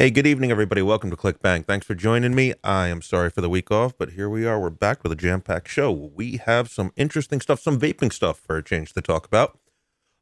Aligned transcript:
Hey, 0.00 0.10
good 0.10 0.28
evening, 0.28 0.52
everybody. 0.52 0.80
Welcome 0.80 1.10
to 1.10 1.16
ClickBank. 1.16 1.66
Thanks 1.66 1.84
for 1.84 1.96
joining 1.96 2.32
me. 2.32 2.54
I 2.62 2.86
am 2.86 3.02
sorry 3.02 3.30
for 3.30 3.40
the 3.40 3.48
week 3.48 3.72
off, 3.72 3.98
but 3.98 4.10
here 4.10 4.28
we 4.28 4.46
are. 4.46 4.60
We're 4.60 4.70
back 4.70 5.02
with 5.02 5.10
a 5.10 5.16
jam 5.16 5.40
packed 5.40 5.66
show. 5.66 5.90
We 5.90 6.36
have 6.36 6.70
some 6.70 6.92
interesting 6.94 7.40
stuff, 7.40 7.58
some 7.58 7.80
vaping 7.80 8.12
stuff 8.12 8.38
for 8.38 8.56
a 8.56 8.62
change 8.62 8.92
to 8.92 9.02
talk 9.02 9.26
about. 9.26 9.58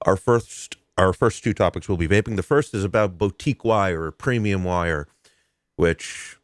Our 0.07 0.17
first, 0.17 0.79
our 0.97 1.13
first 1.13 1.45
two 1.45 1.53
topics 1.53 1.91
will 1.91 1.99
be 1.99 2.09
vaping. 2.09 2.37
The 2.37 2.43
first 2.43 2.73
is 2.73 2.85
about 2.85 3.19
boutique 3.19 3.67
wire 3.67 4.05
or 4.05 4.13
premium 4.13 4.65
wire, 4.65 5.09
which 5.77 6.39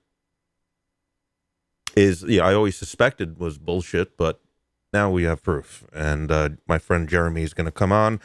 is, 1.96 2.24
yeah, 2.24 2.44
I 2.44 2.52
always 2.52 2.76
suspected 2.76 3.38
was 3.38 3.56
bullshit, 3.56 4.18
but 4.18 4.42
now 4.92 5.10
we 5.10 5.22
have 5.22 5.42
proof. 5.42 5.86
And 5.94 6.30
uh, 6.30 6.50
my 6.68 6.76
friend 6.76 7.08
Jeremy 7.08 7.44
is 7.44 7.54
going 7.54 7.64
to 7.64 7.72
come 7.72 7.92
on 7.92 8.20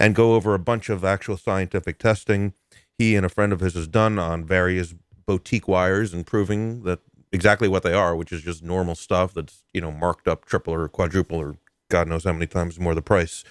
and 0.00 0.16
go 0.16 0.34
over 0.34 0.52
a 0.52 0.58
bunch 0.58 0.88
of 0.88 1.04
actual 1.04 1.36
scientific 1.36 2.00
testing 2.00 2.54
he 2.98 3.14
and 3.14 3.24
a 3.24 3.28
friend 3.28 3.52
of 3.52 3.60
his 3.60 3.74
has 3.74 3.86
done 3.86 4.18
on 4.18 4.44
various 4.44 4.94
boutique 5.26 5.68
wires 5.68 6.12
and 6.12 6.26
proving 6.26 6.82
that 6.82 7.00
exactly 7.32 7.68
what 7.68 7.82
they 7.82 7.92
are, 7.92 8.16
which 8.16 8.32
is 8.32 8.42
just 8.42 8.62
normal 8.62 8.94
stuff 8.94 9.32
that's, 9.34 9.62
you 9.72 9.80
know, 9.80 9.92
marked 9.92 10.26
up 10.26 10.44
triple 10.44 10.74
or 10.74 10.88
quadruple 10.88 11.38
or 11.38 11.56
God 11.90 12.08
knows 12.08 12.24
how 12.24 12.32
many 12.32 12.46
times 12.46 12.78
more 12.78 12.94
the 12.94 13.02
price. 13.02 13.44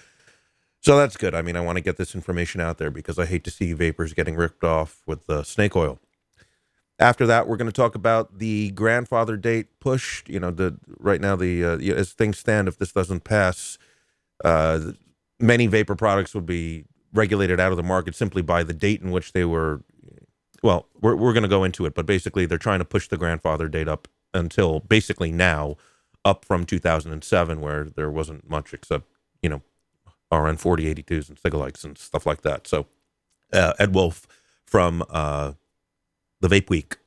So 0.80 0.96
that's 0.96 1.16
good. 1.16 1.34
I 1.34 1.42
mean, 1.42 1.56
I 1.56 1.60
want 1.60 1.76
to 1.76 1.82
get 1.82 1.96
this 1.96 2.14
information 2.14 2.60
out 2.60 2.78
there 2.78 2.90
because 2.90 3.18
I 3.18 3.26
hate 3.26 3.44
to 3.44 3.50
see 3.50 3.72
vapors 3.72 4.12
getting 4.12 4.36
ripped 4.36 4.62
off 4.62 5.02
with 5.06 5.28
uh, 5.28 5.42
snake 5.42 5.74
oil. 5.74 5.98
After 7.00 7.26
that, 7.26 7.46
we're 7.46 7.56
going 7.56 7.70
to 7.70 7.72
talk 7.72 7.94
about 7.94 8.38
the 8.38 8.70
grandfather 8.72 9.36
date 9.36 9.80
push. 9.80 10.22
You 10.26 10.40
know, 10.40 10.50
the 10.50 10.78
right 10.98 11.20
now 11.20 11.36
the 11.36 11.64
uh, 11.64 11.78
as 11.78 12.12
things 12.12 12.38
stand, 12.38 12.68
if 12.68 12.78
this 12.78 12.92
doesn't 12.92 13.22
pass, 13.24 13.78
uh, 14.44 14.92
many 15.38 15.66
vapor 15.68 15.94
products 15.94 16.34
would 16.34 16.46
be 16.46 16.84
regulated 17.12 17.60
out 17.60 17.70
of 17.70 17.76
the 17.76 17.82
market 17.82 18.14
simply 18.14 18.42
by 18.42 18.62
the 18.62 18.74
date 18.74 19.02
in 19.02 19.10
which 19.10 19.32
they 19.32 19.44
were. 19.44 19.82
Well, 20.62 20.86
we're 21.00 21.16
we're 21.16 21.32
going 21.32 21.44
to 21.44 21.48
go 21.48 21.64
into 21.64 21.86
it, 21.86 21.94
but 21.94 22.06
basically 22.06 22.46
they're 22.46 22.58
trying 22.58 22.80
to 22.80 22.84
push 22.84 23.08
the 23.08 23.16
grandfather 23.16 23.68
date 23.68 23.88
up 23.88 24.08
until 24.34 24.80
basically 24.80 25.30
now, 25.30 25.76
up 26.24 26.44
from 26.44 26.64
2007, 26.66 27.60
where 27.60 27.84
there 27.84 28.10
wasn't 28.10 28.48
much 28.48 28.74
except 28.74 29.06
you 29.42 29.48
know 29.48 29.62
RN 30.30 30.56
4082s 30.56 31.28
and 31.28 31.40
Cigalikes 31.40 31.84
and 31.84 31.96
stuff 31.96 32.26
like 32.26 32.42
that. 32.42 32.66
So 32.66 32.86
uh, 33.52 33.72
Ed 33.78 33.94
Wolf 33.94 34.26
from 34.66 35.04
uh, 35.08 35.52
the 36.40 36.48
Vape 36.48 36.68
Week, 36.68 36.98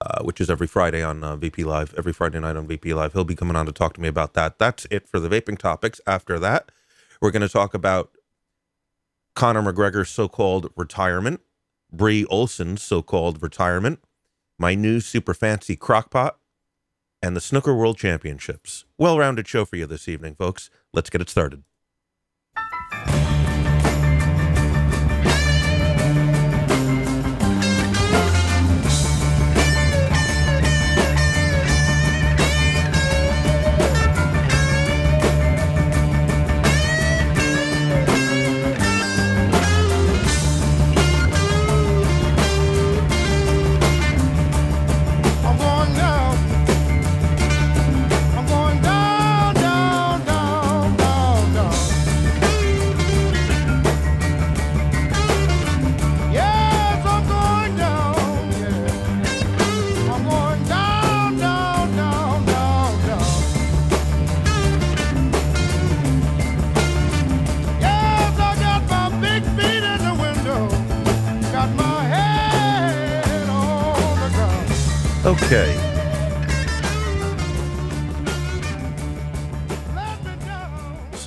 uh, 0.00 0.22
which 0.22 0.40
is 0.40 0.50
every 0.50 0.66
Friday 0.66 1.02
on 1.02 1.22
uh, 1.22 1.36
VP 1.36 1.64
Live, 1.64 1.94
every 1.96 2.12
Friday 2.12 2.40
night 2.40 2.56
on 2.56 2.66
VP 2.66 2.94
Live. 2.94 3.12
He'll 3.12 3.24
be 3.24 3.36
coming 3.36 3.56
on 3.56 3.66
to 3.66 3.72
talk 3.72 3.94
to 3.94 4.00
me 4.00 4.08
about 4.08 4.34
that. 4.34 4.58
That's 4.58 4.86
it 4.90 5.08
for 5.08 5.20
the 5.20 5.28
vaping 5.28 5.58
topics. 5.58 6.00
After 6.06 6.38
that, 6.40 6.70
we're 7.20 7.30
going 7.30 7.42
to 7.42 7.48
talk 7.48 7.74
about 7.74 8.10
Conor 9.38 9.62
McGregor's 9.62 10.08
so-called 10.08 10.68
retirement, 10.74 11.40
Bree 11.92 12.24
Olson's 12.24 12.82
so-called 12.82 13.40
retirement, 13.40 14.00
my 14.58 14.74
new 14.74 14.98
super 14.98 15.32
fancy 15.32 15.76
crockpot, 15.76 16.32
and 17.22 17.36
the 17.36 17.40
Snooker 17.40 17.72
World 17.72 17.96
Championships. 17.96 18.84
Well-rounded 18.98 19.46
show 19.46 19.64
for 19.64 19.76
you 19.76 19.86
this 19.86 20.08
evening, 20.08 20.34
folks. 20.34 20.70
Let's 20.92 21.08
get 21.08 21.20
it 21.20 21.30
started. 21.30 21.62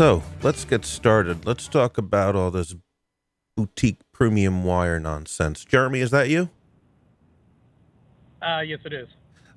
So 0.02 0.24
let's 0.42 0.66
get 0.66 0.84
started. 0.84 1.46
Let's 1.46 1.68
talk 1.68 1.96
about 2.00 2.36
all 2.36 2.50
this 2.50 2.74
boutique 3.56 4.00
premium 4.12 4.64
wire 4.64 5.00
nonsense. 5.00 5.64
Jeremy, 5.64 6.00
is 6.00 6.10
that 6.10 6.28
you? 6.28 6.50
Uh, 8.42 8.62
yes, 8.62 8.80
it 8.84 8.94
is. 8.94 9.08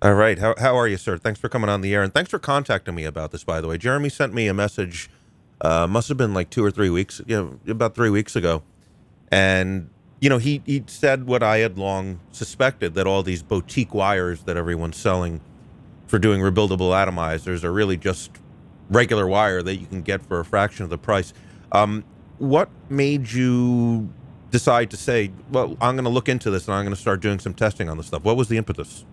All 0.03 0.13
right. 0.13 0.39
How, 0.39 0.55
how 0.59 0.77
are 0.77 0.87
you, 0.87 0.99
sir? 0.99 1.17
Thanks 1.17 1.41
for 1.41 1.49
coming 1.49 1.71
on 1.71 1.81
the 1.81 1.95
air. 1.95 2.03
And 2.03 2.13
thanks 2.13 2.31
for 2.31 2.39
contacting 2.39 2.95
me 2.95 3.05
about 3.05 3.31
this, 3.31 3.43
by 3.43 3.63
the 3.63 3.69
way. 3.69 3.79
Jeremy 3.79 4.11
sent 4.11 4.35
me 4.35 4.47
a 4.47 4.53
message, 4.53 5.09
uh, 5.63 5.87
must 5.87 6.09
have 6.09 6.19
been 6.19 6.35
like 6.35 6.51
two 6.51 6.63
or 6.63 6.71
three 6.71 6.91
weeks, 6.91 7.23
yeah, 7.27 7.49
about 7.67 7.95
three 7.95 8.11
weeks 8.11 8.37
ago. 8.37 8.63
And, 9.31 9.89
you 10.21 10.29
know, 10.29 10.37
he, 10.37 10.61
he 10.67 10.85
said 10.89 11.27
what 11.27 11.43
I 11.43 11.61
had 11.61 11.79
long 11.79 12.21
suspected 12.33 12.93
that 12.97 13.07
all 13.07 13.23
these 13.23 13.43
boutique 13.43 13.95
wires 13.95 14.43
that 14.43 14.59
everyone's 14.59 14.99
selling 14.99 15.41
for 16.07 16.19
doing 16.19 16.43
rebuildable 16.43 16.91
atomizers 16.91 17.65
are 17.65 17.73
really 17.73 17.97
just 17.97 18.31
regular 18.91 19.27
wire 19.27 19.63
that 19.63 19.77
you 19.77 19.87
can 19.87 20.03
get 20.03 20.23
for 20.23 20.41
a 20.41 20.45
fraction 20.45 20.85
of 20.85 20.91
the 20.91 20.99
price. 20.99 21.33
Um, 21.73 22.05
what 22.39 22.69
made 22.89 23.31
you 23.31 24.09
decide 24.51 24.91
to 24.91 24.97
say, 24.97 25.33
well, 25.51 25.77
I'm 25.81 25.97
going 25.97 26.05
to 26.05 26.11
look 26.11 26.29
into 26.29 26.51
this 26.51 26.67
and 26.69 26.75
I'm 26.75 26.85
going 26.85 26.95
to 26.95 27.01
start 27.01 27.21
doing 27.21 27.39
some 27.39 27.55
testing 27.55 27.89
on 27.89 27.97
this 27.97 28.07
stuff? 28.07 28.23
What 28.23 28.37
was 28.37 28.49
the 28.49 28.57
impetus? 28.57 29.05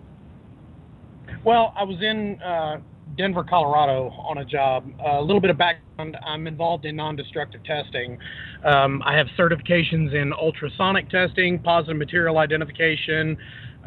Well, 1.44 1.74
I 1.76 1.82
was 1.82 2.00
in 2.00 2.40
uh, 2.40 2.80
Denver, 3.16 3.44
Colorado 3.44 4.10
on 4.10 4.38
a 4.38 4.44
job. 4.44 4.88
Uh, 5.00 5.18
a 5.18 5.20
little 5.20 5.40
bit 5.40 5.50
of 5.50 5.58
background 5.58 6.16
I'm 6.24 6.46
involved 6.46 6.84
in 6.84 6.96
non 6.96 7.16
destructive 7.16 7.62
testing. 7.64 8.18
Um, 8.64 9.02
I 9.04 9.16
have 9.16 9.26
certifications 9.38 10.14
in 10.14 10.32
ultrasonic 10.32 11.10
testing, 11.10 11.58
positive 11.58 11.96
material 11.96 12.38
identification, 12.38 13.36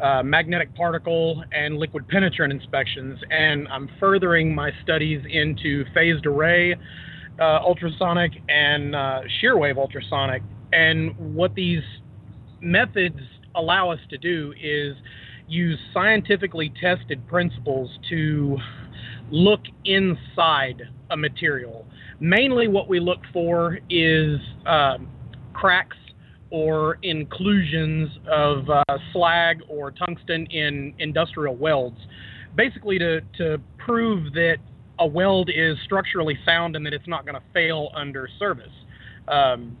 uh, 0.02 0.22
magnetic 0.22 0.74
particle, 0.74 1.42
and 1.52 1.76
liquid 1.76 2.06
penetrant 2.08 2.52
inspections. 2.52 3.18
And 3.30 3.68
I'm 3.68 3.88
furthering 3.98 4.54
my 4.54 4.70
studies 4.82 5.22
into 5.28 5.84
phased 5.94 6.26
array 6.26 6.76
uh, 7.38 7.60
ultrasonic 7.62 8.32
and 8.48 8.94
uh, 8.94 9.20
shear 9.40 9.56
wave 9.56 9.78
ultrasonic. 9.78 10.42
And 10.72 11.16
what 11.34 11.54
these 11.54 11.82
methods 12.60 13.20
allow 13.54 13.90
us 13.90 14.00
to 14.10 14.18
do 14.18 14.52
is 14.60 14.96
use 15.48 15.78
scientifically 15.94 16.72
tested 16.80 17.26
principles 17.28 17.90
to 18.10 18.58
look 19.30 19.60
inside 19.84 20.82
a 21.10 21.16
material. 21.16 21.86
Mainly, 22.20 22.68
what 22.68 22.88
we 22.88 23.00
look 23.00 23.20
for 23.32 23.78
is 23.90 24.38
um, 24.66 25.08
cracks 25.52 25.96
or 26.50 26.98
inclusions 27.02 28.10
of 28.30 28.68
uh, 28.70 28.82
slag 29.12 29.60
or 29.68 29.90
tungsten 29.90 30.46
in 30.46 30.94
industrial 30.98 31.56
welds, 31.56 31.98
basically 32.56 32.98
to, 32.98 33.20
to 33.36 33.58
prove 33.78 34.32
that 34.32 34.56
a 34.98 35.06
weld 35.06 35.50
is 35.54 35.76
structurally 35.84 36.38
sound 36.44 36.76
and 36.76 36.86
that 36.86 36.94
it's 36.94 37.08
not 37.08 37.24
going 37.26 37.34
to 37.34 37.42
fail 37.52 37.90
under 37.94 38.28
service. 38.38 38.72
Um, 39.28 39.76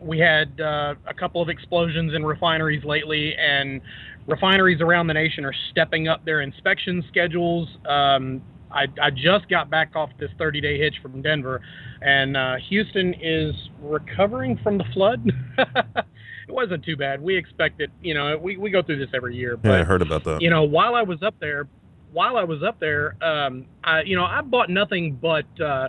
we 0.00 0.18
had 0.18 0.60
uh, 0.60 0.94
a 1.06 1.14
couple 1.14 1.42
of 1.42 1.48
explosions 1.48 2.14
in 2.14 2.24
refineries 2.24 2.84
lately, 2.84 3.34
and 3.36 3.80
refineries 4.26 4.80
around 4.80 5.08
the 5.08 5.14
nation 5.14 5.44
are 5.44 5.54
stepping 5.70 6.08
up 6.08 6.24
their 6.24 6.40
inspection 6.40 7.04
schedules. 7.08 7.68
Um, 7.86 8.42
I, 8.70 8.86
I 9.00 9.10
just 9.10 9.48
got 9.48 9.70
back 9.70 9.96
off 9.96 10.10
this 10.18 10.30
30 10.38 10.60
day 10.60 10.78
hitch 10.78 10.94
from 11.02 11.22
Denver, 11.22 11.60
and 12.02 12.36
uh, 12.36 12.56
Houston 12.68 13.14
is 13.20 13.54
recovering 13.80 14.58
from 14.62 14.78
the 14.78 14.84
flood. 14.92 15.30
it 15.58 16.04
wasn't 16.48 16.84
too 16.84 16.96
bad. 16.96 17.22
We 17.22 17.36
expect 17.36 17.80
it, 17.80 17.90
you 18.02 18.14
know, 18.14 18.36
we, 18.36 18.56
we 18.56 18.70
go 18.70 18.82
through 18.82 18.98
this 18.98 19.14
every 19.14 19.36
year. 19.36 19.56
But, 19.56 19.70
Yeah, 19.70 19.80
I 19.80 19.84
heard 19.84 20.02
about 20.02 20.24
that. 20.24 20.42
you 20.42 20.50
know, 20.50 20.64
while 20.64 20.94
I 20.94 21.02
was 21.02 21.22
up 21.22 21.34
there, 21.40 21.68
while 22.12 22.36
I 22.36 22.44
was 22.44 22.62
up 22.62 22.80
there, 22.80 23.16
um, 23.22 23.66
I, 23.84 24.02
you 24.02 24.16
know, 24.16 24.24
I 24.24 24.40
bought 24.42 24.70
nothing 24.70 25.18
but 25.20 25.46
uh, 25.60 25.88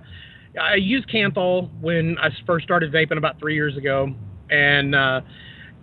I 0.60 0.76
used 0.76 1.08
Kanthal 1.10 1.70
when 1.82 2.18
I 2.20 2.30
first 2.46 2.66
started 2.66 2.92
vaping 2.92 3.18
about 3.18 3.40
three 3.40 3.56
years 3.56 3.78
ago, 3.78 4.14
and 4.50 4.96
uh, 4.96 5.22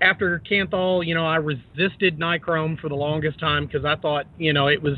after 0.00 0.42
Kanthal, 0.50 1.06
you 1.06 1.14
know, 1.14 1.26
I 1.26 1.36
resisted 1.36 2.18
Nichrome 2.18 2.78
for 2.80 2.88
the 2.88 2.94
longest 2.94 3.38
time 3.38 3.66
because 3.66 3.84
I 3.84 3.96
thought, 3.96 4.26
you 4.38 4.52
know, 4.52 4.68
it 4.68 4.82
was, 4.82 4.94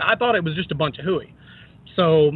I 0.00 0.16
thought 0.16 0.34
it 0.34 0.44
was 0.44 0.54
just 0.54 0.70
a 0.70 0.74
bunch 0.74 0.98
of 0.98 1.04
hooey. 1.04 1.33
So 1.96 2.32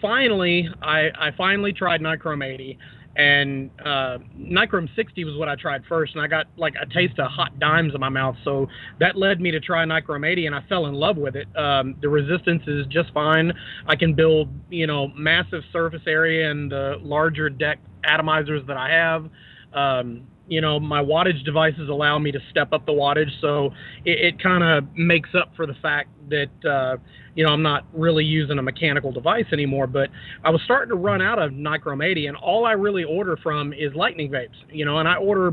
finally, 0.00 0.68
I, 0.82 1.08
I 1.18 1.30
finally 1.36 1.72
tried 1.72 2.00
Nichrome 2.00 2.44
80, 2.44 2.78
and 3.16 3.70
uh, 3.80 4.18
Nichrome 4.38 4.94
60 4.94 5.24
was 5.24 5.36
what 5.36 5.48
I 5.48 5.56
tried 5.56 5.82
first, 5.88 6.14
and 6.14 6.22
I 6.22 6.26
got 6.26 6.46
like 6.56 6.74
a 6.80 6.86
taste 6.86 7.18
of 7.18 7.30
hot 7.30 7.58
dimes 7.58 7.94
in 7.94 8.00
my 8.00 8.10
mouth. 8.10 8.36
So 8.44 8.66
that 9.00 9.16
led 9.16 9.40
me 9.40 9.50
to 9.50 9.60
try 9.60 9.84
Nichrome 9.84 10.26
80, 10.26 10.46
and 10.46 10.54
I 10.54 10.62
fell 10.68 10.86
in 10.86 10.94
love 10.94 11.16
with 11.16 11.34
it. 11.34 11.48
Um, 11.56 11.96
the 12.02 12.08
resistance 12.08 12.62
is 12.66 12.86
just 12.88 13.12
fine. 13.14 13.52
I 13.86 13.96
can 13.96 14.14
build, 14.14 14.48
you 14.70 14.86
know, 14.86 15.08
massive 15.16 15.62
surface 15.72 16.02
area 16.06 16.50
and 16.50 16.70
the 16.70 16.96
larger 17.00 17.48
deck 17.48 17.78
atomizers 18.04 18.66
that 18.66 18.76
I 18.76 18.90
have. 18.90 19.30
Um, 19.72 20.26
you 20.48 20.60
know, 20.60 20.78
my 20.78 21.02
wattage 21.02 21.44
devices 21.44 21.88
allow 21.88 22.18
me 22.18 22.30
to 22.32 22.38
step 22.50 22.72
up 22.72 22.86
the 22.86 22.92
wattage, 22.92 23.30
so 23.40 23.70
it, 24.04 24.34
it 24.34 24.42
kind 24.42 24.62
of 24.62 24.84
makes 24.96 25.30
up 25.34 25.52
for 25.56 25.66
the 25.66 25.74
fact 25.82 26.10
that 26.28 26.68
uh, 26.68 26.96
you 27.36 27.44
know 27.44 27.52
I'm 27.52 27.62
not 27.62 27.84
really 27.92 28.24
using 28.24 28.58
a 28.58 28.62
mechanical 28.62 29.12
device 29.12 29.46
anymore. 29.52 29.86
But 29.86 30.10
I 30.44 30.50
was 30.50 30.60
starting 30.64 30.88
to 30.88 30.96
run 30.96 31.22
out 31.22 31.38
of 31.38 31.52
Nichrome 31.52 32.04
80, 32.04 32.26
and 32.26 32.36
all 32.36 32.66
I 32.66 32.72
really 32.72 33.04
order 33.04 33.36
from 33.36 33.72
is 33.72 33.94
Lightning 33.94 34.30
vapes. 34.30 34.56
You 34.72 34.84
know, 34.84 34.98
and 34.98 35.08
I 35.08 35.16
order 35.16 35.52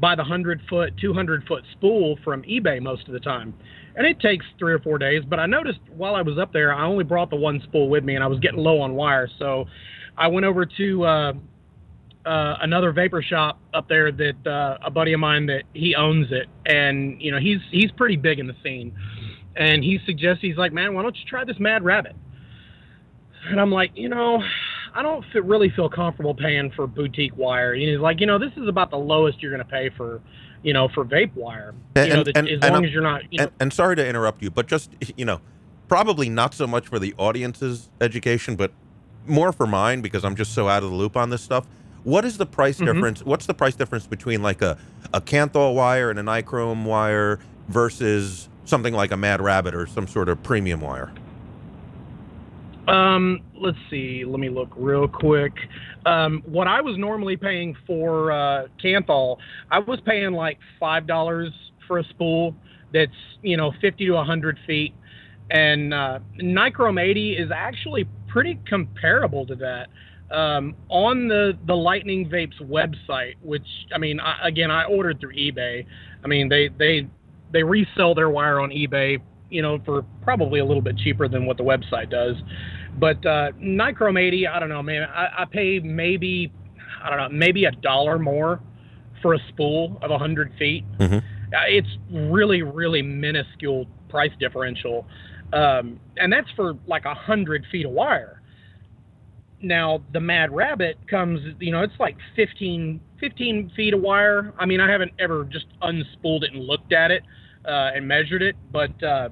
by 0.00 0.14
the 0.14 0.22
100 0.22 0.62
foot, 0.68 0.94
200 1.00 1.44
foot 1.46 1.64
spool 1.72 2.18
from 2.24 2.42
eBay 2.42 2.80
most 2.80 3.06
of 3.06 3.12
the 3.12 3.20
time. 3.20 3.54
And 3.96 4.06
it 4.06 4.20
takes 4.20 4.46
three 4.58 4.72
or 4.72 4.78
four 4.78 4.96
days. 4.96 5.22
But 5.28 5.40
I 5.40 5.46
noticed 5.46 5.80
while 5.96 6.14
I 6.14 6.22
was 6.22 6.38
up 6.38 6.52
there, 6.52 6.72
I 6.72 6.84
only 6.84 7.04
brought 7.04 7.30
the 7.30 7.36
one 7.36 7.60
spool 7.64 7.88
with 7.88 8.04
me, 8.04 8.14
and 8.14 8.22
I 8.22 8.26
was 8.26 8.38
getting 8.38 8.58
low 8.58 8.80
on 8.80 8.94
wire. 8.94 9.28
So 9.38 9.66
I 10.16 10.28
went 10.28 10.46
over 10.46 10.64
to 10.64 11.04
uh, 11.04 11.32
uh, 12.28 12.58
another 12.60 12.92
vapor 12.92 13.22
shop 13.22 13.58
up 13.74 13.88
there 13.88 14.12
that 14.12 14.46
uh, 14.46 14.78
a 14.84 14.90
buddy 14.90 15.12
of 15.14 15.20
mine 15.20 15.46
that 15.46 15.62
he 15.74 15.94
owns 15.94 16.28
it, 16.30 16.46
and 16.66 17.20
you 17.20 17.32
know 17.32 17.38
he's 17.38 17.58
he's 17.70 17.90
pretty 17.92 18.16
big 18.16 18.38
in 18.38 18.46
the 18.46 18.56
scene, 18.62 18.94
and 19.58 19.82
he 19.84 19.98
suggests 20.06 20.40
he's 20.40 20.56
like, 20.56 20.72
man, 20.72 20.94
why 20.94 21.02
don't 21.02 21.16
you 21.16 21.24
try 21.26 21.44
this 21.44 21.58
Mad 21.58 21.84
Rabbit? 21.84 22.14
And 23.50 23.60
I'm 23.60 23.70
like, 23.70 23.90
you 23.94 24.08
know, 24.08 24.42
I 24.94 25.02
don't 25.02 25.24
feel, 25.32 25.42
really 25.42 25.70
feel 25.70 25.88
comfortable 25.88 26.34
paying 26.34 26.70
for 26.70 26.86
boutique 26.86 27.36
wire. 27.36 27.72
And 27.72 27.82
he's 27.82 27.98
like, 28.00 28.20
you 28.20 28.26
know, 28.26 28.38
this 28.38 28.52
is 28.56 28.68
about 28.68 28.90
the 28.90 28.98
lowest 28.98 29.42
you're 29.42 29.50
going 29.52 29.64
to 29.64 29.70
pay 29.70 29.90
for, 29.96 30.20
you 30.62 30.72
know, 30.72 30.88
for 30.88 31.04
vape 31.04 31.34
wire. 31.34 31.74
And- 31.94 32.06
you 32.08 32.14
know, 32.14 32.18
and- 32.20 32.26
that, 32.26 32.36
and- 32.36 32.48
as 32.48 32.58
and 32.62 32.72
long 32.74 32.84
as 32.84 32.92
you're 32.92 33.02
not, 33.02 33.22
you 33.32 33.38
know, 33.38 33.50
and, 33.60 33.72
sorry 33.72 33.96
to 33.96 34.06
interrupt 34.06 34.42
you, 34.42 34.50
but 34.50 34.66
just 34.66 34.90
you 35.16 35.24
know, 35.24 35.40
probably 35.88 36.28
not 36.28 36.54
so 36.54 36.66
much 36.66 36.86
for 36.86 36.98
the 36.98 37.14
audience's 37.18 37.90
education, 38.00 38.54
but 38.56 38.72
more 39.26 39.52
for 39.52 39.66
mine 39.66 40.00
because 40.02 40.24
I'm 40.24 40.36
just 40.36 40.52
so 40.54 40.68
out 40.68 40.82
of 40.82 40.90
the 40.90 40.96
loop 40.96 41.16
on 41.16 41.30
this 41.30 41.42
stuff. 41.42 41.66
What 42.04 42.24
is 42.24 42.38
the 42.38 42.46
price 42.46 42.78
Mhm. 42.80 42.86
difference? 42.92 43.24
What's 43.24 43.46
the 43.46 43.54
price 43.54 43.74
difference 43.74 44.06
between 44.06 44.42
like 44.42 44.62
a 44.62 44.78
a 45.14 45.20
Kanthal 45.20 45.74
wire 45.74 46.10
and 46.10 46.18
a 46.18 46.22
Nichrome 46.22 46.84
wire 46.84 47.38
versus 47.68 48.48
something 48.68 48.94
like 48.94 49.10
a 49.10 49.16
Mad 49.16 49.40
Rabbit 49.40 49.74
or 49.74 49.86
some 49.86 50.06
sort 50.06 50.28
of 50.28 50.42
premium 50.42 50.80
wire? 50.80 51.12
Um, 52.88 53.40
let's 53.54 53.76
see. 53.90 54.24
Let 54.24 54.40
me 54.40 54.48
look 54.48 54.70
real 54.76 55.06
quick. 55.06 55.52
Um, 56.06 56.42
what 56.46 56.66
I 56.66 56.80
was 56.80 56.96
normally 56.96 57.36
paying 57.36 57.76
for 57.86 58.32
uh, 58.32 58.68
Kanthal, 58.82 59.36
I 59.70 59.78
was 59.78 60.00
paying 60.06 60.32
like 60.32 60.58
five 60.80 61.06
dollars 61.06 61.52
for 61.86 61.98
a 61.98 62.04
spool 62.04 62.54
that's 62.92 63.12
you 63.42 63.56
know 63.56 63.72
50 63.80 64.06
to 64.06 64.12
100 64.12 64.58
feet, 64.66 64.94
and 65.50 65.92
uh, 65.92 66.20
Nichrome 66.40 67.00
80 67.00 67.32
is 67.34 67.50
actually 67.54 68.06
pretty 68.26 68.58
comparable 68.68 69.46
to 69.46 69.54
that. 69.56 69.88
Um, 70.34 70.74
on 70.88 71.28
the 71.28 71.58
the 71.66 71.74
Lightning 71.74 72.28
Vapes 72.28 72.60
website, 72.62 73.34
which 73.42 73.66
I 73.94 73.98
mean, 73.98 74.18
I, 74.20 74.48
again, 74.48 74.70
I 74.70 74.84
ordered 74.84 75.20
through 75.20 75.34
eBay. 75.34 75.84
I 76.24 76.26
mean, 76.26 76.48
they 76.48 76.68
they 76.68 77.06
they 77.52 77.62
resell 77.62 78.14
their 78.14 78.30
wire 78.30 78.60
on 78.60 78.70
eBay, 78.70 79.20
you 79.50 79.62
know, 79.62 79.78
for 79.84 80.04
probably 80.22 80.60
a 80.60 80.64
little 80.64 80.82
bit 80.82 80.96
cheaper 80.98 81.28
than 81.28 81.46
what 81.46 81.56
the 81.56 81.64
website 81.64 82.10
does. 82.10 82.36
But 82.98 83.24
uh, 83.24 83.52
Nichrome 83.60 84.20
80, 84.20 84.46
I 84.46 84.58
don't 84.58 84.68
know, 84.68 84.82
man. 84.82 85.04
I, 85.04 85.28
I 85.38 85.44
pay 85.44 85.78
maybe, 85.78 86.52
I 87.02 87.10
don't 87.10 87.18
know, 87.18 87.36
maybe 87.36 87.64
a 87.64 87.72
dollar 87.72 88.18
more 88.18 88.60
for 89.22 89.34
a 89.34 89.38
spool 89.48 89.98
of 90.02 90.10
100 90.10 90.52
feet. 90.58 90.84
Mhm. 90.98 91.18
Uh, 91.18 91.56
it's 91.66 91.88
really, 92.10 92.62
really 92.62 93.02
minuscule 93.02 93.86
price 94.08 94.32
differential. 94.38 95.06
Um, 95.52 95.98
and 96.16 96.32
that's 96.32 96.50
for 96.54 96.74
like 96.86 97.04
a 97.04 97.14
100 97.14 97.64
feet 97.72 97.86
of 97.86 97.92
wire. 97.92 98.42
Now, 99.60 100.02
the 100.12 100.20
Mad 100.20 100.52
Rabbit 100.52 100.98
comes, 101.08 101.40
you 101.58 101.72
know, 101.72 101.82
it's 101.82 101.98
like 101.98 102.16
15, 102.36 103.00
15 103.20 103.72
feet 103.76 103.94
of 103.94 104.00
wire. 104.00 104.52
I 104.58 104.66
mean, 104.66 104.80
I 104.80 104.90
haven't 104.90 105.12
ever 105.18 105.44
just 105.44 105.66
unspooled 105.82 106.42
it 106.44 106.52
and 106.52 106.64
looked 106.64 106.92
at 106.92 107.10
it 107.10 107.22
uh, 107.64 107.90
and 107.94 108.06
measured 108.06 108.42
it, 108.42 108.56
but 108.72 109.02
uh, 109.02 109.28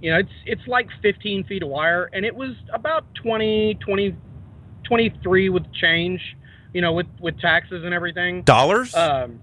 you 0.00 0.10
know, 0.10 0.18
it's 0.18 0.32
it's 0.46 0.66
like 0.66 0.88
15 1.02 1.44
feet 1.44 1.62
of 1.62 1.68
wire, 1.68 2.08
and 2.12 2.24
it 2.24 2.34
was 2.34 2.52
about 2.72 3.04
20, 3.16 3.74
20, 3.84 4.16
23 4.84 5.48
with 5.48 5.72
change, 5.72 6.20
you 6.72 6.80
know, 6.80 6.92
with 6.92 7.06
with 7.20 7.38
taxes 7.40 7.84
and 7.84 7.92
everything. 7.92 8.42
Dollars? 8.42 8.94
Um, 8.94 9.40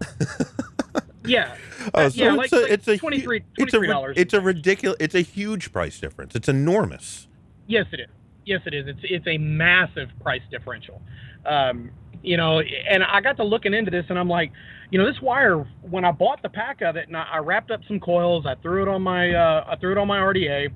yeah, 1.25 1.55
oh, 1.93 2.09
so 2.09 2.23
yeah, 2.23 2.29
it's 2.29 2.37
like- 2.37 2.51
a 2.53 2.55
like 2.63 2.71
it's 2.71 2.87
a 2.87 2.97
23 2.97 3.39
hu- 3.39 3.63
it's 3.63 3.73
a 3.73 3.79
ri- 3.79 3.87
$23 3.87 4.13
it's 4.17 4.33
a 4.33 4.41
ridiculous 4.41 4.97
it's 4.99 5.15
a 5.15 5.21
huge 5.21 5.71
price 5.71 5.99
difference. 5.99 6.35
It's 6.35 6.47
enormous. 6.49 7.27
yes, 7.67 7.85
it 7.91 7.99
is. 8.01 8.07
Yes, 8.45 8.61
it 8.65 8.73
is. 8.73 8.85
It's 8.87 8.99
it's 9.03 9.27
a 9.27 9.37
massive 9.37 10.09
price 10.21 10.41
differential. 10.51 11.01
Um, 11.45 11.91
you 12.21 12.37
know, 12.37 12.59
and 12.59 13.03
I 13.03 13.21
got 13.21 13.37
to 13.37 13.43
looking 13.43 13.73
into 13.73 13.91
this, 13.91 14.05
and 14.09 14.17
I'm 14.17 14.29
like, 14.29 14.51
you 14.89 14.99
know, 14.99 15.05
this 15.05 15.21
wire. 15.21 15.65
When 15.81 16.05
I 16.05 16.11
bought 16.11 16.41
the 16.41 16.49
pack 16.49 16.81
of 16.81 16.95
it, 16.95 17.07
and 17.07 17.17
I, 17.17 17.25
I 17.33 17.37
wrapped 17.39 17.71
up 17.71 17.81
some 17.87 17.99
coils, 17.99 18.45
I 18.45 18.55
threw 18.61 18.81
it 18.83 18.87
on 18.87 19.01
my 19.01 19.33
uh, 19.33 19.65
I 19.67 19.75
threw 19.77 19.91
it 19.91 19.97
on 19.97 20.07
my 20.07 20.17
RDA, 20.17 20.69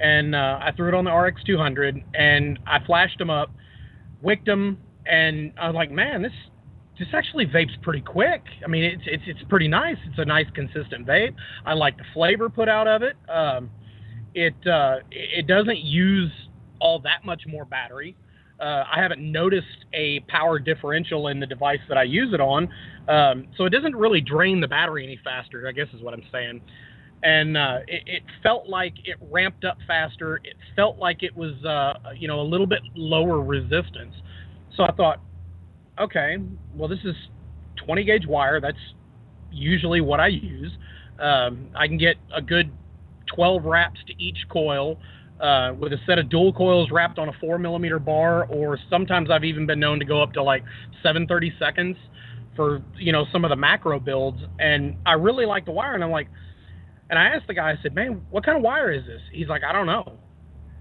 and 0.00 0.34
uh, 0.34 0.58
I 0.60 0.72
threw 0.76 0.88
it 0.88 0.94
on 0.94 1.04
the 1.04 1.10
RX200, 1.10 2.02
and 2.14 2.58
I 2.66 2.84
flashed 2.84 3.18
them 3.18 3.30
up, 3.30 3.50
wicked 4.22 4.46
them, 4.46 4.78
and 5.06 5.52
I 5.60 5.66
was 5.66 5.74
like, 5.74 5.90
man, 5.90 6.22
this 6.22 6.32
this 6.98 7.08
actually 7.12 7.46
vapes 7.46 7.80
pretty 7.82 8.00
quick. 8.00 8.42
I 8.64 8.68
mean, 8.68 8.84
it's 8.84 9.02
it's 9.06 9.22
it's 9.26 9.42
pretty 9.48 9.68
nice. 9.68 9.96
It's 10.08 10.18
a 10.18 10.24
nice 10.24 10.46
consistent 10.54 11.06
vape. 11.06 11.34
I 11.64 11.74
like 11.74 11.96
the 11.96 12.04
flavor 12.14 12.48
put 12.48 12.68
out 12.68 12.88
of 12.88 13.02
it. 13.02 13.16
Um, 13.28 13.70
it 14.34 14.54
uh, 14.66 14.96
it 15.10 15.46
doesn't 15.46 15.78
use 15.78 16.30
all 16.80 16.98
that 17.00 17.24
much 17.24 17.42
more 17.46 17.64
battery. 17.64 18.16
Uh, 18.60 18.84
I 18.92 19.00
haven't 19.00 19.20
noticed 19.20 19.84
a 19.94 20.20
power 20.28 20.58
differential 20.58 21.28
in 21.28 21.38
the 21.38 21.46
device 21.46 21.78
that 21.88 21.96
I 21.96 22.02
use 22.02 22.34
it 22.34 22.40
on, 22.40 22.68
um, 23.08 23.46
so 23.56 23.64
it 23.64 23.70
doesn't 23.70 23.94
really 23.94 24.20
drain 24.20 24.60
the 24.60 24.66
battery 24.66 25.04
any 25.04 25.18
faster. 25.22 25.68
I 25.68 25.72
guess 25.72 25.86
is 25.94 26.02
what 26.02 26.12
I'm 26.14 26.24
saying. 26.32 26.60
And 27.22 27.56
uh, 27.56 27.78
it, 27.86 28.02
it 28.06 28.22
felt 28.42 28.68
like 28.68 28.94
it 29.04 29.16
ramped 29.30 29.64
up 29.64 29.78
faster. 29.86 30.36
It 30.36 30.54
felt 30.76 30.98
like 30.98 31.22
it 31.22 31.36
was, 31.36 31.52
uh, 31.64 32.10
you 32.16 32.28
know, 32.28 32.40
a 32.40 32.42
little 32.42 32.66
bit 32.66 32.80
lower 32.94 33.40
resistance. 33.40 34.14
So 34.76 34.84
I 34.84 34.92
thought, 34.92 35.20
okay, 36.00 36.36
well, 36.74 36.88
this 36.88 37.00
is 37.04 37.14
20 37.84 38.04
gauge 38.04 38.26
wire. 38.26 38.60
That's 38.60 38.78
usually 39.50 40.00
what 40.00 40.20
I 40.20 40.28
use. 40.28 40.72
Um, 41.18 41.68
I 41.74 41.88
can 41.88 41.98
get 41.98 42.16
a 42.34 42.40
good 42.40 42.70
12 43.34 43.64
wraps 43.64 43.98
to 44.06 44.22
each 44.22 44.38
coil 44.48 44.98
uh, 45.40 45.74
with 45.78 45.92
a 45.92 45.98
set 46.06 46.18
of 46.18 46.28
dual 46.28 46.52
coils 46.52 46.90
wrapped 46.90 47.18
on 47.18 47.28
a 47.28 47.32
four 47.40 47.58
millimeter 47.58 47.98
bar, 47.98 48.44
or 48.46 48.78
sometimes 48.90 49.30
I've 49.30 49.44
even 49.44 49.66
been 49.66 49.80
known 49.80 49.98
to 49.98 50.04
go 50.04 50.22
up 50.22 50.32
to 50.34 50.42
like 50.42 50.62
730 51.02 51.52
seconds 51.58 51.96
for 52.56 52.82
you 52.98 53.12
know 53.12 53.24
some 53.32 53.44
of 53.44 53.50
the 53.50 53.56
macro 53.56 54.00
builds. 54.00 54.40
And 54.58 54.96
I 55.06 55.12
really 55.12 55.46
like 55.46 55.64
the 55.64 55.72
wire, 55.72 55.94
and 55.94 56.02
I'm 56.02 56.10
like, 56.10 56.28
and 57.10 57.18
I 57.18 57.26
asked 57.26 57.46
the 57.46 57.54
guy, 57.54 57.70
I 57.70 57.76
said, 57.82 57.94
man, 57.94 58.22
what 58.30 58.44
kind 58.44 58.56
of 58.56 58.62
wire 58.62 58.92
is 58.92 59.04
this? 59.06 59.20
He's 59.32 59.48
like, 59.48 59.62
I 59.64 59.72
don't 59.72 59.86
know. 59.86 60.18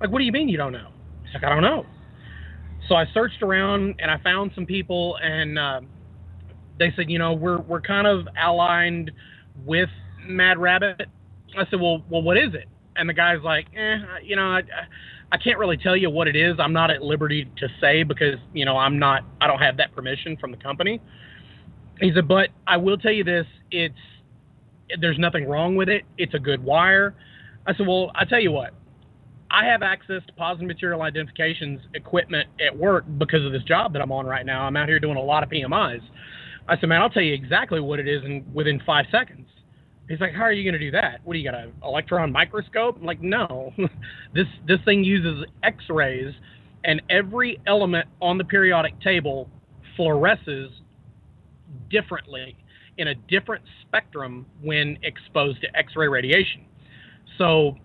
Like, 0.01 0.11
what 0.11 0.19
do 0.19 0.25
you 0.25 0.31
mean 0.31 0.49
you 0.49 0.57
don't 0.57 0.73
know? 0.73 0.89
He's 1.23 1.33
like, 1.33 1.43
I 1.43 1.49
don't 1.49 1.63
know. 1.63 1.85
So 2.89 2.95
I 2.95 3.05
searched 3.13 3.41
around 3.41 3.95
and 3.99 4.09
I 4.09 4.17
found 4.23 4.51
some 4.55 4.65
people, 4.65 5.17
and 5.21 5.57
uh, 5.59 5.81
they 6.79 6.91
said, 6.95 7.09
you 7.09 7.19
know, 7.19 7.33
we're 7.33 7.61
we're 7.61 7.81
kind 7.81 8.07
of 8.07 8.27
aligned 8.41 9.11
with 9.65 9.89
Mad 10.25 10.57
Rabbit. 10.57 11.01
I 11.57 11.65
said, 11.69 11.81
well, 11.81 12.03
well, 12.09 12.21
what 12.21 12.37
is 12.37 12.53
it? 12.53 12.67
And 12.97 13.07
the 13.07 13.13
guy's 13.13 13.41
like, 13.43 13.67
eh, 13.75 13.97
you 14.23 14.35
know, 14.35 14.47
I, 14.47 14.61
I 15.31 15.37
can't 15.37 15.57
really 15.57 15.77
tell 15.77 15.95
you 15.95 16.09
what 16.09 16.27
it 16.27 16.35
is. 16.35 16.55
I'm 16.59 16.73
not 16.73 16.89
at 16.89 17.01
liberty 17.01 17.49
to 17.57 17.67
say 17.81 18.03
because 18.03 18.35
you 18.53 18.65
know 18.65 18.77
I'm 18.77 18.97
not. 18.97 19.23
I 19.41 19.47
don't 19.47 19.59
have 19.59 19.77
that 19.77 19.93
permission 19.93 20.37
from 20.37 20.51
the 20.51 20.57
company. 20.57 21.01
He 21.99 22.11
said, 22.13 22.27
but 22.27 22.49
I 22.65 22.77
will 22.77 22.97
tell 22.97 23.11
you 23.11 23.23
this: 23.23 23.45
it's 23.71 23.95
there's 24.99 25.19
nothing 25.19 25.47
wrong 25.47 25.75
with 25.75 25.89
it. 25.89 26.03
It's 26.17 26.33
a 26.33 26.39
good 26.39 26.63
wire. 26.63 27.15
I 27.65 27.75
said, 27.75 27.85
well, 27.87 28.11
I 28.15 28.25
tell 28.25 28.39
you 28.39 28.51
what. 28.51 28.73
I 29.49 29.65
have 29.65 29.81
access 29.81 30.21
to 30.27 30.33
positive 30.33 30.67
material 30.67 31.01
identifications 31.01 31.79
equipment 31.93 32.49
at 32.65 32.77
work 32.77 33.05
because 33.17 33.45
of 33.45 33.51
this 33.51 33.63
job 33.63 33.93
that 33.93 34.01
I'm 34.01 34.11
on 34.11 34.25
right 34.25 34.45
now. 34.45 34.63
I'm 34.63 34.75
out 34.75 34.89
here 34.89 34.99
doing 34.99 35.17
a 35.17 35.21
lot 35.21 35.43
of 35.43 35.49
PMIs. 35.49 36.01
I 36.67 36.77
said, 36.77 36.89
man, 36.89 37.01
I'll 37.01 37.09
tell 37.09 37.23
you 37.23 37.33
exactly 37.33 37.79
what 37.79 37.99
it 37.99 38.07
is 38.07 38.23
in 38.25 38.45
within 38.53 38.81
five 38.85 39.05
seconds. 39.09 39.47
He's 40.07 40.21
like, 40.21 40.33
how 40.33 40.43
are 40.43 40.53
you 40.53 40.63
going 40.63 40.79
to 40.79 40.85
do 40.85 40.91
that? 40.91 41.19
What 41.23 41.33
do 41.33 41.39
you 41.39 41.49
got 41.49 41.59
an 41.59 41.73
electron 41.83 42.31
microscope? 42.31 42.97
I'm 42.97 43.05
like, 43.05 43.21
no, 43.21 43.73
this 44.33 44.47
this 44.67 44.79
thing 44.85 45.03
uses 45.03 45.45
X-rays, 45.63 46.33
and 46.85 47.01
every 47.09 47.59
element 47.67 48.07
on 48.21 48.37
the 48.37 48.45
periodic 48.45 48.99
table 49.01 49.49
fluoresces 49.97 50.69
differently 51.89 52.55
in 52.97 53.09
a 53.09 53.15
different 53.15 53.63
spectrum 53.81 54.45
when 54.61 54.97
exposed 55.03 55.61
to 55.61 55.77
X-ray 55.77 56.07
radiation. 56.07 56.65
So 57.37 57.75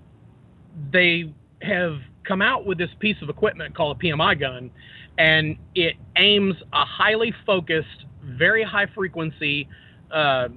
they 0.93 1.33
have 1.63 1.99
come 2.27 2.41
out 2.41 2.65
with 2.65 2.79
this 2.79 2.91
piece 3.01 3.17
of 3.21 3.29
equipment 3.29 3.77
called 3.77 3.97
a 3.97 4.07
PMI 4.07 4.39
gun, 4.39 4.71
and 5.19 5.57
it 5.75 5.97
aims 6.17 6.55
a 6.73 6.85
highly 6.85 7.35
focused, 7.45 8.07
very 8.25 8.63
high 8.63 8.87
frequency 8.95 9.69
uh, 10.13 10.49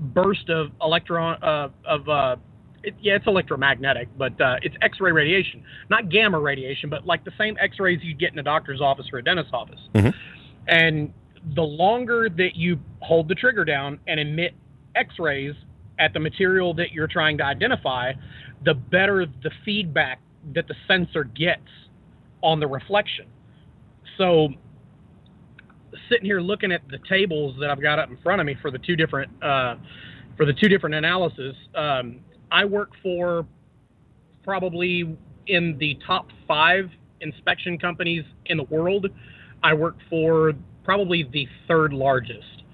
burst 0.00 0.48
of 0.48 0.70
electron 0.80 1.42
uh, 1.42 1.68
of 1.84 2.08
uh, 2.08 2.36
it, 2.82 2.94
yeah, 3.00 3.16
it's 3.16 3.26
electromagnetic, 3.26 4.08
but 4.16 4.40
uh, 4.40 4.56
it's 4.62 4.74
X-ray 4.80 5.12
radiation, 5.12 5.62
not 5.90 6.08
gamma 6.08 6.38
radiation, 6.38 6.88
but 6.88 7.06
like 7.06 7.24
the 7.24 7.32
same 7.36 7.56
X-rays 7.60 8.00
you'd 8.02 8.18
get 8.18 8.32
in 8.32 8.38
a 8.38 8.42
doctor's 8.42 8.80
office 8.80 9.06
or 9.12 9.18
a 9.18 9.22
dentist's 9.22 9.52
office. 9.52 9.80
Mhm. 9.94 10.14
And 10.66 11.12
the 11.54 11.62
longer 11.62 12.28
that 12.28 12.56
you 12.56 12.78
hold 13.00 13.28
the 13.28 13.34
trigger 13.34 13.64
down 13.64 13.98
and 14.06 14.18
emit 14.18 14.54
X-rays 14.94 15.54
at 15.98 16.14
the 16.14 16.20
material 16.20 16.72
that 16.74 16.92
you're 16.92 17.06
trying 17.06 17.36
to 17.38 17.44
identify, 17.44 18.12
the 18.64 18.74
better 18.74 19.26
the 19.26 19.50
feedback 19.64 20.20
that 20.54 20.66
the 20.66 20.74
sensor 20.88 21.24
gets 21.24 21.68
on 22.42 22.60
the 22.60 22.66
reflection. 22.66 23.26
So, 24.16 24.48
sitting 26.10 26.26
here 26.26 26.40
looking 26.40 26.72
at 26.72 26.82
the 26.90 26.98
tables 27.08 27.56
that 27.60 27.70
I've 27.70 27.80
got 27.80 27.98
up 27.98 28.10
in 28.10 28.18
front 28.18 28.40
of 28.40 28.46
me 28.46 28.56
for 28.60 28.70
the 28.70 28.78
two 28.78 28.96
different 28.96 29.30
uh, 29.42 29.76
for 30.36 30.44
the 30.44 30.52
two 30.52 30.68
different 30.68 30.94
analyses. 30.94 31.54
um, 31.74 32.20
I 32.52 32.64
work 32.64 32.90
for 33.02 33.46
probably 34.42 35.16
in 35.46 35.76
the 35.78 35.98
top 36.06 36.26
five 36.48 36.90
inspection 37.20 37.78
companies 37.78 38.24
in 38.46 38.56
the 38.56 38.64
world. 38.64 39.06
I 39.62 39.74
work 39.74 39.96
for 40.08 40.52
probably 40.84 41.28
the 41.32 41.46
third 41.68 41.92
largest. 41.92 42.64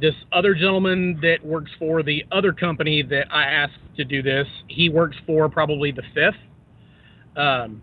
This 0.00 0.14
other 0.32 0.54
gentleman 0.54 1.18
that 1.22 1.38
works 1.44 1.70
for 1.78 2.02
the 2.02 2.24
other 2.32 2.52
company 2.52 3.02
that 3.02 3.32
I 3.32 3.44
asked 3.44 3.78
to 3.96 4.04
do 4.04 4.22
this, 4.22 4.46
he 4.66 4.88
works 4.88 5.16
for 5.26 5.48
probably 5.48 5.92
the 5.92 6.02
fifth. 6.12 6.34
Um, 7.36 7.80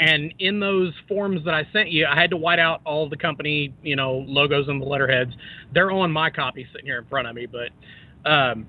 and 0.00 0.32
in 0.38 0.60
those 0.60 0.94
forms 1.06 1.44
that 1.44 1.52
I 1.52 1.66
sent 1.74 1.90
you, 1.90 2.06
I 2.06 2.18
had 2.18 2.30
to 2.30 2.36
white 2.38 2.58
out 2.58 2.80
all 2.86 3.08
the 3.08 3.18
company, 3.18 3.74
you 3.82 3.96
know, 3.96 4.24
logos 4.26 4.66
and 4.68 4.80
the 4.80 4.86
letterheads. 4.86 5.32
They're 5.74 5.90
on 5.90 6.10
my 6.10 6.30
copy 6.30 6.66
sitting 6.72 6.86
here 6.86 6.98
in 6.98 7.04
front 7.04 7.28
of 7.28 7.34
me, 7.34 7.46
but 7.46 8.28
um, 8.28 8.66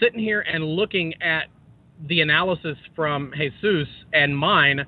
sitting 0.00 0.18
here 0.18 0.40
and 0.40 0.64
looking 0.64 1.14
at 1.22 1.44
the 2.08 2.20
analysis 2.20 2.76
from 2.96 3.32
Jesus 3.38 3.86
and 4.12 4.36
mine, 4.36 4.84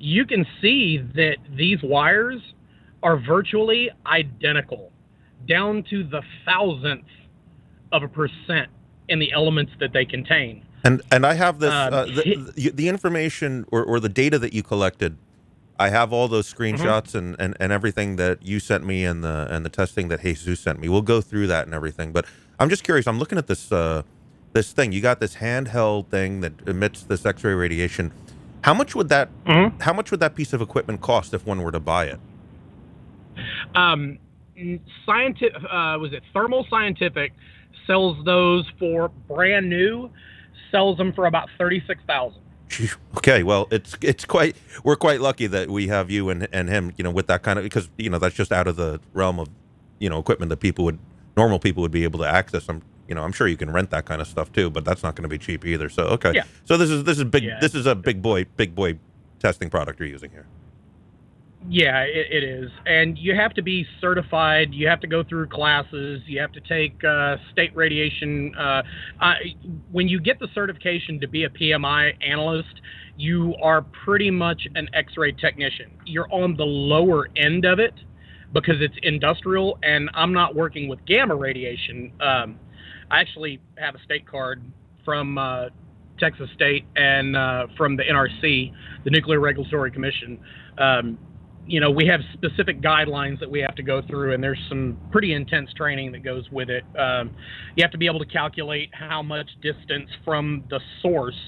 you 0.00 0.26
can 0.26 0.44
see 0.60 0.98
that 1.14 1.36
these 1.56 1.78
wires 1.84 2.40
are 3.04 3.16
virtually 3.16 3.90
identical, 4.06 4.90
down 5.46 5.84
to 5.90 6.02
the 6.02 6.22
thousandth 6.44 7.06
of 7.92 8.02
a 8.02 8.08
percent 8.08 8.68
in 9.08 9.20
the 9.20 9.30
elements 9.30 9.70
that 9.78 9.92
they 9.92 10.04
contain. 10.04 10.66
And 10.84 11.02
and 11.12 11.26
I 11.26 11.34
have 11.34 11.60
this 11.60 11.72
Um, 11.72 11.94
uh, 11.94 12.06
the, 12.06 12.52
the, 12.56 12.70
the 12.70 12.88
information 12.88 13.66
or, 13.72 13.84
or 13.84 14.00
the 14.00 14.10
data 14.10 14.38
that 14.40 14.52
you 14.54 14.62
collected. 14.62 15.16
I 15.78 15.90
have 15.90 16.12
all 16.12 16.28
those 16.28 16.52
screenshots 16.52 17.14
and, 17.16 17.36
and, 17.38 17.56
and 17.60 17.72
everything 17.72 18.16
that 18.16 18.42
you 18.46 18.60
sent 18.60 18.86
me 18.86 19.04
and 19.04 19.24
the 19.24 19.48
and 19.50 19.64
the 19.64 19.70
testing 19.70 20.08
that 20.08 20.22
Jesus 20.22 20.60
sent 20.60 20.80
me. 20.80 20.88
We'll 20.88 21.02
go 21.02 21.20
through 21.20 21.48
that 21.48 21.66
and 21.66 21.74
everything. 21.74 22.12
But 22.12 22.26
I'm 22.60 22.70
just 22.70 22.84
curious. 22.84 23.06
I'm 23.08 23.18
looking 23.18 23.38
at 23.38 23.48
this 23.48 23.72
uh, 23.72 24.02
this 24.52 24.72
thing. 24.72 24.92
You 24.92 25.00
got 25.02 25.20
this 25.20 25.36
handheld 25.36 26.08
thing 26.08 26.40
that 26.42 26.54
emits 26.66 27.02
this 27.04 27.26
X-ray 27.26 27.54
radiation. 27.54 28.12
How 28.62 28.74
much 28.74 28.94
would 28.94 29.08
that 29.10 29.30
Mhm. 29.46 29.82
How 29.82 29.92
much 29.94 30.10
would 30.12 30.20
that 30.20 30.34
piece 30.36 30.52
of 30.52 30.62
equipment 30.62 31.00
cost 31.00 31.34
if 31.34 31.46
one 31.46 31.62
were 31.62 31.72
to 31.72 31.80
buy 31.80 32.06
it? 32.06 32.20
Um, 33.74 34.18
scientific 35.06 35.56
uh, 35.56 35.98
was 36.00 36.12
it 36.12 36.22
Thermo 36.32 36.64
Scientific 36.70 37.32
sells 37.86 38.24
those 38.24 38.66
for 38.78 39.10
brand 39.28 39.68
new, 39.68 40.10
sells 40.70 40.96
them 40.98 41.12
for 41.12 41.26
about 41.26 41.48
thirty 41.58 41.82
six 41.86 42.00
thousand. 42.06 42.40
Okay, 43.18 43.42
well, 43.42 43.68
it's 43.70 43.96
it's 44.00 44.24
quite 44.24 44.56
we're 44.82 44.96
quite 44.96 45.20
lucky 45.20 45.46
that 45.46 45.70
we 45.70 45.86
have 45.88 46.10
you 46.10 46.28
and 46.30 46.48
and 46.52 46.68
him, 46.68 46.92
you 46.96 47.04
know, 47.04 47.10
with 47.10 47.26
that 47.28 47.42
kind 47.42 47.58
of 47.58 47.62
because 47.62 47.88
you 47.96 48.10
know 48.10 48.18
that's 48.18 48.34
just 48.34 48.52
out 48.52 48.66
of 48.66 48.76
the 48.76 49.00
realm 49.12 49.38
of 49.38 49.48
you 49.98 50.08
know 50.10 50.18
equipment 50.18 50.50
that 50.50 50.58
people 50.58 50.84
would 50.84 50.98
normal 51.36 51.58
people 51.58 51.80
would 51.82 51.92
be 51.92 52.04
able 52.04 52.18
to 52.18 52.26
access. 52.26 52.68
I'm 52.68 52.82
you 53.08 53.14
know 53.14 53.22
I'm 53.22 53.32
sure 53.32 53.46
you 53.46 53.56
can 53.56 53.70
rent 53.70 53.90
that 53.90 54.04
kind 54.06 54.20
of 54.20 54.26
stuff 54.26 54.52
too, 54.52 54.70
but 54.70 54.84
that's 54.84 55.02
not 55.02 55.14
going 55.14 55.22
to 55.22 55.28
be 55.28 55.38
cheap 55.38 55.64
either. 55.64 55.88
So 55.88 56.04
okay, 56.04 56.32
Yeah. 56.34 56.44
so 56.64 56.76
this 56.76 56.90
is 56.90 57.04
this 57.04 57.18
is 57.18 57.24
big 57.24 57.44
Yeah. 57.44 57.58
this 57.60 57.74
is 57.74 57.86
a 57.86 57.94
big 57.94 58.20
boy 58.22 58.44
big 58.56 58.74
boy 58.74 58.98
testing 59.38 59.70
product 59.70 60.00
you're 60.00 60.08
using 60.08 60.30
here. 60.30 60.46
Yeah, 61.66 62.00
it, 62.02 62.26
it 62.30 62.44
is, 62.44 62.70
and 62.84 63.16
you 63.16 63.34
have 63.34 63.54
to 63.54 63.62
be 63.62 63.86
certified. 63.98 64.74
You 64.74 64.86
have 64.88 65.00
to 65.00 65.06
go 65.06 65.24
through 65.24 65.48
classes. 65.48 66.20
You 66.26 66.38
have 66.40 66.52
to 66.52 66.60
take 66.60 67.02
uh, 67.02 67.36
state 67.52 67.74
radiation. 67.74 68.54
Uh, 68.54 68.82
I, 69.18 69.34
when 69.90 70.06
you 70.06 70.20
get 70.20 70.38
the 70.38 70.48
certification 70.54 71.18
to 71.20 71.26
be 71.26 71.44
a 71.44 71.48
PMI 71.48 72.12
analyst, 72.22 72.82
you 73.16 73.54
are 73.62 73.80
pretty 74.04 74.30
much 74.30 74.68
an 74.74 74.90
X-ray 74.92 75.32
technician. 75.32 75.90
You're 76.04 76.30
on 76.30 76.54
the 76.56 76.64
lower 76.64 77.28
end 77.34 77.64
of 77.64 77.78
it 77.78 77.94
because 78.52 78.76
it's 78.80 78.96
industrial, 79.02 79.78
and 79.82 80.10
I'm 80.12 80.34
not 80.34 80.54
working 80.54 80.86
with 80.86 81.04
gamma 81.06 81.34
radiation. 81.34 82.12
Um, 82.20 82.58
I 83.10 83.20
actually 83.20 83.60
have 83.78 83.94
a 83.94 84.02
state 84.04 84.26
card 84.26 84.62
from 85.02 85.38
uh, 85.38 85.68
Texas 86.18 86.50
State 86.54 86.84
and 86.94 87.36
uh, 87.36 87.68
from 87.76 87.96
the 87.96 88.02
NRC, 88.02 88.72
the 89.04 89.10
Nuclear 89.10 89.40
Regulatory 89.40 89.90
Commission. 89.90 90.38
Um, 90.76 91.18
you 91.66 91.80
know, 91.80 91.90
we 91.90 92.06
have 92.06 92.20
specific 92.34 92.80
guidelines 92.80 93.40
that 93.40 93.50
we 93.50 93.60
have 93.60 93.74
to 93.76 93.82
go 93.82 94.02
through, 94.02 94.34
and 94.34 94.42
there's 94.42 94.60
some 94.68 94.98
pretty 95.10 95.32
intense 95.32 95.72
training 95.74 96.12
that 96.12 96.22
goes 96.22 96.50
with 96.50 96.68
it. 96.68 96.84
Um, 96.98 97.30
you 97.74 97.82
have 97.82 97.90
to 97.92 97.98
be 97.98 98.06
able 98.06 98.18
to 98.18 98.26
calculate 98.26 98.90
how 98.92 99.22
much 99.22 99.48
distance 99.62 100.10
from 100.24 100.64
the 100.68 100.80
source, 101.00 101.40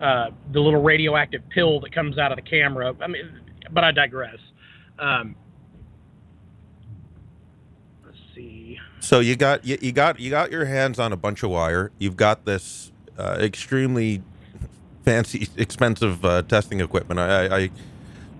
uh, 0.00 0.30
the 0.52 0.60
little 0.60 0.82
radioactive 0.82 1.42
pill 1.50 1.80
that 1.80 1.92
comes 1.92 2.16
out 2.16 2.30
of 2.30 2.36
the 2.36 2.48
camera. 2.48 2.94
I 3.00 3.08
mean, 3.08 3.40
but 3.72 3.82
I 3.82 3.90
digress. 3.90 4.38
Um, 4.98 5.34
let's 8.04 8.18
see. 8.34 8.78
So 9.00 9.18
you 9.18 9.34
got 9.34 9.64
you, 9.64 9.78
you 9.80 9.92
got 9.92 10.20
you 10.20 10.30
got 10.30 10.52
your 10.52 10.66
hands 10.66 10.98
on 10.98 11.12
a 11.12 11.16
bunch 11.16 11.42
of 11.42 11.50
wire. 11.50 11.90
You've 11.98 12.16
got 12.16 12.44
this 12.44 12.92
uh, 13.18 13.38
extremely 13.40 14.22
fancy, 15.04 15.48
expensive 15.56 16.24
uh, 16.24 16.42
testing 16.42 16.80
equipment. 16.80 17.18
I, 17.18 17.46
I, 17.46 17.56
I, 17.56 17.70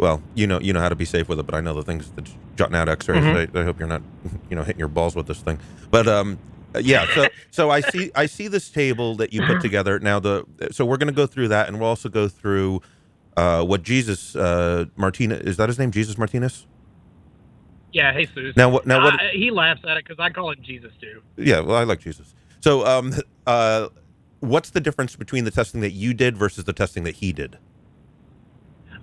well, 0.01 0.23
you 0.35 0.47
know, 0.47 0.59
you 0.61 0.73
know 0.73 0.81
how 0.81 0.89
to 0.89 0.95
be 0.97 1.05
safe 1.05 1.29
with 1.29 1.39
it, 1.39 1.45
but 1.47 1.55
I 1.55 1.61
know 1.61 1.75
the 1.75 1.83
things 1.83 2.11
that 2.13 2.27
jutting 2.57 2.75
out 2.75 2.89
X-rays. 2.89 3.23
Mhm. 3.23 3.55
I, 3.55 3.61
I 3.61 3.65
hope 3.65 3.79
you're 3.79 3.87
not, 3.89 4.03
you 4.51 4.57
know, 4.57 4.63
hitting 4.63 4.79
your 4.81 4.89
balls 4.89 5.15
with 5.15 5.27
this 5.27 5.41
thing. 5.41 5.59
But 5.91 6.09
um, 6.09 6.39
yeah. 6.81 7.07
So 7.15 7.29
so 7.51 7.71
I 7.71 7.81
see 7.81 8.11
I 8.15 8.27
see 8.27 8.49
this 8.49 8.71
table 8.71 9.15
that 9.17 9.33
you 9.33 9.43
put 9.47 9.61
together. 9.61 9.99
Now 10.01 10.19
the 10.19 10.45
so 10.73 10.85
we're 10.85 10.97
going 10.97 11.13
to 11.13 11.15
go 11.15 11.27
through 11.27 11.49
that, 11.49 11.69
and 11.69 11.79
we'll 11.79 11.89
also 11.89 12.09
go 12.09 12.29
through 12.29 12.81
uh, 13.37 13.63
what 13.65 13.83
Jesus 13.83 14.35
uh, 14.35 14.87
Martinez 14.97 15.41
is 15.43 15.57
that 15.59 15.69
his 15.69 15.79
name? 15.79 15.91
Jesus 15.91 16.17
Martinez. 16.19 16.67
Yeah, 17.93 18.17
Jesus. 18.17 18.57
Now 18.57 18.69
what? 18.71 18.87
Now 18.87 19.03
what? 19.03 19.21
I- 19.21 19.31
he 19.35 19.51
laughs 19.51 19.83
at 19.87 19.97
it 19.97 20.05
because 20.07 20.21
I 20.21 20.31
call 20.31 20.51
it 20.51 20.63
Jesus 20.63 20.93
too. 21.01 21.23
Yeah, 21.37 21.61
well, 21.61 21.77
I 21.77 21.85
like 21.85 22.01
Jesus. 22.01 22.35
So, 22.61 22.87
um, 22.87 23.13
uh, 23.47 23.89
what's 24.41 24.71
the 24.71 24.81
difference 24.81 25.17
between 25.17 25.45
the 25.45 25.51
testing 25.51 25.81
that 25.81 25.91
you 25.93 26.15
did 26.15 26.37
versus 26.37 26.65
the 26.65 26.73
testing 26.73 27.03
that 27.05 27.17
he 27.17 27.33
did? 27.33 27.59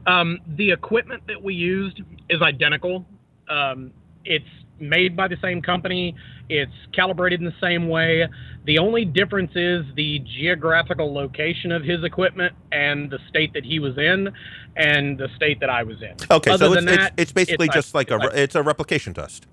Um, 0.07 0.39
the 0.55 0.71
equipment 0.71 1.23
that 1.27 1.43
we 1.43 1.53
used 1.53 2.01
is 2.29 2.41
identical. 2.41 3.05
Um, 3.49 3.91
it's 4.23 4.45
made 4.79 5.15
by 5.15 5.27
the 5.27 5.37
same 5.41 5.61
company. 5.61 6.15
It's 6.49 6.71
calibrated 6.93 7.41
in 7.41 7.45
the 7.45 7.55
same 7.61 7.89
way. 7.89 8.27
The 8.65 8.79
only 8.79 9.03
difference 9.05 9.51
is 9.55 9.85
the 9.95 10.19
geographical 10.19 11.13
location 11.13 11.71
of 11.71 11.83
his 11.83 12.03
equipment 12.03 12.55
and 12.71 13.09
the 13.09 13.19
state 13.27 13.53
that 13.53 13.65
he 13.65 13.79
was 13.79 13.97
in, 13.97 14.29
and 14.77 15.17
the 15.17 15.27
state 15.35 15.59
that 15.59 15.69
I 15.69 15.83
was 15.83 16.01
in. 16.01 16.15
Okay, 16.31 16.51
Other 16.51 16.67
so 16.67 16.73
it's, 16.73 16.85
than 16.85 16.99
it's, 16.99 17.11
it's 17.17 17.31
basically 17.33 17.67
it's 17.67 17.75
just 17.75 17.93
like 17.93 18.11
a 18.11 18.15
like- 18.15 18.33
re- 18.33 18.41
it's 18.41 18.55
a 18.55 18.63
replication 18.63 19.13
test, 19.13 19.45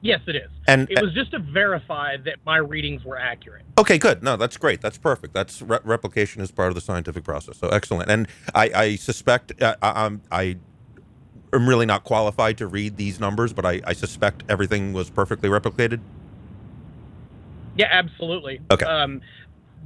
Yes, 0.00 0.20
it 0.26 0.36
is. 0.36 0.50
and 0.68 0.88
It 0.90 1.02
was 1.02 1.12
just 1.12 1.32
to 1.32 1.40
verify 1.40 2.16
that 2.18 2.36
my 2.46 2.58
readings 2.58 3.04
were 3.04 3.18
accurate. 3.18 3.64
okay, 3.78 3.98
good. 3.98 4.22
No, 4.22 4.36
that's 4.36 4.56
great. 4.56 4.80
That's 4.80 4.98
perfect. 4.98 5.34
That's 5.34 5.60
re- 5.60 5.80
replication 5.82 6.40
is 6.40 6.50
part 6.52 6.68
of 6.68 6.74
the 6.76 6.80
scientific 6.80 7.24
process. 7.24 7.58
So 7.58 7.68
excellent. 7.68 8.10
And 8.10 8.28
I, 8.54 8.70
I 8.74 8.96
suspect 8.96 9.60
uh, 9.60 9.74
I, 9.82 10.04
I'm 10.04 10.20
I 10.30 10.56
am 11.52 11.68
really 11.68 11.86
not 11.86 12.04
qualified 12.04 12.58
to 12.58 12.66
read 12.66 12.96
these 12.96 13.18
numbers, 13.18 13.52
but 13.52 13.64
I, 13.64 13.80
I 13.84 13.92
suspect 13.92 14.44
everything 14.48 14.92
was 14.92 15.10
perfectly 15.10 15.48
replicated. 15.48 16.00
Yeah, 17.76 17.88
absolutely. 17.90 18.60
Okay. 18.70 18.84
Um, 18.84 19.20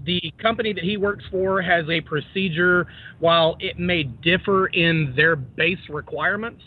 the 0.05 0.33
company 0.39 0.73
that 0.73 0.83
he 0.83 0.97
works 0.97 1.25
for 1.31 1.63
has 1.63 1.89
a 1.89 2.01
procedure, 2.01 2.87
while 3.21 3.57
it 3.61 3.79
may 3.79 4.03
differ 4.03 4.67
in 4.67 5.15
their 5.15 5.37
base 5.37 5.89
requirements 5.89 6.63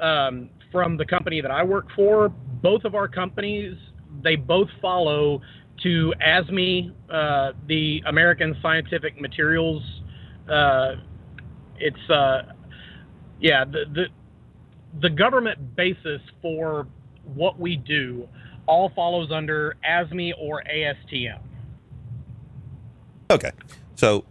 um, 0.00 0.48
from 0.72 0.96
the 0.96 1.04
company 1.04 1.40
that 1.40 1.50
I 1.50 1.62
work 1.62 1.86
for, 1.94 2.30
both 2.62 2.84
of 2.84 2.94
our 2.94 3.06
companies, 3.06 3.76
they 4.22 4.36
both 4.36 4.68
follow 4.80 5.40
to 5.82 6.14
ASME, 6.26 6.92
uh, 7.10 7.52
the 7.68 8.02
American 8.06 8.56
Scientific 8.62 9.20
Materials. 9.20 9.82
Uh, 10.48 10.94
it's, 11.76 12.10
uh, 12.10 12.52
yeah, 13.40 13.64
the, 13.64 13.84
the, 13.92 14.04
the 15.00 15.10
government 15.10 15.76
basis 15.76 16.20
for 16.40 16.86
what 17.34 17.58
we 17.58 17.76
do 17.76 18.28
all 18.66 18.90
follows 18.94 19.30
under 19.32 19.76
ASME 19.88 20.32
or 20.38 20.62
ASTM. 20.72 21.40
Okay, 23.30 23.50
so 23.96 24.24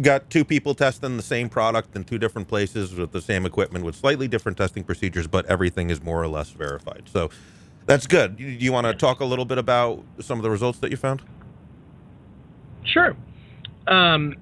got 0.00 0.30
two 0.30 0.44
people 0.44 0.74
testing 0.74 1.16
the 1.16 1.22
same 1.22 1.48
product 1.48 1.96
in 1.96 2.04
two 2.04 2.18
different 2.18 2.48
places 2.48 2.94
with 2.94 3.12
the 3.12 3.20
same 3.20 3.44
equipment 3.44 3.84
with 3.84 3.96
slightly 3.96 4.28
different 4.28 4.56
testing 4.56 4.84
procedures, 4.84 5.26
but 5.26 5.44
everything 5.46 5.90
is 5.90 6.02
more 6.02 6.22
or 6.22 6.28
less 6.28 6.50
verified. 6.50 7.04
So 7.12 7.30
that's 7.86 8.06
good. 8.06 8.36
Do 8.36 8.44
you 8.44 8.72
want 8.72 8.86
to 8.86 8.94
talk 8.94 9.20
a 9.20 9.24
little 9.24 9.44
bit 9.44 9.58
about 9.58 10.04
some 10.20 10.38
of 10.38 10.42
the 10.42 10.50
results 10.50 10.78
that 10.80 10.90
you 10.90 10.96
found? 10.96 11.22
Sure. 12.84 13.16
Um, 13.86 14.36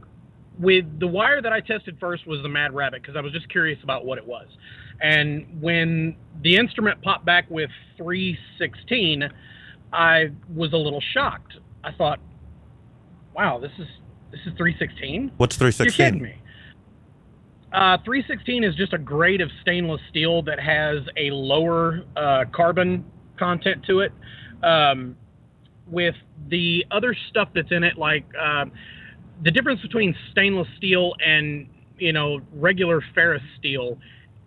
with 0.59 0.99
the 0.99 1.07
wire 1.07 1.41
that 1.41 1.53
I 1.53 1.61
tested 1.61 1.97
first 2.01 2.27
was 2.27 2.43
the 2.43 2.49
Mad 2.49 2.75
Rabbit 2.75 3.03
because 3.03 3.17
I 3.17 3.21
was 3.21 3.33
just 3.33 3.49
curious 3.49 3.79
about 3.83 4.05
what 4.05 4.19
it 4.19 4.27
was. 4.27 4.47
And 5.01 5.61
when 5.61 6.17
the 6.43 6.57
instrument 6.57 7.03
popped 7.03 7.25
back 7.25 7.51
with 7.51 7.71
316, 7.97 9.29
I 9.93 10.31
was 10.55 10.73
a 10.73 10.77
little 10.77 11.03
shocked. 11.13 11.55
I 11.85 11.93
thought, 11.93 12.19
"Wow, 13.35 13.59
this 13.59 13.73
is 13.79 13.87
this 14.31 14.41
is 14.41 14.53
316." 14.57 15.33
What's 15.37 15.59
You're 15.61 15.71
316? 15.71 16.05
kidding 16.05 16.23
me. 16.23 16.43
Uh, 17.73 17.99
316 18.05 18.65
is 18.65 18.75
just 18.75 18.93
a 18.93 18.99
grade 18.99 19.41
of 19.41 19.51
stainless 19.61 20.01
steel 20.09 20.41
that 20.43 20.59
has 20.59 21.03
a 21.17 21.31
lower 21.31 22.05
uh, 22.17 22.45
carbon 22.53 23.05
content 23.39 23.85
to 23.87 24.01
it. 24.01 24.13
Um, 24.63 25.17
with 25.87 26.15
the 26.49 26.85
other 26.91 27.15
stuff 27.31 27.49
that's 27.55 27.71
in 27.71 27.85
it, 27.85 27.97
like 27.97 28.25
um, 28.37 28.73
the 29.43 29.51
difference 29.51 29.81
between 29.81 30.15
stainless 30.33 30.69
steel 30.77 31.15
and 31.25 31.69
you 31.99 32.13
know 32.13 32.41
regular 32.55 33.03
ferrous 33.15 33.43
steel. 33.59 33.99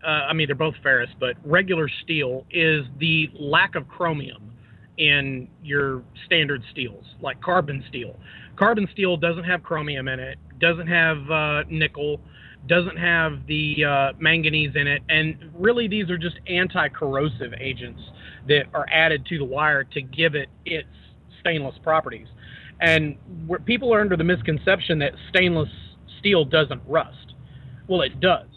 Uh, 0.04 0.28
I 0.30 0.34
mean, 0.34 0.48
they're 0.48 0.56
both 0.56 0.76
ferrous, 0.82 1.10
but 1.20 1.36
regular 1.44 1.90
steel 2.04 2.46
is 2.52 2.86
the 3.00 3.30
lack 3.38 3.76
of 3.76 3.88
chromium 3.90 4.54
in 4.98 5.48
your 5.64 6.04
standard 6.26 6.64
steels, 6.72 7.04
like 7.22 7.42
carbon 7.42 7.84
steel. 7.90 8.18
Carbon 8.60 8.90
steel 8.92 9.16
doesn't 9.16 9.46
have 9.46 9.64
chromium 9.64 10.10
in 10.10 10.20
it, 10.20 10.38
doesn't 10.60 10.88
have 10.88 11.32
uh, 11.32 11.64
nickel, 11.70 12.20
doesn't 12.68 12.98
have 12.98 13.48
the 13.48 13.86
uh, 13.86 14.12
manganese 14.20 14.76
in 14.76 14.86
it, 14.86 15.02
and 15.08 15.50
really 15.58 15.88
these 15.88 16.10
are 16.10 16.18
just 16.18 16.36
anti-corrosive 16.46 17.54
agents 17.58 18.02
that 18.50 18.64
are 18.74 18.86
added 18.92 19.26
to 19.28 19.38
the 19.38 19.46
wire 19.46 19.86
to 19.86 20.02
give 20.02 20.36
it 20.36 20.50
its 20.66 20.90
stainless 21.40 21.76
properties. 21.82 22.28
And 22.82 23.16
where 23.48 23.60
people 23.60 23.94
are 23.94 24.02
under 24.02 24.18
the 24.18 24.26
misconception 24.26 25.00
that 25.00 25.14
stainless 25.30 25.70
steel 26.20 26.44
doesn't 26.44 26.82
rust. 26.86 27.36
Well, 27.88 28.02
it 28.02 28.20
does. 28.20 28.48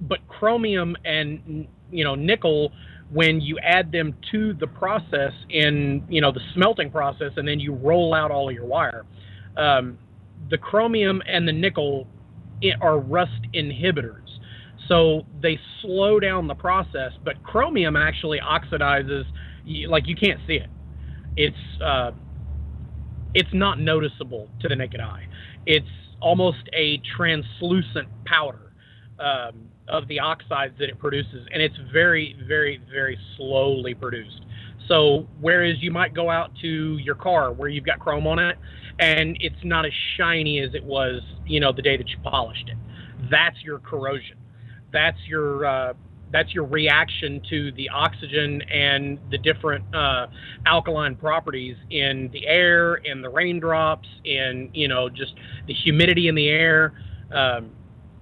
But 0.00 0.26
chromium 0.26 0.96
and 1.04 1.68
you 1.90 2.02
know 2.02 2.14
nickel 2.14 2.72
when 3.10 3.42
you 3.42 3.58
add 3.58 3.92
them 3.92 4.16
to 4.32 4.54
the 4.54 4.66
process 4.66 5.32
in 5.50 6.02
you 6.08 6.22
know 6.22 6.32
the 6.32 6.40
smelting 6.54 6.90
process 6.90 7.32
and 7.36 7.46
then 7.46 7.60
you 7.60 7.74
roll 7.74 8.14
out 8.14 8.30
all 8.30 8.50
your 8.50 8.64
wire 8.64 9.04
um, 9.56 9.98
the 10.50 10.58
chromium 10.58 11.22
and 11.26 11.46
the 11.46 11.52
nickel 11.52 12.06
are 12.80 12.98
rust 12.98 13.32
inhibitors. 13.54 14.20
So 14.88 15.22
they 15.40 15.58
slow 15.80 16.20
down 16.20 16.46
the 16.46 16.54
process 16.54 17.12
but 17.24 17.42
chromium 17.42 17.96
actually 17.96 18.38
oxidizes 18.40 19.24
like 19.88 20.06
you 20.06 20.16
can't 20.16 20.40
see 20.46 20.54
it. 20.54 20.68
It's 21.36 21.82
uh, 21.82 22.12
it's 23.34 23.48
not 23.52 23.80
noticeable 23.80 24.48
to 24.60 24.68
the 24.68 24.76
naked 24.76 25.00
eye. 25.00 25.26
It's 25.66 25.86
almost 26.20 26.68
a 26.72 27.00
translucent 27.16 28.08
powder 28.24 28.72
um, 29.18 29.68
of 29.88 30.08
the 30.08 30.20
oxides 30.20 30.74
that 30.78 30.88
it 30.88 30.98
produces, 30.98 31.46
and 31.52 31.62
it's 31.62 31.76
very, 31.92 32.36
very, 32.46 32.80
very 32.90 33.18
slowly 33.36 33.94
produced. 33.94 34.40
So, 34.88 35.26
whereas 35.40 35.76
you 35.80 35.90
might 35.90 36.14
go 36.14 36.30
out 36.30 36.50
to 36.60 36.98
your 36.98 37.14
car 37.14 37.52
where 37.52 37.68
you've 37.68 37.84
got 37.84 37.98
chrome 37.98 38.26
on 38.26 38.38
it, 38.38 38.56
and 38.98 39.36
it's 39.40 39.62
not 39.64 39.84
as 39.84 39.92
shiny 40.16 40.60
as 40.60 40.74
it 40.74 40.84
was, 40.84 41.22
you 41.46 41.60
know, 41.60 41.72
the 41.72 41.82
day 41.82 41.96
that 41.96 42.08
you 42.08 42.16
polished 42.22 42.68
it, 42.68 42.76
that's 43.30 43.62
your 43.62 43.78
corrosion. 43.78 44.36
That's 44.92 45.18
your 45.26 45.66
uh, 45.66 45.94
that's 46.32 46.54
your 46.54 46.64
reaction 46.64 47.40
to 47.48 47.72
the 47.72 47.88
oxygen 47.90 48.62
and 48.62 49.18
the 49.30 49.38
different 49.38 49.84
uh, 49.94 50.26
alkaline 50.66 51.16
properties 51.16 51.76
in 51.90 52.30
the 52.32 52.46
air, 52.46 52.96
in 52.96 53.22
the 53.22 53.28
raindrops, 53.28 54.08
in 54.24 54.70
you 54.72 54.88
know 54.88 55.08
just 55.08 55.34
the 55.66 55.74
humidity 55.74 56.28
in 56.28 56.34
the 56.34 56.48
air. 56.48 56.92
Um, 57.32 57.70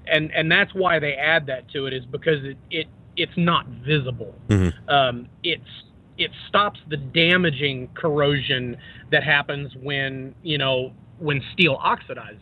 and 0.06 0.30
and 0.32 0.50
that's 0.50 0.74
why 0.74 0.98
they 0.98 1.14
add 1.14 1.46
that 1.46 1.70
to 1.70 1.87
it 1.87 1.92
is 1.92 2.04
because 2.06 2.44
it, 2.44 2.56
it 2.70 2.87
it's 3.16 3.37
not 3.37 3.66
visible. 3.66 4.35
Mhm. 4.48 4.72
Um, 4.88 5.28
it's 5.42 5.62
it 6.18 6.31
stops 6.48 6.81
the 6.88 6.96
damaging 6.96 7.88
corrosion 7.94 8.77
that 9.11 9.25
happens 9.25 9.72
when 9.83 10.35
you 10.42 10.59
know 10.59 10.92
when 11.18 11.42
steel 11.53 11.79
oxidizes. 11.79 12.38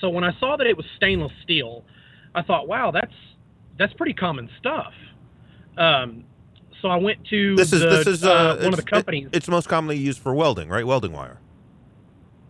So 0.00 0.08
when 0.08 0.24
I 0.24 0.32
saw 0.38 0.56
that 0.56 0.66
it 0.66 0.76
was 0.76 0.86
stainless 0.96 1.32
steel, 1.42 1.84
I 2.34 2.42
thought, 2.42 2.68
wow, 2.68 2.90
that's 2.90 3.14
that's 3.78 3.92
pretty 3.94 4.14
common 4.14 4.48
stuff. 4.58 4.92
Um, 5.76 6.24
so 6.82 6.88
I 6.88 6.96
went 6.96 7.24
to 7.28 7.56
This 7.56 7.72
is 7.72 7.80
the, 7.80 7.88
this 7.88 8.06
is 8.06 8.24
uh, 8.24 8.58
one 8.62 8.72
of 8.72 8.76
the 8.76 8.82
companies. 8.82 9.28
It's 9.32 9.48
most 9.48 9.68
commonly 9.68 9.96
used 9.96 10.20
for 10.20 10.34
welding, 10.34 10.68
right? 10.68 10.86
Welding 10.86 11.12
wire. 11.12 11.40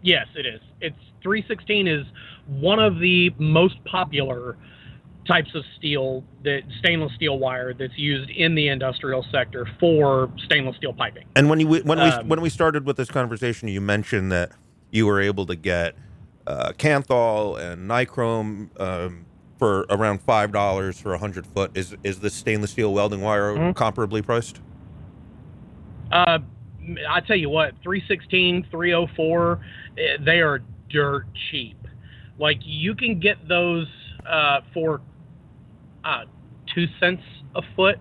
Yes, 0.03 0.27
it 0.37 0.47
is. 0.47 0.61
It's 0.81 0.97
316 1.23 1.89
is 1.89 2.07
one 2.47 2.79
of 2.79 2.99
the 2.99 3.31
most 3.39 3.83
popular 3.85 4.57
types 5.29 5.55
of 5.55 5.63
steel 5.77 6.25
that 6.43 6.63
stainless 6.81 7.13
steel 7.15 7.39
wire 7.39 7.75
that's 7.75 7.97
used 7.97 8.31
in 8.31 8.55
the 8.55 8.69
industrial 8.69 9.25
sector 9.31 9.69
for 9.79 10.33
stainless 10.47 10.77
steel 10.77 10.93
piping. 10.95 11.25
And 11.37 11.49
when 11.51 11.61
you 11.61 11.69
when 11.69 11.99
we 11.99 12.11
Um, 12.11 12.29
when 12.29 12.41
we 12.41 12.49
started 12.49 12.87
with 12.87 12.97
this 12.97 13.11
conversation, 13.11 13.69
you 13.69 13.81
mentioned 13.81 14.33
that 14.33 14.51
you 14.91 15.07
were 15.07 15.21
able 15.21 15.45
to 15.47 15.55
get 15.55 15.95
uh, 16.47 16.73
Kanthal 16.79 17.61
and 17.61 17.89
Nichrome 17.89 18.71
um, 18.81 19.27
for 19.59 19.85
around 19.91 20.23
five 20.23 20.51
dollars 20.51 20.99
for 20.99 21.13
a 21.13 21.19
hundred 21.19 21.47
foot. 21.47 21.71
Is 21.75 21.95
is 22.03 22.21
this 22.21 22.35
stainless 22.35 22.71
steel 22.71 22.93
welding 22.95 23.21
wire 23.21 23.55
Mhm. 23.55 23.75
comparably 23.75 24.25
priced? 24.25 24.61
Uh, 26.11 26.39
I 27.07 27.21
tell 27.21 27.37
you 27.37 27.51
what, 27.51 27.75
316, 27.83 28.67
304, 28.71 29.61
eh, 29.99 30.17
they 30.25 30.41
are 30.41 30.63
dirt 30.89 31.27
cheap. 31.51 31.77
Like 32.39 32.59
you 32.63 32.95
can 32.95 33.21
get 33.21 33.47
those 33.47 33.87
uh, 34.27 34.61
for 34.73 35.03
uh, 36.09 36.25
two 36.75 36.87
cents 36.99 37.23
a 37.55 37.63
foot 37.77 37.99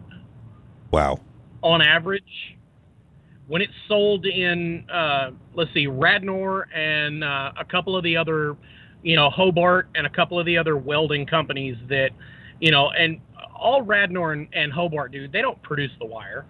Wow. 0.91 1.19
on 1.61 1.81
average. 1.81 2.23
When 3.47 3.61
it's 3.61 3.73
sold 3.87 4.25
in, 4.25 4.89
uh, 4.89 5.31
let's 5.53 5.73
see, 5.73 5.87
Radnor 5.87 6.67
and 6.73 7.23
uh, 7.23 7.51
a 7.57 7.65
couple 7.65 7.95
of 7.95 8.03
the 8.03 8.17
other, 8.17 8.55
you 9.03 9.15
know, 9.15 9.29
Hobart 9.29 9.89
and 9.95 10.05
a 10.05 10.09
couple 10.09 10.39
of 10.39 10.45
the 10.45 10.57
other 10.57 10.75
welding 10.77 11.25
companies 11.25 11.77
that, 11.89 12.09
you 12.59 12.71
know, 12.71 12.89
and 12.91 13.19
all 13.55 13.81
Radnor 13.81 14.33
and, 14.33 14.47
and 14.53 14.71
Hobart 14.71 15.11
do, 15.11 15.27
they 15.27 15.41
don't 15.41 15.61
produce 15.63 15.91
the 15.99 16.05
wire. 16.05 16.45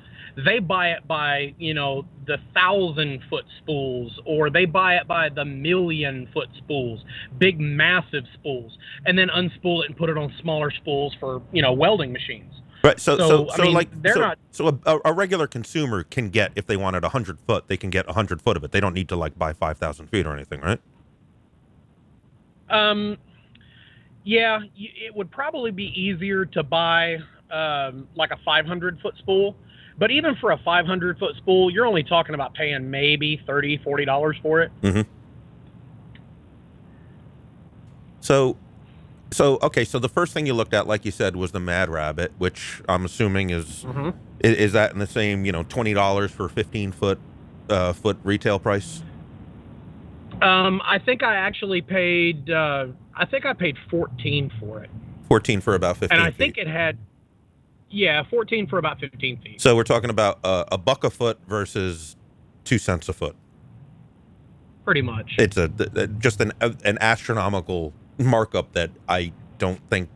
They 0.46 0.60
buy 0.60 0.92
it 0.92 1.08
by, 1.08 1.56
you 1.58 1.74
know, 1.74 2.06
the 2.28 2.38
thousand 2.54 3.22
foot 3.28 3.46
spools, 3.58 4.20
or 4.24 4.52
they 4.52 4.66
buy 4.66 4.96
it 4.98 5.08
by 5.08 5.30
the 5.30 5.44
million 5.44 6.30
foot 6.32 6.50
spools, 6.58 7.04
big, 7.40 7.60
massive 7.60 8.24
spools, 8.36 8.78
and 9.06 9.18
then 9.18 9.30
unspool 9.30 9.84
it 9.84 9.88
and 9.88 9.98
put 9.98 10.10
it 10.10 10.18
on 10.18 10.32
smaller 10.40 10.70
spools 10.70 11.16
for, 11.20 11.42
you 11.52 11.64
know, 11.64 11.74
welding 11.74 12.12
machines. 12.14 12.54
Right. 12.84 13.00
So 13.00 13.18
so 13.18 13.48
So, 13.56 13.64
mean, 13.64 13.74
like 13.74 14.02
they're 14.02 14.14
so, 14.14 14.20
not- 14.20 14.40
so 14.52 14.80
a, 14.86 15.00
a 15.06 15.14
regular 15.14 15.48
consumer 15.48 16.04
can 16.04 16.30
get 16.30 16.52
if 16.56 16.68
they 16.68 16.78
wanted 16.78 17.04
a 17.04 17.10
hundred 17.10 17.40
foot, 17.40 17.68
they 17.68 17.78
can 17.78 17.90
get 17.90 18.08
a 18.08 18.14
hundred 18.14 18.42
foot 18.42 18.56
of 18.56 18.64
it. 18.64 18.72
They 18.72 18.80
don't 18.80 18.94
need 18.94 19.10
to 19.10 19.16
like 19.16 19.38
buy 19.40 19.54
five 19.54 19.80
thousand 19.80 20.08
feet 20.08 20.28
or 20.28 20.34
anything, 20.34 20.62
right? 20.62 20.80
Um, 22.70 23.18
yeah, 24.24 24.60
it 24.76 25.16
would 25.16 25.32
probably 25.32 25.72
be 25.72 25.86
easier 26.00 26.46
to 26.46 26.62
buy 26.62 27.18
um, 27.50 28.08
like 28.16 28.32
a 28.32 28.38
500 28.44 29.00
foot 29.00 29.16
spool. 29.18 29.56
But 29.98 30.12
even 30.12 30.36
for 30.36 30.52
a 30.52 30.58
500 30.58 31.18
foot 31.18 31.36
spool, 31.38 31.72
you're 31.72 31.86
only 31.88 32.04
talking 32.04 32.36
about 32.36 32.54
paying 32.54 32.90
maybe 32.92 33.42
30 33.48 33.78
40 33.78 34.06
dollars 34.06 34.38
for 34.42 34.62
it. 34.62 34.72
So, 38.22 38.58
so 39.32 39.58
okay. 39.62 39.86
So 39.86 40.00
the 40.00 40.10
first 40.10 40.34
thing 40.34 40.46
you 40.46 40.54
looked 40.54 40.74
at, 40.74 40.88
like 40.88 41.06
you 41.06 41.12
said, 41.12 41.36
was 41.36 41.52
the 41.52 41.60
Mad 41.60 41.90
Rabbit, 41.90 42.32
which 42.38 42.82
I'm 42.90 43.06
assuming 43.06 43.50
is 43.50 43.84
Mm-hmm. 43.86 44.10
i- 44.44 44.48
is 44.48 44.74
that 44.74 44.92
in 44.94 45.00
the 45.00 45.08
same 45.08 45.46
you 45.46 45.52
know 45.52 45.64
twenty 45.64 45.94
dollars 45.94 46.32
for 46.32 46.50
fifteen 46.50 46.92
foot 46.92 47.20
uh, 47.70 47.94
foot 47.94 48.18
retail 48.24 48.60
price? 48.60 49.02
Um, 50.42 50.82
I 50.86 51.00
think 51.00 51.24
I 51.24 51.36
actually 51.36 51.82
paid. 51.82 52.50
Uh, 52.52 52.88
I 53.16 53.26
think 53.26 53.46
I 53.48 53.54
paid 53.54 53.76
14 53.90 54.52
for 54.60 54.84
it, 54.84 54.90
Fourteen 55.28 55.60
for 55.62 55.74
about 55.74 55.98
fifteen. 55.98 56.20
and 56.20 56.28
I 56.28 56.30
feet. 56.32 56.38
think 56.38 56.58
it 56.60 56.68
had. 56.68 56.98
Yeah, 57.90 58.24
14 58.30 58.68
for 58.68 58.78
about 58.80 59.00
15 59.00 59.38
feet. 59.42 59.62
so. 59.62 59.76
We're 59.76 59.84
talking 59.84 60.10
about 60.10 60.40
uh, 60.44 60.66
a 60.72 60.78
buck 60.78 61.04
a 61.04 61.10
foot 61.10 61.40
versus 61.48 62.16
two 62.66 62.78
cents 62.78 63.08
a 63.10 63.14
foot. 63.14 63.36
Pretty 64.86 65.02
much. 65.02 65.36
It's 65.38 65.58
a 65.58 65.68
th- 65.70 66.10
just 66.20 66.40
an 66.42 66.54
an 66.62 66.98
astronomical 67.02 67.94
markup 68.18 68.74
that 68.74 68.90
I 69.08 69.32
don't 69.58 69.80
think 69.90 70.10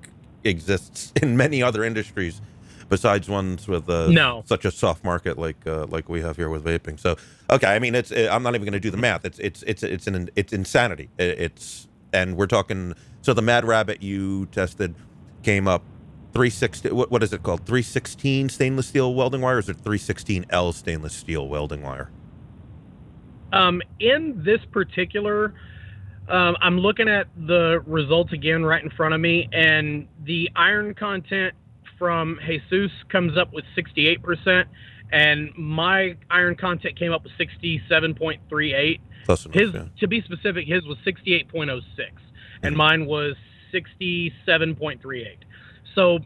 exists 0.44 1.12
in 1.22 1.36
many 1.38 1.62
other 1.62 1.84
industries 1.84 2.42
besides 2.90 3.30
ones 3.30 3.68
with 3.68 3.90
uh, 3.90 4.08
No. 4.10 4.44
such 4.46 4.66
a 4.66 4.72
soft 4.72 5.04
market 5.04 5.38
like 5.38 5.66
uh, 5.68 5.86
like 5.88 6.10
we 6.10 6.22
have 6.22 6.36
here 6.38 6.50
with 6.50 6.64
vaping. 6.64 7.00
So 7.00 7.16
okay, 7.50 7.68
I 7.68 7.80
mean 7.80 7.96
it's 7.96 8.12
I'm 8.12 8.44
not 8.44 8.56
even 8.56 8.64
going 8.66 8.74
to 8.74 8.80
do 8.80 8.92
the 8.92 8.98
math. 8.98 9.24
It's 9.26 9.40
it's 9.40 9.64
it's 9.64 9.84
it's 9.84 10.08
an 10.08 10.30
it's 10.36 10.52
insanity. 10.54 11.10
It- 11.18 11.40
It's 11.40 11.88
and 12.14 12.36
we're 12.36 12.48
talking. 12.48 12.94
So 13.22 13.34
the 13.34 13.42
Mad 13.42 13.64
Rabbit 13.66 14.02
you 14.02 14.48
tested 14.48 14.96
came 15.44 15.68
up 15.68 15.84
360. 16.34 16.92
What, 16.92 17.12
what 17.12 17.24
is 17.24 17.34
it 17.34 17.44
called? 17.44 17.66
316 17.66 18.50
stainless 18.50 18.88
steel 18.88 19.14
welding 19.14 19.42
wire? 19.42 19.58
Or 19.58 19.60
is 19.60 19.70
it 19.70 19.84
316L 19.84 20.74
stainless 20.74 21.14
steel 21.14 21.48
welding 21.48 21.82
wire? 21.82 22.10
Um, 23.54 23.82
in 24.00 24.42
this 24.44 24.62
particular, 24.72 25.54
um, 26.30 26.56
I'm 26.62 26.80
looking 26.80 27.10
at 27.10 27.28
the 27.36 27.84
results 27.86 28.32
again 28.32 28.64
right 28.64 28.82
in 28.82 28.90
front 28.90 29.14
of 29.14 29.20
me, 29.20 29.50
and 29.52 30.08
the 30.24 30.50
iron 30.56 30.94
content 30.94 31.54
from 32.00 32.40
Jesus 32.48 32.92
comes 33.10 33.38
up 33.38 33.52
with 33.54 33.66
68%, 33.78 34.66
and 35.12 35.52
my 35.58 36.16
iron 36.30 36.56
content 36.56 36.98
came 36.98 37.12
up 37.12 37.24
with 37.24 37.34
67.38. 37.34 39.00
Close 39.26 39.46
enough. 39.46 39.56
His, 39.56 39.74
yeah. 39.74 39.86
to 40.00 40.08
be 40.08 40.22
specific, 40.22 40.68
his 40.68 40.86
was 40.86 40.98
68.06, 41.06 41.82
and 42.64 42.76
mine 42.76 43.06
was 43.06 43.36
67.38. 43.74 45.36
So, 45.96 46.20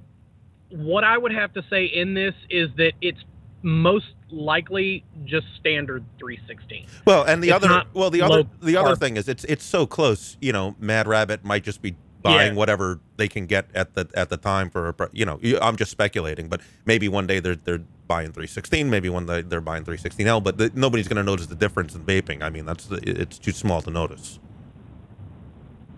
what 0.69 1.03
I 1.03 1.17
would 1.17 1.31
have 1.33 1.53
to 1.53 1.63
say 1.69 1.85
in 1.85 2.13
this 2.13 2.33
is 2.49 2.69
that 2.77 2.93
it's 3.01 3.19
most 3.61 4.05
likely 4.29 5.03
just 5.25 5.45
standard 5.59 6.03
316. 6.19 6.87
Well, 7.05 7.23
and 7.23 7.43
the 7.43 7.49
It's 7.49 7.63
other 7.65 7.83
well 7.93 8.09
the 8.09 8.21
other 8.21 8.43
the 8.61 8.77
other 8.77 8.95
carb. 8.95 8.99
thing 8.99 9.17
is 9.17 9.27
it's 9.27 9.43
it's 9.45 9.63
so 9.65 9.85
close. 9.85 10.37
You 10.41 10.51
know, 10.53 10.75
Mad 10.79 11.07
Rabbit 11.07 11.43
might 11.43 11.63
just 11.63 11.81
be 11.81 11.95
buying 12.21 12.53
Yeah. 12.53 12.57
whatever 12.57 12.99
they 13.17 13.27
can 13.27 13.45
get 13.45 13.67
at 13.75 13.93
the 13.93 14.09
at 14.15 14.29
the 14.29 14.37
time 14.37 14.69
for 14.69 14.89
a 14.89 15.09
you 15.13 15.25
know. 15.25 15.39
I'm 15.61 15.77
just 15.77 15.91
speculating, 15.91 16.47
but 16.49 16.61
maybe 16.85 17.07
one 17.07 17.27
day 17.27 17.39
they're 17.39 17.55
they're 17.55 17.83
buying 18.07 18.31
316, 18.33 18.89
maybe 18.89 19.09
one 19.09 19.25
day 19.25 19.41
they're 19.41 19.61
buying 19.61 19.83
316L, 19.83 20.43
but 20.43 20.59
the, 20.59 20.71
nobody's 20.75 21.07
going 21.07 21.17
to 21.17 21.23
notice 21.23 21.47
the 21.47 21.55
difference 21.55 21.95
in 21.95 22.03
vaping. 22.03 22.43
I 22.43 22.51
mean, 22.51 22.65
that's 22.65 22.87
it's 22.91 23.39
too 23.39 23.51
small 23.51 23.81
to 23.81 23.89
notice. 23.89 24.39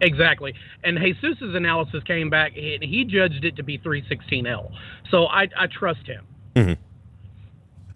Exactly. 0.02 0.54
And 0.84 0.98
Jesus's 0.98 1.56
analysis 1.56 2.04
came 2.04 2.30
back 2.30 2.54
and 2.56 2.84
he 2.84 3.04
judged 3.04 3.44
it 3.44 3.56
to 3.56 3.64
be 3.64 3.78
316L. 3.80 4.72
So 5.10 5.26
I, 5.26 5.48
I 5.58 5.68
trust 5.68 6.06
him. 6.06 6.78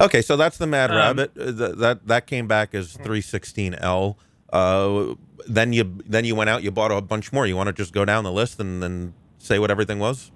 Okay, 0.02 0.22
so 0.22 0.36
that's 0.36 0.58
the 0.58 0.66
Mad 0.68 0.90
Um, 0.90 0.98
Rabbit. 0.98 1.38
Uh, 1.38 1.52
that 1.76 2.08
that 2.08 2.28
came 2.28 2.48
back 2.48 2.74
as 2.74 2.98
316L. 2.98 4.16
Uh, 4.52 5.14
then 5.48 5.74
you 5.74 5.98
then 6.08 6.26
you 6.26 6.36
went 6.36 6.50
out, 6.50 6.64
you 6.64 6.72
bought 6.72 6.92
a 6.92 7.02
bunch 7.02 7.32
more. 7.32 7.46
You 7.46 7.56
want 7.56 7.68
to 7.68 7.74
just 7.74 7.94
go 7.94 8.04
down 8.04 8.24
the 8.24 8.32
list 8.32 8.60
and 8.60 8.82
then 8.82 9.14
say 9.38 9.60
what 9.60 9.70
everything 9.70 10.00
was? 10.00 10.32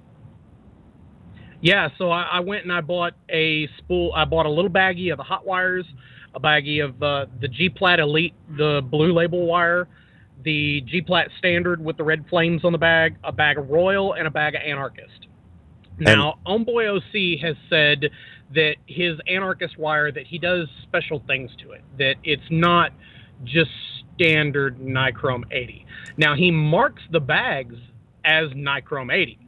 Yeah, 1.62 1.90
so 1.98 2.12
I, 2.12 2.24
I 2.24 2.40
went 2.42 2.64
and 2.64 2.72
I 2.72 2.82
bought 2.82 3.14
a 3.30 3.68
spool. 3.78 4.14
I 4.14 4.26
bought 4.26 4.46
a 4.46 4.50
little 4.50 4.70
baggie 4.70 5.12
of 5.12 5.18
the 5.18 5.24
hot 5.24 5.48
wires, 5.48 5.86
a 6.36 6.40
baggie 6.40 6.84
of 6.84 7.02
uh, 7.02 7.26
the 7.40 7.48
G 7.48 7.70
Plat 7.70 8.00
Elite, 8.00 8.36
the 8.58 8.82
blue 8.84 9.14
label 9.14 9.48
wire, 9.48 9.88
the 10.46 10.82
G 10.82 11.02
Plat 11.02 11.30
Standard 11.38 11.84
with 11.84 11.98
the 11.98 12.04
red 12.04 12.26
flames 12.30 12.64
on 12.64 12.72
the 12.72 12.78
bag, 12.78 13.18
a 13.24 13.32
bag 13.32 13.58
of 13.58 13.70
Royal, 13.70 14.14
and 14.14 14.28
a 14.28 14.32
bag 14.32 14.56
of 14.56 14.62
Anarchist. 14.62 15.28
Now, 15.98 16.40
Homeboy 16.46 16.98
OC 16.98 17.42
has 17.42 17.56
said 17.70 18.10
that 18.54 18.76
his 18.86 19.18
Anarchist 19.28 19.78
wire 19.78 20.12
that 20.12 20.28
he 20.28 20.38
does 20.38 20.68
special 20.84 21.24
things 21.28 21.52
to 21.64 21.72
it. 21.72 21.82
That 21.98 22.16
it's 22.24 22.44
not 22.50 22.92
just 23.44 23.72
standard 24.14 24.80
Nichrome 24.80 25.44
80. 25.52 25.86
Now 26.18 26.36
he 26.36 26.52
marks 26.52 27.02
the 27.12 27.20
bags 27.20 27.76
as 28.24 28.50
Nichrome 28.52 29.14
80 29.14 29.40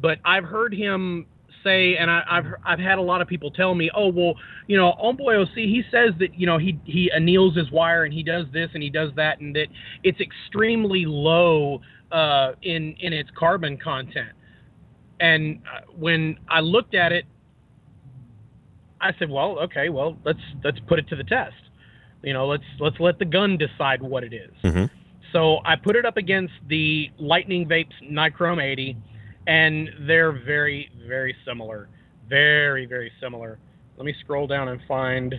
but 0.00 0.18
I've 0.24 0.44
heard 0.44 0.74
him 0.74 1.26
say, 1.66 1.96
and 1.96 2.10
I, 2.10 2.22
I've 2.30 2.46
I've 2.64 2.78
had 2.78 2.98
a 2.98 3.02
lot 3.02 3.20
of 3.20 3.28
people 3.28 3.50
tell 3.50 3.74
me, 3.74 3.90
oh 3.94 4.08
well, 4.08 4.34
you 4.66 4.76
know, 4.76 4.94
Homeboy 5.02 5.42
OC, 5.42 5.54
he 5.54 5.82
says 5.90 6.10
that 6.20 6.38
you 6.38 6.46
know 6.46 6.58
he 6.58 6.78
he 6.84 7.10
anneals 7.16 7.56
his 7.56 7.70
wire 7.70 8.04
and 8.04 8.14
he 8.14 8.22
does 8.22 8.46
this 8.52 8.70
and 8.74 8.82
he 8.82 8.90
does 8.90 9.10
that, 9.16 9.40
and 9.40 9.54
that 9.56 9.66
it's 10.02 10.20
extremely 10.20 11.04
low 11.06 11.80
uh, 12.12 12.52
in 12.62 12.94
in 13.00 13.12
its 13.12 13.30
carbon 13.36 13.76
content. 13.76 14.32
And 15.18 15.60
uh, 15.72 15.80
when 15.96 16.38
I 16.48 16.60
looked 16.60 16.94
at 16.94 17.10
it, 17.12 17.24
I 19.00 19.12
said, 19.18 19.30
well, 19.30 19.58
okay, 19.60 19.88
well 19.88 20.16
let's 20.24 20.40
let's 20.62 20.78
put 20.86 20.98
it 20.98 21.08
to 21.08 21.16
the 21.16 21.24
test. 21.24 21.54
You 22.22 22.32
know, 22.32 22.46
let's 22.46 22.64
let's 22.78 23.00
let 23.00 23.18
the 23.18 23.24
gun 23.24 23.58
decide 23.58 24.02
what 24.02 24.24
it 24.24 24.32
is. 24.32 24.52
Mhm. 24.64 24.90
So 25.32 25.58
I 25.64 25.76
put 25.76 25.96
it 25.96 26.06
up 26.06 26.16
against 26.16 26.54
the 26.68 27.10
Lightning 27.18 27.66
Vapes 27.66 27.92
Nichrome 28.10 28.62
80 28.62 28.96
and 29.46 29.90
they're 30.06 30.32
very 30.32 30.90
very 31.06 31.34
similar 31.46 31.88
very 32.28 32.86
very 32.86 33.10
similar 33.20 33.58
let 33.96 34.04
me 34.04 34.14
scroll 34.20 34.46
down 34.46 34.68
and 34.68 34.80
find 34.88 35.34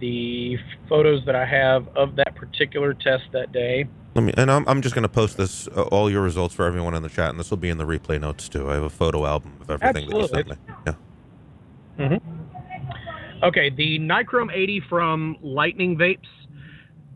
the 0.00 0.56
photos 0.88 1.24
that 1.26 1.34
i 1.34 1.44
have 1.44 1.86
of 1.96 2.16
that 2.16 2.34
particular 2.34 2.94
test 2.94 3.24
that 3.32 3.52
day 3.52 3.86
Let 4.14 4.24
me, 4.24 4.32
and 4.36 4.50
I'm, 4.50 4.66
I'm 4.68 4.82
just 4.82 4.94
going 4.94 5.04
to 5.04 5.08
post 5.08 5.38
this, 5.38 5.68
uh, 5.68 5.82
all 5.84 6.10
your 6.10 6.20
results 6.20 6.54
for 6.54 6.66
everyone 6.66 6.94
in 6.94 7.02
the 7.02 7.08
chat, 7.08 7.30
and 7.30 7.38
this 7.40 7.48
will 7.48 7.56
be 7.56 7.70
in 7.70 7.78
the 7.78 7.86
replay 7.86 8.20
notes 8.20 8.46
too. 8.46 8.68
I 8.70 8.74
have 8.74 8.82
a 8.82 8.90
photo 8.90 9.24
album 9.24 9.56
of 9.62 9.70
everything 9.70 10.10
that 10.10 10.18
you 10.18 10.26
sent 10.28 10.48
me. 10.50 10.56
Yeah. 10.86 10.94
Mm-hmm. 11.98 13.44
okay 13.44 13.68
the 13.68 13.98
nichrome 13.98 14.50
80 14.52 14.80
from 14.88 15.36
lightning 15.42 15.96
vapes 15.96 16.26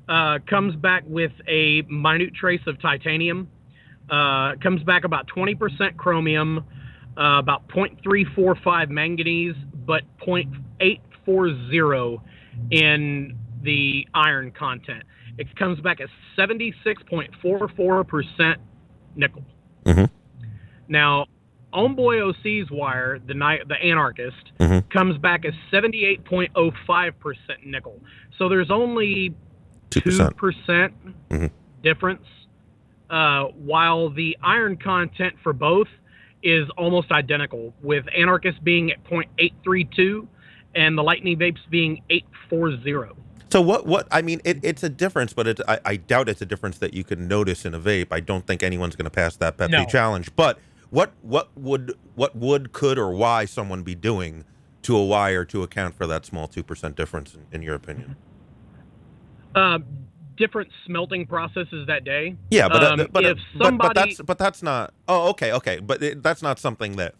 uh, 0.09 0.38
comes 0.46 0.77
back 0.77 1.03
with 1.07 1.33
a 1.49 1.81
minute 1.83 2.35
trace 2.35 2.61
of 2.66 2.81
titanium 2.81 3.49
uh, 4.10 4.54
comes 4.62 4.82
back 4.82 5.04
about 5.04 5.26
20% 5.28 5.96
chromium 5.96 6.58
uh, 7.16 7.38
about 7.38 7.66
0.345 7.68 8.90
manganese 8.90 9.54
but 9.86 10.02
0.840 10.20 12.20
in 12.70 13.34
the 13.62 14.06
iron 14.14 14.50
content 14.52 15.02
it 15.38 15.54
comes 15.56 15.80
back 15.80 16.00
as 16.00 16.08
76.44% 16.38 18.56
nickel 19.16 19.42
Mhm. 19.84 20.08
now 20.88 21.26
Homeboy 21.74 22.20
OC's 22.22 22.70
wire, 22.70 23.18
the 23.26 23.34
the 23.34 23.74
anarchist, 23.82 24.52
Mhm. 24.58 24.88
comes 24.88 25.18
back 25.18 25.44
as 25.44 25.52
78.05% 25.70 27.66
nickel. 27.66 28.00
So 28.38 28.48
there's 28.48 28.70
only 28.70 29.34
Two 29.90 30.00
two 30.00 30.10
percent. 30.10 30.36
percent 30.38 30.94
Mhm. 31.28 31.50
difference, 31.82 32.24
uh, 33.10 33.44
while 33.44 34.10
the 34.10 34.36
iron 34.42 34.76
content 34.76 35.34
for 35.42 35.52
both 35.52 35.88
is 36.42 36.68
almost 36.76 37.10
identical, 37.10 37.74
with 37.82 38.04
anarchist 38.16 38.62
being 38.62 38.90
at 38.92 39.02
0.832 39.04 40.26
and 40.74 40.96
the 40.96 41.02
lightning 41.02 41.38
vapes 41.38 41.58
being 41.70 42.02
840. 42.10 43.20
So 43.50 43.60
what? 43.60 43.86
What? 43.86 44.06
I 44.10 44.22
mean, 44.22 44.40
it, 44.44 44.58
it's 44.62 44.82
a 44.82 44.88
difference, 44.88 45.32
but 45.32 45.46
it, 45.46 45.60
I, 45.66 45.78
I 45.84 45.96
doubt 45.96 46.28
it's 46.28 46.42
a 46.42 46.46
difference 46.46 46.78
that 46.78 46.94
you 46.94 47.04
can 47.04 47.28
notice 47.28 47.64
in 47.64 47.74
a 47.74 47.80
vape. 47.80 48.08
I 48.10 48.20
don't 48.20 48.46
think 48.46 48.62
anyone's 48.62 48.96
going 48.96 49.04
to 49.04 49.10
pass 49.10 49.36
that 49.36 49.56
Pepsi 49.56 49.70
No. 49.70 49.84
challenge. 49.86 50.34
But 50.36 50.58
what? 50.90 51.12
What 51.22 51.50
would? 51.56 51.94
What 52.16 52.34
would? 52.36 52.72
Could 52.72 52.98
or 52.98 53.12
why 53.12 53.44
someone 53.44 53.82
be 53.82 53.94
doing 53.94 54.44
to 54.82 54.96
a 54.96 55.04
wire 55.04 55.44
to 55.46 55.62
account 55.62 55.94
for 55.94 56.06
that 56.08 56.26
small 56.26 56.48
two 56.48 56.62
percent 56.64 56.96
difference? 56.96 57.34
In, 57.34 57.46
in 57.52 57.62
your 57.62 57.76
opinion? 57.76 58.16
Uh, 59.54 59.78
different 60.37 60.70
smelting 60.85 61.27
processes 61.27 61.87
that 61.87 62.05
day. 62.05 62.37
Yeah, 62.51 62.68
but 62.68 62.83
uh, 62.83 62.87
Um, 63.03 63.09
but, 63.12 63.25
uh, 63.25 63.29
if 63.31 63.38
but 63.55 63.59
but 63.59 63.64
somebody- 63.66 64.01
that's 64.11 64.22
but 64.22 64.38
that's 64.38 64.62
not. 64.62 64.92
Oh, 65.09 65.29
okay, 65.31 65.53
okay, 65.53 65.79
but 65.81 66.03
it, 66.03 66.22
that's 66.22 66.42
not 66.42 66.59
something 66.59 66.96
that 66.96 67.14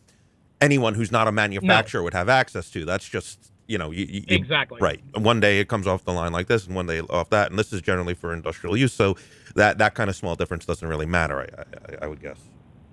anyone 0.61 0.95
who's 0.95 1.13
not 1.13 1.29
a 1.29 1.33
manufacturer 1.33 2.03
would 2.03 2.15
have 2.15 2.29
access 2.29 2.71
to. 2.71 2.85
That's 2.85 3.09
just 3.09 3.53
you 3.69 3.79
know 3.79 3.91
you, 3.91 4.05
you, 4.09 4.25
you- 4.29 4.37
Exactly. 4.37 4.79
right. 4.81 5.01
One 5.17 5.41
day 5.41 5.59
it 5.61 5.69
comes 5.69 5.87
off 5.87 6.05
the 6.05 6.13
line 6.13 6.33
like 6.33 6.47
this, 6.47 6.67
and 6.67 6.75
one 6.77 6.87
day 6.87 7.01
off 7.01 7.31
that, 7.31 7.51
and 7.51 7.59
this 7.59 7.73
is 7.73 7.83
generally 7.83 8.15
for 8.15 8.33
industrial 8.33 8.77
use. 8.77 8.93
So 8.93 9.17
that 9.55 9.79
that 9.79 9.95
kind 9.95 10.09
of 10.11 10.17
small 10.17 10.37
difference 10.37 10.65
doesn't 10.67 10.87
really 10.87 11.07
matter. 11.07 11.41
I 11.41 11.95
I, 12.03 12.05
I 12.05 12.07
would 12.07 12.21
guess. 12.21 12.39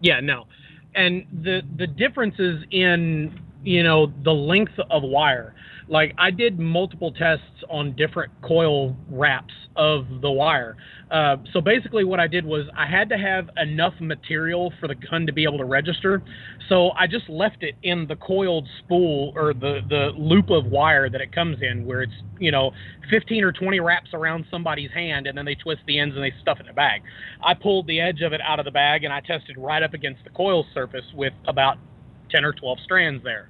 Yeah, 0.02 0.20
no. 0.20 0.48
And 0.96 1.26
the 1.32 1.62
the 1.76 1.88
differences 1.88 2.64
in 2.72 3.40
you 3.64 3.84
know 3.84 4.12
the 4.24 4.34
length 4.34 4.78
of 4.90 5.04
wire. 5.04 5.56
Like 5.88 6.13
I 6.17 6.32
did 6.32 6.60
multiple 6.60 7.12
tests 7.12 7.63
on 7.69 7.96
different 7.96 8.32
coil 8.41 8.96
wraps 9.10 9.54
of 9.76 10.06
the 10.22 10.30
wire. 10.30 10.78
Uh, 11.12 11.38
so 11.52 11.62
basically, 11.62 12.04
what 12.04 12.19
I 12.19 12.28
did 12.28 12.46
was 12.46 12.65
I 12.78 12.86
had 12.88 13.10
to 13.10 13.17
have 13.17 13.50
enough 13.58 13.93
material 14.00 14.74
for 14.80 14.88
the 14.88 14.96
gun 14.96 15.26
to 15.26 15.34
be 15.34 15.43
able 15.43 15.58
to 15.58 15.65
register. 15.65 16.22
So 16.69 16.91
I 16.91 17.08
just 17.08 17.30
left 17.30 17.63
it 17.63 17.76
in 17.84 18.08
the 18.08 18.15
coiled 18.15 18.67
spool 18.80 19.34
or 19.36 19.54
the 19.54 19.82
the 19.89 20.12
loop 20.17 20.50
of 20.50 20.65
wire 20.65 21.10
that 21.10 21.22
it 21.22 21.32
comes 21.34 21.58
in, 21.62 21.86
where 21.86 22.04
it's 22.04 22.13
you 22.39 22.52
know 22.52 22.72
15 23.10 23.43
or 23.43 23.52
20 23.52 23.80
wraps 23.80 24.10
around 24.13 24.46
somebody's 24.50 24.91
hand, 24.91 25.28
and 25.28 25.38
then 25.38 25.46
they 25.46 25.56
twist 25.56 25.82
the 25.88 26.00
ends 26.00 26.15
and 26.15 26.24
they 26.24 26.34
stuff 26.41 26.60
it 26.60 26.63
in 26.63 26.69
a 26.69 26.74
bag. 26.74 27.02
I 27.43 27.54
pulled 27.54 27.88
the 27.88 28.00
edge 28.00 28.22
of 28.22 28.34
it 28.34 28.41
out 28.41 28.60
of 28.60 28.65
the 28.65 28.72
bag 28.72 29.04
and 29.04 29.13
I 29.13 29.19
tested 29.19 29.58
right 29.58 29.84
up 29.84 29.93
against 29.93 30.24
the 30.24 30.30
coil 30.30 30.65
surface 30.74 31.06
with 31.13 31.34
about 31.48 31.78
10 32.32 32.46
or 32.46 32.54
12 32.54 32.80
strands 32.84 33.24
there. 33.24 33.50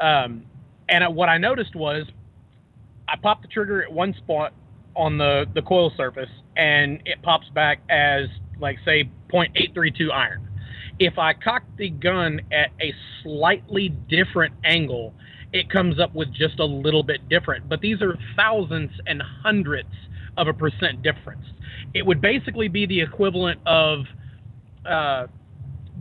Um, 0.00 0.44
and 0.88 1.04
I, 1.04 1.08
what 1.08 1.28
I 1.28 1.38
noticed 1.38 1.74
was 1.74 2.06
I 3.08 3.16
popped 3.16 3.42
the 3.42 3.48
trigger 3.48 3.82
at 3.82 3.92
one 3.92 4.14
spot 4.14 4.52
on 4.96 5.18
the, 5.18 5.46
the 5.54 5.62
coil 5.62 5.92
surface 5.96 6.30
and 6.56 7.00
it 7.04 7.22
pops 7.22 7.48
back 7.54 7.80
as, 7.88 8.28
like, 8.60 8.78
say, 8.84 9.08
0.832 9.32 10.12
iron. 10.12 10.48
If 10.98 11.18
I 11.18 11.32
cock 11.32 11.62
the 11.76 11.90
gun 11.90 12.40
at 12.50 12.70
a 12.80 12.92
slightly 13.22 13.90
different 14.08 14.54
angle, 14.64 15.14
it 15.52 15.70
comes 15.70 16.00
up 16.00 16.14
with 16.14 16.32
just 16.34 16.58
a 16.58 16.64
little 16.64 17.02
bit 17.02 17.28
different. 17.28 17.68
But 17.68 17.80
these 17.80 18.02
are 18.02 18.16
thousands 18.36 18.90
and 19.06 19.22
hundreds 19.42 19.88
of 20.36 20.48
a 20.48 20.52
percent 20.52 21.02
difference. 21.02 21.44
it 21.94 22.04
would 22.04 22.20
basically 22.20 22.68
be 22.68 22.86
the 22.86 23.00
equivalent 23.00 23.60
of 23.66 24.00
uh, 24.86 25.26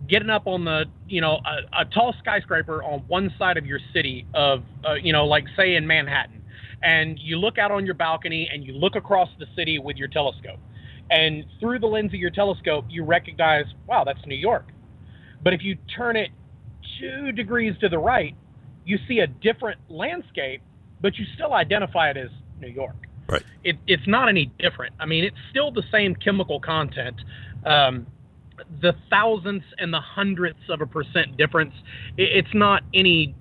getting 0.08 0.30
up 0.30 0.48
on 0.48 0.66
the 0.66 0.86
you 1.08 1.22
know 1.22 1.40
a, 1.46 1.82
a, 1.82 1.86
tall 1.86 2.14
skyscraper 2.20 2.84
on 2.84 3.00
one 3.08 3.34
side 3.38 3.58
of 3.58 3.66
your 3.66 3.80
city 3.94 4.26
of 4.34 4.64
uh, 4.88 4.94
you 4.94 5.14
know 5.14 5.26
like 5.26 5.46
say 5.56 5.76
in 5.76 5.86
Manhattan, 5.86 6.42
and 6.84 7.20
you 7.20 7.38
look 7.38 7.58
out 7.58 7.72
on 7.72 7.86
your 7.86 7.96
balcony 7.96 8.50
and 8.52 8.64
you 8.64 8.74
look 8.74 8.96
across 8.96 9.30
the 9.40 9.46
city 9.56 9.80
with 9.80 9.98
your 9.98 10.08
telescope, 10.08 10.60
and 11.10 11.46
through 11.60 11.80
the 11.80 11.88
lens 11.88 12.14
of 12.14 12.20
your 12.20 12.32
telescope 12.32 12.86
you 12.90 13.04
recognize 13.04 13.66
wow 13.88 14.04
that's 14.04 14.26
New 14.26 14.36
York, 14.36 14.72
but 15.44 15.54
if 15.54 15.62
you 15.64 15.78
turn 15.96 16.16
it 16.16 16.30
two 17.00 17.32
degrees 17.32 17.74
to 17.82 17.90
the 17.90 17.98
right, 18.00 18.36
you 18.86 18.98
see 19.08 19.20
a 19.20 19.28
different 19.28 19.80
landscape, 19.90 20.62
but 21.02 21.18
you 21.18 21.26
still 21.36 21.54
identify 21.54 22.10
it 22.10 22.18
as 22.18 22.30
New 22.60 22.70
York. 22.70 22.96
Right. 23.28 23.44
It, 23.64 23.76
it's 23.88 24.08
not 24.08 24.30
any 24.30 24.52
different. 24.58 24.96
I 25.00 25.06
mean, 25.06 25.26
it's 25.26 25.38
still 25.50 25.72
the 25.72 25.84
same 25.92 26.16
chemical 26.16 26.60
content. 26.62 27.18
Um, 27.66 28.08
the 28.82 28.94
thousandths 29.10 29.68
and 29.78 29.94
the 29.94 30.02
hundredths 30.02 30.70
of 30.70 30.82
a 30.82 30.86
percent 30.86 31.38
difference. 31.38 31.74
It's 32.18 32.54
not 32.54 32.84
any 32.94 33.36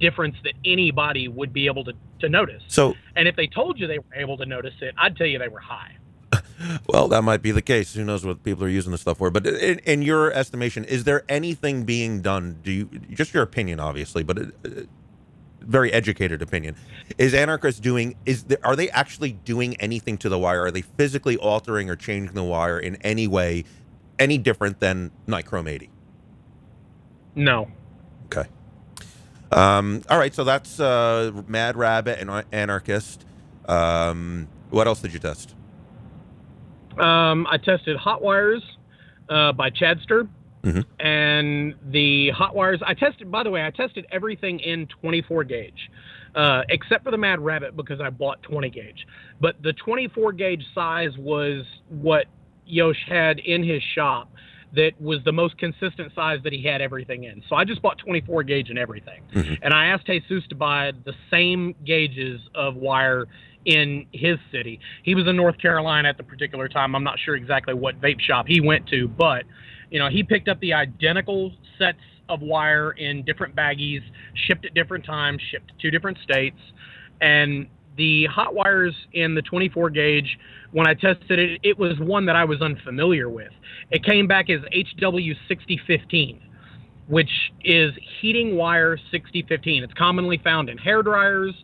difference 0.00 0.36
that 0.44 0.54
anybody 0.64 1.28
would 1.28 1.52
be 1.52 1.66
able 1.66 1.84
to, 1.84 1.92
to 2.20 2.28
notice. 2.28 2.62
So, 2.68 2.94
and 3.16 3.28
if 3.28 3.36
they 3.36 3.46
told 3.46 3.78
you 3.78 3.86
they 3.86 3.98
were 3.98 4.14
able 4.14 4.36
to 4.38 4.46
notice 4.46 4.74
it, 4.80 4.94
I'd 4.98 5.16
tell 5.16 5.26
you 5.26 5.38
they 5.38 5.48
were 5.48 5.60
high. 5.60 5.96
well, 6.88 7.08
that 7.08 7.22
might 7.22 7.42
be 7.42 7.50
the 7.50 7.62
case. 7.62 7.94
Who 7.94 8.04
knows 8.04 8.24
what 8.24 8.42
people 8.42 8.64
are 8.64 8.68
using 8.68 8.92
this 8.92 9.02
stuff 9.02 9.18
for? 9.18 9.30
But 9.30 9.46
in, 9.46 9.78
in 9.80 10.02
your 10.02 10.32
estimation, 10.32 10.84
is 10.84 11.04
there 11.04 11.24
anything 11.28 11.84
being 11.84 12.20
done? 12.20 12.58
Do 12.62 12.72
you 12.72 12.86
just 13.10 13.34
your 13.34 13.42
opinion, 13.42 13.80
obviously, 13.80 14.22
but 14.22 14.38
uh, 14.38 14.42
very 15.60 15.92
educated 15.92 16.42
opinion? 16.42 16.76
Is 17.18 17.34
anarchists 17.34 17.80
doing? 17.80 18.16
Is 18.26 18.44
there, 18.44 18.58
are 18.64 18.76
they 18.76 18.90
actually 18.90 19.32
doing 19.32 19.76
anything 19.76 20.18
to 20.18 20.28
the 20.28 20.38
wire? 20.38 20.64
Are 20.64 20.70
they 20.70 20.82
physically 20.82 21.36
altering 21.36 21.90
or 21.90 21.96
changing 21.96 22.34
the 22.34 22.44
wire 22.44 22.78
in 22.78 22.96
any 22.96 23.26
way, 23.26 23.64
any 24.18 24.38
different 24.38 24.80
than 24.80 25.10
Nichrome 25.26 25.68
80? 25.68 25.90
No. 27.34 27.68
Okay. 28.26 28.48
Um, 29.52 30.02
all 30.08 30.18
right. 30.18 30.34
So 30.34 30.44
that's 30.44 30.80
uh, 30.80 31.32
Mad 31.46 31.76
Rabbit 31.76 32.18
and 32.20 32.44
Anarchist. 32.52 33.24
Um, 33.66 34.48
what 34.70 34.86
else 34.86 35.00
did 35.00 35.12
you 35.12 35.18
test? 35.18 35.54
Um, 36.98 37.46
I 37.50 37.58
tested 37.58 37.96
hot 37.96 38.22
wires 38.22 38.62
uh, 39.28 39.52
by 39.52 39.70
Chadster. 39.70 40.28
Mm-hmm. 40.62 41.06
And 41.06 41.74
the 41.90 42.30
hot 42.30 42.54
wires, 42.54 42.80
I 42.86 42.94
tested, 42.94 43.30
by 43.30 43.42
the 43.42 43.50
way, 43.50 43.64
I 43.64 43.70
tested 43.70 44.06
everything 44.10 44.60
in 44.60 44.86
24 45.02 45.44
gauge, 45.44 45.90
uh, 46.34 46.62
except 46.70 47.04
for 47.04 47.10
the 47.10 47.18
Mad 47.18 47.38
Rabbit 47.38 47.76
because 47.76 48.00
I 48.00 48.08
bought 48.08 48.42
20 48.44 48.70
gauge. 48.70 49.06
But 49.40 49.62
the 49.62 49.74
24 49.74 50.32
gauge 50.32 50.64
size 50.74 51.10
was 51.18 51.66
what 51.90 52.26
Yosh 52.66 53.04
had 53.08 53.38
in 53.38 53.62
his 53.62 53.82
shop 53.94 54.30
that 54.74 54.92
was 55.00 55.18
the 55.24 55.32
most 55.32 55.56
consistent 55.58 56.12
size 56.14 56.40
that 56.42 56.52
he 56.52 56.62
had 56.62 56.80
everything 56.80 57.24
in. 57.24 57.42
So 57.48 57.56
I 57.56 57.64
just 57.64 57.80
bought 57.80 57.98
24 57.98 58.42
gauge 58.42 58.70
and 58.70 58.78
everything. 58.78 59.22
Mm-hmm. 59.32 59.54
And 59.62 59.72
I 59.72 59.86
asked 59.86 60.06
Jesus 60.06 60.42
to 60.48 60.56
buy 60.56 60.92
the 61.04 61.12
same 61.30 61.74
gauges 61.86 62.40
of 62.54 62.74
wire 62.74 63.26
in 63.64 64.06
his 64.12 64.36
city. 64.50 64.80
He 65.02 65.14
was 65.14 65.26
in 65.26 65.36
North 65.36 65.58
Carolina 65.58 66.08
at 66.08 66.16
the 66.16 66.24
particular 66.24 66.68
time. 66.68 66.94
I'm 66.94 67.04
not 67.04 67.18
sure 67.24 67.36
exactly 67.36 67.74
what 67.74 68.00
vape 68.00 68.20
shop 68.20 68.46
he 68.48 68.60
went 68.60 68.86
to, 68.88 69.08
but 69.08 69.44
you 69.90 69.98
know, 69.98 70.08
he 70.08 70.22
picked 70.22 70.48
up 70.48 70.58
the 70.60 70.72
identical 70.72 71.52
sets 71.78 71.98
of 72.28 72.40
wire 72.40 72.92
in 72.92 73.24
different 73.24 73.54
baggies, 73.54 74.00
shipped 74.46 74.64
at 74.64 74.74
different 74.74 75.04
times, 75.04 75.40
shipped 75.50 75.68
to 75.68 75.74
two 75.80 75.90
different 75.90 76.18
states, 76.22 76.58
and 77.20 77.68
the 77.96 78.26
hot 78.26 78.54
wires 78.54 78.94
in 79.12 79.34
the 79.34 79.42
24 79.42 79.90
gauge 79.90 80.38
when 80.72 80.86
I 80.86 80.94
tested 80.94 81.38
it, 81.38 81.60
it 81.62 81.78
was 81.78 81.98
one 82.00 82.26
that 82.26 82.36
I 82.36 82.44
was 82.44 82.60
unfamiliar 82.60 83.28
with. 83.28 83.52
It 83.90 84.04
came 84.04 84.26
back 84.26 84.50
as 84.50 84.60
HW6015, 84.72 86.40
which 87.06 87.30
is 87.64 87.92
heating 88.20 88.56
wire 88.56 88.96
6015. 89.10 89.84
It's 89.84 89.94
commonly 89.94 90.38
found 90.42 90.68
in 90.68 90.78
hair 90.78 91.02
dryers, 91.02 91.54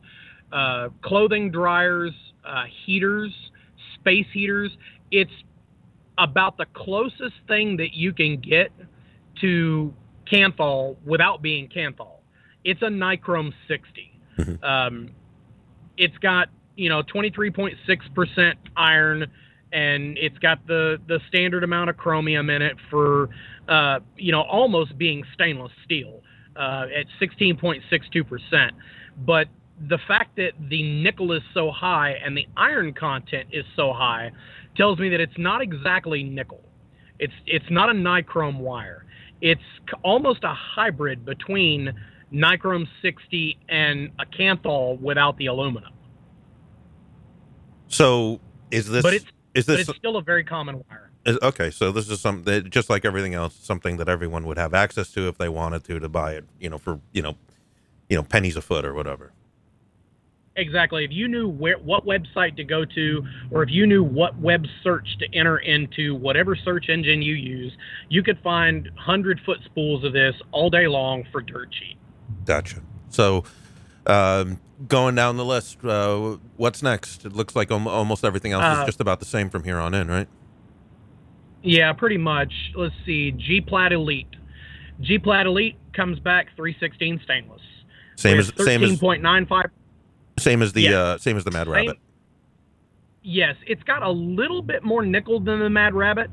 uh, 0.52 0.90
clothing 1.02 1.50
dryers, 1.50 2.12
uh, 2.44 2.64
heaters, 2.86 3.32
space 3.94 4.26
heaters. 4.32 4.70
It's 5.10 5.32
about 6.18 6.56
the 6.56 6.66
closest 6.74 7.34
thing 7.48 7.76
that 7.78 7.94
you 7.94 8.12
can 8.12 8.36
get 8.36 8.70
to 9.40 9.92
kanthal 10.30 10.96
without 11.04 11.42
being 11.42 11.68
kanthal. 11.68 12.18
It's 12.64 12.82
a 12.82 12.86
Nichrome 12.88 13.52
60. 13.66 14.12
Mhm. 14.38 14.62
Um, 14.62 15.10
it's 15.96 16.16
got 16.18 16.48
you 16.76 16.88
know 16.88 17.03
23.6% 17.03 18.55
iron, 18.76 19.26
and 19.72 20.18
it's 20.18 20.38
got 20.38 20.66
the 20.66 20.98
the 21.09 21.20
standard 21.29 21.64
amount 21.64 21.90
of 21.90 21.96
chromium 21.96 22.50
in 22.50 22.62
it 22.62 22.76
for 22.90 23.29
uh, 23.68 24.00
you 24.16 24.33
know 24.33 24.42
almost 24.42 24.96
being 24.98 25.22
stainless 25.35 25.72
steel 25.85 26.22
uh, 26.57 26.87
at 26.94 27.07
16.62%. 27.20 28.70
But 29.26 29.48
the 29.88 29.98
fact 30.07 30.37
that 30.37 30.53
the 30.68 30.83
nickel 30.83 31.33
is 31.33 31.42
so 31.55 31.70
high 31.70 32.14
and 32.24 32.37
the 32.37 32.46
iron 32.57 32.92
content 32.92 33.48
is 33.53 33.64
so 33.76 33.92
high 33.92 34.31
tells 34.76 34.98
me 34.98 35.09
that 35.09 35.20
it's 35.20 35.38
not 35.38 35.62
exactly 35.62 36.22
nickel. 36.22 36.62
It's 37.18 37.33
it's 37.46 37.64
not 37.70 37.90
a 37.90 37.92
nichrome 37.92 38.59
wire. 38.59 39.05
It's 39.40 39.61
almost 40.03 40.44
a 40.44 40.55
hybrid 40.55 41.24
between 41.24 41.92
nichrome 42.32 42.86
60 43.02 43.58
and 43.68 44.10
a 44.18 44.26
Kanthal 44.26 45.00
without 45.00 45.36
the 45.36 45.46
aluminum. 45.46 45.92
So 47.88 48.40
is 48.70 48.88
this? 48.88 49.02
But 49.02 49.14
it's 49.14 49.26
is 49.54 49.66
this 49.66 49.88
it's 49.88 49.98
still 49.98 50.16
a 50.16 50.22
very 50.22 50.44
common 50.44 50.82
wire. 50.88 51.10
is, 51.26 51.38
okay? 51.42 51.70
So 51.70 51.90
this 51.90 52.08
is 52.08 52.20
something 52.20 52.70
just 52.70 52.88
like 52.88 53.04
everything 53.04 53.34
else, 53.34 53.54
something 53.54 53.96
that 53.96 54.08
everyone 54.08 54.46
would 54.46 54.58
have 54.58 54.74
access 54.74 55.10
to 55.12 55.28
if 55.28 55.38
they 55.38 55.48
wanted 55.48 55.84
to 55.84 55.98
to 55.98 56.08
buy 56.08 56.34
it. 56.34 56.44
You 56.60 56.70
know, 56.70 56.78
for 56.78 57.00
you 57.12 57.22
know, 57.22 57.36
you 58.08 58.16
know, 58.16 58.22
pennies 58.22 58.56
a 58.56 58.62
foot 58.62 58.84
or 58.84 58.94
whatever. 58.94 59.32
Exactly. 60.56 61.04
If 61.04 61.10
you 61.12 61.26
knew 61.28 61.48
where 61.48 61.78
what 61.78 62.04
website 62.04 62.56
to 62.56 62.64
go 62.64 62.84
to, 62.84 63.24
or 63.50 63.62
if 63.62 63.70
you 63.70 63.86
knew 63.86 64.02
what 64.02 64.38
web 64.38 64.64
search 64.82 65.08
to 65.18 65.34
enter 65.34 65.58
into 65.58 66.14
whatever 66.14 66.56
search 66.56 66.88
engine 66.88 67.22
you 67.22 67.34
use, 67.34 67.72
you 68.08 68.22
could 68.22 68.38
find 68.42 68.88
hundred 68.96 69.40
foot 69.44 69.58
spools 69.64 70.04
of 70.04 70.12
this 70.12 70.34
all 70.52 70.68
day 70.68 70.86
long 70.86 71.24
for 71.32 71.40
dirt 71.40 71.70
cheap. 71.72 71.99
Gotcha. 72.44 72.80
So, 73.10 73.44
um, 74.06 74.58
going 74.88 75.14
down 75.14 75.36
the 75.36 75.44
list, 75.44 75.84
uh, 75.84 76.36
what's 76.56 76.82
next? 76.82 77.24
It 77.24 77.32
looks 77.32 77.54
like 77.56 77.70
al- 77.70 77.88
almost 77.88 78.24
everything 78.24 78.52
else 78.52 78.64
Uh, 78.64 78.80
is 78.80 78.86
just 78.86 79.00
about 79.00 79.20
the 79.20 79.26
same 79.26 79.50
from 79.50 79.64
here 79.64 79.78
on 79.78 79.94
in, 79.94 80.08
right? 80.08 80.28
Yeah, 81.62 81.92
pretty 81.92 82.16
much. 82.16 82.52
Let's 82.74 82.94
see. 83.04 83.32
G 83.32 83.60
Plat 83.60 83.92
Elite. 83.92 84.28
G 85.00 85.18
Plat 85.18 85.46
Elite 85.46 85.76
comes 85.92 86.18
back 86.18 86.48
316 86.56 87.20
stainless. 87.24 87.60
Same 88.16 88.38
as 88.38 88.52
same 88.58 88.82
as 88.82 88.98
13.95. 89.00 89.70
same 90.38 90.62
as 90.62 90.72
the 90.72 90.82
Yeah. 90.82 90.98
uh, 90.98 91.18
same 91.18 91.36
as 91.36 91.44
the 91.44 91.50
Mad 91.50 91.66
Same- 91.66 91.72
Rabbit. 91.74 91.98
Yes, 93.22 93.56
it's 93.66 93.82
got 93.82 94.02
a 94.02 94.10
little 94.10 94.62
bit 94.62 94.82
more 94.82 95.04
nickel 95.04 95.40
than 95.40 95.58
the 95.60 95.68
Mad 95.68 95.94
Rabbit, 95.94 96.30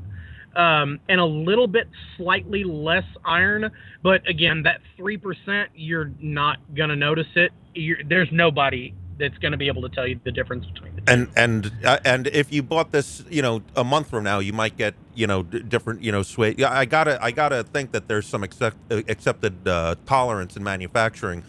um, 0.56 1.00
and 1.08 1.20
a 1.20 1.24
little 1.24 1.66
bit 1.66 1.88
slightly 2.16 2.64
less 2.64 3.04
iron. 3.24 3.70
But 4.02 4.26
again, 4.28 4.62
that 4.64 4.80
three 4.96 5.16
percent, 5.16 5.70
you're 5.74 6.10
not 6.20 6.58
gonna 6.74 6.96
notice 6.96 7.26
it. 7.34 7.52
You're, 7.74 7.98
there's 8.08 8.28
nobody 8.32 8.94
that's 9.18 9.36
gonna 9.38 9.56
be 9.56 9.66
able 9.66 9.82
to 9.82 9.88
tell 9.88 10.06
you 10.06 10.18
the 10.24 10.30
difference 10.30 10.64
between 10.66 10.94
the 10.94 11.00
two. 11.00 11.12
And 11.12 11.28
and 11.36 11.72
uh, 11.84 11.98
and 12.04 12.26
if 12.28 12.52
you 12.52 12.62
bought 12.62 12.92
this, 12.92 13.24
you 13.28 13.42
know, 13.42 13.62
a 13.76 13.84
month 13.84 14.10
from 14.10 14.24
now, 14.24 14.38
you 14.38 14.52
might 14.52 14.76
get, 14.76 14.94
you 15.14 15.26
know, 15.26 15.42
d- 15.42 15.60
different, 15.60 16.02
you 16.02 16.12
know, 16.12 16.22
sway. 16.22 16.54
Yeah, 16.56 16.70
I 16.70 16.84
gotta 16.84 17.22
I 17.22 17.30
gotta 17.30 17.64
think 17.64 17.92
that 17.92 18.08
there's 18.08 18.26
some 18.26 18.42
accept, 18.44 18.76
uh, 18.90 19.02
accepted 19.08 19.66
uh, 19.66 19.96
tolerance 20.06 20.56
in 20.56 20.62
manufacturing, 20.62 21.42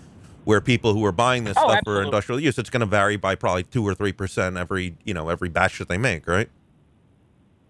where 0.46 0.62
people 0.62 0.94
who 0.94 1.06
are 1.06 1.12
buying 1.12 1.44
this 1.44 1.58
Oh, 1.60 1.68
stuff 1.68 1.82
for 1.84 2.02
industrial 2.02 2.40
use, 2.40 2.58
it's 2.58 2.72
going 2.72 2.80
to 2.82 2.88
vary 2.88 3.18
by 3.18 3.36
probably 3.36 3.64
two 3.64 3.84
or 3.88 3.94
three 3.94 4.14
percent 4.14 4.58
every, 4.58 4.96
you 5.04 5.14
know, 5.14 5.30
every 5.30 5.50
batch 5.50 5.78
that 5.78 5.88
they 5.90 5.98
make, 5.98 6.28
right? 6.28 6.50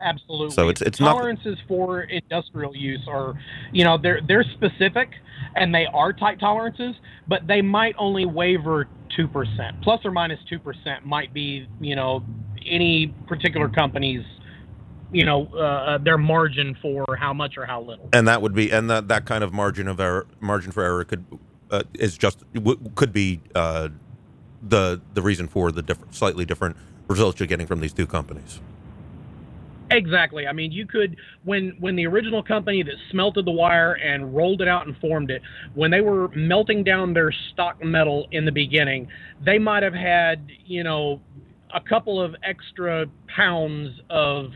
Absolutely. 0.01 0.51
So 0.51 0.69
it's- 0.69 0.81
it's 0.81 0.99
not- 0.99 1.13
tolerances 1.13 1.57
for 1.67 2.01
industrial 2.01 2.75
use 2.75 3.01
are, 3.07 3.33
you 3.71 3.83
know, 3.83 3.97
they're 3.97 4.21
they're 4.27 4.43
specific 4.43 5.09
and 5.55 5.73
they 5.75 5.85
are 5.87 6.13
tight 6.13 6.39
tolerances, 6.39 6.95
but 7.27 7.45
they 7.47 7.61
might 7.61 7.95
only 7.97 8.25
waver 8.25 8.87
two 9.15 9.27
percent, 9.27 9.81
plus 9.81 9.99
or 10.05 10.11
minus 10.11 10.39
two 10.47 10.59
percent 10.59 11.05
might 11.05 11.33
be, 11.33 11.67
you 11.81 11.95
know, 11.95 12.23
any 12.65 13.07
particular 13.27 13.67
company's, 13.67 14.23
you 15.11 15.25
know, 15.25 15.47
uh, 15.55 15.97
their 15.97 16.17
margin 16.17 16.75
for 16.81 17.03
how 17.19 17.33
much 17.33 17.57
or 17.57 17.65
how 17.65 17.81
little. 17.81 18.07
and 18.13 18.27
that 18.27 18.41
would 18.41 18.53
be 18.53 18.71
and 18.71 18.89
that 18.89 19.07
that 19.09 19.25
kind 19.25 19.43
of 19.43 19.51
margin 19.51 19.87
of 19.87 19.99
error 19.99 20.27
margin 20.39 20.71
for 20.71 20.83
error 20.83 21.03
could 21.03 21.25
uh, 21.71 21.83
is 21.95 22.17
just 22.17 22.43
w- 22.53 22.79
could 22.95 23.11
be 23.11 23.41
uh, 23.55 23.89
the 24.61 25.01
the 25.13 25.21
reason 25.21 25.47
for 25.47 25.71
the 25.71 25.81
different 25.81 26.13
slightly 26.15 26.45
different 26.45 26.75
results 27.07 27.39
you're 27.39 27.47
getting 27.47 27.67
from 27.67 27.79
these 27.81 27.93
two 27.93 28.05
companies. 28.07 28.61
Exactly. 29.91 30.47
I 30.47 30.53
mean, 30.53 30.71
you 30.71 30.85
could 30.85 31.17
when 31.43 31.75
when 31.79 31.95
the 31.95 32.05
original 32.05 32.43
company 32.43 32.83
that 32.83 32.93
smelted 33.11 33.45
the 33.45 33.51
wire 33.51 33.93
and 33.93 34.35
rolled 34.35 34.61
it 34.61 34.67
out 34.67 34.85
and 34.87 34.95
formed 34.97 35.31
it, 35.31 35.41
when 35.73 35.89
they 35.89 36.01
were 36.01 36.29
melting 36.29 36.83
down 36.83 37.13
their 37.13 37.31
stock 37.53 37.83
metal 37.83 38.27
in 38.31 38.45
the 38.45 38.51
beginning, 38.51 39.07
they 39.43 39.57
might 39.57 39.83
have 39.83 39.93
had, 39.93 40.45
you 40.65 40.83
know, 40.83 41.19
a 41.73 41.81
couple 41.81 42.21
of 42.21 42.35
extra 42.43 43.05
pounds 43.35 43.89
of 44.09 44.51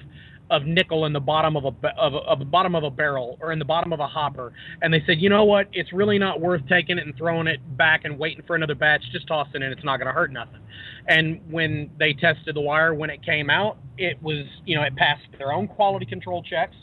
of 0.51 0.65
nickel 0.65 1.05
in 1.07 1.13
the 1.13 1.19
bottom 1.19 1.57
of 1.57 1.65
a 1.65 1.87
of, 1.97 2.13
of 2.13 2.37
the 2.37 2.45
bottom 2.45 2.75
of 2.75 2.83
a 2.83 2.91
barrel 2.91 3.37
or 3.41 3.51
in 3.51 3.57
the 3.57 3.65
bottom 3.65 3.91
of 3.91 3.99
a 3.99 4.07
hopper, 4.07 4.53
and 4.83 4.93
they 4.93 5.01
said, 5.07 5.19
you 5.19 5.29
know 5.29 5.45
what, 5.45 5.67
it's 5.73 5.91
really 5.93 6.19
not 6.19 6.39
worth 6.41 6.61
taking 6.69 6.99
it 6.99 7.07
and 7.07 7.17
throwing 7.17 7.47
it 7.47 7.59
back 7.75 8.01
and 8.05 8.19
waiting 8.19 8.43
for 8.45 8.55
another 8.55 8.75
batch. 8.75 9.01
Just 9.11 9.27
toss 9.27 9.47
it 9.55 9.63
in; 9.63 9.71
it's 9.71 9.83
not 9.83 9.97
going 9.97 10.07
to 10.07 10.13
hurt 10.13 10.31
nothing. 10.31 10.59
And 11.07 11.41
when 11.49 11.89
they 11.99 12.13
tested 12.13 12.55
the 12.55 12.61
wire 12.61 12.93
when 12.93 13.09
it 13.09 13.23
came 13.23 13.49
out, 13.49 13.77
it 13.97 14.21
was 14.21 14.45
you 14.65 14.75
know 14.75 14.83
it 14.83 14.95
passed 14.95 15.25
their 15.37 15.53
own 15.53 15.67
quality 15.67 16.05
control 16.05 16.43
checks. 16.43 16.75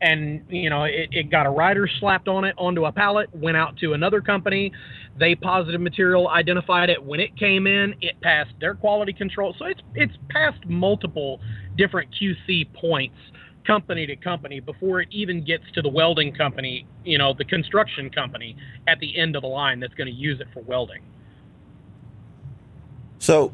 And 0.00 0.44
you 0.48 0.70
know 0.70 0.84
it, 0.84 1.08
it 1.10 1.30
got 1.30 1.46
a 1.46 1.50
rider 1.50 1.88
slapped 2.00 2.28
on 2.28 2.44
it 2.44 2.54
onto 2.56 2.84
a 2.84 2.92
pallet 2.92 3.28
went 3.34 3.56
out 3.56 3.76
to 3.78 3.92
another 3.92 4.20
company. 4.20 4.72
They 5.18 5.34
positive 5.34 5.80
material 5.80 6.28
identified 6.28 6.88
it. 6.88 7.02
When 7.02 7.20
it 7.20 7.36
came 7.36 7.66
in 7.66 7.94
it 8.00 8.20
passed 8.20 8.54
their 8.60 8.74
quality 8.74 9.12
control. 9.12 9.54
So 9.58 9.66
it's 9.66 9.80
it's 9.94 10.14
passed 10.30 10.64
multiple 10.66 11.40
different 11.76 12.10
qc 12.20 12.72
points 12.74 13.16
company 13.66 14.06
to 14.06 14.16
company 14.16 14.60
before 14.60 15.02
it 15.02 15.08
even 15.10 15.44
gets 15.44 15.64
to 15.74 15.82
the 15.82 15.88
welding 15.88 16.32
company 16.34 16.86
you 17.04 17.18
know 17.18 17.34
the 17.36 17.44
construction 17.44 18.08
company 18.08 18.56
at 18.88 18.98
the 18.98 19.16
end 19.16 19.36
of 19.36 19.42
the 19.42 19.48
line 19.48 19.78
that's 19.78 19.92
going 19.92 20.06
to 20.06 20.12
use 20.12 20.40
it 20.40 20.46
for 20.54 20.62
welding 20.62 21.02
So, 23.18 23.52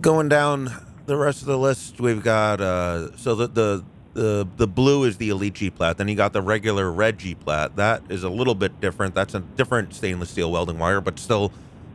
going 0.00 0.28
down 0.28 0.70
the 1.06 1.16
rest 1.16 1.40
of 1.40 1.46
the 1.48 1.58
list, 1.58 2.00
we've 2.00 2.22
got 2.22 2.60
uh, 2.60 3.16
so 3.16 3.34
the 3.34 3.48
the 3.48 3.84
the 4.14 4.48
the 4.56 4.66
blue 4.66 5.04
is 5.04 5.16
the 5.16 5.30
elite 5.30 5.54
G 5.54 5.70
plat. 5.70 5.96
Then 5.98 6.08
you 6.08 6.14
got 6.14 6.32
the 6.32 6.42
regular 6.42 6.90
red 6.90 7.18
G 7.18 7.34
plat. 7.34 7.76
That 7.76 8.02
is 8.08 8.24
a 8.24 8.28
little 8.28 8.54
bit 8.54 8.80
different. 8.80 9.14
That's 9.14 9.34
a 9.34 9.40
different 9.40 9.94
stainless 9.94 10.30
steel 10.30 10.50
welding 10.52 10.78
wire, 10.78 11.00
but 11.00 11.18
still 11.18 11.52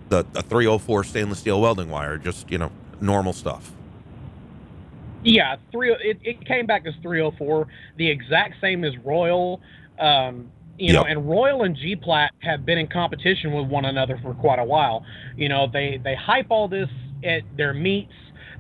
the 0.10 0.26
a 0.36 0.42
304 0.42 1.04
stainless 1.04 1.40
steel 1.40 1.62
welding 1.62 1.90
wire. 1.90 2.18
Just 2.18 2.50
you 2.50 2.58
know 2.58 2.72
normal 3.02 3.34
stuff. 3.34 3.72
Yeah, 5.24 5.56
three. 5.72 5.92
It, 5.94 6.20
it 6.24 6.46
came 6.46 6.66
back 6.66 6.86
as 6.86 6.94
304, 7.02 7.68
the 7.98 8.10
exact 8.10 8.56
same 8.62 8.84
as 8.84 8.98
Royal. 8.98 9.62
Um, 10.00 10.52
you 10.78 10.92
know, 10.94 11.04
and 11.04 11.30
Royal 11.30 11.64
and 11.64 11.76
G 11.76 11.96
Plat 11.96 12.32
have 12.40 12.66
been 12.66 12.78
in 12.78 12.88
competition 12.88 13.54
with 13.54 13.68
one 13.68 13.86
another 13.86 14.20
for 14.22 14.34
quite 14.34 14.60
a 14.60 14.64
while. 14.64 15.06
You 15.38 15.50
know, 15.50 15.68
they 15.72 16.00
they 16.04 16.16
hype 16.16 16.48
all 16.50 16.68
this 16.68 16.90
at 17.24 17.42
their 17.56 17.74
meets. 17.74 18.12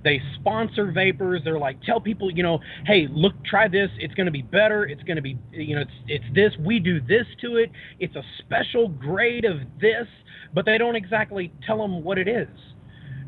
They 0.04 0.22
sponsor 0.36 0.92
vapers. 0.92 1.42
They're 1.46 1.58
like, 1.58 1.82
tell 1.82 2.02
people, 2.02 2.30
you 2.30 2.44
know, 2.44 2.60
hey, 2.86 3.08
look, 3.10 3.34
try 3.46 3.70
this. 3.70 3.90
It's 4.00 4.14
going 4.16 4.26
to 4.26 4.32
be 4.34 4.42
better. 4.42 4.84
It's 4.84 5.02
going 5.04 5.16
to 5.16 5.22
be, 5.22 5.38
you 5.52 5.76
know, 5.76 5.82
it's 5.82 5.92
it's 6.08 6.26
this. 6.36 6.52
We 6.60 6.80
do 6.80 7.00
this 7.00 7.26
to 7.42 7.56
it. 7.56 7.72
It's 8.00 8.16
a 8.18 8.24
special 8.40 8.90
grade 8.90 9.46
of 9.46 9.60
this, 9.80 10.08
but 10.54 10.66
they 10.66 10.78
don't 10.78 10.96
exactly 10.98 11.54
tell 11.66 11.78
them 11.78 12.04
what 12.04 12.18
it 12.18 12.28
is. 12.28 12.50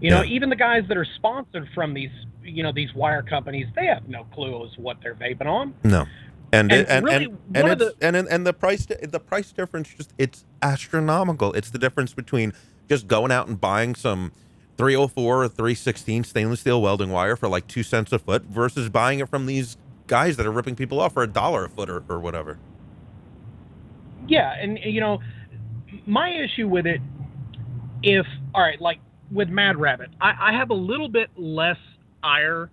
You 0.01 0.09
know, 0.11 0.21
Yeah. 0.23 0.33
even 0.35 0.49
the 0.49 0.57
guys 0.57 0.83
that 0.89 0.97
are 0.97 1.07
sponsored 1.15 1.69
from 1.73 1.93
these, 1.93 2.11
you 2.43 2.61
know, 2.61 2.73
these 2.73 2.93
wire 2.93 3.21
companies, 3.23 3.67
they 3.75 3.85
have 3.85 4.09
no 4.09 4.25
clue 4.33 4.65
as 4.65 4.77
what 4.77 4.97
they're 5.01 5.15
vaping 5.15 5.47
on. 5.47 5.73
No. 5.85 6.05
And 6.51 6.71
And 6.71 6.81
it- 6.81 6.87
and 6.89 7.05
really, 7.05 7.25
and, 7.53 7.67
and, 8.01 8.15
and 8.15 8.27
and 8.27 8.47
the 8.47 8.53
price 8.53 8.85
the 8.85 9.19
price 9.19 9.51
difference 9.51 9.89
just 9.93 10.13
it's 10.17 10.45
astronomical. 10.61 11.53
It's 11.53 11.69
the 11.71 11.79
difference 11.79 12.13
between 12.13 12.53
just 12.89 13.07
going 13.07 13.31
out 13.31 13.47
and 13.47 13.59
buying 13.59 13.95
some 13.95 14.31
304 14.77 15.43
or 15.43 15.47
316 15.47 16.23
stainless 16.23 16.59
steel 16.61 16.81
welding 16.81 17.09
wire 17.09 17.35
for 17.35 17.47
like 17.47 17.67
two 17.67 17.83
cents 17.83 18.11
a 18.11 18.19
foot 18.19 18.43
versus 18.43 18.89
buying 18.89 19.19
it 19.19 19.29
from 19.29 19.45
these 19.45 19.77
guys 20.07 20.37
that 20.37 20.45
are 20.45 20.51
ripping 20.51 20.75
people 20.75 20.99
off 20.99 21.13
for 21.13 21.23
a 21.23 21.27
dollar 21.27 21.65
a 21.65 21.69
foot 21.69 21.89
or, 21.89 22.03
or 22.09 22.19
whatever. 22.19 22.57
Yeah, 24.27 24.53
and 24.59 24.79
you 24.79 25.01
know, 25.01 25.19
my 26.05 26.29
issue 26.29 26.67
with 26.67 26.85
it, 26.85 27.01
if 28.03 28.25
all 28.53 28.61
right, 28.61 28.79
like 28.81 28.99
with 29.31 29.49
Mad 29.49 29.77
Rabbit, 29.77 30.09
I, 30.21 30.51
I 30.51 30.53
have 30.53 30.69
a 30.69 30.75
little 30.75 31.09
bit 31.09 31.29
less 31.35 31.77
ire 32.23 32.69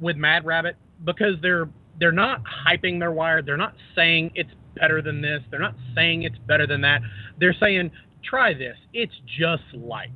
with 0.00 0.16
Mad 0.16 0.44
Rabbit 0.44 0.76
because 1.04 1.34
they're 1.42 1.68
they're 1.98 2.12
not 2.12 2.42
hyping 2.66 2.98
their 2.98 3.12
wire. 3.12 3.42
They're 3.42 3.56
not 3.56 3.74
saying 3.94 4.32
it's 4.34 4.50
better 4.76 5.02
than 5.02 5.20
this. 5.20 5.42
They're 5.50 5.60
not 5.60 5.74
saying 5.94 6.22
it's 6.22 6.38
better 6.46 6.66
than 6.66 6.80
that. 6.82 7.02
They're 7.38 7.56
saying 7.58 7.90
try 8.24 8.54
this. 8.54 8.76
It's 8.92 9.14
just 9.38 9.64
like, 9.74 10.10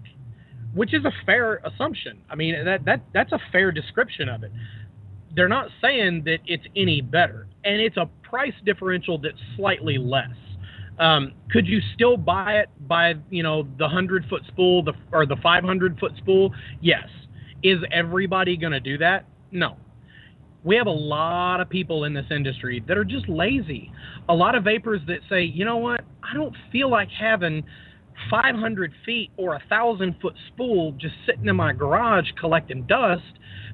which 0.74 0.94
is 0.94 1.04
a 1.04 1.12
fair 1.24 1.56
assumption. 1.64 2.18
I 2.30 2.34
mean 2.34 2.64
that 2.64 2.84
that 2.84 3.02
that's 3.12 3.32
a 3.32 3.40
fair 3.52 3.72
description 3.72 4.28
of 4.28 4.42
it. 4.42 4.52
They're 5.34 5.48
not 5.48 5.68
saying 5.82 6.22
that 6.24 6.38
it's 6.46 6.64
any 6.74 7.02
better, 7.02 7.46
and 7.64 7.80
it's 7.80 7.96
a 7.98 8.08
price 8.22 8.54
differential 8.64 9.18
that's 9.18 9.36
slightly 9.56 9.98
less. 9.98 10.30
Um, 10.98 11.32
could 11.50 11.66
you 11.66 11.80
still 11.94 12.16
buy 12.16 12.54
it 12.54 12.70
by 12.88 13.14
you 13.30 13.42
know 13.42 13.66
the 13.78 13.88
hundred 13.88 14.26
foot 14.28 14.42
spool, 14.48 14.82
the 14.82 14.94
or 15.12 15.26
the 15.26 15.36
five 15.42 15.62
hundred 15.62 15.98
foot 15.98 16.12
spool? 16.16 16.52
Yes. 16.80 17.06
Is 17.62 17.78
everybody 17.90 18.56
going 18.56 18.72
to 18.72 18.80
do 18.80 18.98
that? 18.98 19.26
No. 19.50 19.76
We 20.64 20.76
have 20.76 20.86
a 20.86 20.90
lot 20.90 21.60
of 21.60 21.68
people 21.68 22.04
in 22.04 22.14
this 22.14 22.26
industry 22.30 22.82
that 22.88 22.98
are 22.98 23.04
just 23.04 23.28
lazy. 23.28 23.92
A 24.28 24.34
lot 24.34 24.54
of 24.54 24.64
vapers 24.64 25.00
that 25.06 25.20
say, 25.28 25.42
you 25.42 25.64
know 25.64 25.76
what, 25.76 26.00
I 26.22 26.34
don't 26.34 26.54
feel 26.72 26.90
like 26.90 27.08
having 27.08 27.62
500 28.30 28.92
feet 29.04 29.30
or 29.36 29.54
a 29.54 29.62
thousand 29.68 30.16
foot 30.20 30.34
spool 30.48 30.92
just 30.92 31.14
sitting 31.26 31.46
in 31.46 31.56
my 31.56 31.72
garage 31.72 32.26
collecting 32.40 32.82
dust 32.86 33.22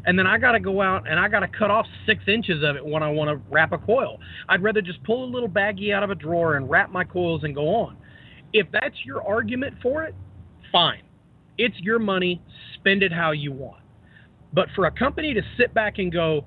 and 0.04 0.18
then 0.18 0.26
I 0.26 0.38
got 0.38 0.52
to 0.52 0.60
go 0.60 0.80
out 0.80 1.08
and 1.08 1.18
I 1.18 1.28
got 1.28 1.40
to 1.40 1.48
cut 1.48 1.70
off 1.70 1.86
six 2.06 2.24
inches 2.26 2.62
of 2.64 2.76
it 2.76 2.84
when 2.84 3.02
I 3.02 3.10
want 3.10 3.30
to 3.30 3.36
wrap 3.50 3.72
a 3.72 3.78
coil. 3.78 4.18
I'd 4.48 4.62
rather 4.62 4.82
just 4.82 5.02
pull 5.04 5.24
a 5.24 5.30
little 5.30 5.48
baggie 5.48 5.94
out 5.94 6.02
of 6.02 6.10
a 6.10 6.14
drawer 6.14 6.56
and 6.56 6.68
wrap 6.68 6.90
my 6.90 7.04
coils 7.04 7.44
and 7.44 7.54
go 7.54 7.68
on. 7.68 7.96
If 8.52 8.66
that's 8.72 8.96
your 9.04 9.26
argument 9.26 9.76
for 9.82 10.02
it, 10.04 10.14
fine. 10.70 11.02
It's 11.56 11.78
your 11.80 11.98
money. 11.98 12.42
Spend 12.74 13.02
it 13.02 13.12
how 13.12 13.30
you 13.30 13.52
want. 13.52 13.82
But 14.52 14.68
for 14.74 14.86
a 14.86 14.90
company 14.90 15.34
to 15.34 15.42
sit 15.56 15.72
back 15.72 15.98
and 15.98 16.12
go, 16.12 16.44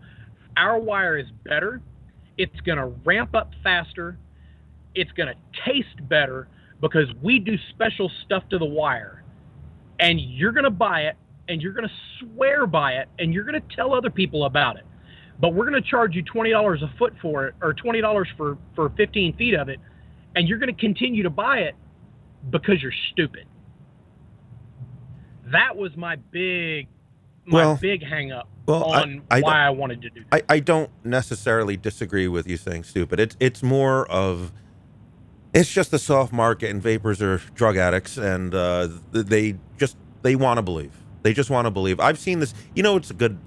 our 0.58 0.80
wire 0.80 1.18
is 1.18 1.28
better, 1.44 1.82
it's 2.38 2.60
going 2.62 2.78
to 2.78 2.88
ramp 3.06 3.36
up 3.36 3.52
faster, 3.64 4.18
it's 4.94 5.12
going 5.12 5.28
to 5.28 5.36
taste 5.66 6.08
better 6.08 6.48
because 6.82 7.08
we 7.22 7.40
do 7.40 7.56
special 7.70 8.12
stuff 8.26 8.44
to 8.50 8.58
the 8.58 8.66
wire, 8.66 9.24
and 10.00 10.20
you're 10.20 10.52
going 10.52 10.66
to 10.66 10.70
buy 10.70 11.02
it 11.02 11.16
and 11.48 11.62
you're 11.62 11.74
going 11.74 11.88
to 11.88 11.94
swear 12.20 12.66
by 12.66 12.94
it 12.94 13.08
and 13.20 13.34
you're 13.34 13.44
going 13.44 13.60
to 13.60 13.76
tell 13.76 13.94
other 13.94 14.10
people 14.10 14.46
about 14.46 14.78
it. 14.78 14.86
But 15.40 15.54
we're 15.54 15.70
going 15.70 15.82
to 15.82 15.90
charge 15.90 16.16
you 16.16 16.24
$20 16.24 16.82
a 16.82 16.98
foot 16.98 17.14
for 17.22 17.48
it 17.48 17.56
or 17.62 17.74
$20 17.74 18.26
for, 18.38 18.58
for 18.74 18.90
15 18.98 19.36
feet 19.36 19.54
of 19.54 19.70
it, 19.70 19.80
and 20.36 20.48
you're 20.48 20.58
going 20.58 20.74
to 20.74 20.80
continue 20.80 21.24
to 21.24 21.30
buy 21.30 21.60
it 21.60 21.76
because 22.50 22.82
you're 22.82 22.94
stupid. 23.12 23.46
That 25.52 25.76
was 25.76 25.92
my 25.96 26.16
big, 26.16 26.88
my 27.46 27.58
Well- 27.60 27.78
big 27.82 28.04
hang 28.04 28.32
up 28.32 28.48
well, 28.68 28.92
I- 28.92 29.02
on 29.02 29.22
I 29.30 29.42
why 29.42 29.66
I 29.66 29.70
wanted 29.70 30.02
to 30.04 30.10
do 30.10 30.22
that. 30.32 30.44
I, 30.50 30.56
I 30.56 30.60
don't 30.60 30.90
necessarily 31.04 31.78
disagree 31.78 32.28
with 32.28 32.48
you 32.48 32.58
saying 32.58 32.84
stupid. 32.86 33.20
It's 33.20 33.38
it's 33.40 33.62
more 33.64 34.08
of 34.10 34.52
it's 35.54 35.72
just 35.72 35.94
a 35.94 36.00
soft 36.00 36.34
market 36.34 36.70
and 36.70 36.82
vapers 36.82 37.22
are 37.22 37.38
drug 37.54 37.78
addicts 37.78 38.18
and 38.18 38.54
uh, 38.54 38.90
they 39.12 39.56
just 39.78 39.96
they 40.22 40.36
want 40.36 40.58
to 40.58 40.62
believe. 40.62 40.92
They 41.24 41.34
just 41.34 41.50
want 41.50 41.66
to 41.66 41.72
believe. 41.72 42.00
I've 42.00 42.20
seen 42.20 42.40
this. 42.40 42.54
You 42.76 42.84
know, 42.84 42.98
it's 42.98 43.10
a 43.10 43.14
good 43.14 43.38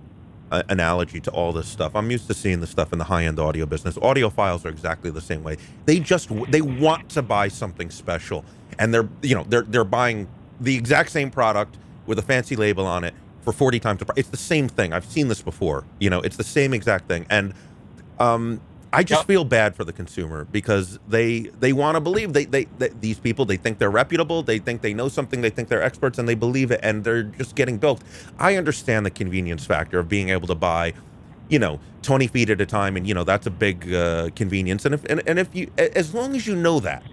uh, 0.51 0.63
analogy 0.69 1.21
to 1.21 1.31
all 1.31 1.53
this 1.53 1.69
stuff. 1.69 1.95
I'm 1.95 2.11
used 2.11 2.27
to 2.29 2.35
seeing 2.35 2.61
this 2.61 2.71
stuff 2.71 2.93
in 2.93 2.99
the 2.99 3.05
high 3.05 3.25
end 3.25 3.39
audio 3.39 3.67
business. 3.67 3.97
Audiophiles 3.97 4.65
are 4.65 4.69
exactly 4.71 5.11
the 5.11 5.21
same 5.21 5.43
way. 5.43 5.59
They 5.87 6.01
just 6.01 6.29
they 6.51 6.61
want 6.63 7.09
to 7.11 7.23
buy 7.23 7.49
something 7.49 7.91
special, 7.91 8.45
and 8.79 8.95
they're 8.95 9.09
you 9.23 9.35
know 9.35 9.45
they're 9.49 9.63
they're 9.63 9.85
buying 9.85 10.29
the 10.61 10.75
exact 10.77 11.11
same 11.11 11.31
product 11.31 11.77
with 12.07 12.19
a 12.19 12.23
fancy 12.23 12.57
label 12.57 12.87
on 12.87 13.05
it 13.05 13.15
for 13.43 13.53
40 13.53 13.81
times 13.81 14.01
the 14.01 14.07
price. 14.07 14.19
It's 14.19 14.31
the 14.31 14.37
same 14.37 14.69
thing. 14.69 14.93
I've 14.93 15.07
seen 15.07 15.29
this 15.29 15.43
before. 15.43 15.85
You 16.01 16.11
know, 16.11 16.21
it's 16.21 16.37
the 16.37 16.45
same 16.45 16.75
exact 16.75 17.09
thing. 17.09 17.27
And 17.31 17.55
um, 18.19 18.61
I 18.93 19.05
just 19.05 19.21
Yep. 19.21 19.27
feel 19.27 19.45
bad 19.45 19.77
for 19.77 19.85
the 19.85 19.93
consumer 19.93 20.47
because 20.51 20.99
they 21.09 21.41
they 21.61 21.73
want 21.75 21.97
to 21.97 22.01
believe 22.01 22.33
they, 22.33 22.47
they 22.47 22.67
they 22.79 22.89
these 22.89 23.21
people 23.21 23.45
they 23.45 23.57
think 23.59 23.79
they're 23.79 23.91
reputable. 23.91 24.43
They 24.43 24.59
think 24.59 24.83
they 24.83 24.95
know 24.95 25.09
something. 25.09 25.43
They 25.43 25.51
think 25.51 25.69
they're 25.69 25.83
experts, 25.83 26.19
and 26.19 26.29
they 26.29 26.35
believe 26.37 26.71
it, 26.71 26.81
and 26.83 27.05
they're 27.05 27.25
just 27.25 27.57
getting 27.57 27.79
bilked. 27.79 28.05
I 28.39 28.57
understand 28.57 29.07
the 29.07 29.11
convenience 29.11 29.67
factor 29.67 29.99
of 29.99 30.09
being 30.09 30.31
able 30.31 30.49
to 30.49 30.55
buy. 30.57 30.95
You 31.49 31.59
know, 31.61 31.81
twenty 32.03 32.29
feet 32.29 32.51
at 32.51 32.61
a 32.61 32.67
time, 32.67 32.97
and 32.97 33.07
you 33.07 33.15
know 33.15 33.25
that's 33.25 33.47
a 33.47 33.51
big 33.51 33.93
uh, 33.93 34.31
convenience. 34.37 34.85
And 34.87 34.95
if 34.95 35.05
and, 35.07 35.23
and 35.27 35.39
if 35.39 35.55
you, 35.55 35.71
as 35.79 36.15
long 36.15 36.37
as 36.37 36.47
you 36.47 36.57
know 36.57 36.81
that, 36.81 37.05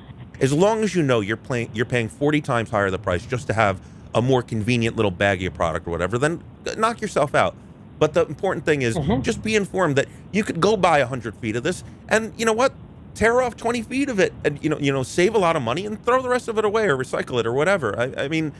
as 0.41 0.53
long 0.53 0.83
as 0.83 0.95
you 0.95 1.03
know 1.03 1.21
you're 1.21 1.37
playing, 1.37 1.69
you're 1.73 1.85
paying 1.85 2.09
forty 2.09 2.41
times 2.41 2.69
higher 2.71 2.91
the 2.91 2.99
price 2.99 3.25
just 3.25 3.47
to 3.47 3.53
have 3.53 3.81
a 4.15 4.21
more 4.21 4.41
convenient 4.41 4.95
little 4.95 5.11
baggy 5.11 5.47
product 5.49 5.85
or 5.87 5.91
whatever, 5.91 6.17
then 6.17 6.41
knock 6.77 7.01
yourself 7.01 7.35
out. 7.35 7.53
But 7.99 8.13
the 8.13 8.25
important 8.25 8.65
thing 8.65 8.81
is 8.81 8.95
Mhm. 8.95 9.21
just 9.21 9.43
be 9.43 9.55
informed 9.55 9.97
that 9.97 10.07
you 10.31 10.43
could 10.43 10.59
go 10.59 10.75
buy 10.75 11.01
hundred 11.01 11.35
feet 11.35 11.55
of 11.55 11.63
this, 11.63 11.83
and 12.09 12.33
you 12.37 12.45
know 12.45 12.53
what, 12.53 12.73
tear 13.13 13.41
off 13.41 13.55
twenty 13.55 13.81
feet 13.81 14.09
of 14.09 14.19
it, 14.19 14.33
and 14.43 14.57
you 14.63 14.69
know, 14.69 14.77
you 14.79 14.91
know, 14.91 15.03
save 15.03 15.35
a 15.35 15.37
lot 15.37 15.55
of 15.55 15.61
money 15.61 15.85
and 15.85 16.03
throw 16.03 16.21
the 16.21 16.29
rest 16.29 16.47
of 16.47 16.57
it 16.57 16.65
away 16.65 16.85
or 16.87 16.97
recycle 16.97 17.39
it 17.39 17.45
or 17.45 17.53
whatever. 17.53 17.97
I, 17.99 18.23
I 18.23 18.27
mean, 18.27 18.51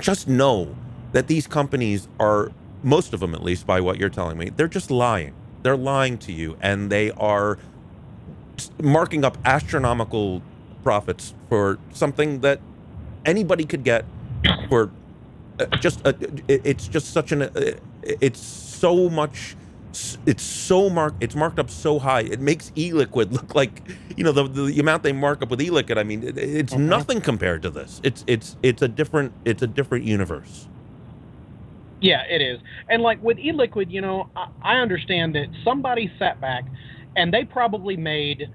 just 0.00 0.26
know 0.28 0.74
that 1.12 1.26
these 1.28 1.46
companies 1.46 2.08
are 2.18 2.50
most 2.82 3.14
of 3.14 3.20
them, 3.20 3.34
at 3.34 3.42
least 3.42 3.66
by 3.66 3.80
what 3.80 3.98
you're 3.98 4.08
telling 4.10 4.36
me, 4.36 4.50
they're 4.56 4.68
just 4.68 4.90
lying. 4.90 5.32
They're 5.62 5.76
lying 5.76 6.18
to 6.18 6.32
you, 6.32 6.56
and 6.60 6.90
they 6.90 7.10
are 7.12 7.58
marking 8.82 9.24
up 9.24 9.38
astronomical 9.44 10.42
profits 10.82 11.32
for 11.48 11.78
something 11.92 12.40
that 12.40 12.60
anybody 13.24 13.64
could 13.64 13.84
get 13.84 14.04
for 14.68 14.90
uh, 15.58 15.66
just 15.78 16.06
uh, 16.06 16.12
it, 16.48 16.62
it's 16.64 16.88
just 16.88 17.12
such 17.12 17.32
an 17.32 17.42
uh, 17.42 17.50
it's 18.02 18.40
so 18.40 19.08
much 19.08 19.56
it's 20.26 20.42
so 20.42 20.90
marked 20.90 21.22
it's 21.22 21.34
marked 21.34 21.58
up 21.58 21.70
so 21.70 21.98
high. 21.98 22.22
It 22.22 22.40
makes 22.40 22.72
e-liquid 22.76 23.32
look 23.32 23.54
like 23.54 23.82
you 24.16 24.24
know 24.24 24.32
the, 24.32 24.44
the 24.44 24.80
amount 24.80 25.02
they 25.02 25.12
mark 25.12 25.42
up 25.42 25.50
with 25.50 25.62
e-liquid 25.62 25.98
i 25.98 26.02
mean 26.02 26.22
it, 26.22 26.36
it's 26.36 26.74
nothing 26.74 27.20
compared 27.20 27.62
to 27.62 27.70
this. 27.70 28.00
It's 28.02 28.24
it's 28.26 28.56
it's 28.62 28.82
a 28.82 28.88
different 28.88 29.32
it's 29.44 29.62
a 29.62 29.66
different 29.66 30.04
universe. 30.04 30.68
Yeah, 32.00 32.22
it 32.28 32.42
is. 32.42 32.60
And 32.90 33.02
like 33.02 33.22
with 33.22 33.38
e-liquid, 33.38 33.90
you 33.90 34.00
know, 34.00 34.28
I, 34.36 34.48
I 34.62 34.74
understand 34.76 35.34
that 35.36 35.46
somebody 35.64 36.12
sat 36.18 36.40
back 36.40 36.64
and 37.16 37.32
they 37.32 37.44
probably 37.44 37.96
made 37.96 38.50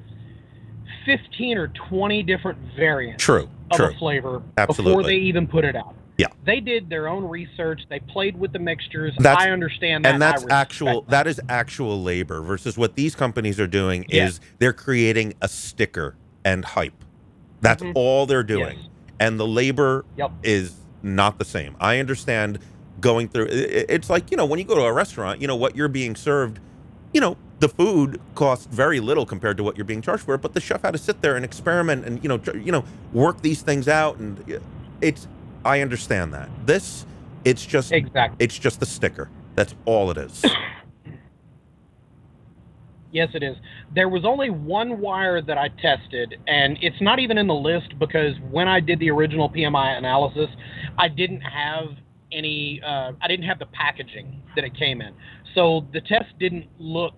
15 1.05 1.57
or 1.57 1.67
20 1.69 2.23
different 2.23 2.57
variants 2.75 3.23
true 3.23 3.49
of 3.71 3.77
true 3.77 3.85
a 3.87 3.93
flavor 3.97 4.39
before 4.67 5.03
they 5.03 5.15
even 5.15 5.47
put 5.47 5.63
it 5.65 5.75
out. 5.75 5.95
Yeah. 6.17 6.27
They 6.45 6.59
did 6.59 6.89
their 6.89 7.07
own 7.07 7.23
research. 7.23 7.81
They 7.89 7.99
played 7.99 8.37
with 8.37 8.51
the 8.51 8.59
mixtures. 8.59 9.13
That's- 9.19 9.47
I 9.47 9.51
understand 9.51 10.03
that. 10.03 10.13
and 10.13 10.21
that's 10.21 10.45
actual 10.49 11.03
that 11.09 11.27
is 11.27 11.39
actual 11.47 12.01
labor 12.03 12.41
versus 12.41 12.77
what 12.77 12.95
these 12.95 13.15
companies 13.15 13.59
are 13.59 13.67
doing 13.67 14.05
Yeah. 14.09 14.25
is 14.25 14.39
they're 14.59 14.73
creating 14.73 15.33
a 15.41 15.47
sticker 15.47 16.15
and 16.43 16.63
hype 16.65 17.03
that's 17.61 17.83
Mhm. 17.83 17.91
all 17.95 18.25
they're 18.25 18.43
doing 18.43 18.77
Yes. 18.77 18.87
and 19.19 19.39
the 19.39 19.45
labor 19.47 20.05
Yep. 20.17 20.31
is 20.43 20.75
not 21.03 21.37
the 21.39 21.43
same 21.45 21.75
i 21.81 21.99
understand 21.99 22.57
going 23.01 23.27
through 23.27 23.47
it's 23.49 24.09
like 24.09 24.31
you 24.31 24.37
know 24.37 24.45
when 24.45 24.57
you 24.59 24.65
go 24.65 24.75
to 24.75 24.81
a 24.81 24.91
restaurant 24.93 25.41
you 25.41 25.47
know 25.47 25.55
what 25.57 25.75
you're 25.75 25.87
being 25.89 26.15
served 26.15 26.59
you 27.13 27.19
know 27.21 27.35
the 27.59 27.69
food 27.69 28.21
costs 28.35 28.65
very 28.67 28.99
little 28.99 29.25
compared 29.25 29.57
to 29.57 29.63
what 29.63 29.77
you're 29.77 29.85
being 29.85 30.01
charged 30.01 30.23
for 30.23 30.37
but 30.37 30.53
the 30.53 30.61
chef 30.61 30.81
had 30.81 30.91
to 30.91 30.97
sit 30.97 31.21
there 31.21 31.35
and 31.35 31.45
experiment 31.45 32.05
and 32.05 32.23
you 32.23 32.29
know 32.29 32.39
you 32.53 32.71
know 32.71 32.83
work 33.13 33.41
these 33.41 33.61
things 33.61 33.87
out 33.87 34.17
and 34.17 34.61
it's 35.01 35.27
i 35.65 35.81
understand 35.81 36.33
that 36.33 36.49
this 36.65 37.05
it's 37.45 37.65
just 37.65 37.91
Exactly. 37.91 38.43
it's 38.43 38.57
just 38.57 38.79
the 38.79 38.85
sticker. 38.85 39.29
That's 39.55 39.75
all 39.85 40.11
it 40.11 40.17
is. 40.17 40.43
Yes, 43.11 43.29
it 43.33 43.41
is. 43.41 43.55
There 43.95 44.07
was 44.07 44.23
only 44.23 44.51
one 44.51 44.99
wire 45.01 45.41
that 45.41 45.57
I 45.57 45.69
tested, 45.81 46.35
and 46.45 46.77
it's 46.79 47.01
not 47.01 47.17
even 47.17 47.39
in 47.39 47.47
the 47.47 47.55
list 47.55 47.97
because 47.97 48.35
when 48.51 48.67
I 48.67 48.79
did 48.79 48.99
the 48.99 49.09
original 49.09 49.49
PMI 49.49 49.97
analysis, 49.97 50.47
I 50.95 51.07
didn't 51.07 51.41
have 51.41 51.85
any. 52.31 52.79
Uh, 52.85 53.13
I 53.19 53.27
didn't 53.27 53.45
have 53.45 53.57
the 53.57 53.65
packaging 53.65 54.43
that 54.55 54.63
it 54.63 54.77
came 54.77 55.01
in, 55.01 55.15
so 55.55 55.87
the 55.91 56.01
test 56.01 56.37
didn't 56.39 56.67
look 56.77 57.15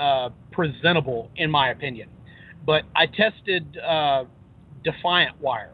uh, 0.00 0.30
presentable, 0.50 1.30
in 1.36 1.50
my 1.50 1.70
opinion. 1.70 2.08
But 2.64 2.84
I 2.96 3.06
tested 3.06 3.78
uh, 3.78 4.24
Defiant 4.84 5.40
Wire, 5.40 5.72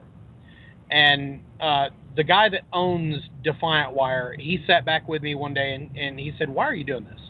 and 0.90 1.40
uh, 1.60 1.88
the 2.16 2.24
guy 2.24 2.48
that 2.48 2.62
owns 2.72 3.16
Defiant 3.42 3.92
Wire, 3.92 4.34
he 4.38 4.62
sat 4.66 4.84
back 4.84 5.08
with 5.08 5.22
me 5.22 5.34
one 5.34 5.54
day 5.54 5.74
and, 5.74 5.96
and 5.96 6.18
he 6.18 6.32
said, 6.38 6.48
"Why 6.48 6.66
are 6.66 6.74
you 6.74 6.84
doing 6.84 7.04
this?" 7.04 7.20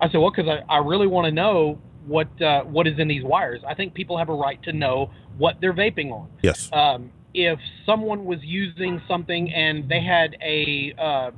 I 0.00 0.10
said, 0.10 0.18
well, 0.18 0.30
because 0.30 0.50
I, 0.50 0.74
I 0.74 0.78
really 0.78 1.06
want 1.06 1.26
to 1.26 1.32
know 1.32 1.78
what 2.06 2.28
uh, 2.42 2.62
what 2.62 2.86
is 2.86 2.98
in 2.98 3.08
these 3.08 3.24
wires. 3.24 3.62
I 3.66 3.74
think 3.74 3.94
people 3.94 4.18
have 4.18 4.28
a 4.28 4.34
right 4.34 4.62
to 4.64 4.72
know 4.72 5.10
what 5.38 5.56
they're 5.60 5.72
vaping 5.72 6.12
on. 6.12 6.28
Yes. 6.42 6.68
Um, 6.72 7.10
if 7.32 7.58
someone 7.86 8.24
was 8.24 8.38
using 8.42 9.00
something 9.08 9.52
and 9.52 9.88
they 9.88 10.00
had 10.00 10.36
a, 10.40 10.94
uh, 10.98 11.30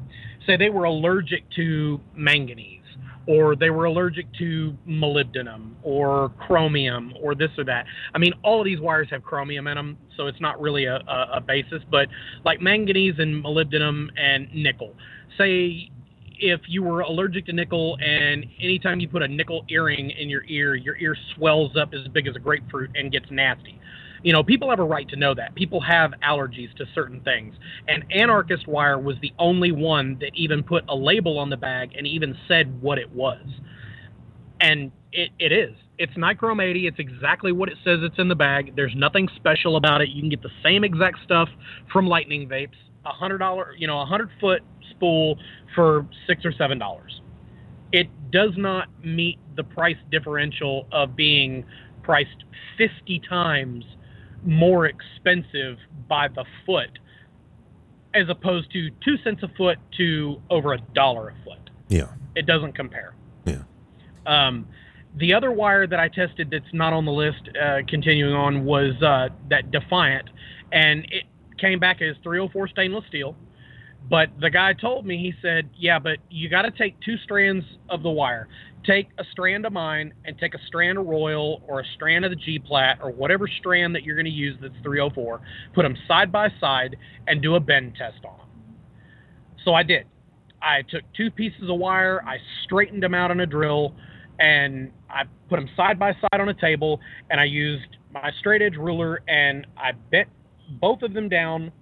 say 0.46 0.56
they 0.56 0.68
were 0.68 0.84
allergic 0.84 1.48
to 1.56 2.00
manganese, 2.14 2.82
or 3.26 3.56
they 3.56 3.70
were 3.70 3.86
allergic 3.86 4.26
to 4.38 4.76
molybdenum, 4.88 5.72
or 5.82 6.32
chromium, 6.46 7.12
or 7.20 7.34
this 7.34 7.50
or 7.58 7.64
that. 7.64 7.86
I 8.14 8.18
mean, 8.18 8.32
all 8.42 8.60
of 8.60 8.64
these 8.64 8.80
wires 8.80 9.08
have 9.10 9.22
chromium 9.24 9.66
in 9.66 9.76
them, 9.76 9.98
so 10.16 10.26
it's 10.26 10.40
not 10.40 10.60
really 10.60 10.84
a, 10.84 10.96
a, 10.96 11.30
a 11.34 11.40
basis. 11.40 11.82
But 11.90 12.08
like 12.44 12.60
manganese 12.60 13.14
and 13.18 13.44
molybdenum 13.44 14.08
and 14.16 14.48
nickel, 14.54 14.94
say 15.36 15.90
if 16.38 16.60
you 16.66 16.82
were 16.82 17.00
allergic 17.00 17.46
to 17.46 17.52
nickel 17.52 17.96
and 18.00 18.44
anytime 18.60 19.00
you 19.00 19.08
put 19.08 19.22
a 19.22 19.28
nickel 19.28 19.64
earring 19.68 20.10
in 20.10 20.28
your 20.28 20.44
ear, 20.48 20.74
your 20.74 20.96
ear 20.96 21.16
swells 21.34 21.76
up 21.76 21.92
as 21.94 22.06
big 22.08 22.26
as 22.26 22.36
a 22.36 22.38
grapefruit 22.38 22.90
and 22.94 23.10
gets 23.10 23.26
nasty. 23.30 23.80
You 24.26 24.32
know, 24.32 24.42
people 24.42 24.68
have 24.70 24.80
a 24.80 24.84
right 24.84 25.08
to 25.10 25.16
know 25.16 25.36
that. 25.36 25.54
People 25.54 25.80
have 25.82 26.10
allergies 26.20 26.74
to 26.78 26.84
certain 26.96 27.20
things. 27.20 27.54
And 27.86 28.04
Anarchist 28.10 28.66
Wire 28.66 28.98
was 28.98 29.14
the 29.22 29.32
only 29.38 29.70
one 29.70 30.18
that 30.20 30.32
even 30.34 30.64
put 30.64 30.82
a 30.88 30.96
label 30.96 31.38
on 31.38 31.48
the 31.48 31.56
bag 31.56 31.92
and 31.96 32.08
even 32.08 32.36
said 32.48 32.82
what 32.82 32.98
it 32.98 33.08
was. 33.12 33.46
And 34.60 34.90
it, 35.12 35.30
it 35.38 35.52
is. 35.52 35.76
It's 35.96 36.12
Nichrome 36.14 36.60
80. 36.60 36.88
It's 36.88 36.98
exactly 36.98 37.52
what 37.52 37.68
it 37.68 37.76
says 37.84 38.00
it's 38.02 38.18
in 38.18 38.26
the 38.26 38.34
bag. 38.34 38.74
There's 38.74 38.94
nothing 38.96 39.28
special 39.36 39.76
about 39.76 40.00
it. 40.00 40.08
You 40.08 40.20
can 40.22 40.30
get 40.30 40.42
the 40.42 40.50
same 40.60 40.82
exact 40.82 41.18
stuff 41.22 41.48
from 41.92 42.08
Lightning 42.08 42.48
Vapes. 42.48 42.74
A 43.04 43.10
hundred 43.10 43.38
dollar, 43.38 43.76
you 43.78 43.86
know, 43.86 44.00
a 44.00 44.04
hundred 44.04 44.30
foot 44.40 44.62
spool 44.90 45.38
for 45.76 46.04
six 46.26 46.44
or 46.44 46.50
seven 46.50 46.80
dollars. 46.80 47.20
It 47.92 48.08
does 48.32 48.54
not 48.56 48.88
meet 49.04 49.38
the 49.54 49.62
price 49.62 49.96
differential 50.10 50.88
of 50.90 51.14
being 51.14 51.64
priced 52.02 52.42
50 52.76 53.20
times 53.28 53.84
more 54.44 54.86
expensive 54.86 55.78
by 56.08 56.28
the 56.28 56.44
foot 56.64 56.98
as 58.14 58.28
opposed 58.28 58.70
to 58.72 58.90
two 59.04 59.16
cents 59.22 59.42
a 59.42 59.48
foot 59.56 59.78
to 59.98 60.40
over 60.50 60.72
a 60.72 60.78
dollar 60.94 61.28
a 61.28 61.44
foot. 61.44 61.70
Yeah. 61.88 62.08
It 62.34 62.46
doesn't 62.46 62.74
compare. 62.74 63.14
Yeah. 63.44 63.62
Um, 64.26 64.66
the 65.16 65.32
other 65.34 65.50
wire 65.50 65.86
that 65.86 65.98
I 66.00 66.08
tested 66.08 66.50
that's 66.50 66.72
not 66.72 66.92
on 66.92 67.04
the 67.04 67.12
list, 67.12 67.48
uh, 67.60 67.78
continuing 67.88 68.34
on, 68.34 68.64
was 68.64 69.00
uh, 69.02 69.28
that 69.48 69.70
Defiant, 69.70 70.28
and 70.72 71.04
it 71.10 71.24
came 71.58 71.78
back 71.78 72.02
as 72.02 72.16
304 72.22 72.68
stainless 72.68 73.04
steel. 73.08 73.34
But 74.08 74.30
the 74.40 74.50
guy 74.50 74.72
told 74.72 75.04
me, 75.04 75.18
he 75.18 75.34
said, 75.42 75.68
yeah, 75.76 75.98
but 75.98 76.18
you 76.30 76.48
got 76.48 76.62
to 76.62 76.70
take 76.70 77.00
two 77.00 77.16
strands 77.18 77.64
of 77.88 78.02
the 78.02 78.10
wire. 78.10 78.46
Take 78.86 79.08
a 79.18 79.24
strand 79.32 79.66
of 79.66 79.72
mine 79.72 80.14
and 80.24 80.38
take 80.38 80.54
a 80.54 80.60
strand 80.66 80.98
of 80.98 81.06
Royal 81.06 81.62
or 81.66 81.80
a 81.80 81.84
strand 81.94 82.24
of 82.24 82.30
the 82.30 82.36
G 82.36 82.58
Plat 82.58 82.98
or 83.02 83.10
whatever 83.10 83.48
strand 83.48 83.94
that 83.94 84.04
you're 84.04 84.14
going 84.14 84.26
to 84.26 84.30
use 84.30 84.56
that's 84.60 84.74
304. 84.82 85.40
Put 85.74 85.82
them 85.82 85.96
side 86.06 86.30
by 86.30 86.48
side 86.60 86.96
and 87.26 87.42
do 87.42 87.56
a 87.56 87.60
bend 87.60 87.94
test 87.96 88.24
on 88.24 88.38
them. 88.38 88.46
So 89.64 89.74
I 89.74 89.82
did. 89.82 90.04
I 90.62 90.82
took 90.88 91.02
two 91.16 91.30
pieces 91.30 91.68
of 91.68 91.78
wire, 91.78 92.22
I 92.24 92.36
straightened 92.64 93.02
them 93.02 93.14
out 93.14 93.30
on 93.30 93.40
a 93.40 93.46
drill, 93.46 93.94
and 94.38 94.90
I 95.10 95.24
put 95.48 95.56
them 95.56 95.68
side 95.76 95.98
by 95.98 96.12
side 96.12 96.40
on 96.40 96.48
a 96.48 96.54
table, 96.54 97.00
and 97.30 97.40
I 97.40 97.44
used 97.44 97.96
my 98.12 98.30
straight 98.38 98.62
edge 98.62 98.76
ruler 98.76 99.22
and 99.28 99.66
I 99.76 99.92
bent 100.10 100.28
both 100.80 101.02
of 101.02 101.12
them 101.12 101.28
down 101.28 101.72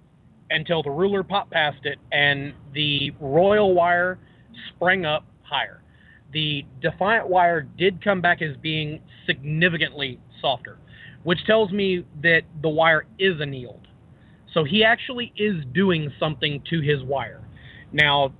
until 0.49 0.83
the 0.83 0.89
ruler 0.89 1.23
popped 1.23 1.51
past 1.51 1.85
it, 1.85 1.97
and 2.11 2.53
the 2.73 3.11
royal 3.19 3.73
wire 3.73 4.19
sprang 4.69 5.05
up 5.05 5.25
higher. 5.41 5.81
The 6.35 6.65
Defiant 6.81 7.29
wire 7.29 7.61
did 7.61 8.03
come 8.03 8.19
back 8.19 8.41
as 8.41 8.57
being 8.57 8.99
significantly 9.25 10.19
softer, 10.41 10.77
which 11.23 11.39
tells 11.45 11.71
me 11.71 12.05
that 12.21 12.41
the 12.61 12.67
wire 12.67 13.05
is 13.17 13.39
annealed. 13.39 13.87
So 14.53 14.65
he 14.65 14.83
actually 14.83 15.31
is 15.37 15.63
doing 15.73 16.11
something 16.19 16.61
to 16.69 16.81
his 16.81 17.01
wire. 17.03 17.41
Now, 17.93 18.33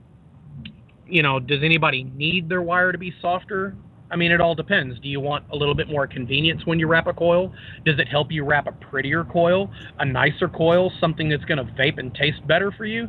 you 1.08 1.24
know, 1.24 1.40
does 1.40 1.60
anybody 1.64 2.04
need 2.04 2.50
their 2.50 2.62
wire 2.62 2.92
to 2.92 2.98
be 2.98 3.14
softer? 3.22 3.78
I 4.12 4.18
mean, 4.18 4.34
it 4.34 4.42
all 4.42 4.56
depends. 4.56 5.00
Do 5.00 5.08
you 5.08 5.22
want 5.22 5.46
a 5.54 5.56
little 5.56 5.74
bit 5.74 5.88
more 5.88 6.06
convenience 6.06 6.66
when 6.66 6.80
you 6.80 6.88
wrap 6.88 7.08
a 7.08 7.14
coil? 7.14 7.54
Does 7.86 7.98
it 7.98 8.10
help 8.10 8.30
you 8.30 8.44
wrap 8.44 8.68
a 8.68 8.74
prettier 8.74 9.24
coil, 9.24 9.72
a 10.00 10.06
nicer 10.06 10.50
coil, 10.50 10.92
something 11.00 11.30
that's 11.30 11.46
going 11.46 11.66
to 11.66 11.74
vape 11.74 11.98
and 11.98 12.14
taste 12.14 12.46
better 12.46 12.74
for 12.74 12.84
you? 12.84 13.08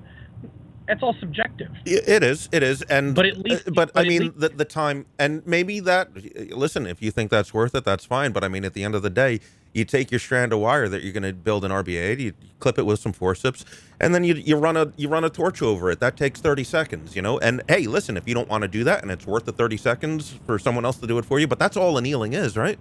That's 0.87 1.03
all 1.03 1.15
subjective. 1.19 1.69
It 1.85 2.23
is. 2.23 2.49
It 2.53 2.63
is. 2.63 2.83
And 2.83 3.15
But 3.15 3.27
at 3.27 3.39
least- 3.39 3.67
uh, 3.69 3.73
but, 3.75 3.93
but 3.93 4.01
I 4.05 4.09
mean 4.09 4.23
least- 4.23 4.39
the 4.41 4.49
the 4.51 4.65
time 4.65 5.07
and 5.19 5.45
maybe 5.47 5.81
that 5.81 6.11
listen, 6.57 6.87
if 6.87 7.03
you 7.03 7.11
think 7.11 7.31
that's 7.31 7.53
worth 7.53 7.75
it, 7.75 7.85
that's 7.85 8.05
fine, 8.05 8.33
but 8.33 8.45
I 8.45 8.49
mean 8.49 8.65
at 8.65 8.75
the 8.75 8.85
end 8.85 8.95
of 8.95 9.03
the 9.03 9.11
day, 9.11 9.41
you 9.73 9.85
take 9.85 10.11
your 10.11 10.21
strand 10.21 10.53
of 10.55 10.61
wire 10.61 10.89
that 10.89 11.03
you're 11.03 11.13
going 11.13 11.23
to 11.23 11.35
build 11.35 11.63
an 11.65 11.71
RBA, 11.71 12.19
you 12.19 12.33
clip 12.61 12.79
it 12.79 12.87
with 12.87 12.99
some 12.99 13.13
forceps, 13.13 13.65
and 14.01 14.15
then 14.15 14.25
you 14.25 14.35
you 14.35 14.57
run 14.57 14.77
a 14.77 14.93
you 14.97 15.09
run 15.09 15.25
a 15.25 15.29
torch 15.31 15.61
over 15.61 15.91
it. 15.91 16.01
That 16.01 16.17
takes 16.17 16.41
30 16.41 16.65
seconds, 16.65 17.17
you 17.17 17.21
know? 17.23 17.39
And 17.41 17.63
hey, 17.69 17.87
listen, 17.87 18.17
if 18.17 18.27
you 18.29 18.35
don't 18.35 18.49
want 18.49 18.63
to 18.63 18.69
do 18.69 18.85
that 18.85 19.03
and 19.03 19.11
it's 19.11 19.27
worth 19.27 19.45
the 19.45 19.53
30 19.53 19.77
seconds 19.77 20.39
for 20.47 20.59
someone 20.59 20.85
else 20.85 20.97
to 20.99 21.07
do 21.07 21.19
it 21.19 21.25
for 21.25 21.39
you, 21.41 21.47
but 21.47 21.59
that's 21.59 21.77
all 21.77 21.99
annealing 21.99 22.33
is, 22.33 22.57
right? 22.57 22.79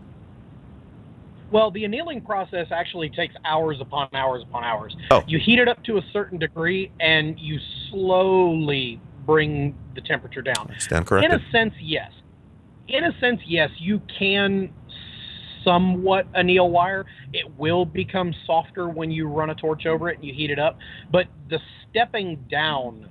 Well, 1.51 1.71
the 1.71 1.85
annealing 1.85 2.21
process 2.21 2.67
actually 2.71 3.09
takes 3.09 3.35
hours 3.45 3.77
upon 3.79 4.09
hours 4.13 4.43
upon 4.43 4.63
hours. 4.63 4.95
Oh. 5.11 5.23
You 5.27 5.39
heat 5.39 5.59
it 5.59 5.67
up 5.67 5.83
to 5.85 5.97
a 5.97 6.01
certain 6.11 6.37
degree 6.37 6.91
and 6.99 7.39
you 7.39 7.59
slowly 7.89 8.99
bring 9.25 9.75
the 9.95 10.01
temperature 10.01 10.41
down. 10.41 10.73
Stand 10.79 11.05
In 11.11 11.31
a 11.31 11.39
sense, 11.51 11.73
yes. 11.81 12.11
In 12.87 13.03
a 13.03 13.19
sense, 13.19 13.41
yes, 13.45 13.69
you 13.77 14.01
can 14.19 14.71
somewhat 15.63 16.27
anneal 16.35 16.69
wire. 16.69 17.05
It 17.33 17.57
will 17.57 17.85
become 17.85 18.33
softer 18.45 18.87
when 18.87 19.09
you 19.11 19.27
run 19.27 19.49
a 19.49 19.55
torch 19.55 19.85
over 19.85 20.09
it 20.09 20.17
and 20.17 20.25
you 20.25 20.33
heat 20.33 20.51
it 20.51 20.59
up. 20.59 20.77
But 21.11 21.25
the 21.49 21.59
stepping 21.89 22.45
down, 22.49 23.09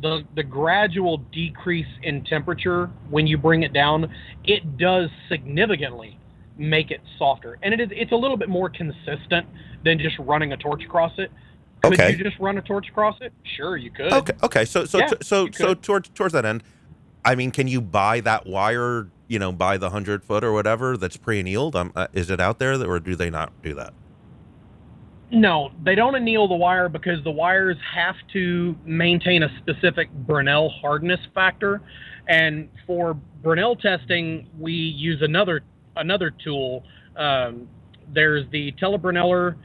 the 0.00 0.22
the 0.36 0.44
gradual 0.44 1.18
decrease 1.32 1.88
in 2.02 2.24
temperature 2.24 2.90
when 3.10 3.26
you 3.26 3.36
bring 3.36 3.64
it 3.64 3.72
down, 3.72 4.08
it 4.44 4.78
does 4.78 5.10
significantly 5.28 6.19
make 6.60 6.90
it 6.90 7.00
softer. 7.18 7.58
And 7.62 7.72
it 7.72 7.80
is 7.80 7.88
it's 7.90 8.12
a 8.12 8.16
little 8.16 8.36
bit 8.36 8.48
more 8.48 8.68
consistent 8.68 9.46
than 9.82 9.98
just 9.98 10.18
running 10.18 10.52
a 10.52 10.56
torch 10.56 10.84
across 10.84 11.12
it. 11.18 11.32
Could 11.82 11.94
Okay. 11.94 12.10
you 12.12 12.22
just 12.22 12.38
run 12.38 12.58
a 12.58 12.62
torch 12.62 12.88
across 12.90 13.16
it? 13.22 13.32
Sure, 13.56 13.76
you 13.76 13.90
could. 13.90 14.12
Okay. 14.12 14.34
Okay. 14.42 14.64
So 14.66 14.84
so 14.84 14.98
Yeah, 14.98 15.10
so 15.22 15.48
so 15.52 15.74
towards 15.74 16.10
towards 16.10 16.34
that 16.34 16.44
end, 16.44 16.62
I 17.24 17.34
mean, 17.34 17.50
can 17.50 17.66
you 17.66 17.80
buy 17.80 18.20
that 18.20 18.46
wire? 18.46 19.08
You 19.28 19.38
know, 19.38 19.52
buy 19.52 19.78
the 19.78 19.90
hundred 19.90 20.22
foot 20.22 20.44
or 20.44 20.52
whatever 20.52 20.96
that's 20.96 21.16
pre-annealed. 21.16 21.74
Um, 21.74 21.92
uh, 21.96 22.08
is 22.12 22.30
it 22.30 22.40
out 22.40 22.58
there, 22.58 22.76
that, 22.76 22.86
or 22.86 22.98
do 23.00 23.14
they 23.14 23.30
not 23.30 23.52
do 23.62 23.74
that? 23.74 23.94
No, 25.32 25.70
they 25.84 25.94
don't 25.94 26.16
anneal 26.16 26.48
the 26.48 26.56
wire 26.56 26.88
because 26.88 27.22
the 27.22 27.30
wires 27.30 27.76
have 27.94 28.16
to 28.32 28.76
maintain 28.84 29.44
a 29.44 29.48
specific 29.58 30.10
Brinell 30.26 30.68
hardness 30.80 31.20
factor. 31.32 31.80
And 32.26 32.68
for 32.86 33.16
Brinell 33.40 33.80
testing, 33.80 34.48
we 34.58 34.72
use 34.72 35.22
another 35.22 35.62
another 35.96 36.32
tool. 36.42 36.84
Um, 37.16 37.68
there's 38.12 38.44
the 38.50 38.72
Telebrineller, 38.72 39.56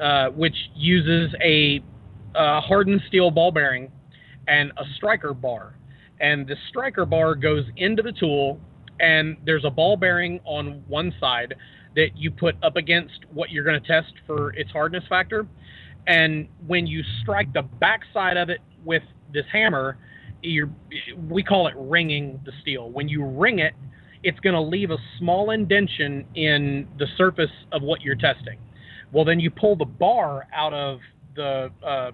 uh, 0.00 0.28
which 0.30 0.56
uses 0.74 1.34
a 1.42 1.82
uh, 2.34 2.60
hardened 2.60 3.00
steel 3.08 3.30
ball 3.30 3.52
bearing 3.52 3.90
and 4.48 4.72
a 4.76 4.84
striker 4.96 5.34
bar. 5.34 5.76
And 6.20 6.46
the 6.46 6.56
striker 6.68 7.04
bar 7.04 7.34
goes 7.34 7.64
into 7.76 8.02
the 8.02 8.12
tool, 8.12 8.60
and 9.00 9.36
there's 9.44 9.64
a 9.64 9.70
ball 9.70 9.96
bearing 9.96 10.40
on 10.44 10.82
one 10.86 11.12
side 11.20 11.54
that 11.94 12.16
you 12.16 12.30
put 12.30 12.54
up 12.62 12.76
against 12.76 13.20
what 13.32 13.50
you're 13.50 13.64
going 13.64 13.80
to 13.80 13.86
test 13.86 14.12
for 14.26 14.52
its 14.54 14.70
hardness 14.70 15.04
factor. 15.08 15.46
And 16.06 16.48
when 16.66 16.86
you 16.86 17.02
strike 17.22 17.52
the 17.52 17.62
backside 17.62 18.36
of 18.36 18.50
it 18.50 18.60
with 18.84 19.02
this 19.32 19.44
hammer, 19.52 19.98
we 20.42 21.42
call 21.42 21.68
it 21.68 21.74
ringing 21.76 22.40
the 22.44 22.52
steel. 22.60 22.90
When 22.90 23.08
you 23.08 23.24
ring 23.24 23.58
it, 23.60 23.74
it's 24.22 24.38
going 24.40 24.54
to 24.54 24.60
leave 24.60 24.90
a 24.90 24.98
small 25.18 25.50
indention 25.50 26.24
in 26.34 26.88
the 26.98 27.06
surface 27.16 27.50
of 27.72 27.82
what 27.82 28.02
you're 28.02 28.16
testing. 28.16 28.58
Well, 29.12 29.24
then 29.24 29.40
you 29.40 29.50
pull 29.50 29.76
the 29.76 29.84
bar 29.84 30.46
out 30.54 30.72
of 30.72 31.00
the 31.36 31.70
uh, 31.84 32.12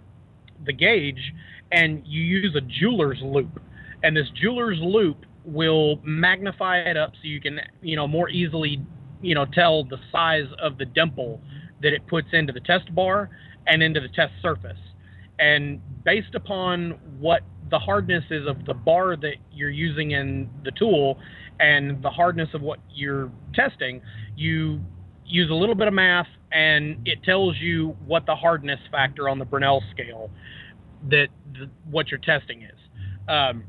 the 0.67 0.73
gauge, 0.73 1.35
and 1.71 2.03
you 2.05 2.23
use 2.23 2.57
a 2.57 2.61
jeweler's 2.61 3.21
loupe, 3.23 3.61
and 4.03 4.17
this 4.17 4.29
jeweler's 4.41 4.79
loupe 4.81 5.25
will 5.45 6.01
magnify 6.05 6.79
it 6.79 6.97
up 6.97 7.13
so 7.13 7.21
you 7.23 7.41
can 7.41 7.59
you 7.81 7.97
know 7.97 8.07
more 8.07 8.29
easily 8.29 8.85
you 9.23 9.35
know 9.35 9.47
tell 9.47 9.85
the 9.85 9.97
size 10.13 10.47
of 10.61 10.77
the 10.79 10.85
dimple 10.85 11.41
that 11.83 11.93
it 11.93 12.07
puts 12.07 12.29
into 12.33 12.53
the 12.53 12.61
test 12.61 12.95
bar 12.95 13.31
and 13.67 13.83
into 13.83 14.01
the 14.01 14.09
test 14.09 14.33
surface 14.43 14.79
and 15.39 15.81
based 16.05 16.35
upon 16.35 16.91
what 17.19 17.43
the 17.71 17.79
hardness 17.79 18.25
is 18.31 18.47
of 18.47 18.65
the 18.65 18.75
bar 18.75 19.17
that 19.17 19.37
you're 19.53 19.71
using 19.71 20.13
in 20.13 20.49
the 20.65 20.71
tool 20.73 21.19
and 21.61 22.03
the 22.03 22.11
hardness 22.11 22.49
of 22.55 22.63
what 22.63 22.79
you're 22.93 23.31
testing 23.55 24.01
you 24.37 24.81
use 25.27 25.51
a 25.51 25.55
little 25.55 25.75
bit 25.75 25.89
of 25.89 25.95
math 25.95 26.29
and 26.53 26.97
it 27.07 27.23
tells 27.25 27.57
you 27.59 27.97
what 28.07 28.25
the 28.27 28.35
hardness 28.35 28.81
factor 28.91 29.29
on 29.29 29.39
the 29.39 29.45
Brinell 29.45 29.81
scale 29.91 30.31
that 31.11 31.29
the, 31.53 31.69
what 31.91 32.11
you're 32.11 32.21
testing 32.21 32.63
is 32.63 32.79
um, 33.29 33.65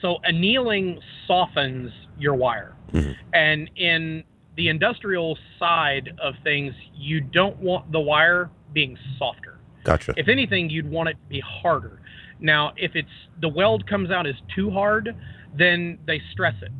so 0.00 0.16
annealing 0.24 0.98
softens 1.26 1.90
your 2.18 2.34
wire 2.34 2.74
Mhm. 2.92 3.16
and 3.34 3.70
in 3.76 4.24
the 4.56 4.68
industrial 4.68 5.36
side 5.58 6.14
of 6.18 6.32
things, 6.42 6.72
you 6.94 7.20
don't 7.20 7.58
want 7.58 7.92
the 7.92 8.00
wire 8.00 8.48
being 8.72 8.96
softer. 9.18 9.58
Gotcha. 9.84 10.14
If 10.16 10.28
anything, 10.28 10.70
you'd 10.70 10.88
want 10.90 11.10
it 11.10 11.12
to 11.12 11.28
be 11.28 11.40
harder. 11.40 12.00
Now, 12.40 12.72
if 12.76 12.94
it's 12.94 13.08
the 13.40 13.48
weld 13.48 13.86
comes 13.86 14.10
out 14.10 14.26
as 14.26 14.34
too 14.54 14.70
hard, 14.70 15.14
then 15.56 15.98
they 16.06 16.20
stress 16.32 16.54
it, 16.62 16.72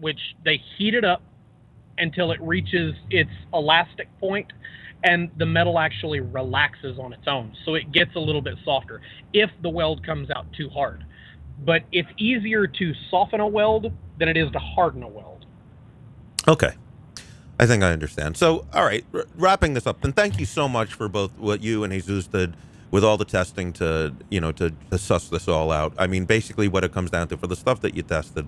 which 0.00 0.20
they 0.44 0.60
heat 0.76 0.94
it 0.94 1.04
up 1.04 1.22
until 1.98 2.30
it 2.30 2.40
reaches 2.40 2.94
its 3.10 3.30
elastic 3.52 4.08
point 4.20 4.52
and 5.04 5.30
the 5.38 5.46
metal 5.46 5.78
actually 5.78 6.20
relaxes 6.20 6.98
on 6.98 7.12
its 7.12 7.26
own. 7.26 7.54
So 7.64 7.74
it 7.74 7.92
gets 7.92 8.14
a 8.16 8.18
little 8.18 8.42
bit 8.42 8.54
softer 8.64 9.00
if 9.32 9.50
the 9.62 9.68
weld 9.68 10.04
comes 10.04 10.30
out 10.30 10.46
too 10.52 10.68
hard. 10.68 11.04
But 11.64 11.82
it's 11.92 12.08
easier 12.18 12.66
to 12.66 12.92
soften 13.10 13.40
a 13.40 13.46
weld 13.46 13.92
than 14.18 14.28
it 14.28 14.36
is 14.36 14.50
to 14.52 14.58
harden 14.58 15.02
a 15.02 15.08
weld. 15.08 15.46
Okay. 16.48 16.72
I 17.58 17.66
think 17.66 17.82
I 17.82 17.92
understand. 17.92 18.36
So, 18.36 18.66
all 18.74 18.84
right, 18.84 19.04
r- 19.14 19.24
wrapping 19.36 19.72
this 19.72 19.86
up, 19.86 20.04
and 20.04 20.14
thank 20.14 20.38
you 20.38 20.44
so 20.44 20.68
much 20.68 20.92
for 20.92 21.08
both 21.08 21.30
what 21.38 21.62
you 21.62 21.84
and 21.84 21.92
Jesus 21.92 22.26
did 22.26 22.54
with 22.90 23.04
all 23.04 23.16
the 23.16 23.24
testing 23.24 23.72
to, 23.74 24.14
you 24.30 24.40
know, 24.40 24.52
to, 24.52 24.72
to 24.90 24.98
suss 24.98 25.28
this 25.28 25.48
all 25.48 25.70
out. 25.72 25.92
I 25.98 26.06
mean, 26.06 26.24
basically 26.24 26.68
what 26.68 26.84
it 26.84 26.92
comes 26.92 27.10
down 27.10 27.28
to 27.28 27.36
for 27.36 27.46
the 27.46 27.56
stuff 27.56 27.80
that 27.82 27.94
you 27.96 28.02
tested, 28.02 28.46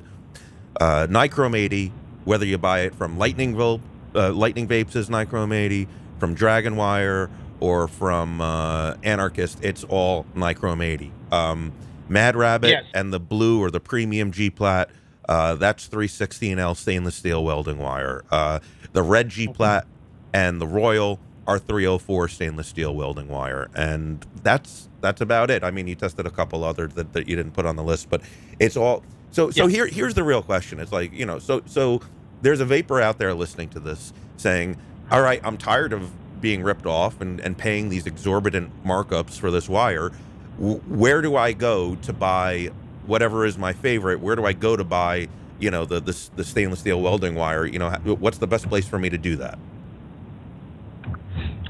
uh, 0.81 1.07
Nichrome 1.11 1.57
80, 1.59 1.93
whether 2.25 2.45
you 2.47 2.59
buy 2.59 2.81
it 2.81 2.95
from 2.95 3.19
Lightning 3.19 3.55
Vape, 3.55 3.81
uh, 4.15 4.33
Lightning 4.33 4.69
Vapes' 4.69 4.97
is 4.97 5.09
Nichrome 5.09 5.53
80, 5.55 5.89
from 6.19 6.35
Dragon 6.35 6.77
Wire, 6.77 7.31
or 7.61 7.89
from 7.89 8.41
uh, 8.41 8.95
Anarchist, 9.03 9.59
it's 9.63 9.83
all 9.85 10.25
Nichrome 10.37 10.85
80. 10.85 11.11
Um, 11.33 11.73
Mad 12.09 12.37
Rabbit 12.37 12.69
Yes. 12.71 12.85
and 12.95 13.13
the 13.13 13.21
blue 13.21 13.61
or 13.61 13.71
the 13.71 13.81
premium 13.81 14.31
G 14.33 14.49
Plat, 14.51 14.89
uh, 15.29 15.57
that's 15.57 15.89
316L 15.89 16.77
stainless 16.77 17.17
steel 17.17 17.45
welding 17.45 17.79
wire. 17.79 18.25
Uh, 18.31 18.61
the 18.93 19.03
red 19.03 19.29
G 19.29 19.49
Plat 19.49 19.87
and 20.33 20.61
the 20.61 20.67
Royal 20.67 21.19
are 21.49 21.59
304 21.59 22.29
stainless 22.29 22.69
steel 22.69 22.95
welding 22.95 23.29
wire, 23.29 23.71
and 23.75 24.25
that's 24.45 24.89
that's 25.03 25.23
about 25.23 25.51
it. 25.51 25.65
I 25.65 25.73
mean, 25.73 25.89
you 25.89 25.97
tested 25.97 26.27
a 26.27 26.31
couple 26.31 26.65
others 26.65 26.95
that, 26.95 27.15
that 27.15 27.29
you 27.29 27.37
didn't 27.37 27.55
put 27.55 27.67
on 27.67 27.77
the 27.77 27.85
list, 27.85 28.11
but 28.11 28.23
it's 28.61 28.77
all. 28.79 29.05
So 29.33 29.51
so 29.51 29.67
here 29.69 29.89
here's 29.89 30.15
the 30.15 30.25
real 30.25 30.43
question. 30.43 30.81
It's 30.81 30.93
like 30.93 31.13
you 31.13 31.27
know 31.27 31.41
so 31.41 31.63
so 31.67 32.03
there's 32.43 32.61
a 32.61 32.67
vaper 32.67 33.03
out 33.03 33.19
there 33.19 33.35
listening 33.35 33.71
to 33.71 33.81
this 33.81 34.15
saying, 34.39 34.79
all 35.11 35.23
right, 35.23 35.41
I'm 35.45 35.59
tired 35.59 35.95
of 35.95 36.13
being 36.43 36.63
ripped 36.63 36.87
off 36.87 37.21
and, 37.23 37.41
and 37.41 37.59
paying 37.59 37.91
these 37.91 38.07
exorbitant 38.07 38.85
markups 38.85 39.39
for 39.41 39.51
this 39.51 39.69
wire. 39.69 40.13
W- 40.59 40.81
where 40.89 41.23
do 41.23 41.37
I 41.37 41.53
go 41.55 41.97
to 41.97 42.15
buy 42.15 42.71
whatever 43.07 43.47
is 43.47 43.59
my 43.59 43.75
favorite? 43.75 44.21
Where 44.21 44.37
do 44.37 44.47
I 44.47 44.55
go 44.55 44.77
to 44.77 44.85
buy, 44.85 45.29
you 45.61 45.73
know, 45.73 45.87
the 45.87 46.01
the, 46.01 46.31
the 46.37 46.45
stainless 46.45 46.81
steel 46.81 47.03
welding 47.03 47.35
wire? 47.37 47.67
You 47.67 47.81
know, 47.81 47.91
what's 48.05 48.39
the 48.39 48.49
best 48.49 48.69
place 48.69 48.87
for 48.87 48.99
me 49.01 49.11
to 49.11 49.19
do 49.19 49.37
that? 49.37 49.59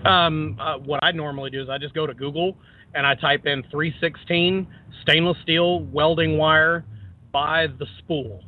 Um, 0.05 0.57
uh, 0.61 0.79
what 0.79 1.03
I 1.03 1.13
normally 1.13 1.51
do 1.51 1.63
is 1.63 1.69
I 1.69 1.79
just 1.79 1.95
go 1.95 2.07
to 2.07 2.15
Google 2.15 2.57
and 2.95 3.07
I 3.07 3.15
type 3.15 3.47
in 3.47 3.63
316 3.71 4.67
stainless 5.03 5.37
steel 5.43 5.81
welding 5.85 6.39
wire 6.39 6.85
by 7.33 7.67
the 7.67 7.87
spool. 7.99 8.43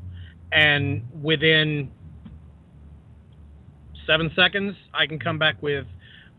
And 0.53 1.03
within 1.23 1.91
seven 4.07 4.31
seconds, 4.35 4.75
I 4.95 5.07
can 5.07 5.19
come 5.19 5.39
back 5.39 5.63
with 5.63 5.87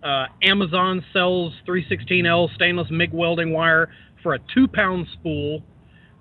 uh, 0.04 0.26
Amazon 0.42 1.04
sells 1.14 1.54
316L 1.68 2.54
stainless 2.56 2.88
MIG 2.90 3.12
welding 3.14 3.54
wire 3.54 3.90
for 4.24 4.34
a 4.34 4.40
two 4.54 4.68
pound 4.68 5.08
spool. 5.14 5.64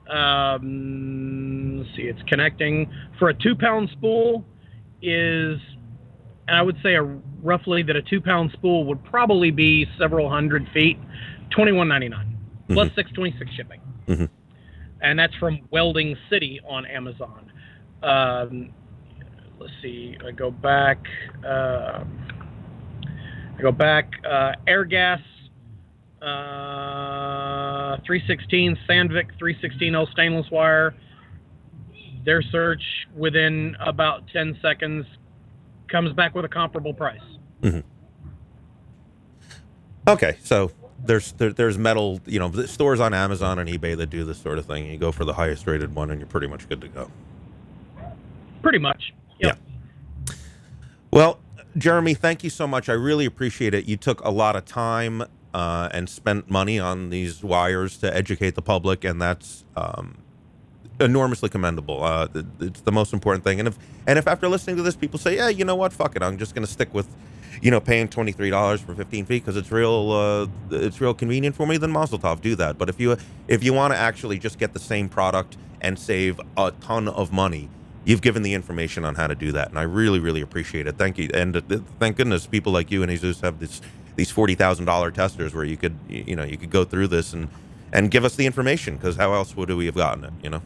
Um, 0.09 1.78
let's 1.78 1.97
see, 1.97 2.03
it's 2.03 2.22
connecting. 2.28 2.91
For 3.18 3.30
a 3.30 3.34
two 3.34 3.55
pound 3.55 3.88
spool 3.93 4.45
is 5.03 5.59
and 6.51 6.59
I 6.59 6.62
would 6.62 6.76
say 6.82 6.97
a, 6.97 7.05
roughly 7.43 7.82
that 7.84 7.97
a 7.97 8.03
two 8.03 8.20
pound 8.20 8.51
spool 8.53 8.84
would 8.86 9.03
probably 9.05 9.51
be 9.51 9.86
several 9.99 10.28
hundred 10.28 10.66
feet, 10.72 10.99
twenty 11.51 11.72
one 11.72 11.88
ninety 11.88 12.09
nine 12.09 12.36
plus 12.68 12.88
six 12.95 13.11
twenty 13.12 13.34
six 13.38 13.51
shipping, 13.53 13.80
Mhm. 14.07 14.28
and 15.01 15.18
that's 15.18 15.34
from 15.36 15.61
Welding 15.70 16.16
City 16.28 16.61
on 16.68 16.86
Amazon. 16.86 17.51
Um, 18.03 18.70
let's 19.59 19.72
see, 19.82 20.16
I 20.26 20.30
go 20.30 20.51
back. 20.51 20.99
Uh, 21.45 22.05
I 23.59 23.62
go 23.62 23.72
back. 23.72 24.12
Uh, 24.24 24.53
Airgas. 24.66 25.20
Uh, 26.22 27.97
316 28.07 28.76
Sandvik 28.88 29.30
316L 29.41 30.07
stainless 30.12 30.51
wire. 30.51 30.95
Their 32.26 32.43
search 32.43 32.82
within 33.16 33.74
about 33.80 34.28
10 34.32 34.59
seconds 34.61 35.07
comes 35.91 36.12
back 36.12 36.34
with 36.34 36.45
a 36.45 36.49
comparable 36.49 36.95
price. 36.95 37.20
Okay, 40.09 40.36
so 40.43 40.72
there's 41.05 41.32
there, 41.32 41.53
there's 41.53 41.78
metal, 41.78 42.20
you 42.26 42.38
know, 42.38 42.51
stores 42.66 43.01
on 43.01 43.14
Amazon 43.14 43.59
and 43.59 43.68
eBay 43.68 43.97
that 43.97 44.09
do 44.09 44.24
this 44.24 44.38
sort 44.38 44.59
of 44.59 44.66
thing. 44.66 44.86
You 44.86 44.99
go 44.99 45.12
for 45.12 45.24
the 45.24 45.34
highest 45.34 45.66
rated 45.66 45.95
one, 45.95 46.11
and 46.11 46.20
you're 46.20 46.28
pretty 46.28 46.47
much 46.47 46.68
good 46.68 46.80
to 46.80 46.88
go. 46.88 47.11
Pretty 48.62 48.78
much. 48.78 49.12
Yep. 49.41 49.59
Well, 51.11 51.41
Jeremy, 51.76 52.14
thank 52.14 52.45
you 52.45 52.51
so 52.51 52.66
much. 52.66 52.88
I 52.88 52.93
really 52.93 53.24
appreciate 53.24 53.74
it. 53.74 53.86
You 53.86 53.97
took 53.97 54.20
a 54.24 54.30
lot 54.30 54.57
of 54.57 54.64
time 54.64 55.24
uh, 55.55 55.88
and 55.93 56.09
spent 56.09 56.51
money 56.51 56.78
on 56.78 57.11
these 57.11 57.43
wires 57.43 57.97
to 57.99 58.14
educate 58.14 58.55
the 58.55 58.62
public, 58.62 59.05
and 59.05 59.20
that's 59.20 59.64
um, 59.76 60.18
enormously 61.01 61.48
commendable. 61.48 62.03
Uh, 62.05 62.28
it's 62.61 62.82
the 62.82 62.92
most 62.92 63.12
important 63.12 63.44
thing. 63.44 63.59
And 63.59 63.68
if 63.68 63.78
and 64.07 64.18
if 64.18 64.28
after 64.28 64.48
listening 64.48 64.76
to 64.76 64.82
this, 64.82 64.96
people 64.96 65.18
say, 65.18 65.36
"Yeah, 65.36 65.48
you 65.48 65.64
know 65.64 65.76
what? 65.76 65.92
Fuck 65.92 66.16
it. 66.16 66.22
I'm 66.22 66.38
just 66.38 66.55
going 66.55 66.66
to 66.66 66.72
stick 66.72 66.92
with." 66.94 67.09
You 67.62 67.70
know, 67.70 67.80
paying 67.80 68.09
twenty 68.09 68.32
three 68.32 68.48
dollars 68.51 68.80
for 68.80 68.94
fifteen 68.94 69.26
feet 69.26 69.44
because 69.44 69.57
it's 69.57 69.70
real, 69.70 70.12
uh, 70.12 70.46
it's 70.70 71.01
real 71.01 71.12
convenient 71.12 71.57
for 71.57 71.66
me. 71.66 71.76
Then 71.76 71.90
Mazel 71.90 72.18
Tov, 72.18 72.40
do 72.40 72.55
that. 72.57 72.78
But 72.78 72.88
if 72.88 72.98
you 72.98 73.16
if 73.48 73.62
you 73.62 73.74
want 73.74 73.92
to 73.92 73.98
actually 73.98 74.38
just 74.38 74.59
get 74.59 74.72
the 74.72 74.78
same 74.78 75.09
product 75.11 75.59
and 75.80 75.98
save 75.98 76.40
a 76.57 76.72
ton 76.80 77.09
of 77.09 77.32
money, 77.32 77.68
you've 78.05 78.22
given 78.22 78.42
the 78.42 78.55
information 78.55 79.05
on 79.05 79.14
how 79.14 79.26
to 79.26 79.34
do 79.34 79.53
that, 79.53 79.68
and 79.68 79.78
I 79.78 79.82
really, 79.82 80.20
really 80.20 80.40
appreciate 80.40 80.86
it. 80.86 80.96
Thank 80.96 81.18
you, 81.18 81.28
and 81.34 81.57
uh, 81.57 81.61
thank 81.98 82.16
goodness 82.16 82.46
people 82.46 82.72
like 82.72 82.90
you 82.90 83.03
and 83.03 83.11
Jesus 83.11 83.40
have 83.40 83.59
this 83.59 83.82
these 84.16 84.30
forty 84.30 84.55
thousand 84.55 84.86
dollar 84.86 85.11
testers 85.11 85.55
where 85.55 85.64
you 85.64 85.76
could 85.76 85.98
you 86.09 86.36
know 86.36 86.44
you 86.44 86.57
could 86.57 86.70
go 86.70 86.84
through 86.84 87.09
this 87.09 87.32
and 87.32 87.48
and 87.92 88.11
give 88.11 88.24
us 88.24 88.36
the 88.36 88.46
information 88.46 88.96
because 88.96 89.16
how 89.16 89.32
else 89.34 89.57
would 89.57 89.70
we 89.70 89.86
have 89.86 89.94
gotten 89.96 90.24
it? 90.24 90.32
You 90.42 90.51
know. 90.51 90.62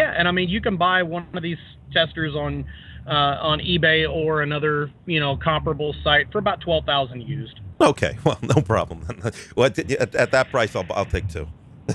Yeah, 0.00 0.14
and 0.16 0.26
I 0.26 0.30
mean 0.30 0.48
you 0.48 0.62
can 0.62 0.76
buy 0.78 1.02
one 1.02 1.26
of 1.34 1.42
these 1.42 1.58
testers 1.92 2.34
on 2.34 2.64
uh, 3.06 3.36
on 3.42 3.60
eBay 3.60 4.10
or 4.10 4.40
another 4.40 4.90
you 5.04 5.20
know 5.20 5.36
comparable 5.36 5.94
site 6.02 6.32
for 6.32 6.38
about 6.38 6.62
twelve 6.62 6.86
thousand 6.86 7.22
used. 7.22 7.60
Okay, 7.80 8.16
well, 8.24 8.38
no 8.42 8.62
problem. 8.62 9.04
well, 9.56 9.66
at, 9.66 9.78
at, 9.78 10.14
at 10.14 10.30
that 10.32 10.50
price, 10.50 10.74
I'll 10.74 10.86
I'll 10.90 11.04
take 11.04 11.28
two. 11.28 11.46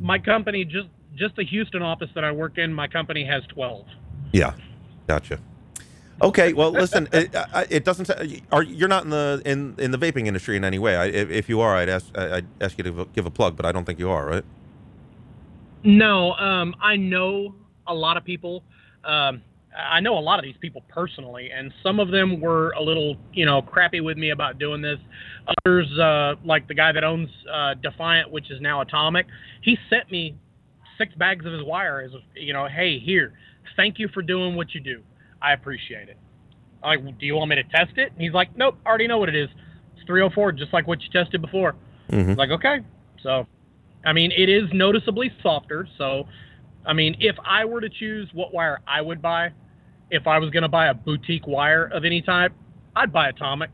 my 0.00 0.18
company 0.18 0.64
just 0.66 0.88
just 1.14 1.34
the 1.36 1.44
Houston 1.44 1.80
office 1.80 2.10
that 2.14 2.24
I 2.24 2.32
work 2.32 2.58
in, 2.58 2.74
my 2.74 2.88
company 2.88 3.24
has 3.24 3.42
twelve. 3.48 3.86
Yeah, 4.32 4.52
gotcha. 5.06 5.38
Okay, 6.20 6.52
well, 6.52 6.70
listen, 6.82 7.08
it, 7.12 7.34
it 7.70 7.84
doesn't. 7.84 8.10
Are 8.52 8.62
you're 8.62 8.88
not 8.88 9.04
in 9.04 9.10
the 9.10 9.40
in 9.46 9.74
in 9.78 9.92
the 9.92 9.98
vaping 9.98 10.26
industry 10.26 10.58
in 10.58 10.64
any 10.64 10.78
way? 10.78 10.96
I, 10.96 11.06
if, 11.06 11.30
if 11.30 11.48
you 11.48 11.60
are, 11.60 11.74
I'd 11.74 11.88
ask 11.88 12.16
I'd 12.18 12.46
ask 12.60 12.76
you 12.76 12.84
to 12.84 13.08
give 13.14 13.24
a 13.24 13.30
plug, 13.30 13.56
but 13.56 13.64
I 13.64 13.72
don't 13.72 13.86
think 13.86 13.98
you 13.98 14.10
are, 14.10 14.26
right? 14.26 14.44
No, 15.84 16.32
um, 16.32 16.74
I 16.80 16.96
know 16.96 17.54
a 17.86 17.94
lot 17.94 18.16
of 18.16 18.24
people. 18.24 18.62
Um, 19.04 19.42
I 19.76 20.00
know 20.00 20.18
a 20.18 20.20
lot 20.20 20.38
of 20.38 20.44
these 20.44 20.56
people 20.60 20.82
personally, 20.88 21.50
and 21.54 21.72
some 21.82 22.00
of 22.00 22.10
them 22.10 22.40
were 22.40 22.70
a 22.72 22.82
little, 22.82 23.16
you 23.32 23.44
know, 23.44 23.60
crappy 23.60 24.00
with 24.00 24.16
me 24.16 24.30
about 24.30 24.58
doing 24.58 24.80
this. 24.80 24.98
Others, 25.66 25.98
uh, 25.98 26.34
like 26.44 26.66
the 26.66 26.74
guy 26.74 26.92
that 26.92 27.04
owns 27.04 27.28
uh, 27.52 27.74
Defiant, 27.74 28.30
which 28.30 28.50
is 28.50 28.60
now 28.60 28.80
Atomic, 28.80 29.26
he 29.60 29.76
sent 29.90 30.10
me 30.10 30.34
six 30.96 31.14
bags 31.14 31.44
of 31.44 31.52
his 31.52 31.62
wire 31.62 32.00
as, 32.00 32.10
you 32.34 32.52
know, 32.52 32.66
hey, 32.66 32.98
here, 32.98 33.34
thank 33.76 33.98
you 33.98 34.08
for 34.08 34.22
doing 34.22 34.56
what 34.56 34.74
you 34.74 34.80
do. 34.80 35.02
I 35.42 35.52
appreciate 35.52 36.08
it. 36.08 36.16
I'm 36.82 37.04
like, 37.04 37.18
do 37.18 37.26
you 37.26 37.34
want 37.34 37.50
me 37.50 37.56
to 37.56 37.64
test 37.64 37.98
it? 37.98 38.12
And 38.12 38.20
he's 38.20 38.32
like, 38.32 38.56
nope, 38.56 38.78
I 38.84 38.88
already 38.88 39.06
know 39.06 39.18
what 39.18 39.28
it 39.28 39.36
is. 39.36 39.48
It's 39.96 40.06
304, 40.06 40.52
just 40.52 40.72
like 40.72 40.86
what 40.86 41.00
you 41.02 41.08
tested 41.10 41.42
before. 41.42 41.74
Mm-hmm. 42.10 42.34
Like, 42.34 42.50
okay. 42.50 42.78
So, 43.22 43.46
I 44.06 44.12
mean, 44.12 44.32
it 44.32 44.48
is 44.48 44.72
noticeably 44.72 45.32
softer. 45.42 45.86
So, 45.98 46.26
I 46.86 46.92
mean, 46.92 47.16
if 47.20 47.36
I 47.44 47.64
were 47.64 47.80
to 47.80 47.88
choose 47.90 48.30
what 48.32 48.54
wire 48.54 48.80
I 48.86 49.02
would 49.02 49.20
buy, 49.20 49.50
if 50.10 50.26
I 50.26 50.38
was 50.38 50.50
going 50.50 50.62
to 50.62 50.68
buy 50.68 50.86
a 50.86 50.94
boutique 50.94 51.46
wire 51.46 51.86
of 51.86 52.04
any 52.04 52.22
type, 52.22 52.52
I'd 52.94 53.12
buy 53.12 53.28
Atomic 53.28 53.70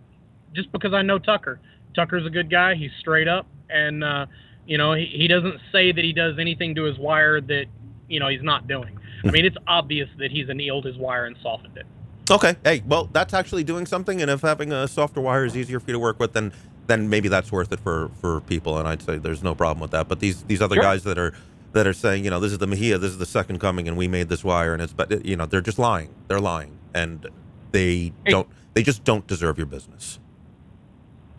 just 0.54 0.72
because 0.72 0.94
I 0.94 1.02
know 1.02 1.18
Tucker. 1.18 1.60
Tucker's 1.94 2.26
a 2.26 2.30
good 2.30 2.50
guy. 2.50 2.74
He's 2.74 2.90
straight 2.98 3.28
up. 3.28 3.46
And, 3.68 4.02
uh, 4.02 4.26
you 4.66 4.78
know, 4.78 4.94
he, 4.94 5.06
he 5.06 5.28
doesn't 5.28 5.60
say 5.70 5.92
that 5.92 6.02
he 6.02 6.12
does 6.12 6.38
anything 6.38 6.74
to 6.76 6.84
his 6.84 6.98
wire 6.98 7.40
that, 7.40 7.66
you 8.08 8.18
know, 8.18 8.28
he's 8.28 8.42
not 8.42 8.66
doing. 8.66 8.98
I 9.24 9.30
mean, 9.30 9.44
it's 9.44 9.56
obvious 9.68 10.08
that 10.18 10.30
he's 10.30 10.48
annealed 10.48 10.84
his 10.84 10.96
wire 10.96 11.26
and 11.26 11.36
softened 11.42 11.76
it. 11.76 11.86
Okay. 12.30 12.56
Hey, 12.64 12.82
well, 12.86 13.08
that's 13.12 13.34
actually 13.34 13.64
doing 13.64 13.84
something, 13.84 14.22
and 14.22 14.30
if 14.30 14.40
having 14.40 14.72
a 14.72 14.88
softer 14.88 15.20
wire 15.20 15.44
is 15.44 15.56
easier 15.56 15.78
for 15.80 15.88
you 15.88 15.92
to 15.92 15.98
work 15.98 16.18
with, 16.18 16.32
then 16.32 16.52
then 16.93 17.09
maybe 17.09 17.28
that's 17.28 17.51
worth 17.51 17.72
it 17.72 17.80
for 17.80 18.11
for 18.20 18.40
people. 18.43 18.78
And 18.78 18.86
I'd 18.86 19.03
say 19.03 19.16
there's 19.16 19.43
no 19.43 19.55
problem 19.55 19.80
with 19.80 19.90
that. 19.93 20.09
But 20.09 20.20
these 20.20 20.43
these 20.45 20.61
other 20.61 20.76
Sure. 20.76 20.82
guys 20.82 21.05
that 21.05 21.18
are 21.18 21.34
that 21.72 21.86
are 21.86 21.93
saying, 21.95 22.24
you 22.24 22.30
know, 22.30 22.38
this 22.38 22.53
is 22.53 22.59
the 22.59 22.66
Mahia, 22.66 23.01
this 23.01 23.11
is 23.11 23.18
the 23.18 23.26
second 23.26 23.59
coming, 23.59 23.88
and 23.88 23.97
we 23.97 24.07
made 24.07 24.28
this 24.28 24.45
wire, 24.45 24.74
and 24.74 24.82
it's 24.82 24.93
but 24.93 25.24
you 25.24 25.36
know, 25.36 25.47
they're 25.47 25.62
just 25.62 25.78
lying. 25.78 26.11
They're 26.28 26.40
lying, 26.40 26.78
and 26.95 27.26
they 27.72 28.12
don't. 28.26 28.49
They 28.74 28.82
just 28.82 29.05
don't 29.05 29.26
deserve 29.26 29.59
your 29.59 29.66
business. 29.66 30.18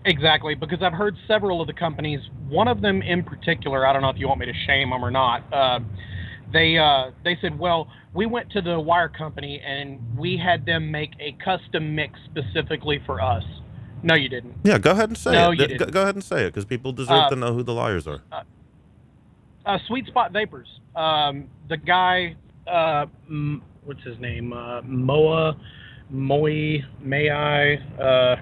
Exactly, 0.06 0.54
because 0.54 0.82
I've 0.82 0.93
heard 0.93 1.16
several 1.28 1.62
of 1.62 1.68
the 1.68 1.74
companies. 1.74 2.20
One 2.49 2.68
of 2.68 2.82
them 2.82 3.01
in 3.01 3.24
particular, 3.24 3.88
I 3.88 3.93
don't 3.93 4.01
know 4.01 4.10
if 4.10 4.18
you 4.18 4.28
want 4.28 4.39
me 4.39 4.47
to 4.47 4.54
shame 4.68 4.89
them 4.89 5.04
or 5.04 5.12
not. 5.12 5.41
Uh, 5.54 5.80
they 6.51 6.78
uh, 6.78 7.12
they 7.24 7.38
said, 7.41 7.58
well, 7.58 7.88
we 8.14 8.26
went 8.26 8.51
to 8.51 8.62
the 8.62 8.80
wire 8.80 9.08
company 9.08 9.62
and 9.66 9.99
we 10.18 10.38
had 10.38 10.66
them 10.66 10.91
make 10.91 11.12
a 11.20 11.32
custom 11.43 11.95
mix 11.95 12.20
specifically 12.26 13.01
for 13.06 13.22
us. 13.22 13.43
No, 14.04 14.16
you 14.16 14.28
didn't. 14.30 14.54
Yeah, 14.64 14.78
go 14.78 14.91
ahead 14.91 15.10
and 15.10 15.18
say 15.18 15.32
No, 15.32 15.51
it. 15.51 15.54
you 15.54 15.58
Go- 15.60 15.68
didn't. 15.68 15.91
Go 15.91 16.01
ahead 16.01 16.16
and 16.16 16.24
say 16.24 16.43
it 16.43 16.47
because 16.49 16.66
people 16.66 16.91
deserve 16.91 17.18
Uh, 17.26 17.30
to 17.30 17.36
know 17.36 17.54
who 17.54 17.64
the 17.64 17.74
liars 17.74 18.06
are. 18.08 18.22
Uh, 19.66 19.78
Sweet 19.88 20.08
Spot 20.08 20.32
Vapors. 20.32 20.68
Um, 20.95 21.47
the 21.70 21.78
guy, 21.78 22.36
uh, 22.68 23.06
m- 23.30 23.62
what's 23.86 24.04
his 24.04 24.20
name? 24.20 24.51
Uh, 24.51 24.82
Moa, 24.84 25.56
Moe, 26.10 26.80
May 27.01 27.30
I? 27.30 27.76
Uh, 28.01 28.36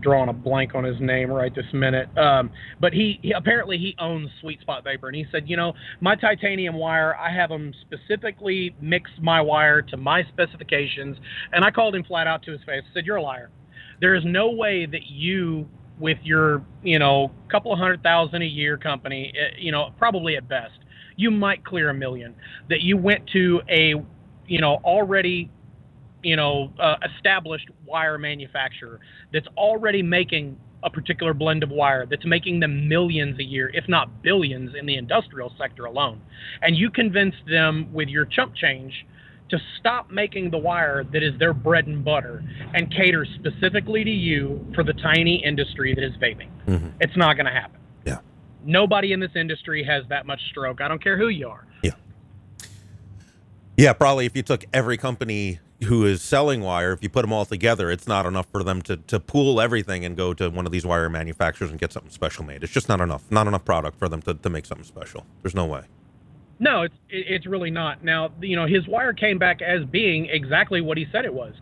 drawing 0.00 0.28
a 0.28 0.32
blank 0.32 0.74
on 0.74 0.82
his 0.82 0.98
name 1.00 1.30
right 1.30 1.54
this 1.54 1.72
minute. 1.72 2.08
Um, 2.18 2.50
but 2.80 2.92
he, 2.92 3.20
he 3.22 3.30
apparently 3.30 3.78
he 3.78 3.94
owns 4.00 4.28
Sweet 4.40 4.60
Spot 4.60 4.82
Vapor, 4.82 5.06
and 5.06 5.14
he 5.14 5.24
said, 5.30 5.48
you 5.48 5.56
know, 5.56 5.74
my 6.00 6.16
titanium 6.16 6.74
wire, 6.74 7.14
I 7.16 7.30
have 7.30 7.48
them 7.48 7.72
specifically 7.82 8.74
mix 8.80 9.08
my 9.20 9.40
wire 9.40 9.82
to 9.82 9.96
my 9.96 10.24
specifications, 10.24 11.16
and 11.52 11.64
I 11.64 11.70
called 11.70 11.94
him 11.94 12.02
flat 12.02 12.26
out 12.26 12.42
to 12.42 12.50
his 12.50 12.60
face. 12.64 12.82
Said, 12.92 13.06
you're 13.06 13.16
a 13.18 13.22
liar. 13.22 13.50
There 14.00 14.14
is 14.14 14.24
no 14.24 14.50
way 14.50 14.86
that 14.86 15.06
you, 15.06 15.68
with 15.98 16.18
your, 16.22 16.64
you 16.82 16.98
know, 16.98 17.30
couple 17.50 17.72
of 17.72 17.78
hundred 17.78 18.02
thousand 18.02 18.42
a 18.42 18.46
year 18.46 18.76
company, 18.76 19.32
eh, 19.38 19.56
you 19.58 19.72
know, 19.72 19.90
probably 19.98 20.36
at 20.36 20.48
best, 20.48 20.78
you 21.16 21.30
might 21.30 21.64
clear 21.64 21.90
a 21.90 21.94
million. 21.94 22.34
That 22.68 22.80
you 22.80 22.96
went 22.96 23.28
to 23.32 23.60
a, 23.68 23.94
you 24.46 24.60
know, 24.60 24.80
already 24.84 25.50
you 26.24 26.36
know, 26.36 26.72
uh, 26.80 26.96
established 27.14 27.68
wire 27.86 28.18
manufacturer 28.18 28.98
that's 29.32 29.46
already 29.56 30.02
making 30.02 30.58
a 30.82 30.90
particular 30.90 31.32
blend 31.32 31.62
of 31.62 31.70
wire 31.70 32.06
that's 32.06 32.24
making 32.26 32.60
them 32.60 32.88
millions 32.88 33.38
a 33.38 33.42
year, 33.42 33.70
if 33.74 33.84
not 33.88 34.22
billions, 34.22 34.72
in 34.78 34.86
the 34.86 34.96
industrial 34.96 35.52
sector 35.58 35.84
alone. 35.84 36.20
And 36.62 36.76
you 36.76 36.90
convince 36.90 37.34
them 37.48 37.92
with 37.92 38.08
your 38.08 38.24
chump 38.24 38.54
change 38.54 39.06
to 39.50 39.58
stop 39.78 40.10
making 40.10 40.50
the 40.50 40.58
wire 40.58 41.04
that 41.04 41.22
is 41.22 41.38
their 41.38 41.52
bread 41.52 41.86
and 41.86 42.04
butter 42.04 42.42
and 42.74 42.90
cater 42.90 43.24
specifically 43.24 44.02
to 44.04 44.10
you 44.10 44.64
for 44.74 44.82
the 44.82 44.94
tiny 44.94 45.36
industry 45.44 45.94
that 45.94 46.02
is 46.02 46.12
vaping. 46.16 46.48
Mhm. 46.66 46.92
It's 47.00 47.16
not 47.16 47.34
going 47.36 47.46
to 47.46 47.52
happen. 47.52 47.78
Yeah. 48.06 48.18
Nobody 48.64 49.12
in 49.12 49.20
this 49.20 49.36
industry 49.36 49.84
has 49.84 50.04
that 50.08 50.26
much 50.26 50.40
stroke. 50.50 50.80
I 50.80 50.88
don't 50.88 51.02
care 51.02 51.18
who 51.18 51.28
you 51.28 51.48
are. 51.48 51.66
Yeah. 51.82 51.92
Yeah, 53.76 53.92
probably 53.92 54.24
if 54.26 54.36
you 54.36 54.42
took 54.42 54.64
every 54.72 54.96
company 54.96 55.58
who 55.84 56.06
is 56.06 56.22
selling 56.22 56.60
wire, 56.62 56.92
if 56.92 57.02
you 57.02 57.10
put 57.10 57.22
them 57.22 57.32
all 57.32 57.44
together, 57.44 57.90
it's 57.90 58.06
not 58.08 58.24
enough 58.24 58.46
for 58.50 58.62
them 58.62 58.80
to, 58.82 58.96
to 58.96 59.20
pool 59.20 59.60
everything 59.60 60.04
and 60.04 60.16
go 60.16 60.32
to 60.32 60.48
one 60.48 60.64
of 60.64 60.72
these 60.72 60.86
wire 60.86 61.10
manufacturers 61.10 61.70
and 61.70 61.78
get 61.78 61.92
something 61.92 62.10
special 62.10 62.44
made. 62.44 62.62
It's 62.62 62.72
just 62.72 62.88
not 62.88 63.00
enough. 63.00 63.22
Not 63.30 63.46
enough 63.46 63.64
product 63.64 63.98
for 63.98 64.08
them 64.08 64.22
to, 64.22 64.34
to 64.34 64.48
make 64.48 64.64
something 64.64 64.86
special. 64.86 65.26
There's 65.42 65.54
no 65.54 65.66
way. 65.66 65.82
No, 66.58 66.82
it's 66.82 66.94
it, 67.08 67.26
it's 67.28 67.46
really 67.46 67.70
not. 67.70 68.04
Now, 68.04 68.32
you 68.40 68.56
know, 68.56 68.66
his 68.66 68.86
wire 68.86 69.12
came 69.12 69.38
back 69.38 69.62
as 69.62 69.84
being 69.90 70.26
exactly 70.26 70.80
what 70.80 70.96
he 70.98 71.06
said 71.12 71.24
it 71.24 71.34
was. 71.34 71.54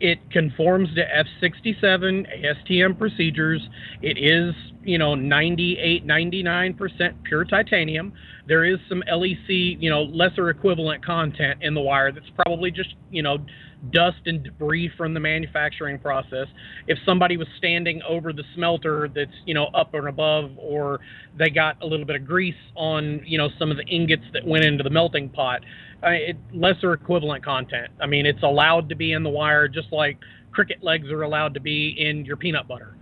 It 0.00 0.18
conforms 0.30 0.88
to 0.94 1.02
F67 1.02 1.82
ASTM 1.84 2.98
procedures. 2.98 3.60
It 4.00 4.16
is, 4.16 4.54
you 4.82 4.96
know, 4.96 5.14
98, 5.14 6.06
99% 6.06 7.22
pure 7.24 7.44
titanium. 7.44 8.14
There 8.48 8.64
is 8.64 8.78
some 8.88 9.02
LEC, 9.12 9.76
you 9.78 9.90
know, 9.90 10.04
lesser 10.04 10.48
equivalent 10.48 11.04
content 11.04 11.62
in 11.62 11.74
the 11.74 11.82
wire 11.82 12.12
that's 12.12 12.30
probably 12.34 12.70
just, 12.70 12.94
you 13.10 13.22
know, 13.22 13.44
dust 13.92 14.18
and 14.26 14.44
debris 14.44 14.90
from 14.96 15.14
the 15.14 15.20
manufacturing 15.20 15.98
process. 15.98 16.46
If 16.86 16.98
somebody 17.06 17.36
was 17.36 17.48
standing 17.56 18.02
over 18.08 18.32
the 18.32 18.44
smelter 18.54 19.08
that's, 19.14 19.30
you 19.46 19.54
know, 19.54 19.66
up 19.66 19.94
and 19.94 20.08
above, 20.08 20.50
or 20.58 21.00
they 21.38 21.48
got 21.50 21.82
a 21.82 21.86
little 21.86 22.04
bit 22.04 22.16
of 22.16 22.26
grease 22.26 22.54
on, 22.76 23.22
you 23.24 23.38
know, 23.38 23.48
some 23.58 23.70
of 23.70 23.76
the 23.76 23.84
ingots 23.84 24.24
that 24.34 24.46
went 24.46 24.64
into 24.64 24.84
the 24.84 24.90
melting 24.90 25.30
pot, 25.30 25.62
uh, 26.02 26.10
it, 26.10 26.36
lesser 26.52 26.92
equivalent 26.92 27.44
content. 27.44 27.88
I 28.00 28.06
mean, 28.06 28.26
it's 28.26 28.42
allowed 28.42 28.88
to 28.90 28.94
be 28.94 29.12
in 29.12 29.22
the 29.22 29.30
wire 29.30 29.68
just 29.68 29.92
like 29.92 30.18
cricket 30.52 30.82
legs 30.82 31.08
are 31.10 31.22
allowed 31.22 31.54
to 31.54 31.60
be 31.60 31.94
in 31.98 32.24
your 32.24 32.36
peanut 32.36 32.68
butter. 32.68 32.94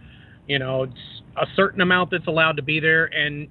You 0.46 0.58
know, 0.58 0.84
it's 0.84 1.22
a 1.36 1.46
certain 1.56 1.80
amount 1.80 2.10
that's 2.10 2.26
allowed 2.26 2.56
to 2.56 2.62
be 2.62 2.80
there. 2.80 3.06
And 3.06 3.48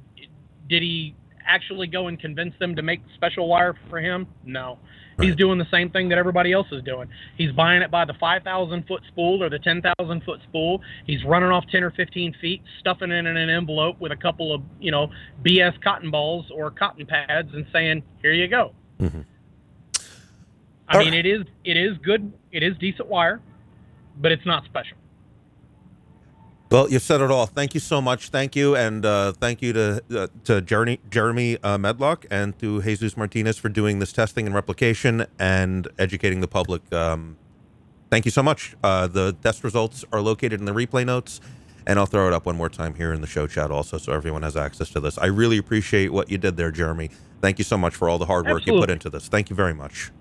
did 0.69 0.81
he 0.81 1.15
actually 1.47 1.87
go 1.87 2.07
and 2.07 2.19
convince 2.19 2.53
them 2.59 2.75
to 2.75 2.81
make 2.81 3.01
special 3.15 3.47
wire 3.47 3.75
for 3.89 3.99
him? 3.99 4.27
No. 4.45 4.77
He's 5.19 5.35
doing 5.35 5.57
the 5.57 5.65
same 5.71 5.89
thing 5.89 6.09
that 6.09 6.19
everybody 6.19 6.53
else 6.53 6.67
is 6.71 6.83
doing. 6.83 7.07
He's 7.37 7.51
buying 7.51 7.81
it 7.81 7.89
by 7.89 8.05
the 8.05 8.13
5,000 8.19 8.85
foot 8.85 9.01
spool 9.07 9.41
or 9.41 9.49
the 9.49 9.57
10,000 9.57 10.23
foot 10.23 10.39
spool. 10.47 10.81
He's 11.07 11.23
running 11.23 11.49
off 11.49 11.65
10 11.71 11.83
or 11.83 11.89
15 11.91 12.35
feet, 12.39 12.61
stuffing 12.79 13.09
it 13.09 13.25
in 13.25 13.25
an 13.25 13.49
envelope 13.49 13.99
with 13.99 14.11
a 14.11 14.15
couple 14.15 14.53
of, 14.53 14.61
you 14.79 14.91
know, 14.91 15.09
BS 15.43 15.81
cotton 15.81 16.11
balls 16.11 16.45
or 16.53 16.69
cotton 16.69 17.07
pads 17.07 17.49
and 17.53 17.65
saying, 17.73 18.03
here 18.21 18.31
you 18.33 18.47
go. 18.47 18.73
Mhm. 18.99 19.25
I 20.87 20.97
All 20.97 21.03
mean, 21.03 21.13
it 21.13 21.25
is 21.25 21.43
it 21.63 21.77
is 21.77 21.97
good. 21.97 22.31
It 22.51 22.63
is 22.63 22.77
decent 22.77 23.09
wire, 23.09 23.41
but 24.21 24.31
it's 24.31 24.45
not 24.45 24.63
special. 24.65 24.97
Well, 26.69 26.89
you've 26.89 27.01
said 27.01 27.21
it 27.21 27.31
all. 27.31 27.45
Thank 27.45 27.73
you 27.73 27.79
so 27.79 28.01
much. 28.01 28.27
Thank 28.27 28.53
you, 28.53 28.75
and 28.75 29.05
uh, 29.05 29.31
thank 29.31 29.61
you 29.61 29.71
to 29.71 30.03
uh, 30.13 30.27
to 30.43 30.61
Jeremy, 30.61 30.99
Jeremy 31.09 31.57
uh, 31.63 31.77
Medlock 31.77 32.25
and 32.29 32.57
to 32.59 32.81
Jesus 32.81 33.15
Martinez 33.15 33.57
for 33.57 33.69
doing 33.69 33.99
this 33.99 34.11
testing 34.11 34.45
and 34.45 34.53
replication 34.53 35.25
and 35.39 35.87
educating 35.97 36.41
the 36.41 36.47
public. 36.47 36.81
Um, 36.91 37.37
thank 38.09 38.25
you 38.25 38.31
so 38.31 38.43
much. 38.43 38.75
Uh, 38.83 39.07
the 39.07 39.31
test 39.41 39.63
results 39.63 40.03
are 40.11 40.19
located 40.19 40.59
in 40.59 40.65
the 40.65 40.73
replay 40.73 41.05
notes, 41.05 41.39
and 41.85 41.97
I'll 41.97 42.05
throw 42.05 42.27
it 42.27 42.33
up 42.33 42.45
one 42.45 42.57
more 42.57 42.69
time 42.69 42.95
here 42.95 43.13
in 43.13 43.21
the 43.21 43.27
show 43.27 43.47
chat 43.47 43.71
also, 43.71 43.97
so 43.97 44.11
everyone 44.11 44.43
has 44.43 44.57
access 44.57 44.89
to 44.89 44.99
this. 44.99 45.17
I 45.17 45.27
really 45.27 45.57
appreciate 45.57 46.11
what 46.11 46.29
you 46.29 46.37
did 46.37 46.57
there, 46.57 46.71
Jeremy. 46.71 47.11
Thank 47.41 47.59
you 47.59 47.63
so 47.63 47.77
much 47.77 47.95
for 47.95 48.09
all 48.09 48.17
the 48.17 48.25
hard 48.25 48.45
work 48.45 48.65
you 48.65 48.73
put 48.73 48.89
into 48.89 49.09
this. 49.09 49.29
Thank 49.29 49.49
you 49.49 49.55
very 49.55 49.73
much. 49.73 50.11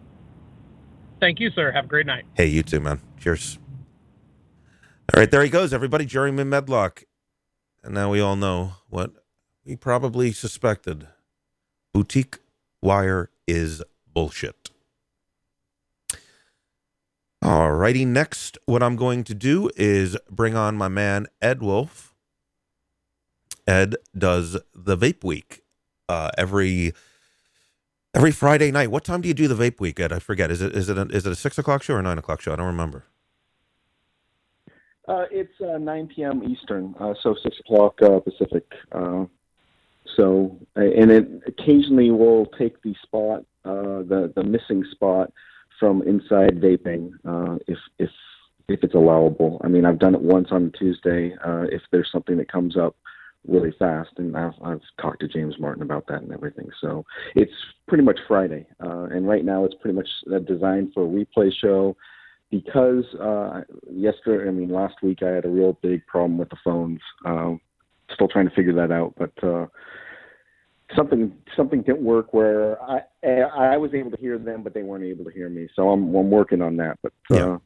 Thank 1.19 1.41
you, 1.41 1.51
sir. 1.51 1.73
Have 1.73 1.87
a 1.87 1.89
great 1.89 2.07
night. 2.07 2.25
Hey, 2.35 2.47
you 2.47 2.63
too, 2.63 2.79
man. 2.79 3.01
Cheers. 3.19 3.59
All 5.15 5.21
right, 5.21 5.31
there 5.31 5.43
he 5.43 5.49
goes, 5.49 5.73
everybody. 5.73 6.05
Jeremy 6.05 6.45
Medlock. 6.45 7.05
And 7.85 7.95
now 7.95 8.11
we 8.11 8.21
all 8.21 8.35
know 8.35 8.73
what 8.91 9.13
we 9.65 9.77
probably 9.77 10.33
suspected. 10.33 11.07
Boutique 11.95 12.39
wire 12.83 13.31
is 13.47 13.83
bullshit. 14.13 14.71
All 17.41 17.73
righty, 17.73 18.05
next, 18.05 18.59
what 18.67 18.83
I'm 18.83 18.97
going 18.97 19.23
to 19.25 19.35
do 19.35 19.71
is 19.77 20.17
bring 20.29 20.57
on 20.57 20.77
my 20.77 20.89
man 20.89 21.29
Ed 21.41 21.63
Wolff. 21.63 22.13
Ed 23.67 23.95
does 24.19 24.59
the 24.75 24.97
Vape 24.97 25.23
Week 25.23 25.63
uh, 26.09 26.31
every 26.37 26.93
every 28.13 28.33
Friday 28.33 28.73
night. 28.73 28.91
What 28.91 29.05
time 29.05 29.21
do 29.21 29.29
you 29.29 29.35
do 29.35 29.47
the 29.47 29.55
Vape 29.55 29.79
Week, 29.79 30.01
Ed? 30.01 30.13
I 30.13 30.19
forget. 30.19 30.51
Is 30.51 30.61
it 30.61 30.75
is 30.75 30.89
it 30.89 30.99
a, 30.99 31.03
is 31.03 31.27
it 31.27 31.33
a 31.33 31.37
six 31.37 31.59
o'clock 31.59 31.85
show 31.85 31.95
or 31.95 32.03
nine 32.03 32.19
o'clock 32.19 32.41
show? 32.41 32.53
I 32.53 32.57
don't 32.57 32.67
remember. 32.67 33.05
Uh, 35.09 35.25
it's 35.31 35.61
uh, 35.61 35.79
9 35.79 36.09
p.m. 36.09 36.43
Eastern, 36.45 36.95
uh, 36.99 37.15
so 37.23 37.35
6 37.41 37.57
o'clock 37.61 38.01
uh, 38.03 38.19
Pacific. 38.21 38.65
Uh, 38.91 39.25
so, 40.17 40.57
uh, 40.77 40.81
and 40.81 41.11
it 41.11 41.29
occasionally 41.47 42.11
will 42.11 42.47
take 42.59 42.83
the 42.83 42.95
spot, 43.03 43.45
the 43.65 44.33
the 44.35 44.43
missing 44.43 44.85
spot, 44.93 45.33
from 45.79 46.03
inside 46.03 46.61
vaping, 46.61 47.13
if 47.67 47.79
if 47.99 48.11
if 48.69 48.83
it's 48.83 48.95
allowable. 48.95 49.61
I 49.63 49.69
mean, 49.69 49.85
I've 49.85 49.99
done 49.99 50.15
it 50.15 50.21
once 50.21 50.49
on 50.51 50.73
Tuesday. 50.79 51.35
If 51.45 51.83
there's 51.93 52.11
something 52.11 52.37
that 52.39 52.51
comes 52.51 52.77
up 52.77 52.97
really 53.47 53.73
fast, 53.79 54.11
and 54.17 54.37
I've, 54.37 54.55
I've 54.63 54.81
talked 55.01 55.21
to 55.21 55.29
James 55.29 55.55
Martin 55.59 55.83
about 55.83 56.07
that 56.09 56.23
and 56.23 56.33
everything. 56.33 56.69
So 56.81 57.05
it's 57.35 57.53
pretty 57.87 58.03
much 58.03 58.19
Friday, 58.27 58.67
and 58.81 59.29
right 59.29 59.45
now 59.45 59.65
it's 59.65 59.75
pretty 59.75 59.97
much 59.97 60.09
designed 60.47 60.93
for 60.95 61.05
a 61.05 61.09
replay 61.09 61.53
show 61.53 61.97
because 62.51 63.05
uh, 63.21 63.63
yesterday, 63.91 64.49
I 64.49 64.53
mean, 64.53 64.69
last 64.69 64.97
week 65.03 65.23
I 65.23 65.29
had 65.29 65.45
a 65.45 65.49
real 65.49 65.79
big 65.83 66.07
problem 66.07 66.39
with 66.39 66.49
the 66.51 66.57
phones. 66.65 67.01
Um, 67.25 67.61
still 68.13 68.29
trying 68.29 68.49
to 68.49 68.55
figure 68.55 68.75
that 68.75 68.93
out, 68.93 69.15
but 69.17 69.33
uh, 69.47 69.67
something 70.95 71.33
something 71.57 71.83
didn't 71.83 72.03
work 72.03 72.33
where 72.33 72.81
I 72.83 73.01
I 73.25 73.77
was 73.77 73.93
able 73.95 74.11
to 74.13 74.21
hear 74.21 74.39
them, 74.39 74.63
but 74.63 74.75
they 74.75 74.83
weren't 74.83 75.05
able 75.05 75.25
to 75.25 75.31
hear 75.31 75.49
me. 75.49 75.69
So 75.75 75.91
I'm 75.91 76.15
I'm 76.15 76.31
working 76.31 76.63
on 76.63 76.77
that. 76.77 76.99
But 77.03 77.13
uh, 77.31 77.35
Yeah. 77.37 77.59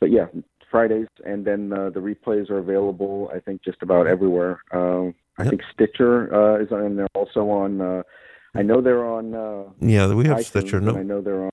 but 0.00 0.10
yeah, 0.10 0.26
Fridays, 0.70 1.08
and 1.24 1.44
then 1.44 1.72
uh, 1.72 1.90
the 1.90 2.00
replays 2.00 2.50
are 2.50 2.58
available. 2.58 3.30
I 3.34 3.40
think 3.40 3.62
just 3.62 3.82
about 3.82 4.06
everywhere. 4.06 4.60
Um, 4.72 5.14
I 5.38 5.44
Yep. 5.44 5.50
think 5.50 5.62
Stitcher 5.72 6.34
uh, 6.34 6.62
is 6.62 6.70
on 6.72 6.96
there, 6.96 7.06
also 7.14 7.48
on. 7.48 7.80
Uh, 7.80 8.02
I 8.54 8.62
know 8.62 8.80
they're 8.80 9.04
on. 9.04 9.34
Uh, 9.34 9.64
Yeah, 9.80 10.12
we 10.12 10.26
have 10.26 10.38
iTunes, 10.38 10.46
Stitcher. 10.46 10.80
No, 10.80 10.96
I 10.96 11.02
know 11.02 11.20
they're 11.20 11.44
on. 11.44 11.50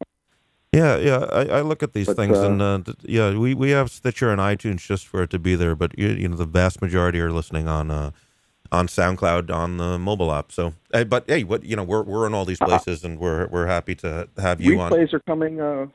Yeah, 0.76 0.98
yeah. 0.98 1.18
I, 1.32 1.60
I 1.60 1.62
look 1.62 1.82
at 1.84 1.94
these 1.94 2.08
But, 2.08 2.18
things, 2.18 2.38
uh, 2.38 2.50
and 2.50 2.62
uh, 2.62 2.94
yeah, 3.04 3.38
we, 3.38 3.54
we 3.54 3.70
have 3.72 3.90
Stitcher 3.90 4.30
and 4.30 4.42
iTunes 4.42 4.86
just 4.86 5.08
for 5.08 5.24
it 5.24 5.30
to 5.30 5.40
be 5.40 5.56
there. 5.56 5.76
But 5.76 5.98
you, 5.98 6.10
you 6.10 6.28
know, 6.28 6.36
the 6.36 6.46
vast 6.46 6.82
majority 6.82 7.20
are 7.22 7.32
listening 7.32 7.68
on 7.68 7.90
uh, 7.90 8.12
on 8.72 8.88
SoundCloud 8.88 9.50
on 9.52 9.78
the 9.78 9.98
mobile 9.98 10.34
app. 10.34 10.52
So, 10.52 10.74
hey, 10.92 11.06
but 11.06 11.24
hey, 11.28 11.44
what 11.44 11.64
you 11.64 11.76
know, 11.78 11.84
we're 11.84 12.04
we're 12.04 12.28
in 12.28 12.34
all 12.34 12.46
these 12.46 12.62
Uh, 12.62 12.66
places, 12.66 13.04
and 13.06 13.20
we're 13.20 13.48
we're 13.48 13.68
happy 13.68 13.96
to 13.96 14.28
have 14.38 14.60
you 14.60 14.80
on. 14.80 14.92
replays 14.92 15.14
are 15.14 15.22
coming. 15.22 15.62
Uh, 15.62 15.88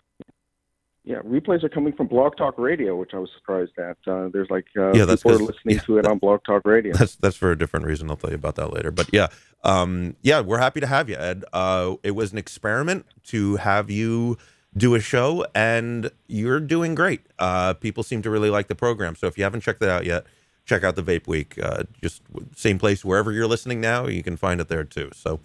yeah, 1.05 1.21
replays 1.21 1.65
are 1.65 1.69
coming 1.69 1.93
from 1.93 2.07
Blog 2.07 2.37
Talk 2.37 2.55
Radio, 2.59 2.95
which 2.97 3.11
I 3.15 3.19
was 3.19 3.31
surprised 3.37 3.73
at. 3.79 3.97
Uh, 4.07 4.29
there's 4.33 4.51
like 4.51 4.67
uh, 4.79 4.93
Yeah, 4.93 5.07
that's 5.07 5.23
people 5.23 5.39
are 5.39 5.45
listening 5.45 5.77
yeah, 5.77 5.81
to 5.83 5.99
it 5.99 6.07
on 6.07 6.19
Blog 6.19 6.41
Talk 6.45 6.63
Radio. 6.65 6.93
That's 6.95 7.17
that's 7.17 7.37
for 7.37 7.51
a 7.51 7.59
different 7.59 7.87
reason. 7.87 8.11
I'll 8.11 8.17
tell 8.17 8.31
you 8.31 8.37
about 8.37 8.55
that 8.57 8.73
later. 8.73 8.91
But 8.91 9.09
yeah, 9.13 9.29
um, 9.65 10.17
yeah, 10.23 10.41
we're 10.41 10.59
happy 10.59 10.81
to 10.81 10.87
have 10.87 11.09
you, 11.09 11.17
Ed. 11.17 11.45
Uh, 11.53 11.97
it 12.03 12.13
was 12.13 12.33
an 12.33 12.39
experiment 12.39 13.07
to 13.25 13.57
have 13.57 13.91
you 13.91 14.37
do 14.77 14.95
a 14.95 15.01
show, 15.01 15.45
and 15.55 16.11
you're 16.29 16.61
doing 16.61 16.95
great. 16.95 17.23
Uh, 17.39 17.75
people 17.75 18.03
seem 18.03 18.23
to 18.23 18.31
really 18.31 18.51
like 18.51 18.69
the 18.69 18.75
program. 18.75 19.17
So 19.17 19.27
if 19.27 19.37
you 19.37 19.45
haven't 19.45 19.63
checked 19.63 19.81
that 19.81 19.89
out 19.89 20.05
yet, 20.05 20.25
check 20.65 20.85
out 20.85 20.97
the 20.97 21.03
Vape 21.03 21.27
Week. 21.27 21.59
Uh, 21.61 21.85
just 22.01 22.23
same 22.57 22.79
place 22.79 23.05
wherever 23.05 23.33
you're 23.33 23.49
listening 23.49 23.81
now, 23.81 24.07
you 24.07 24.23
can 24.23 24.37
find 24.37 24.61
it 24.61 24.69
there 24.69 24.85
too. 24.85 25.11
So 25.15 25.41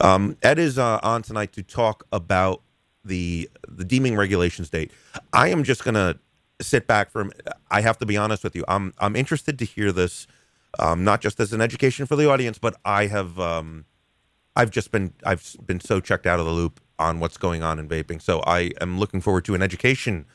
um, 0.00 0.36
Ed 0.42 0.58
is 0.58 0.78
uh, 0.78 0.98
on 1.02 1.22
tonight 1.22 1.52
to 1.52 1.62
talk 1.62 2.06
about 2.12 2.62
the 3.04 3.50
the 3.68 3.84
deeming 3.84 4.16
regulations 4.16 4.70
date. 4.70 4.90
I 5.32 5.48
am 5.48 5.62
just 5.62 5.84
gonna 5.84 6.18
sit 6.60 6.86
back 6.86 7.10
from. 7.10 7.32
I 7.70 7.82
have 7.82 7.98
to 7.98 8.06
be 8.06 8.16
honest 8.16 8.42
with 8.44 8.56
you. 8.56 8.64
I'm 8.66 8.94
I'm 8.98 9.14
interested 9.14 9.58
to 9.58 9.64
hear 9.66 9.92
this, 9.92 10.26
um, 10.78 11.04
not 11.04 11.20
just 11.20 11.38
as 11.40 11.52
an 11.52 11.60
education 11.60 12.06
for 12.06 12.16
the 12.16 12.30
audience, 12.30 12.58
but 12.58 12.76
I 12.84 13.06
have 13.08 13.38
um, 13.38 13.84
I've 14.56 14.70
just 14.70 14.90
been 14.90 15.12
I've 15.24 15.54
been 15.66 15.80
so 15.80 16.00
checked 16.00 16.26
out 16.26 16.40
of 16.40 16.46
the 16.46 16.52
loop 16.52 16.80
on 16.98 17.20
what's 17.20 17.36
going 17.36 17.62
on 17.62 17.78
in 17.78 17.88
vaping. 17.88 18.20
So 18.20 18.40
I 18.46 18.70
am 18.80 18.98
looking 18.98 19.20
forward 19.20 19.44
to 19.46 19.54
an 19.54 19.62
education 19.62 20.26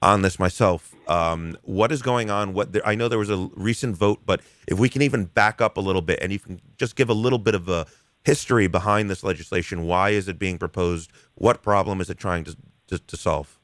on 0.00 0.22
this 0.22 0.38
myself. 0.38 0.94
Um, 1.08 1.56
what 1.62 1.92
is 1.92 2.02
going 2.02 2.30
on? 2.30 2.54
What 2.54 2.72
there, 2.72 2.86
I 2.86 2.94
know 2.94 3.08
there 3.08 3.18
was 3.18 3.30
a 3.30 3.48
recent 3.54 3.96
vote, 3.96 4.20
but 4.26 4.40
if 4.66 4.78
we 4.78 4.88
can 4.88 5.02
even 5.02 5.26
back 5.26 5.60
up 5.60 5.76
a 5.76 5.80
little 5.80 6.02
bit 6.02 6.18
and 6.20 6.32
you 6.32 6.38
can 6.38 6.60
just 6.76 6.96
give 6.96 7.08
a 7.08 7.14
little 7.14 7.38
bit 7.38 7.54
of 7.54 7.68
a 7.68 7.86
history 8.24 8.66
behind 8.66 9.10
this 9.10 9.24
legislation. 9.24 9.86
Why 9.86 10.10
is 10.10 10.28
it 10.28 10.38
being 10.38 10.58
proposed? 10.58 11.10
What 11.34 11.62
problem 11.62 12.00
is 12.00 12.10
it 12.10 12.18
trying 12.18 12.44
to 12.44 12.56
to, 12.88 12.98
to 12.98 13.16
solve? 13.16 13.58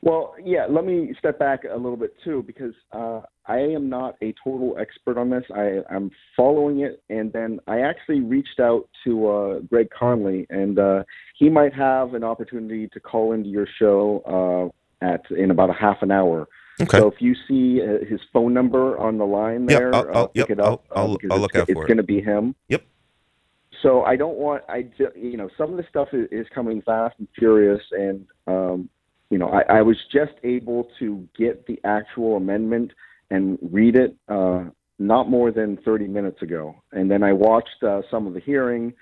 Well, 0.00 0.34
yeah, 0.42 0.66
let 0.70 0.84
me 0.84 1.12
step 1.18 1.38
back 1.40 1.64
a 1.64 1.74
little 1.76 1.96
bit 1.96 2.14
too, 2.22 2.44
because 2.46 2.74
uh, 2.92 3.22
I 3.46 3.58
am 3.58 3.88
not 3.88 4.14
a 4.22 4.32
total 4.44 4.76
expert 4.78 5.18
on 5.18 5.28
this. 5.30 5.42
I, 5.54 5.80
I'm 5.90 6.10
following 6.36 6.80
it, 6.80 7.02
and 7.10 7.32
then 7.32 7.58
I 7.66 7.80
actually 7.80 8.20
reached 8.20 8.60
out 8.60 8.88
to 9.04 9.28
uh, 9.28 9.58
Greg 9.60 9.88
Conley, 9.90 10.46
and 10.50 10.78
uh, 10.78 11.02
he 11.36 11.50
might 11.50 11.74
have 11.74 12.14
an 12.14 12.22
opportunity 12.22 12.86
to 12.88 13.00
call 13.00 13.32
into 13.32 13.48
your 13.48 13.66
show 13.78 14.72
uh, 15.02 15.04
at 15.04 15.22
in 15.36 15.50
about 15.50 15.70
a 15.70 15.74
half 15.74 15.96
an 16.02 16.12
hour. 16.12 16.46
Okay. 16.80 16.98
So 16.98 17.08
if 17.08 17.20
you 17.20 17.34
see 17.48 17.82
uh, 17.82 18.04
his 18.08 18.20
phone 18.32 18.54
number 18.54 18.96
on 18.98 19.18
the 19.18 19.26
line 19.26 19.66
Yep, 19.68 19.78
there, 19.78 19.94
I'll- 19.94 20.08
uh, 20.08 20.12
I'll- 20.12 20.28
pick 20.28 20.48
yep, 20.48 20.50
it 20.50 20.60
up. 20.60 20.84
I'll- 20.92 21.02
I'll- 21.08 21.16
because 21.16 21.30
I'll 21.32 21.36
it's, 21.38 21.42
look 21.42 21.56
out 21.56 21.66
for 21.66 21.72
it. 21.72 21.78
It's 21.78 21.86
going 21.88 21.96
to 21.96 22.02
be 22.04 22.20
him. 22.20 22.54
Yep. 22.68 22.84
So 23.82 24.02
I 24.02 24.16
don't 24.16 24.36
want 24.36 24.62
I 24.68 24.88
you 25.14 25.36
know 25.36 25.48
some 25.56 25.70
of 25.70 25.76
the 25.76 25.84
stuff 25.88 26.08
is, 26.12 26.28
is 26.32 26.46
coming 26.54 26.82
fast 26.82 27.14
and 27.18 27.28
furious, 27.36 27.80
and 27.92 28.26
um, 28.46 28.88
you 29.30 29.38
know 29.38 29.48
I, 29.48 29.78
I 29.78 29.82
was 29.82 29.96
just 30.12 30.32
able 30.42 30.88
to 30.98 31.26
get 31.36 31.66
the 31.66 31.80
actual 31.84 32.36
amendment 32.36 32.92
and 33.30 33.58
read 33.62 33.96
it 33.96 34.16
uh, 34.28 34.64
not 34.98 35.28
more 35.28 35.50
than 35.50 35.76
30 35.84 36.08
minutes 36.08 36.42
ago, 36.42 36.74
and 36.92 37.10
then 37.10 37.22
I 37.22 37.32
watched 37.32 37.82
uh, 37.82 38.02
some 38.10 38.26
of 38.26 38.34
the 38.34 38.40
hearing, 38.40 38.92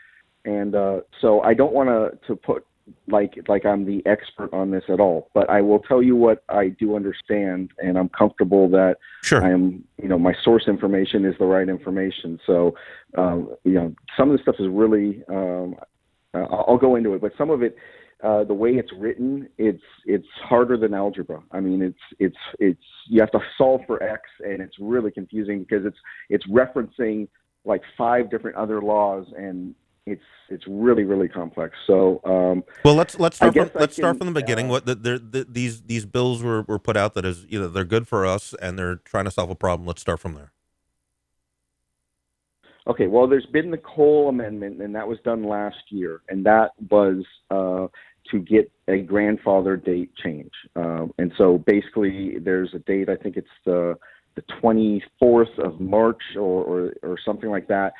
and 0.45 0.74
uh, 0.74 1.01
so 1.20 1.41
I 1.41 1.55
don't 1.55 1.72
want 1.72 1.89
to 1.89 2.18
to 2.27 2.37
put 2.37 2.66
like 3.09 3.39
like 3.49 3.64
I'm 3.64 3.85
the 3.85 4.05
expert 4.07 4.53
on 4.53 4.70
this 4.70 4.85
at 4.89 5.01
all, 5.01 5.31
but 5.35 5.49
I 5.51 5.61
will 5.61 5.81
tell 5.81 6.03
you 6.03 6.16
what 6.16 6.45
I 6.49 6.68
do 6.68 6.97
understand, 6.97 7.72
and 7.79 7.99
I'm 7.99 8.09
comfortable 8.09 8.68
that 8.70 8.97
Sure. 9.22 9.45
I 9.45 9.51
am, 9.51 9.83
you 10.01 10.09
know, 10.09 10.18
my 10.18 10.35
source 10.45 10.68
information 10.68 11.24
is 11.24 11.35
the 11.41 11.47
right 11.47 11.68
information. 11.68 12.39
So, 12.47 12.77
um, 13.18 13.57
you 13.64 13.72
know, 13.72 13.93
some 14.16 14.31
of 14.31 14.37
the 14.37 14.43
stuff 14.43 14.55
is 14.61 14.68
really, 14.68 15.24
um, 15.29 15.74
uh, 16.33 16.45
I'll 16.45 16.79
go 16.79 16.95
into 16.95 17.12
it, 17.14 17.20
but 17.20 17.33
some 17.37 17.51
of 17.51 17.61
it, 17.61 17.77
uh, 18.23 18.45
the 18.45 18.55
way 18.55 18.71
it's 18.71 18.91
written, 18.99 19.49
it's 19.59 19.83
it's 20.07 20.27
harder 20.43 20.77
than 20.77 20.95
algebra. 20.95 21.43
I 21.51 21.61
mean, 21.61 21.83
it's 21.83 21.99
it's 22.19 22.37
it's 22.59 22.83
you 23.09 23.21
have 23.21 23.31
to 23.33 23.41
solve 23.59 23.83
for 23.87 24.03
x, 24.03 24.23
and 24.41 24.61
it's 24.61 24.77
really 24.81 25.11
confusing 25.11 25.61
because 25.61 25.85
it's 25.85 25.99
it's 26.31 26.47
referencing 26.47 27.29
like 27.64 27.83
five 27.99 28.31
different 28.31 28.57
other 28.57 28.81
laws, 28.81 29.27
and 29.37 29.75
it's 30.07 30.23
it's 30.49 30.64
really 30.67 31.05
really 31.05 31.29
complex. 31.29 31.77
So, 31.87 32.21
um, 32.25 32.64
Well, 32.85 32.95
let's 32.95 33.19
let's 33.19 33.37
start 33.37 33.55
from 33.55 33.71
let's 33.75 33.97
start 33.97 34.17
from 34.17 34.29
the 34.29 34.41
beginning. 34.41 34.67
uh, 34.67 34.71
what 34.71 34.87
the, 34.87 34.95
the, 34.95 35.19
the, 35.19 35.47
these 35.49 35.83
these 35.83 36.07
bills 36.07 36.43
were, 36.43 36.62
were 36.62 36.79
put 36.79 36.97
out 36.97 37.14
that 37.14 37.27
is 37.27 37.45
you 37.49 37.61
know 37.61 37.69
they're 37.69 37.85
good 37.85 38.09
for 38.09 38.25
us 38.25 38.55
and 38.62 38.79
they're 38.79 38.97
trying 38.97 39.27
to 39.27 39.31
solve 39.31 39.51
a 39.51 39.55
problem. 39.55 39.87
Let's 39.87 40.01
start 40.01 40.21
from 40.21 40.35
there. 40.35 40.53
Okay, 42.89 43.09
well, 43.09 43.26
there's 43.26 43.47
been 43.47 43.70
the 43.70 43.78
Cole 43.78 44.28
Amendment, 44.28 44.80
and 44.80 44.95
that 44.95 45.07
was 45.07 45.18
done 45.24 45.43
last 45.43 45.76
year, 45.89 46.20
and 46.28 46.47
that 46.47 46.70
was 46.91 47.24
uh, 47.51 47.89
to 48.30 48.39
get 48.39 48.70
a 48.87 48.99
grandfather 48.99 49.76
date 49.76 50.11
change. 50.22 50.53
Um, 50.76 51.12
and 51.18 51.32
so 51.37 51.59
basically, 51.59 52.39
there's 52.39 52.70
a 52.74 52.78
date. 52.80 53.09
I 53.09 53.16
think 53.16 53.37
it's 53.37 53.49
the 53.64 53.97
the 54.37 54.43
24th 54.62 55.59
of 55.59 55.80
March 55.80 56.20
or, 56.37 56.62
or 56.62 56.93
or 57.03 57.18
something 57.24 57.51
like 57.51 57.66
that, 57.68 57.93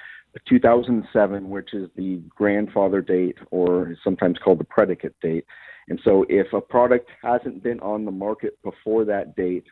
2007, 0.49 1.49
which 1.49 1.73
is 1.73 1.89
the 1.97 2.21
grandfather 2.29 3.01
date, 3.01 3.39
or 3.51 3.97
sometimes 4.05 4.39
called 4.39 4.61
the 4.61 4.65
predicate 4.65 5.15
date. 5.21 5.45
And 5.89 6.01
so, 6.05 6.25
if 6.29 6.53
a 6.53 6.61
product 6.61 7.11
hasn't 7.23 7.63
been 7.63 7.81
on 7.81 8.05
the 8.05 8.11
market 8.11 8.59
before 8.63 9.05
that 9.07 9.35
date, 9.37 9.65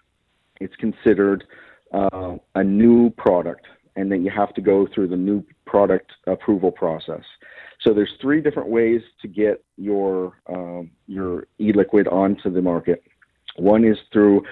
it's 0.61 0.75
considered 0.77 1.45
uh, 1.93 2.37
a 2.55 2.65
new 2.65 3.11
product, 3.11 3.67
and 3.97 4.11
then 4.11 4.25
you 4.25 4.31
have 4.31 4.53
to 4.55 4.61
go 4.61 4.87
through 4.93 5.09
the 5.09 5.17
new 5.17 5.45
product 5.67 6.13
approval 6.27 6.71
process. 6.71 7.23
So 7.81 7.93
there's 7.93 8.13
three 8.21 8.41
different 8.41 8.69
ways 8.69 9.03
to 9.23 9.29
get 9.29 9.63
your 9.77 10.39
um, 10.49 10.91
your 11.07 11.47
e-liquid 11.61 12.09
onto 12.09 12.51
the 12.51 12.63
market. 12.63 13.03
One 13.57 13.85
is 13.85 13.99
through 14.13 14.43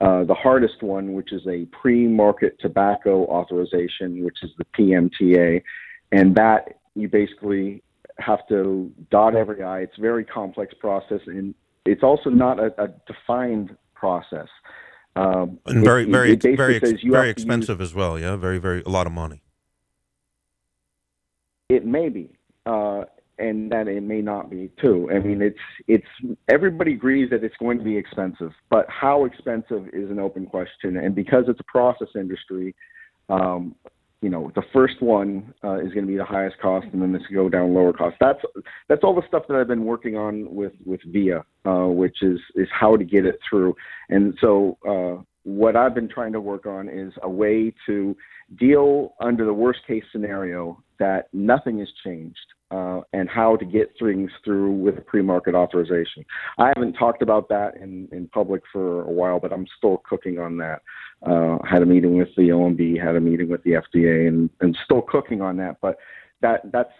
uh, 0.00 0.24
the 0.24 0.34
hardest 0.34 0.82
one, 0.82 1.12
which 1.12 1.32
is 1.32 1.46
a 1.46 1.66
pre-market 1.66 2.56
tobacco 2.60 3.24
authorization, 3.26 4.24
which 4.24 4.38
is 4.42 4.50
the 4.58 4.64
PMTA, 4.78 5.62
and 6.12 6.34
that 6.34 6.80
you 6.94 7.08
basically 7.08 7.82
have 8.18 8.46
to 8.48 8.90
dot 9.10 9.34
every 9.34 9.62
I. 9.62 9.80
It's 9.80 9.98
a 9.98 10.00
very 10.00 10.24
complex 10.24 10.74
process, 10.78 11.20
and 11.26 11.54
it's 11.84 12.02
also 12.02 12.30
not 12.30 12.58
a, 12.58 12.72
a 12.82 12.88
defined 13.06 13.76
process. 13.94 14.48
Um, 15.16 15.58
and 15.66 15.84
very 15.84 16.04
it- 16.04 16.08
very 16.10 16.32
it 16.32 16.42
very 16.56 16.76
ex- 16.76 16.90
very 16.90 16.98
to 16.98 17.06
use- 17.06 17.30
expensive 17.30 17.80
as 17.80 17.94
well. 17.94 18.18
Yeah, 18.18 18.36
very 18.36 18.58
very 18.58 18.82
a 18.82 18.88
lot 18.88 19.06
of 19.06 19.12
money. 19.12 19.42
It 21.68 21.86
may 21.86 22.08
be, 22.08 22.30
uh, 22.66 23.04
and 23.38 23.70
that 23.70 23.86
it 23.88 24.02
may 24.02 24.20
not 24.22 24.50
be 24.50 24.70
too. 24.80 25.08
I 25.12 25.18
mean, 25.18 25.40
it's 25.42 25.58
it's 25.88 26.06
everybody 26.48 26.92
agrees 26.94 27.30
that 27.30 27.42
it's 27.44 27.56
going 27.58 27.78
to 27.78 27.84
be 27.84 27.96
expensive, 27.96 28.52
but 28.70 28.86
how 28.88 29.24
expensive 29.24 29.88
is 29.92 30.10
an 30.10 30.18
open 30.18 30.46
question. 30.46 30.96
And 30.96 31.14
because 31.14 31.44
it's 31.48 31.60
a 31.60 31.64
process 31.64 32.08
industry, 32.14 32.74
um, 33.28 33.74
you 34.22 34.28
know, 34.28 34.52
the 34.54 34.62
first 34.72 35.00
one 35.00 35.54
uh, 35.64 35.76
is 35.76 35.92
going 35.92 36.04
to 36.04 36.10
be 36.10 36.16
the 36.16 36.24
highest 36.24 36.58
cost, 36.58 36.86
and 36.92 37.00
then 37.00 37.12
this 37.12 37.22
go 37.32 37.48
down 37.48 37.72
lower 37.72 37.92
cost. 37.92 38.16
That's 38.20 38.40
that's 38.88 39.02
all 39.02 39.14
the 39.14 39.26
stuff 39.26 39.44
that 39.48 39.56
I've 39.56 39.68
been 39.68 39.84
working 39.84 40.16
on 40.16 40.54
with 40.54 40.72
with 40.84 41.00
VIA, 41.06 41.44
uh, 41.64 41.86
which 41.86 42.22
is 42.22 42.38
is 42.54 42.68
how 42.70 42.96
to 42.96 43.04
get 43.04 43.24
it 43.24 43.38
through. 43.48 43.74
And 44.10 44.36
so, 44.40 44.76
uh, 44.86 45.22
what 45.44 45.74
I've 45.74 45.94
been 45.94 46.08
trying 46.08 46.32
to 46.34 46.40
work 46.40 46.66
on 46.66 46.88
is 46.88 47.12
a 47.22 47.30
way 47.30 47.72
to 47.86 48.14
deal 48.58 49.14
under 49.20 49.46
the 49.46 49.54
worst 49.54 49.80
case 49.86 50.04
scenario 50.12 50.82
that 50.98 51.28
nothing 51.32 51.78
has 51.78 51.88
changed 52.04 52.36
uh, 52.70 53.00
and 53.12 53.28
how 53.28 53.56
to 53.56 53.64
get 53.64 53.92
things 54.00 54.30
through 54.44 54.72
with 54.72 55.04
pre-market 55.06 55.54
authorization. 55.54 56.24
I 56.58 56.72
haven't 56.74 56.94
talked 56.94 57.22
about 57.22 57.48
that 57.48 57.76
in, 57.76 58.08
in 58.12 58.28
public 58.28 58.62
for 58.72 59.02
a 59.02 59.10
while, 59.10 59.40
but 59.40 59.52
I'm 59.52 59.66
still 59.76 60.02
cooking 60.08 60.38
on 60.38 60.56
that. 60.58 60.82
Uh, 61.26 61.58
had 61.68 61.82
a 61.82 61.86
meeting 61.86 62.16
with 62.16 62.28
the 62.36 62.48
OMB, 62.48 63.02
had 63.02 63.16
a 63.16 63.20
meeting 63.20 63.48
with 63.48 63.62
the 63.64 63.72
FDA, 63.72 64.28
and, 64.28 64.48
and 64.60 64.76
still 64.84 65.02
cooking 65.02 65.42
on 65.42 65.56
that. 65.58 65.76
But 65.82 65.98
that 66.42 66.72
that's 66.72 66.92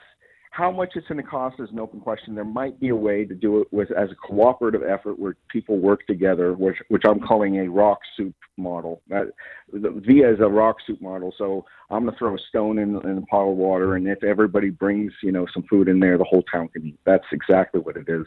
how 0.50 0.70
much 0.70 0.90
it's 0.96 1.06
going 1.06 1.22
to 1.22 1.28
cost 1.28 1.60
is 1.60 1.70
an 1.70 1.78
open 1.78 2.00
question. 2.00 2.34
There 2.34 2.44
might 2.44 2.78
be 2.80 2.88
a 2.88 2.96
way 2.96 3.24
to 3.24 3.34
do 3.34 3.60
it 3.60 3.68
with 3.70 3.90
as 3.92 4.10
a 4.10 4.16
cooperative 4.16 4.82
effort 4.82 5.16
where 5.16 5.36
people 5.48 5.78
work 5.78 6.04
together, 6.08 6.54
which 6.54 6.76
which 6.88 7.04
I'm 7.06 7.20
calling 7.20 7.60
a 7.60 7.68
rock 7.68 8.00
soup 8.16 8.34
model. 8.56 9.00
The, 9.08 9.32
VIA 9.72 10.34
is 10.34 10.40
a 10.40 10.48
rock 10.48 10.76
soup 10.84 11.00
model, 11.00 11.32
so 11.38 11.64
I'm 11.88 12.02
going 12.02 12.12
to 12.12 12.18
throw 12.18 12.34
a 12.34 12.38
stone 12.48 12.78
in, 12.78 12.96
in 13.08 13.18
a 13.18 13.22
pot 13.22 13.48
of 13.48 13.56
water, 13.56 13.94
and 13.94 14.08
if 14.08 14.24
everybody 14.24 14.70
brings 14.70 15.12
you 15.22 15.30
know 15.30 15.46
some 15.54 15.62
food 15.70 15.88
in 15.88 16.00
there, 16.00 16.18
the 16.18 16.24
whole 16.24 16.42
town 16.42 16.68
can 16.68 16.84
eat. 16.84 16.98
That's 17.06 17.26
exactly 17.30 17.80
what 17.80 17.96
it 17.96 18.08
is. 18.08 18.26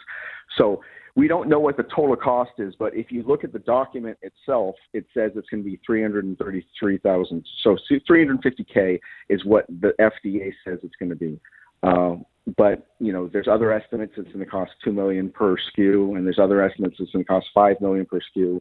So 0.57 0.81
we 1.15 1.27
don't 1.27 1.49
know 1.49 1.59
what 1.59 1.75
the 1.75 1.83
total 1.83 2.15
cost 2.15 2.51
is, 2.57 2.73
but 2.79 2.95
if 2.95 3.11
you 3.11 3.23
look 3.23 3.43
at 3.43 3.51
the 3.51 3.59
document 3.59 4.17
itself, 4.21 4.75
it 4.93 5.05
says 5.13 5.31
it's 5.35 5.49
going 5.49 5.63
to 5.63 5.69
be 5.69 5.79
333,000. 5.85 7.45
So 7.61 7.77
350k 7.91 8.99
is 9.29 9.45
what 9.45 9.65
the 9.67 9.93
FDA 9.99 10.53
says 10.65 10.79
it's 10.83 10.95
going 10.95 11.09
to 11.09 11.15
be. 11.15 11.39
Uh, 11.83 12.15
but 12.57 12.87
you 12.99 13.13
know, 13.13 13.29
there's 13.31 13.47
other 13.47 13.71
estimates 13.71 14.13
it's 14.17 14.27
going 14.27 14.39
to 14.39 14.45
cost 14.45 14.71
two 14.83 14.91
million 14.91 15.29
per 15.29 15.55
SKU, 15.55 16.15
and 16.17 16.25
there's 16.25 16.39
other 16.39 16.61
estimates 16.61 16.95
it's 16.99 17.11
going 17.11 17.23
to 17.23 17.27
cost 17.27 17.47
five 17.53 17.79
million 17.81 18.05
per 18.05 18.19
SKU. 18.35 18.59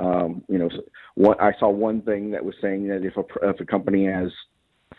Um, 0.00 0.42
you 0.48 0.58
know, 0.58 0.68
what 1.14 1.40
I 1.40 1.52
saw 1.58 1.70
one 1.70 2.02
thing 2.02 2.30
that 2.30 2.44
was 2.44 2.54
saying 2.60 2.88
that 2.88 3.04
if 3.04 3.16
a 3.16 3.48
if 3.48 3.60
a 3.60 3.64
company 3.64 4.06
has 4.06 4.30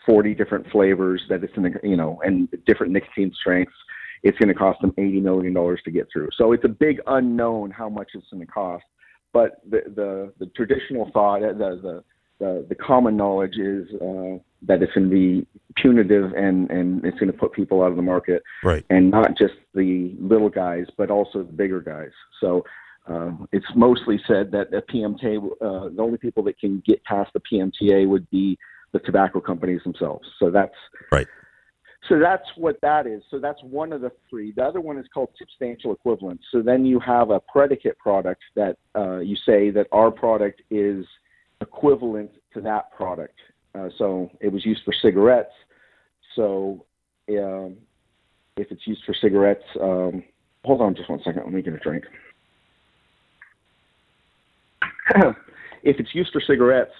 40 0.06 0.34
different 0.34 0.70
flavors, 0.70 1.22
that 1.28 1.42
it's 1.44 1.52
in 1.56 1.64
the 1.64 1.72
you 1.82 1.96
know, 1.96 2.20
and 2.24 2.48
different 2.66 2.92
nicotine 2.92 3.32
strengths, 3.38 3.74
it's 4.22 4.38
going 4.38 4.48
to 4.48 4.54
cost 4.54 4.80
them 4.80 4.92
80 4.96 5.20
million 5.20 5.52
dollars 5.52 5.80
to 5.84 5.90
get 5.90 6.08
through. 6.12 6.28
So 6.36 6.52
it's 6.52 6.64
a 6.64 6.68
big 6.68 7.00
unknown 7.06 7.70
how 7.70 7.88
much 7.88 8.10
it's 8.14 8.26
going 8.30 8.44
to 8.44 8.50
cost. 8.50 8.84
But 9.32 9.60
the 9.68 9.82
the, 9.94 10.32
the 10.38 10.46
traditional 10.56 11.10
thought, 11.12 11.40
the 11.40 11.80
the 11.82 12.04
the, 12.38 12.66
the 12.68 12.74
common 12.74 13.16
knowledge 13.16 13.56
is 13.56 13.88
uh, 13.94 14.38
that 14.62 14.82
it's 14.82 14.92
going 14.92 15.08
to 15.08 15.14
be 15.14 15.46
punitive 15.76 16.32
and, 16.34 16.70
and 16.70 17.04
it's 17.04 17.18
going 17.18 17.30
to 17.30 17.38
put 17.38 17.52
people 17.52 17.82
out 17.82 17.90
of 17.90 17.96
the 17.96 18.02
market, 18.02 18.42
Right. 18.62 18.84
and 18.90 19.10
not 19.10 19.36
just 19.36 19.54
the 19.74 20.14
little 20.20 20.48
guys, 20.50 20.86
but 20.96 21.10
also 21.10 21.38
the 21.38 21.52
bigger 21.52 21.80
guys. 21.80 22.10
So 22.40 22.64
um, 23.06 23.48
it's 23.52 23.66
mostly 23.76 24.20
said 24.26 24.50
that 24.52 24.70
the 24.70 24.82
PMTA, 24.92 25.36
uh, 25.60 25.94
the 25.94 26.02
only 26.02 26.18
people 26.18 26.42
that 26.44 26.58
can 26.58 26.82
get 26.86 27.02
past 27.04 27.30
the 27.34 27.40
PMTA 27.40 28.08
would 28.08 28.28
be 28.30 28.58
the 28.92 29.00
tobacco 29.00 29.40
companies 29.40 29.82
themselves. 29.84 30.26
So 30.38 30.50
that's 30.50 30.74
Right. 31.12 31.26
So 32.08 32.18
that's 32.18 32.44
what 32.56 32.78
that 32.82 33.06
is. 33.06 33.22
So 33.30 33.38
that's 33.38 33.62
one 33.62 33.92
of 33.92 34.02
the 34.02 34.12
three. 34.28 34.52
The 34.54 34.62
other 34.62 34.80
one 34.80 34.98
is 34.98 35.06
called 35.12 35.30
substantial 35.38 35.92
equivalence. 35.92 36.42
So 36.52 36.60
then 36.60 36.84
you 36.84 37.00
have 37.00 37.30
a 37.30 37.40
predicate 37.40 37.98
product 37.98 38.42
that 38.56 38.76
uh, 38.94 39.18
you 39.18 39.36
say 39.36 39.70
that 39.70 39.86
our 39.90 40.10
product 40.10 40.60
is 40.70 41.06
equivalent 41.64 42.30
to 42.52 42.60
that 42.60 42.92
product. 42.92 43.38
Uh, 43.74 43.88
so 43.98 44.30
it 44.40 44.52
was 44.52 44.64
used 44.64 44.82
for 44.84 44.94
cigarettes. 45.02 45.52
So 46.36 46.84
um, 47.30 47.76
if 48.56 48.70
it's 48.70 48.86
used 48.86 49.02
for 49.04 49.14
cigarettes, 49.20 49.64
um, 49.80 50.22
hold 50.64 50.80
on 50.80 50.94
just 50.94 51.10
one 51.10 51.20
second. 51.24 51.42
Let 51.44 51.52
me 51.52 51.62
get 51.62 51.74
a 51.74 51.78
drink. 51.78 52.04
if 55.82 55.98
it's 55.98 56.14
used 56.14 56.30
for 56.32 56.40
cigarettes, 56.46 56.92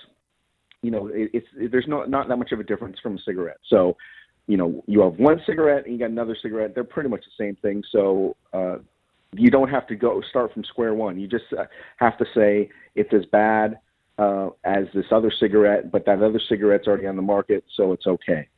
you 0.83 0.91
know, 0.91 1.07
it, 1.09 1.31
it's 1.33 1.47
it, 1.57 1.71
there's 1.71 1.87
not 1.89 2.11
not 2.11 2.29
that 2.29 2.37
much 2.37 2.53
of 2.53 2.61
a 2.61 2.65
difference 2.65 2.99
from 3.03 3.17
a 3.17 3.21
cigarette. 3.25 3.59
So, 3.71 3.97
you 4.47 4.57
know, 4.57 4.83
you 4.87 5.01
have 5.01 5.15
one 5.15 5.41
cigarette 5.47 5.85
and 5.85 5.95
you 5.95 5.99
got 5.99 6.11
another 6.11 6.37
cigarette. 6.43 6.75
They're 6.75 6.85
pretty 6.85 7.09
much 7.09 7.25
the 7.25 7.45
same 7.45 7.57
thing. 7.57 7.83
So, 7.91 8.37
uh, 8.53 8.77
you 9.37 9.51
don't 9.51 9.71
have 9.71 9.87
to 9.89 9.97
go 9.97 10.21
start 10.29 10.53
from 10.53 10.65
square 10.65 10.95
one. 10.95 11.19
You 11.19 11.27
just 11.27 11.45
uh, 11.59 11.65
have 11.97 12.19
to 12.19 12.27
say 12.35 12.69
it's 12.95 13.12
as 13.15 13.25
bad 13.33 13.79
uh, 14.19 14.51
as 14.65 14.85
this 14.95 15.07
other 15.11 15.33
cigarette, 15.41 15.91
but 15.91 16.07
that 16.07 16.23
other 16.23 16.41
cigarette's 16.49 16.87
already 16.87 17.07
on 17.07 17.17
the 17.17 17.23
market, 17.23 17.65
so 17.77 17.93
it's 17.93 18.07
okay. 18.07 18.49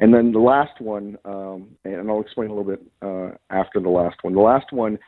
And 0.00 0.14
then 0.14 0.32
the 0.32 0.38
last 0.38 0.80
one, 0.80 1.18
um, 1.24 1.76
and 1.84 2.08
I'll 2.08 2.20
explain 2.20 2.50
a 2.50 2.54
little 2.54 2.76
bit 2.76 2.82
uh, 3.02 3.36
after 3.50 3.80
the 3.80 3.88
last 3.88 4.16
one. 4.22 4.34
The 4.34 4.40
last 4.40 4.72
one 4.72 4.98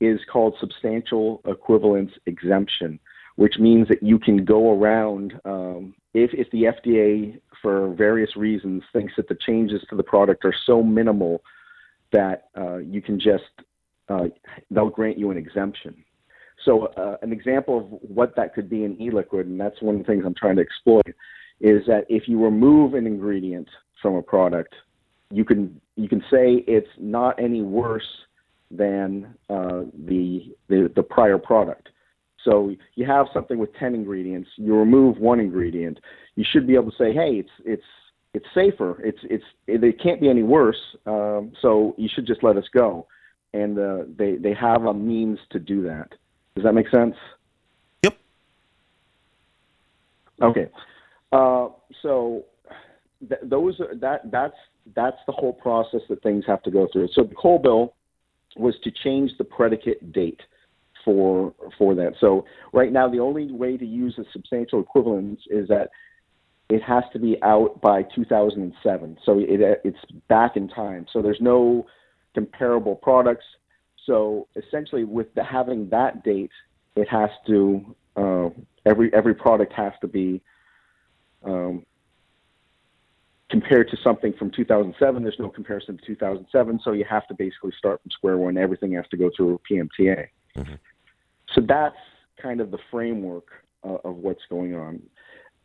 is 0.00 0.20
called 0.30 0.54
substantial 0.58 1.42
equivalence 1.44 2.12
exemption, 2.26 2.98
which 3.36 3.54
means 3.58 3.88
that 3.88 4.02
you 4.02 4.18
can 4.18 4.44
go 4.44 4.78
around 4.78 5.34
um, 5.44 5.94
if, 6.14 6.30
if 6.32 6.50
the 6.50 6.64
FDA, 6.64 7.38
for 7.60 7.92
various 7.94 8.36
reasons, 8.36 8.82
thinks 8.92 9.12
that 9.16 9.28
the 9.28 9.36
changes 9.46 9.82
to 9.90 9.96
the 9.96 10.02
product 10.02 10.44
are 10.44 10.54
so 10.66 10.82
minimal 10.82 11.42
that 12.12 12.48
uh, 12.56 12.78
you 12.78 13.02
can 13.02 13.20
just 13.20 13.44
uh, 14.08 14.24
they'll 14.70 14.88
grant 14.88 15.18
you 15.18 15.30
an 15.30 15.36
exemption. 15.36 16.02
So 16.64 16.86
uh, 16.96 17.16
an 17.22 17.32
example 17.32 17.78
of 17.78 17.86
what 18.10 18.34
that 18.36 18.54
could 18.54 18.68
be 18.68 18.84
in 18.84 19.00
e-liquid, 19.00 19.46
and 19.46 19.60
that's 19.60 19.80
one 19.80 19.96
of 19.96 20.00
the 20.00 20.06
things 20.06 20.24
I'm 20.26 20.34
trying 20.34 20.56
to 20.56 20.62
exploit, 20.62 21.14
is 21.60 21.86
that 21.86 22.04
if 22.08 22.28
you 22.28 22.42
remove 22.42 22.94
an 22.94 23.06
ingredient 23.06 23.68
from 24.02 24.14
a 24.14 24.22
product, 24.22 24.74
you 25.30 25.44
can 25.44 25.80
you 25.96 26.08
can 26.08 26.20
say 26.30 26.64
it's 26.66 26.88
not 26.98 27.40
any 27.40 27.62
worse 27.62 28.08
than 28.70 29.34
uh, 29.48 29.82
the, 30.06 30.54
the 30.68 30.90
the 30.94 31.02
prior 31.02 31.38
product. 31.38 31.88
So 32.44 32.74
you 32.94 33.04
have 33.04 33.26
something 33.34 33.58
with 33.58 33.74
10 33.74 33.94
ingredients, 33.94 34.48
you 34.56 34.74
remove 34.74 35.18
one 35.18 35.40
ingredient, 35.40 35.98
you 36.36 36.44
should 36.48 36.66
be 36.66 36.74
able 36.74 36.90
to 36.92 36.96
say, 36.96 37.12
hey, 37.12 37.34
it's 37.34 37.50
it's 37.64 37.82
it's 38.34 38.46
safer. 38.54 39.00
It's 39.02 39.18
it's 39.24 39.44
it, 39.66 40.00
can't 40.00 40.20
be 40.20 40.28
any 40.28 40.42
worse. 40.42 40.78
Um, 41.06 41.52
so 41.60 41.94
you 41.98 42.08
should 42.12 42.26
just 42.26 42.42
let 42.42 42.56
us 42.56 42.64
go. 42.72 43.06
And 43.52 43.78
uh, 43.78 44.04
they 44.16 44.36
they 44.36 44.54
have 44.54 44.84
a 44.84 44.94
means 44.94 45.38
to 45.50 45.58
do 45.58 45.82
that. 45.84 46.12
Does 46.58 46.64
that 46.64 46.72
make 46.72 46.88
sense? 46.88 47.14
Yep. 48.02 48.18
Okay. 50.42 50.66
Uh, 51.30 51.68
so 52.02 52.46
th- 53.20 53.40
those 53.44 53.78
are, 53.78 53.94
that 53.94 54.28
that's 54.32 54.56
that's 54.96 55.18
the 55.26 55.32
whole 55.32 55.52
process 55.52 56.00
that 56.08 56.20
things 56.24 56.42
have 56.48 56.60
to 56.64 56.72
go 56.72 56.88
through. 56.92 57.10
So 57.14 57.22
the 57.22 57.36
Cole 57.36 57.60
bill 57.60 57.94
was 58.56 58.74
to 58.82 58.90
change 58.90 59.30
the 59.38 59.44
predicate 59.44 60.12
date 60.12 60.40
for 61.04 61.54
for 61.78 61.94
that. 61.94 62.14
So 62.20 62.44
right 62.72 62.90
now, 62.90 63.08
the 63.08 63.20
only 63.20 63.52
way 63.52 63.76
to 63.76 63.86
use 63.86 64.18
a 64.18 64.24
substantial 64.32 64.80
equivalence 64.80 65.40
is 65.48 65.68
that 65.68 65.90
it 66.68 66.82
has 66.82 67.04
to 67.12 67.20
be 67.20 67.40
out 67.44 67.80
by 67.80 68.02
2007. 68.16 69.16
So 69.24 69.38
it 69.38 69.80
it's 69.84 69.98
back 70.28 70.56
in 70.56 70.66
time. 70.66 71.06
So 71.12 71.22
there's 71.22 71.40
no 71.40 71.86
comparable 72.34 72.96
products. 72.96 73.44
So 74.08 74.48
essentially, 74.56 75.04
with 75.04 75.32
the, 75.34 75.44
having 75.44 75.88
that 75.90 76.24
date, 76.24 76.50
it 76.96 77.08
has 77.08 77.30
to 77.46 77.94
uh, 78.16 78.48
every 78.86 79.12
every 79.14 79.34
product 79.34 79.72
has 79.74 79.92
to 80.00 80.08
be 80.08 80.42
um, 81.44 81.84
compared 83.50 83.88
to 83.90 83.96
something 84.02 84.32
from 84.38 84.50
2007. 84.50 85.22
There's 85.22 85.36
no 85.38 85.50
comparison 85.50 85.98
to 85.98 86.04
2007, 86.06 86.80
so 86.82 86.92
you 86.92 87.04
have 87.08 87.28
to 87.28 87.34
basically 87.34 87.72
start 87.78 88.02
from 88.02 88.10
square 88.10 88.38
one. 88.38 88.56
Everything 88.56 88.92
has 88.94 89.04
to 89.10 89.16
go 89.16 89.30
through 89.36 89.60
PMTA. 89.70 90.26
So 91.54 91.60
that's 91.66 91.96
kind 92.42 92.60
of 92.60 92.70
the 92.70 92.78
framework 92.90 93.46
uh, 93.84 93.98
of 94.04 94.16
what's 94.16 94.42
going 94.48 94.74
on. 94.74 95.02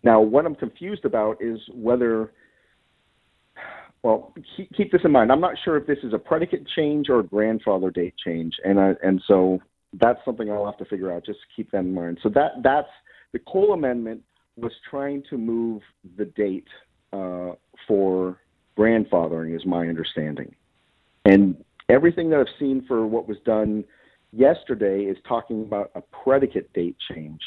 Now, 0.04 0.22
what 0.22 0.46
I'm 0.46 0.56
confused 0.56 1.06
about 1.06 1.42
is 1.42 1.60
whether, 1.74 2.34
well, 4.04 4.34
keep, 4.56 4.72
keep 4.76 4.92
this 4.92 5.02
in 5.06 5.12
mind. 5.12 5.32
I'm 5.32 5.40
not 5.40 5.56
sure 5.64 5.78
if 5.78 5.88
this 5.88 5.98
is 6.04 6.14
a 6.14 6.20
predicate 6.20 6.68
change 6.76 7.10
or 7.10 7.20
a 7.20 7.24
grandfather 7.24 7.90
date 7.90 8.14
change, 8.24 8.54
and 8.64 8.80
I, 8.80 8.94
and 9.02 9.22
so 9.28 9.60
that's 9.94 10.20
something 10.26 10.52
I'll 10.52 10.66
have 10.66 10.78
to 10.78 10.86
figure 10.86 11.12
out. 11.12 11.26
Just 11.26 11.40
keep 11.56 11.72
that 11.72 11.80
in 11.80 11.94
mind. 11.94 12.20
So 12.22 12.30
that 12.30 12.62
that's 12.64 12.90
the 13.32 13.40
Cole 13.40 13.74
Amendment 13.74 14.22
was 14.58 14.74
trying 14.90 15.24
to 15.30 15.38
move 15.38 15.82
the 16.18 16.26
date 16.26 16.68
uh, 17.14 17.52
for 17.88 18.38
grandfathering, 18.78 19.56
is 19.56 19.66
my 19.66 19.88
understanding, 19.88 20.54
and 21.26 21.56
everything 21.90 22.30
that 22.32 22.40
I've 22.40 22.60
seen 22.60 22.84
for 22.88 23.08
what 23.08 23.28
was 23.28 23.38
done 23.46 23.86
yesterday 24.34 25.04
is 25.04 25.18
talking 25.28 25.62
about 25.62 25.92
a 25.96 26.02
predicate 26.24 26.72
date 26.74 26.98
change. 27.14 27.42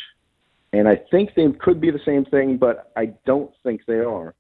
And 0.73 0.89
I 0.89 1.01
think 1.11 1.31
they 1.37 1.47
could 1.61 1.81
be 1.81 1.91
the 1.91 2.01
same 2.05 2.25
thing, 2.25 2.57
but 2.57 2.93
I 2.97 3.07
don't 3.25 3.51
think 3.63 3.83
they 3.87 3.95
are. 3.95 4.35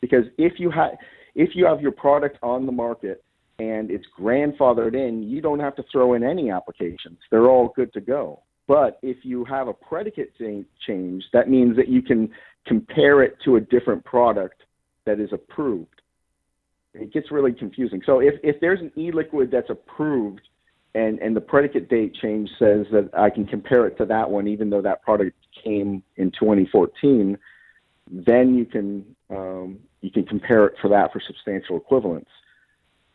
Because 0.00 0.24
if 0.38 0.54
you 0.58 0.70
have 0.70 0.92
if 1.34 1.50
you 1.54 1.66
have 1.66 1.80
your 1.80 1.92
product 1.92 2.38
on 2.42 2.66
the 2.66 2.72
market 2.72 3.24
and 3.58 3.90
it's 3.90 4.06
grandfathered 4.18 4.94
in, 4.94 5.22
you 5.22 5.40
don't 5.40 5.60
have 5.60 5.76
to 5.76 5.84
throw 5.92 6.14
in 6.14 6.22
any 6.22 6.50
applications. 6.50 7.18
They're 7.30 7.48
all 7.48 7.72
good 7.76 7.92
to 7.92 8.00
go. 8.00 8.42
But 8.66 8.98
if 9.02 9.18
you 9.24 9.44
have 9.46 9.68
a 9.68 9.72
predicate 9.72 10.32
change, 10.86 11.24
that 11.32 11.48
means 11.48 11.76
that 11.76 11.88
you 11.88 12.02
can 12.02 12.30
compare 12.66 13.22
it 13.22 13.36
to 13.44 13.56
a 13.56 13.60
different 13.60 14.04
product 14.04 14.62
that 15.06 15.18
is 15.20 15.30
approved. 15.32 16.00
It 16.94 17.12
gets 17.12 17.30
really 17.30 17.52
confusing. 17.52 18.02
So 18.06 18.20
if, 18.20 18.34
if 18.42 18.60
there's 18.60 18.80
an 18.80 18.92
e-liquid 18.96 19.50
that's 19.50 19.70
approved 19.70 20.42
and, 20.94 21.18
and 21.20 21.36
the 21.36 21.40
predicate 21.40 21.88
date 21.88 22.14
change 22.20 22.48
says 22.58 22.86
that 22.92 23.10
I 23.16 23.30
can 23.30 23.46
compare 23.46 23.86
it 23.86 23.96
to 23.98 24.06
that 24.06 24.28
one, 24.28 24.48
even 24.48 24.70
though 24.70 24.82
that 24.82 25.02
product 25.02 25.36
came 25.62 26.02
in 26.16 26.30
2014, 26.32 27.38
then 28.10 28.54
you 28.54 28.64
can 28.64 29.04
um, 29.30 29.78
you 30.00 30.10
can 30.10 30.24
compare 30.24 30.66
it 30.66 30.74
for 30.80 30.88
that 30.88 31.12
for 31.12 31.20
substantial 31.26 31.76
equivalence. 31.76 32.28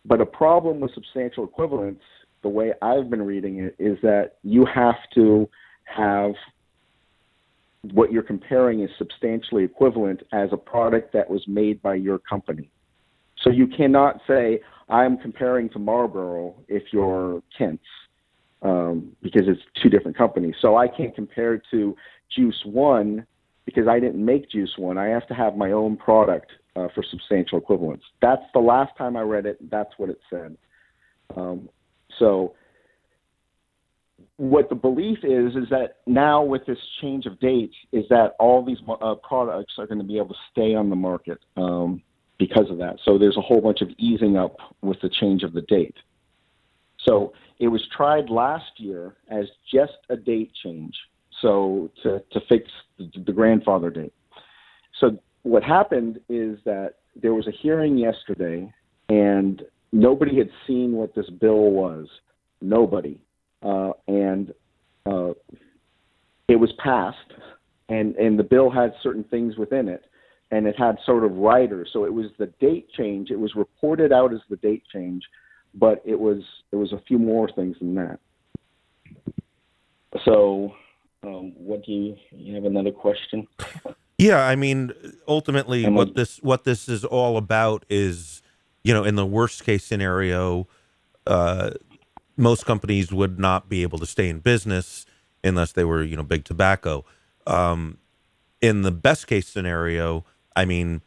But 0.05 0.21
a 0.21 0.25
problem 0.25 0.79
with 0.79 0.93
substantial 0.93 1.43
equivalence, 1.43 2.01
the 2.43 2.49
way 2.49 2.73
I've 2.81 3.09
been 3.09 3.23
reading 3.23 3.59
it, 3.59 3.75
is 3.79 3.97
that 4.03 4.37
you 4.43 4.65
have 4.65 4.95
to 5.15 5.49
have 5.85 6.33
what 7.93 8.11
you're 8.11 8.23
comparing 8.23 8.81
is 8.81 8.89
substantially 8.97 9.63
equivalent 9.63 10.21
as 10.31 10.49
a 10.51 10.57
product 10.57 11.13
that 11.13 11.29
was 11.29 11.43
made 11.47 11.81
by 11.81 11.95
your 11.95 12.17
company. 12.19 12.71
So 13.41 13.49
you 13.49 13.67
cannot 13.67 14.21
say, 14.27 14.61
I'm 14.89 15.17
comparing 15.17 15.69
to 15.69 15.79
Marlboro 15.79 16.55
if 16.67 16.83
you're 16.91 17.41
Kent's, 17.55 17.83
um, 18.61 19.15
because 19.21 19.43
it's 19.47 19.61
two 19.81 19.89
different 19.89 20.17
companies. 20.17 20.55
So 20.61 20.77
I 20.77 20.87
can't 20.87 21.13
compare 21.13 21.61
to 21.71 21.95
Juice 22.35 22.61
One 22.65 23.25
because 23.65 23.87
I 23.87 23.99
didn't 23.99 24.23
make 24.23 24.49
Juice 24.49 24.73
One. 24.77 24.97
I 24.97 25.07
have 25.07 25.27
to 25.27 25.33
have 25.33 25.55
my 25.55 25.71
own 25.71 25.97
product 25.97 26.51
uh, 26.75 26.87
for 26.93 27.03
substantial 27.09 27.57
equivalence. 27.57 28.03
That's 28.21 28.43
the 28.53 28.59
last 28.59 28.95
time 28.97 29.15
I 29.15 29.21
read 29.21 29.45
it. 29.45 29.69
That's 29.69 29.91
what 29.97 30.09
it 30.09 30.19
said. 30.29 30.57
Um, 31.35 31.69
so 32.19 32.55
what 34.37 34.69
the 34.69 34.75
belief 34.75 35.19
is 35.23 35.55
is 35.55 35.69
that 35.69 35.97
now 36.05 36.43
with 36.43 36.65
this 36.65 36.77
change 37.01 37.25
of 37.25 37.39
date 37.39 37.73
is 37.91 38.05
that 38.09 38.33
all 38.39 38.63
these 38.63 38.77
uh, 39.01 39.15
products 39.15 39.73
are 39.77 39.87
going 39.87 39.99
to 39.99 40.03
be 40.05 40.17
able 40.17 40.29
to 40.29 40.39
stay 40.51 40.75
on 40.75 40.89
the 40.89 40.95
market 40.95 41.39
um, 41.57 42.01
because 42.37 42.69
of 42.69 42.77
that. 42.77 42.97
So 43.05 43.17
there's 43.17 43.37
a 43.37 43.41
whole 43.41 43.61
bunch 43.61 43.81
of 43.81 43.89
easing 43.97 44.37
up 44.37 44.57
with 44.81 44.99
the 45.01 45.09
change 45.09 45.43
of 45.43 45.53
the 45.53 45.61
date. 45.61 45.95
So 47.05 47.33
it 47.59 47.67
was 47.67 47.87
tried 47.95 48.29
last 48.29 48.71
year 48.77 49.15
as 49.29 49.45
just 49.73 49.93
a 50.09 50.17
date 50.17 50.51
change, 50.63 50.93
so 51.41 51.89
to, 52.03 52.21
to 52.31 52.41
fix 52.49 52.69
the, 52.97 53.09
the 53.25 53.31
grandfather 53.31 53.89
date. 53.89 54.13
So 54.99 55.17
what 55.45 55.63
happened 55.63 56.19
is 56.27 56.57
that 56.65 56.95
there 57.15 57.33
was 57.33 57.47
a 57.47 57.51
hearing 57.51 57.97
yesterday, 57.97 58.71
and 59.09 59.61
nobody 59.91 60.37
had 60.37 60.49
seen 60.65 60.93
what 60.93 61.13
this 61.13 61.29
bill 61.29 61.71
was. 61.71 62.07
Nobody 62.61 63.19
uh, 63.61 63.91
and 64.07 64.53
uh, 65.05 65.33
it 66.47 66.55
was 66.55 66.71
passed, 66.83 67.17
and 67.89 68.15
and 68.15 68.37
the 68.37 68.43
bill 68.43 68.69
had 68.69 68.93
certain 69.01 69.23
things 69.25 69.57
within 69.57 69.87
it, 69.87 70.05
and 70.51 70.67
it 70.67 70.75
had 70.77 70.97
sort 71.05 71.23
of 71.23 71.31
riders. 71.33 71.89
So 71.91 72.05
it 72.05 72.13
was 72.13 72.27
the 72.37 72.47
date 72.59 72.87
change. 72.95 73.31
It 73.31 73.39
was 73.39 73.55
reported 73.55 74.11
out 74.11 74.33
as 74.33 74.41
the 74.49 74.57
date 74.57 74.83
change, 74.93 75.23
but 75.73 76.01
it 76.05 76.19
was 76.19 76.43
it 76.71 76.75
was 76.75 76.91
a 76.93 77.01
few 77.07 77.17
more 77.17 77.49
things 77.55 77.75
than 77.79 77.95
that. 77.95 78.19
So, 80.23 80.73
um, 81.23 81.53
what 81.57 81.83
do 81.85 81.91
you, 81.91 82.15
you 82.31 82.55
have 82.55 82.63
another 82.63 82.91
question? 82.91 83.47
Yeah, 84.17 84.45
I 84.45 84.55
mean, 84.55 84.93
ultimately, 85.27 85.87
what 85.89 86.15
this 86.15 86.37
what 86.41 86.63
this 86.63 86.87
is 86.87 87.03
all 87.03 87.37
about 87.37 87.85
is, 87.89 88.41
you 88.83 88.93
know, 88.93 89.03
in 89.03 89.15
the 89.15 89.25
worst 89.25 89.65
case 89.65 89.83
scenario, 89.83 90.67
uh, 91.27 91.71
most 92.37 92.65
companies 92.65 93.11
would 93.11 93.39
not 93.39 93.67
be 93.67 93.83
able 93.83 93.99
to 93.99 94.05
stay 94.05 94.29
in 94.29 94.39
business 94.39 95.05
unless 95.43 95.73
they 95.73 95.83
were, 95.83 96.01
you 96.01 96.15
know, 96.15 96.23
big 96.23 96.45
tobacco. 96.45 97.03
Um, 97.45 97.97
in 98.61 98.83
the 98.83 98.91
best 98.91 99.27
case 99.27 99.47
scenario, 99.47 100.25
I 100.55 100.65
mean, 100.65 101.01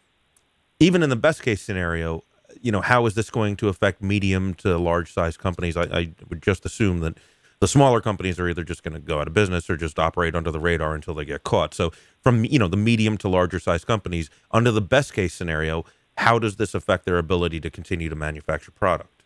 even 0.78 1.02
in 1.02 1.09
the 1.11 1.16
best 1.16 1.42
case 1.42 1.62
scenario, 1.62 2.24
you 2.61 2.70
know, 2.70 2.80
how 2.82 3.06
is 3.06 3.14
this 3.14 3.30
going 3.30 3.56
to 3.56 3.68
affect 3.68 4.02
medium 4.02 4.54
to 4.54 4.76
large 4.76 5.12
size 5.12 5.36
companies? 5.36 5.76
I, 5.76 5.84
I 5.84 6.11
would 6.28 6.42
just 6.42 6.66
assume 6.66 7.00
that 7.00 7.16
the 7.61 7.68
smaller 7.68 8.00
companies 8.00 8.38
are 8.38 8.48
either 8.48 8.64
just 8.64 8.82
going 8.82 8.94
to 8.94 9.00
go 9.00 9.20
out 9.20 9.26
of 9.28 9.34
business 9.34 9.68
or 9.68 9.76
just 9.76 9.98
operate 9.98 10.34
under 10.34 10.50
the 10.50 10.61
radar 10.61 10.94
until 10.94 11.14
they 11.14 11.24
get 11.24 11.44
caught. 11.44 11.74
So, 11.74 11.90
from 12.20 12.44
you 12.44 12.59
know 12.59 12.68
the 12.68 12.76
medium 12.76 13.16
to 13.18 13.28
larger 13.28 13.59
size 13.59 13.84
companies, 13.84 14.30
under 14.50 14.70
the 14.70 14.80
best 14.80 15.12
case 15.12 15.34
scenario, 15.34 15.84
how 16.18 16.38
does 16.38 16.56
this 16.56 16.74
affect 16.74 17.04
their 17.04 17.18
ability 17.18 17.61
to 17.61 17.70
continue 17.70 18.09
to 18.09 18.16
manufacture 18.16 18.70
product? 18.70 19.18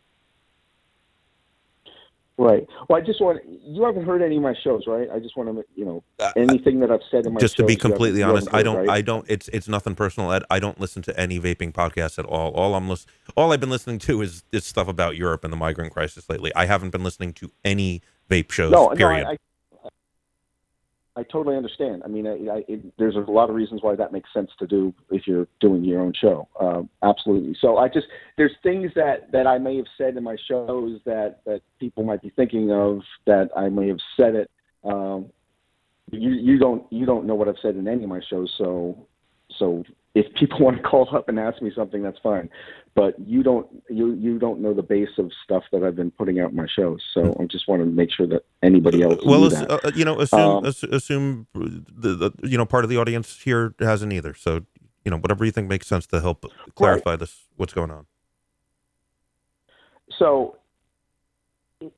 Right. 2.38 2.66
Well, 2.88 3.00
I 3.00 3.04
just 3.04 3.20
want 3.20 3.40
you 3.46 3.84
haven't 3.84 4.06
heard 4.06 4.22
any 4.22 4.36
of 4.36 4.42
my 4.42 4.54
shows, 4.64 4.84
right? 4.86 5.08
I 5.14 5.18
just 5.18 5.36
want 5.36 5.54
to, 5.54 5.64
you 5.76 5.84
know, 5.84 6.02
uh, 6.18 6.32
anything 6.34 6.80
that 6.80 6.90
I've 6.90 7.02
said 7.10 7.26
in 7.26 7.34
my 7.34 7.40
just 7.40 7.56
to 7.58 7.64
be 7.64 7.76
completely 7.76 8.20
you 8.20 8.24
haven't- 8.24 8.44
you 8.44 8.48
honest, 8.48 8.48
haven't 8.48 8.58
I 8.58 8.62
don't, 8.62 8.88
right? 8.88 8.98
I 8.98 9.02
don't. 9.02 9.26
It's 9.28 9.48
it's 9.48 9.68
nothing 9.68 9.94
personal. 9.94 10.32
Ed. 10.32 10.42
I 10.50 10.58
don't 10.58 10.80
listen 10.80 11.02
to 11.02 11.20
any 11.20 11.38
vaping 11.38 11.72
podcasts 11.72 12.18
at 12.18 12.24
all. 12.24 12.50
All 12.52 12.74
I'm 12.74 12.88
listen, 12.88 13.10
all 13.36 13.52
I've 13.52 13.60
been 13.60 13.70
listening 13.70 13.98
to 14.00 14.22
is 14.22 14.44
is 14.50 14.64
stuff 14.64 14.88
about 14.88 15.16
Europe 15.16 15.44
and 15.44 15.52
the 15.52 15.58
migrant 15.58 15.92
crisis 15.92 16.28
lately. 16.30 16.50
I 16.56 16.64
haven't 16.64 16.90
been 16.90 17.04
listening 17.04 17.34
to 17.34 17.52
any 17.64 18.00
vape 18.28 18.50
shows. 18.50 18.70
no, 18.70 18.88
period. 18.90 19.24
no, 19.24 19.30
I, 19.30 19.32
I, 19.32 19.36
I 21.14 21.22
totally 21.24 21.56
understand. 21.56 22.02
I 22.04 22.08
mean, 22.08 22.26
I, 22.26 22.32
I, 22.50 22.64
it, 22.68 22.96
there's 22.98 23.16
a 23.16 23.30
lot 23.30 23.50
of 23.50 23.54
reasons 23.54 23.82
why 23.82 23.94
that 23.96 24.12
makes 24.12 24.32
sense 24.32 24.50
to 24.58 24.66
do 24.66 24.94
if 25.10 25.26
you're 25.26 25.46
doing 25.60 25.84
your 25.84 26.00
own 26.00 26.12
show. 26.14 26.48
Um, 26.58 26.88
absolutely. 27.02 27.54
So 27.60 27.76
I 27.76 27.88
just 27.88 28.06
there's 28.38 28.52
things 28.62 28.90
that 28.96 29.30
that 29.32 29.46
I 29.46 29.58
may 29.58 29.76
have 29.76 29.86
said 29.98 30.16
in 30.16 30.24
my 30.24 30.36
shows 30.48 31.00
that 31.04 31.40
that 31.44 31.60
people 31.78 32.02
might 32.02 32.22
be 32.22 32.30
thinking 32.30 32.72
of 32.72 33.02
that 33.26 33.50
I 33.56 33.68
may 33.68 33.88
have 33.88 34.00
said 34.16 34.34
it. 34.34 34.50
Um, 34.84 35.26
you 36.10 36.30
you 36.30 36.58
don't 36.58 36.90
you 36.90 37.04
don't 37.04 37.26
know 37.26 37.34
what 37.34 37.48
I've 37.48 37.60
said 37.60 37.76
in 37.76 37.86
any 37.86 38.04
of 38.04 38.08
my 38.08 38.20
shows, 38.28 38.52
so 38.56 39.06
so 39.58 39.84
if 40.14 40.32
people 40.34 40.60
want 40.64 40.76
to 40.76 40.82
call 40.82 41.08
up 41.14 41.28
and 41.28 41.38
ask 41.38 41.60
me 41.62 41.72
something, 41.74 42.02
that's 42.02 42.18
fine. 42.22 42.48
But 42.94 43.18
you 43.18 43.42
don't 43.42 43.66
you 43.88 44.12
you 44.14 44.38
don't 44.38 44.60
know 44.60 44.74
the 44.74 44.82
base 44.82 45.16
of 45.18 45.30
stuff 45.44 45.64
that 45.72 45.82
I've 45.82 45.96
been 45.96 46.10
putting 46.10 46.40
out 46.40 46.50
in 46.50 46.56
my 46.56 46.66
shows. 46.66 47.00
So 47.14 47.34
I 47.40 47.44
just 47.44 47.66
want 47.66 47.80
to 47.80 47.86
make 47.86 48.10
sure 48.12 48.26
that 48.26 48.44
anybody 48.62 49.02
else 49.02 49.24
well, 49.24 49.44
uh, 49.54 49.90
you 49.94 50.04
know, 50.04 50.20
assume 50.20 50.40
Um, 50.40 50.64
assume 50.66 51.46
the, 51.54 52.14
the 52.14 52.32
you 52.42 52.58
know 52.58 52.66
part 52.66 52.84
of 52.84 52.90
the 52.90 52.98
audience 52.98 53.40
here 53.40 53.74
hasn't 53.78 54.12
either. 54.12 54.34
So 54.34 54.66
you 55.04 55.10
know, 55.10 55.16
whatever 55.16 55.44
you 55.44 55.50
think 55.50 55.68
makes 55.68 55.86
sense 55.86 56.06
to 56.08 56.20
help 56.20 56.44
clarify 56.74 57.16
this, 57.16 57.48
what's 57.56 57.72
going 57.72 57.90
on. 57.90 58.06
so 60.18 60.56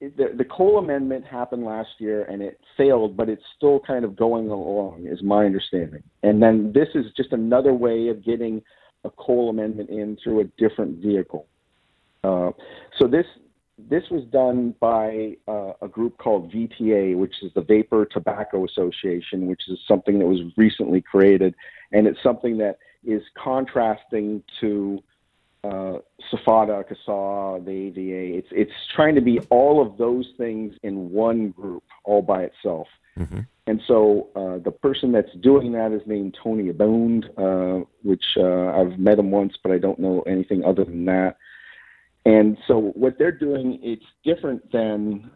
the, 0.01 0.35
the 0.37 0.45
Cole 0.45 0.79
Amendment 0.79 1.25
happened 1.25 1.65
last 1.65 1.91
year 1.99 2.25
and 2.25 2.43
it 2.43 2.61
failed, 2.77 3.17
but 3.17 3.29
it's 3.29 3.43
still 3.57 3.81
kind 3.81 4.05
of 4.05 4.17
going 4.17 4.49
along, 4.49 5.07
is 5.07 5.23
my 5.23 5.45
understanding. 5.45 6.03
And 6.23 6.43
then 6.43 6.73
this 6.73 6.89
is 6.95 7.07
just 7.17 7.33
another 7.33 7.73
way 7.73 8.09
of 8.09 8.25
getting 8.25 8.63
a 9.05 9.11
Cole 9.11 9.51
Amendment 9.51 9.91
in 9.91 10.17
through 10.23 10.41
a 10.41 10.45
different 10.59 11.03
vehicle. 11.03 11.47
Uh, 12.23 12.51
so 12.99 13.07
this 13.07 13.27
this 13.77 14.05
was 14.09 14.23
done 14.31 14.75
by 14.79 15.37
uh, 15.49 15.73
a 15.83 15.89
group 15.89 16.17
called 16.19 16.53
VTA, 16.53 17.17
which 17.17 17.35
is 17.43 17.53
the 17.55 17.61
Vapor 17.61 18.07
Tobacco 18.07 18.65
Association, 18.65 19.47
which 19.49 19.63
is 19.69 19.79
something 19.89 20.21
that 20.21 20.27
was 20.27 20.41
recently 20.57 21.01
created, 21.01 21.55
and 21.93 22.07
it's 22.07 22.23
something 22.23 22.57
that 22.59 22.79
is 23.05 23.21
contrasting 23.37 24.43
to 24.61 25.03
uh, 25.65 25.99
SFATA, 26.33 26.85
CASAA, 26.89 27.65
the 27.65 27.71
AVA. 27.71 28.39
It's 28.39 28.49
it's 28.53 28.73
trying 28.95 29.15
to 29.15 29.21
be 29.21 29.41
all 29.51 29.85
of 29.85 29.97
those 29.97 30.27
things 30.37 30.75
in 30.83 31.11
one 31.11 31.51
group, 31.51 31.85
all 32.05 32.23
by 32.23 32.45
itself. 32.45 32.89
hmm 33.17 33.41
And 33.67 33.81
so 33.89 34.29
uh, 34.37 34.59
the 34.63 34.71
person 34.71 35.13
that's 35.13 35.35
doing 35.41 35.73
that 35.73 35.91
is 35.93 36.03
named 36.07 36.37
Tony 36.43 36.69
Abond, 36.69 37.23
uh, 37.39 37.85
which 38.03 38.27
uh, 38.37 38.69
I've 38.79 38.99
met 38.99 39.19
him 39.19 39.31
once, 39.31 39.55
but 39.63 39.73
I 39.73 39.79
don't 39.79 39.99
know 39.99 40.21
anything 40.35 40.65
other 40.65 40.85
than 40.85 41.05
that. 41.07 41.37
And 42.27 42.57
so 42.67 42.93
what 42.95 43.19
they're 43.19 43.39
doing, 43.49 43.81
it's 43.83 44.07
different 44.25 44.73
than 44.73 45.31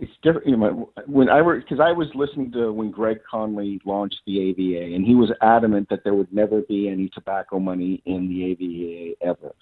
it's 0.00 0.12
different. 0.22 0.46
You 0.46 0.56
know, 0.56 0.90
when 1.06 1.28
I 1.28 1.42
were 1.42 1.60
because 1.60 1.80
I 1.80 1.92
was 1.92 2.08
listening 2.14 2.52
to 2.52 2.72
when 2.72 2.90
Greg 2.90 3.18
Conley 3.30 3.80
launched 3.84 4.20
the 4.26 4.40
AVA, 4.50 4.94
and 4.94 5.04
he 5.04 5.14
was 5.14 5.30
adamant 5.42 5.88
that 5.90 6.04
there 6.04 6.14
would 6.14 6.32
never 6.32 6.62
be 6.62 6.88
any 6.88 7.08
tobacco 7.12 7.58
money 7.58 8.02
in 8.06 8.28
the 8.28 8.44
AVA 8.44 9.26
ever. 9.26 9.54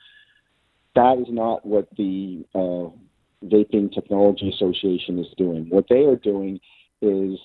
That 0.94 1.18
is 1.18 1.26
not 1.28 1.64
what 1.66 1.88
the 1.96 2.44
uh, 2.54 2.90
Vaping 3.44 3.92
Technology 3.92 4.50
Association 4.54 5.18
is 5.18 5.26
doing. 5.36 5.66
What 5.68 5.86
they 5.88 6.04
are 6.04 6.16
doing 6.16 6.58
is 7.02 7.38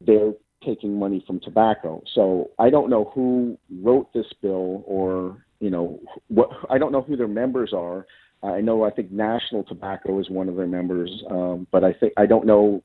they're 0.00 0.32
taking 0.64 0.98
money 0.98 1.22
from 1.26 1.40
tobacco. 1.40 2.02
So 2.14 2.50
I 2.58 2.70
don't 2.70 2.90
know 2.90 3.10
who 3.14 3.58
wrote 3.82 4.12
this 4.12 4.26
bill 4.42 4.82
or 4.86 5.44
you 5.60 5.70
know 5.70 6.00
what 6.28 6.50
I 6.70 6.78
don't 6.78 6.92
know 6.92 7.02
who 7.02 7.16
their 7.16 7.28
members 7.28 7.72
are. 7.74 8.06
I 8.42 8.60
know 8.60 8.84
I 8.84 8.90
think 8.90 9.10
National 9.10 9.64
Tobacco 9.64 10.18
is 10.20 10.30
one 10.30 10.48
of 10.48 10.56
their 10.56 10.66
members, 10.66 11.10
um, 11.30 11.66
but 11.72 11.84
I 11.84 11.92
think 11.92 12.12
I 12.16 12.26
don't 12.26 12.46
know. 12.46 12.82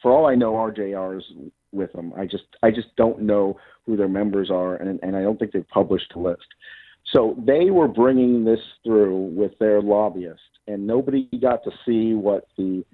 For 0.00 0.12
all 0.12 0.26
I 0.26 0.36
know, 0.36 0.52
RJR 0.52 1.18
is 1.18 1.24
with 1.72 1.92
them. 1.92 2.12
I 2.16 2.24
just 2.26 2.44
I 2.62 2.70
just 2.70 2.94
don't 2.96 3.22
know 3.22 3.58
who 3.84 3.96
their 3.96 4.08
members 4.08 4.50
are, 4.50 4.76
and 4.76 5.00
and 5.02 5.16
I 5.16 5.22
don't 5.22 5.38
think 5.38 5.52
they've 5.52 5.68
published 5.68 6.12
a 6.14 6.18
list. 6.18 6.46
So 7.12 7.36
they 7.46 7.70
were 7.70 7.88
bringing 7.88 8.44
this 8.44 8.60
through 8.84 9.32
with 9.34 9.52
their 9.58 9.80
lobbyist, 9.80 10.40
and 10.66 10.86
nobody 10.86 11.28
got 11.40 11.64
to 11.64 11.70
see 11.84 12.14
what 12.14 12.48
the 12.56 12.84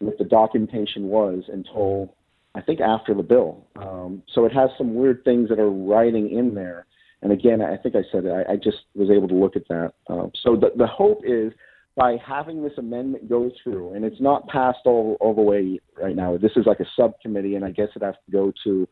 what 0.00 0.18
the 0.18 0.24
documentation 0.24 1.04
was 1.04 1.44
until 1.52 2.14
I 2.54 2.60
think 2.60 2.80
after 2.80 3.14
the 3.14 3.22
bill. 3.22 3.66
Um, 3.76 4.22
so 4.34 4.44
it 4.44 4.52
has 4.52 4.70
some 4.76 4.94
weird 4.94 5.24
things 5.24 5.48
that 5.48 5.58
are 5.58 5.70
writing 5.70 6.30
in 6.30 6.54
there. 6.54 6.86
And 7.22 7.32
again, 7.32 7.60
I 7.60 7.76
think 7.76 7.94
I 7.96 8.02
said 8.10 8.24
it, 8.24 8.30
I, 8.32 8.52
I 8.52 8.56
just 8.56 8.78
was 8.94 9.10
able 9.10 9.28
to 9.28 9.34
look 9.34 9.56
at 9.56 9.68
that. 9.68 9.92
Um, 10.08 10.32
so 10.42 10.56
the, 10.56 10.70
the 10.76 10.86
hope 10.86 11.20
is 11.24 11.52
by 11.96 12.16
having 12.26 12.62
this 12.62 12.72
amendment 12.78 13.28
go 13.28 13.50
through, 13.62 13.94
and 13.94 14.04
it's 14.04 14.20
not 14.20 14.48
passed 14.48 14.78
all, 14.86 15.16
all 15.20 15.34
the 15.34 15.42
way 15.42 15.78
right 16.00 16.16
now. 16.16 16.36
This 16.38 16.52
is 16.56 16.64
like 16.66 16.80
a 16.80 16.86
subcommittee, 16.96 17.56
and 17.56 17.64
I 17.64 17.72
guess 17.72 17.88
it 17.94 18.02
has 18.02 18.14
to 18.26 18.32
go 18.32 18.52
to 18.64 18.88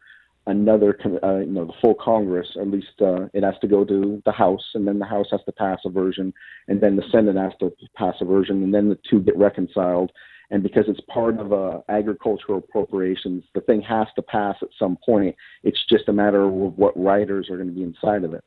another, 0.49 0.99
uh, 1.23 1.39
you 1.39 1.53
know, 1.53 1.67
the 1.67 1.73
full 1.81 1.95
Congress. 1.95 2.49
At 2.61 2.69
least 2.69 3.01
uh, 3.01 3.29
it 3.33 3.45
has 3.45 3.55
to 3.61 3.69
go 3.69 3.85
to 3.85 4.23
the 4.25 4.33
House, 4.33 4.65
and 4.75 4.87
then 4.87 4.99
the 4.99 5.07
House 5.07 5.29
has 5.31 5.41
to 5.47 5.53
pass 5.53 5.79
a 5.85 5.91
version, 5.91 6.35
and 6.67 6.81
then 6.81 6.97
the 6.97 7.05
Senate 7.13 7.37
has 7.37 7.53
to 7.61 7.73
pass 7.95 8.15
a 8.21 8.25
version, 8.25 8.63
and 8.63 8.75
then 8.75 8.89
the 8.89 8.99
two 9.09 9.21
get 9.21 9.37
reconciled 9.37 10.11
and 10.51 10.63
because 10.63 10.85
it's 10.89 11.01
part 11.13 11.39
of 11.39 11.53
uh, 11.53 11.81
agricultural 11.89 12.59
appropriations, 12.59 13.45
the 13.55 13.61
thing 13.63 13.83
has 13.83 14.07
to 14.17 14.23
pass 14.23 14.57
at 14.63 14.69
some 14.79 14.97
point. 15.05 15.37
It's 15.63 15.79
just 15.89 16.09
a 16.09 16.13
matter 16.13 16.45
of 16.45 16.53
what 16.53 16.99
riders 16.99 17.49
are 17.51 17.57
going 17.57 17.69
to 17.69 17.75
be 17.75 17.83
inside 17.83 18.25
of 18.25 18.33
it. 18.33 18.45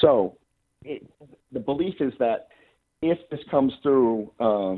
So, 0.00 0.38
it, 0.84 1.06
the 1.52 1.60
belief 1.60 1.96
is 2.00 2.14
that 2.18 2.48
if 3.02 3.18
this 3.30 3.40
comes 3.50 3.72
through, 3.82 4.30
uh, 4.40 4.76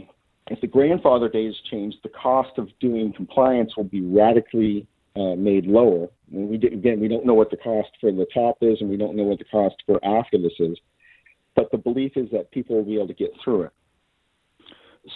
if 0.49 0.61
the 0.61 0.67
grandfather 0.67 1.29
days 1.29 1.55
change, 1.71 1.95
the 2.03 2.11
cost 2.11 2.59
of 2.59 2.69
doing 2.81 3.13
compliance 3.13 3.77
will 3.77 3.85
be 3.85 4.01
radically 4.01 4.89
uh, 5.17 5.35
made 5.37 5.67
lower. 5.67 6.09
And 6.33 6.49
we 6.49 6.57
did, 6.57 6.73
again, 6.73 7.01
we 7.01 7.09
don't 7.09 7.27
know 7.27 7.35
what 7.35 7.51
the 7.51 7.57
cost 7.57 7.91
for 8.01 8.11
the 8.11 8.27
top 8.35 8.59
is, 8.61 8.81
and 8.81 8.91
we 8.91 8.97
don't 8.97 9.17
know 9.17 9.25
what 9.25 9.39
the 9.39 9.45
cost 9.45 9.77
for 9.87 10.05
after 10.05 10.39
this 10.39 10.53
is. 10.59 10.77
But 11.55 11.71
the 11.71 11.79
belief 11.79 12.13
is 12.17 12.29
that 12.33 12.51
people 12.51 12.77
will 12.77 12.85
be 12.85 12.97
able 12.97 13.09
to 13.09 13.15
get 13.15 13.31
through 13.43 13.63
it. 13.63 13.73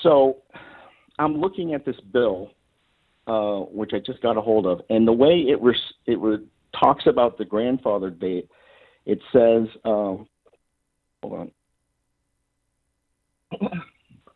So 0.02 0.42
I'm 1.18 1.40
looking 1.40 1.74
at 1.74 1.84
this 1.84 1.98
bill, 2.12 2.52
uh, 3.26 3.60
which 3.60 3.90
I 3.92 3.98
just 3.98 4.22
got 4.22 4.36
a 4.36 4.40
hold 4.40 4.66
of, 4.66 4.80
and 4.90 5.06
the 5.06 5.12
way 5.12 5.46
it 5.48 5.58
it 6.06 6.18
re- 6.18 6.46
talks 6.78 7.06
about 7.06 7.38
the 7.38 7.44
grandfather 7.44 8.10
date, 8.10 8.48
it 9.06 9.18
says, 9.32 9.66
um, 9.84 10.28
hold 11.22 11.34
on. 11.34 11.50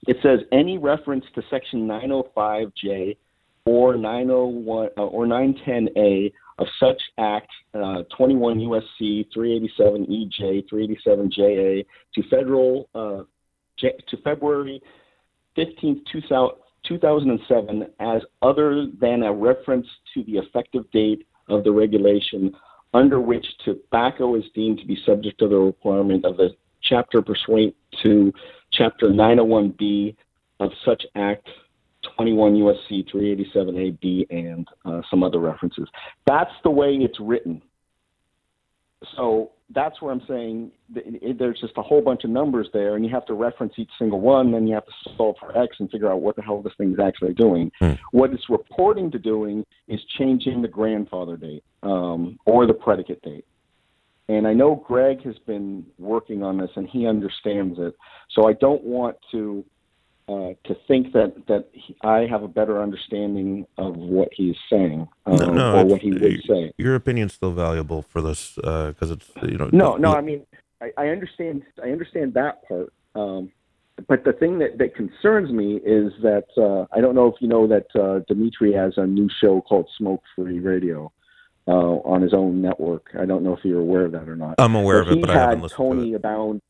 It 0.08 0.16
says 0.22 0.40
any 0.50 0.78
reference 0.78 1.24
to 1.36 1.42
Section 1.48 1.86
905J 1.86 3.16
or 3.64 3.96
901 3.96 4.88
uh, 4.96 5.02
or 5.02 5.26
910A 5.26 6.32
of 6.58 6.66
such 6.78 7.00
Act 7.18 7.50
uh, 7.74 8.02
21 8.16 8.58
USC 8.58 9.26
387 9.32 10.06
EJ 10.06 10.68
387 10.68 11.30
JA 11.30 11.82
to 12.14 12.28
federal 12.28 12.88
uh, 12.94 13.22
J- 13.78 13.96
to 14.08 14.16
February 14.18 14.82
15th, 15.56 16.00
2000, 16.10 16.56
2007 16.86 17.86
as 18.00 18.22
other 18.42 18.86
than 19.00 19.22
a 19.22 19.32
reference 19.32 19.86
to 20.14 20.24
the 20.24 20.32
effective 20.32 20.90
date 20.90 21.26
of 21.48 21.64
the 21.64 21.70
regulation 21.70 22.52
under 22.94 23.20
which 23.20 23.46
tobacco 23.64 24.34
is 24.34 24.44
deemed 24.54 24.78
to 24.78 24.86
be 24.86 24.98
subject 25.06 25.38
to 25.38 25.48
the 25.48 25.56
requirement 25.56 26.24
of 26.24 26.36
the 26.36 26.50
chapter 26.82 27.22
pursuant 27.22 27.74
to 28.02 28.32
Chapter 28.72 29.08
901B 29.08 30.16
of 30.60 30.70
such 30.84 31.04
Act 31.14 31.46
21 32.16 32.54
USC 32.54 33.10
387AB, 33.12 34.26
and 34.30 34.68
uh, 34.84 35.02
some 35.10 35.22
other 35.22 35.38
references. 35.38 35.88
That's 36.26 36.52
the 36.64 36.70
way 36.70 36.98
it's 37.00 37.18
written. 37.20 37.62
So 39.16 39.50
that's 39.74 40.00
where 40.00 40.12
I'm 40.12 40.22
saying 40.28 40.70
there's 41.38 41.60
just 41.60 41.72
a 41.76 41.82
whole 41.82 42.02
bunch 42.02 42.24
of 42.24 42.30
numbers 42.30 42.68
there, 42.72 42.96
and 42.96 43.04
you 43.04 43.10
have 43.12 43.26
to 43.26 43.34
reference 43.34 43.74
each 43.76 43.90
single 43.98 44.20
one. 44.20 44.52
Then 44.52 44.66
you 44.66 44.74
have 44.74 44.86
to 44.86 44.92
solve 45.16 45.36
for 45.40 45.56
X 45.56 45.76
and 45.80 45.90
figure 45.90 46.10
out 46.10 46.20
what 46.20 46.36
the 46.36 46.42
hell 46.42 46.62
this 46.62 46.72
thing 46.78 46.92
is 46.92 46.98
actually 47.00 47.34
doing. 47.34 47.70
Hmm. 47.80 47.92
What 48.12 48.32
it's 48.32 48.48
reporting 48.48 49.10
to 49.12 49.18
doing 49.18 49.64
is 49.88 50.00
changing 50.18 50.62
the 50.62 50.68
grandfather 50.68 51.36
date 51.36 51.64
um, 51.82 52.38
or 52.46 52.66
the 52.66 52.74
predicate 52.74 53.22
date. 53.22 53.44
And 54.28 54.46
I 54.46 54.52
know 54.52 54.76
Greg 54.86 55.22
has 55.24 55.38
been 55.46 55.84
working 55.98 56.42
on 56.42 56.58
this, 56.58 56.70
and 56.76 56.88
he 56.88 57.06
understands 57.06 57.78
it. 57.78 57.94
So 58.30 58.48
I 58.48 58.52
don't 58.54 58.82
want 58.84 59.16
to 59.32 59.64
uh, 60.28 60.52
to 60.64 60.76
think 60.86 61.12
that 61.12 61.46
that 61.48 61.68
he, 61.72 61.96
I 62.02 62.26
have 62.26 62.42
a 62.42 62.48
better 62.48 62.82
understanding 62.82 63.66
of 63.78 63.96
what 63.96 64.28
he's 64.32 64.56
saying 64.70 65.08
um, 65.26 65.36
no, 65.36 65.52
no, 65.52 65.78
or 65.78 65.84
what 65.84 66.00
he 66.00 66.12
would 66.12 66.42
say. 66.48 66.72
Your 66.78 66.94
opinion's 66.94 67.34
still 67.34 67.52
valuable 67.52 68.02
for 68.02 68.20
this 68.20 68.54
because 68.54 69.10
uh, 69.10 69.14
it's 69.14 69.30
you 69.42 69.58
know. 69.58 69.68
No, 69.72 69.96
no, 69.96 70.14
I 70.14 70.20
mean 70.20 70.46
I, 70.80 70.92
I 70.96 71.08
understand 71.08 71.62
I 71.82 71.90
understand 71.90 72.34
that 72.34 72.66
part. 72.68 72.92
Um, 73.14 73.50
but 74.08 74.24
the 74.24 74.32
thing 74.32 74.58
that, 74.58 74.78
that 74.78 74.94
concerns 74.94 75.50
me 75.50 75.76
is 75.76 76.12
that 76.22 76.46
uh, 76.56 76.86
I 76.96 77.00
don't 77.00 77.14
know 77.14 77.26
if 77.26 77.34
you 77.40 77.48
know 77.48 77.66
that 77.66 77.86
uh, 77.94 78.20
Dimitri 78.26 78.72
has 78.72 78.94
a 78.96 79.06
new 79.06 79.28
show 79.40 79.60
called 79.60 79.88
Smoke 79.98 80.22
Free 80.34 80.60
Radio 80.60 81.12
uh, 81.68 81.70
on 81.70 82.22
his 82.22 82.32
own 82.32 82.62
network. 82.62 83.10
I 83.18 83.26
don't 83.26 83.42
know 83.44 83.54
if 83.54 83.64
you're 83.64 83.80
aware 83.80 84.06
of 84.06 84.12
that 84.12 84.28
or 84.28 84.36
not. 84.36 84.54
I'm 84.58 84.74
aware 84.74 85.04
but 85.04 85.12
of 85.12 85.18
it, 85.18 85.20
but 85.20 85.30
I 85.30 85.34
haven't 85.34 85.62
listened 85.62 85.76
Tony 85.76 86.08
to 86.10 86.12
it. 86.14 86.16
Abound 86.16 86.62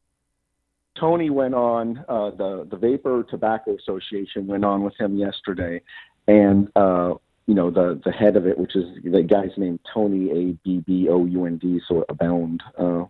Tony 0.99 1.31
went 1.31 1.55
on 1.55 2.05
uh, 2.09 2.31
the 2.31 2.67
the 2.71 2.77
Vapor 2.77 3.25
Tobacco 3.31 3.77
Association 3.77 4.47
went 4.47 4.65
on 4.65 4.83
with 4.83 4.95
him 4.99 5.17
yesterday, 5.17 5.81
and 6.29 6.69
uh, 6.77 7.15
you 7.47 7.55
know 7.55 7.71
the 7.71 8.01
the 8.05 8.13
head 8.13 8.37
of 8.37 8.47
it, 8.47 8.59
which 8.59 8.77
is 8.77 8.85
the 9.05 9.23
guy's 9.23 9.57
name 9.57 9.79
Tony 9.93 10.31
A 10.31 10.53
B 10.65 10.83
B 10.87 11.09
O 11.09 11.25
U 11.25 11.47
N 11.47 11.57
D, 11.59 11.81
so 11.89 12.05
Abound 12.09 12.63
uh, 12.79 13.05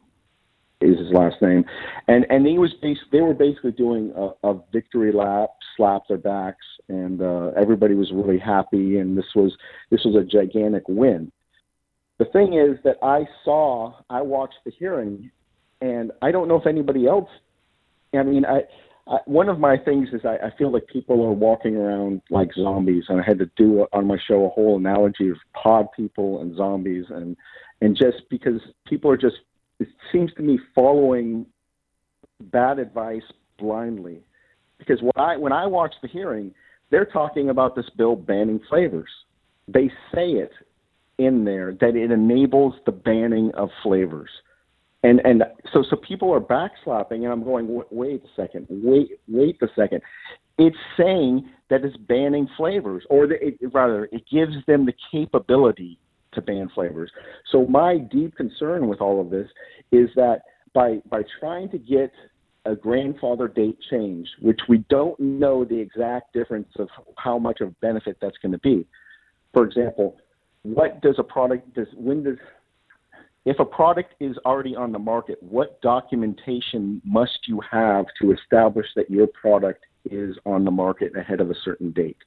is 0.80 0.98
his 0.98 1.12
last 1.12 1.42
name, 1.42 1.64
and 2.08 2.24
and 2.30 2.46
he 2.46 2.58
was 2.58 2.72
bas- 2.80 2.98
they 3.10 3.20
were 3.20 3.34
basically 3.34 3.72
doing 3.72 4.12
a, 4.16 4.48
a 4.48 4.60
victory 4.72 5.12
lap, 5.12 5.50
slap 5.76 6.02
their 6.08 6.18
backs, 6.18 6.64
and 6.88 7.20
uh, 7.20 7.50
everybody 7.56 7.94
was 7.94 8.12
really 8.12 8.38
happy, 8.38 8.98
and 8.98 9.18
this 9.18 9.34
was 9.34 9.56
this 9.90 10.04
was 10.04 10.14
a 10.14 10.24
gigantic 10.24 10.84
win. 10.88 11.32
The 12.18 12.26
thing 12.26 12.54
is 12.54 12.78
that 12.84 12.98
I 13.02 13.26
saw, 13.44 13.94
I 14.08 14.22
watched 14.22 14.58
the 14.64 14.70
hearing, 14.70 15.32
and 15.80 16.12
I 16.22 16.30
don't 16.30 16.46
know 16.46 16.56
if 16.56 16.66
anybody 16.66 17.08
else 17.08 17.28
I 18.14 18.22
mean, 18.22 18.44
I, 18.44 18.62
I 19.08 19.18
one 19.26 19.48
of 19.48 19.58
my 19.58 19.76
things 19.76 20.08
is 20.12 20.22
I, 20.24 20.46
I 20.46 20.56
feel 20.56 20.72
like 20.72 20.86
people 20.86 21.24
are 21.24 21.32
walking 21.32 21.76
around 21.76 22.22
like 22.30 22.50
zombies, 22.54 23.04
and 23.08 23.20
I 23.20 23.24
had 23.24 23.38
to 23.38 23.50
do 23.56 23.86
on 23.92 24.06
my 24.06 24.18
show 24.28 24.46
a 24.46 24.48
whole 24.48 24.76
analogy 24.78 25.30
of 25.30 25.36
pod 25.54 25.86
people 25.96 26.40
and 26.40 26.56
zombies, 26.56 27.06
and 27.08 27.36
and 27.80 27.96
just 27.96 28.28
because 28.30 28.60
people 28.86 29.10
are 29.10 29.16
just 29.16 29.36
it 29.80 29.88
seems 30.12 30.32
to 30.34 30.42
me 30.42 30.58
following 30.74 31.46
bad 32.40 32.78
advice 32.78 33.22
blindly. 33.58 34.22
Because 34.78 35.00
when 35.00 35.12
I 35.16 35.36
when 35.36 35.52
I 35.52 35.66
watch 35.66 35.94
the 36.02 36.08
hearing, 36.08 36.54
they're 36.90 37.04
talking 37.06 37.50
about 37.50 37.74
this 37.74 37.88
bill 37.96 38.16
banning 38.16 38.60
flavors. 38.68 39.10
They 39.68 39.88
say 40.14 40.30
it 40.30 40.52
in 41.18 41.44
there 41.44 41.72
that 41.80 41.96
it 41.96 42.10
enables 42.10 42.74
the 42.84 42.92
banning 42.92 43.52
of 43.54 43.68
flavors 43.82 44.30
and 45.02 45.20
and 45.24 45.44
so 45.72 45.84
so 45.88 45.96
people 45.96 46.32
are 46.32 46.40
backslapping, 46.40 47.24
and 47.24 47.26
I'm 47.26 47.44
going, 47.44 47.82
wait 47.90 48.22
a 48.24 48.40
second, 48.40 48.66
wait 48.70 49.20
wait 49.28 49.60
a 49.62 49.68
second. 49.76 50.02
It's 50.58 50.76
saying 50.96 51.48
that 51.70 51.84
it's 51.84 51.96
banning 51.96 52.48
flavors, 52.56 53.04
or 53.08 53.26
the, 53.26 53.44
it, 53.44 53.56
rather, 53.72 54.04
it 54.12 54.22
gives 54.30 54.54
them 54.66 54.84
the 54.84 54.92
capability 55.10 55.98
to 56.32 56.42
ban 56.42 56.70
flavors. 56.74 57.10
So 57.50 57.66
my 57.66 57.98
deep 57.98 58.36
concern 58.36 58.86
with 58.86 59.00
all 59.00 59.20
of 59.20 59.30
this 59.30 59.48
is 59.90 60.10
that 60.16 60.42
by 60.74 60.98
by 61.10 61.22
trying 61.40 61.70
to 61.70 61.78
get 61.78 62.12
a 62.64 62.76
grandfather 62.76 63.48
date 63.48 63.78
change, 63.90 64.28
which 64.40 64.60
we 64.68 64.78
don't 64.88 65.18
know 65.18 65.64
the 65.64 65.78
exact 65.78 66.32
difference 66.32 66.68
of 66.78 66.88
how 67.16 67.38
much 67.38 67.60
of 67.60 67.78
benefit 67.80 68.16
that's 68.20 68.38
going 68.38 68.52
to 68.52 68.58
be. 68.58 68.86
For 69.52 69.64
example, 69.64 70.16
what 70.62 71.00
does 71.02 71.16
a 71.18 71.24
product 71.24 71.74
does 71.74 71.88
when 71.96 72.22
does 72.22 72.38
if 73.44 73.58
a 73.58 73.64
product 73.64 74.14
is 74.20 74.36
already 74.46 74.76
on 74.76 74.92
the 74.92 74.98
market, 74.98 75.42
what 75.42 75.80
documentation 75.80 77.02
must 77.04 77.48
you 77.48 77.60
have 77.70 78.06
to 78.20 78.32
establish 78.32 78.86
that 78.94 79.10
your 79.10 79.26
product 79.26 79.84
is 80.04 80.36
on 80.46 80.64
the 80.64 80.70
market 80.70 81.16
ahead 81.16 81.40
of 81.40 81.50
a 81.50 81.54
certain 81.64 81.90
date? 81.90 82.18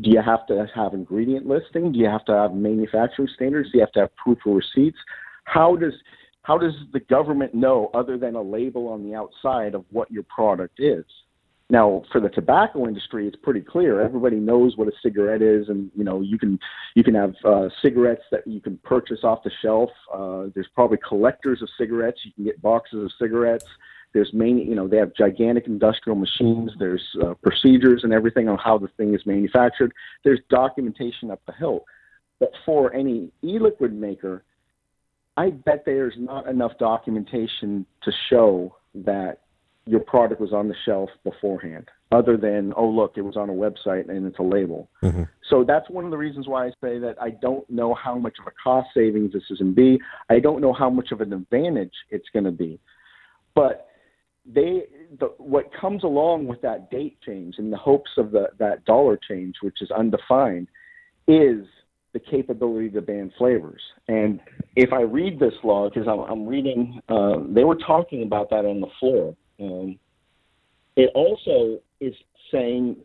Do 0.00 0.10
you 0.10 0.20
have 0.24 0.46
to 0.46 0.66
have 0.74 0.92
ingredient 0.94 1.46
listing? 1.46 1.92
Do 1.92 1.98
you 1.98 2.06
have 2.06 2.24
to 2.26 2.32
have 2.32 2.54
manufacturing 2.54 3.28
standards? 3.34 3.72
Do 3.72 3.78
you 3.78 3.84
have 3.84 3.92
to 3.92 4.00
have 4.00 4.16
proof 4.16 4.38
of 4.46 4.54
receipts? 4.54 4.98
How 5.44 5.74
does 5.76 5.94
how 6.42 6.58
does 6.58 6.74
the 6.92 7.00
government 7.00 7.54
know 7.54 7.90
other 7.92 8.16
than 8.16 8.36
a 8.36 8.42
label 8.42 8.86
on 8.88 9.02
the 9.02 9.16
outside 9.16 9.74
of 9.74 9.84
what 9.90 10.10
your 10.12 10.22
product 10.24 10.78
is? 10.78 11.04
Now, 11.68 12.02
for 12.12 12.20
the 12.20 12.28
tobacco 12.28 12.86
industry, 12.86 13.26
it's 13.26 13.36
pretty 13.42 13.60
clear. 13.60 14.00
Everybody 14.00 14.36
knows 14.36 14.76
what 14.76 14.86
a 14.86 14.92
cigarette 15.02 15.42
is, 15.42 15.68
and 15.68 15.90
you 15.96 16.04
know 16.04 16.20
you 16.20 16.38
can 16.38 16.60
you 16.94 17.02
can 17.02 17.14
have 17.14 17.34
uh, 17.44 17.68
cigarettes 17.82 18.22
that 18.30 18.46
you 18.46 18.60
can 18.60 18.78
purchase 18.84 19.20
off 19.24 19.42
the 19.42 19.50
shelf. 19.62 19.90
Uh, 20.12 20.44
there's 20.54 20.68
probably 20.74 20.98
collectors 20.98 21.62
of 21.62 21.68
cigarettes. 21.76 22.20
You 22.24 22.32
can 22.32 22.44
get 22.44 22.62
boxes 22.62 23.02
of 23.02 23.10
cigarettes. 23.20 23.66
There's 24.12 24.32
many, 24.32 24.64
you 24.64 24.74
know, 24.74 24.88
they 24.88 24.96
have 24.96 25.12
gigantic 25.14 25.66
industrial 25.66 26.16
machines. 26.16 26.70
There's 26.78 27.04
uh, 27.22 27.34
procedures 27.42 28.02
and 28.04 28.12
everything 28.12 28.48
on 28.48 28.56
how 28.56 28.78
the 28.78 28.88
thing 28.96 29.14
is 29.14 29.26
manufactured. 29.26 29.92
There's 30.24 30.40
documentation 30.48 31.30
up 31.30 31.42
the 31.46 31.52
hill. 31.52 31.84
But 32.38 32.52
for 32.64 32.94
any 32.94 33.30
e-liquid 33.42 33.92
maker, 33.92 34.44
I 35.36 35.50
bet 35.50 35.82
there's 35.84 36.14
not 36.16 36.46
enough 36.46 36.72
documentation 36.78 37.84
to 38.04 38.12
show 38.30 38.76
that 38.94 39.40
your 39.86 40.00
product 40.00 40.40
was 40.40 40.52
on 40.52 40.68
the 40.68 40.74
shelf 40.84 41.08
beforehand, 41.22 41.88
other 42.10 42.36
than, 42.36 42.72
oh, 42.76 42.88
look, 42.88 43.12
it 43.16 43.22
was 43.22 43.36
on 43.36 43.48
a 43.48 43.52
website 43.52 44.08
and 44.08 44.26
it's 44.26 44.38
a 44.38 44.42
label. 44.42 44.90
Mm-hmm. 45.02 45.22
So 45.48 45.64
that's 45.64 45.88
one 45.88 46.04
of 46.04 46.10
the 46.10 46.16
reasons 46.18 46.48
why 46.48 46.66
I 46.66 46.70
say 46.82 46.98
that 46.98 47.16
I 47.20 47.30
don't 47.30 47.68
know 47.70 47.94
how 47.94 48.18
much 48.18 48.34
of 48.40 48.46
a 48.48 48.50
cost 48.62 48.88
savings 48.94 49.32
this 49.32 49.44
is 49.48 49.58
going 49.58 49.74
to 49.74 49.76
be. 49.76 50.00
I 50.28 50.40
don't 50.40 50.60
know 50.60 50.72
how 50.72 50.90
much 50.90 51.12
of 51.12 51.20
an 51.20 51.32
advantage 51.32 51.92
it's 52.10 52.28
going 52.32 52.44
to 52.46 52.50
be. 52.50 52.80
But 53.54 53.88
they, 54.44 54.84
the, 55.20 55.26
what 55.38 55.70
comes 55.72 56.02
along 56.02 56.46
with 56.46 56.60
that 56.62 56.90
date 56.90 57.18
change 57.24 57.56
in 57.58 57.70
the 57.70 57.76
hopes 57.76 58.10
of 58.16 58.32
the, 58.32 58.48
that 58.58 58.84
dollar 58.84 59.18
change, 59.28 59.54
which 59.62 59.80
is 59.80 59.90
undefined, 59.92 60.66
is 61.28 61.64
the 62.12 62.18
capability 62.18 62.88
to 62.90 63.02
ban 63.02 63.32
flavors. 63.38 63.82
And 64.08 64.40
if 64.74 64.92
I 64.92 65.02
read 65.02 65.38
this 65.38 65.54
law, 65.62 65.88
because 65.88 66.08
I'm, 66.08 66.20
I'm 66.20 66.46
reading, 66.46 67.00
uh, 67.08 67.36
they 67.48 67.64
were 67.64 67.76
talking 67.76 68.22
about 68.22 68.50
that 68.50 68.64
on 68.64 68.80
the 68.80 68.88
floor. 68.98 69.36
Um, 69.60 69.98
it 70.96 71.10
also 71.14 71.80
is 72.00 72.14
saying 72.50 72.96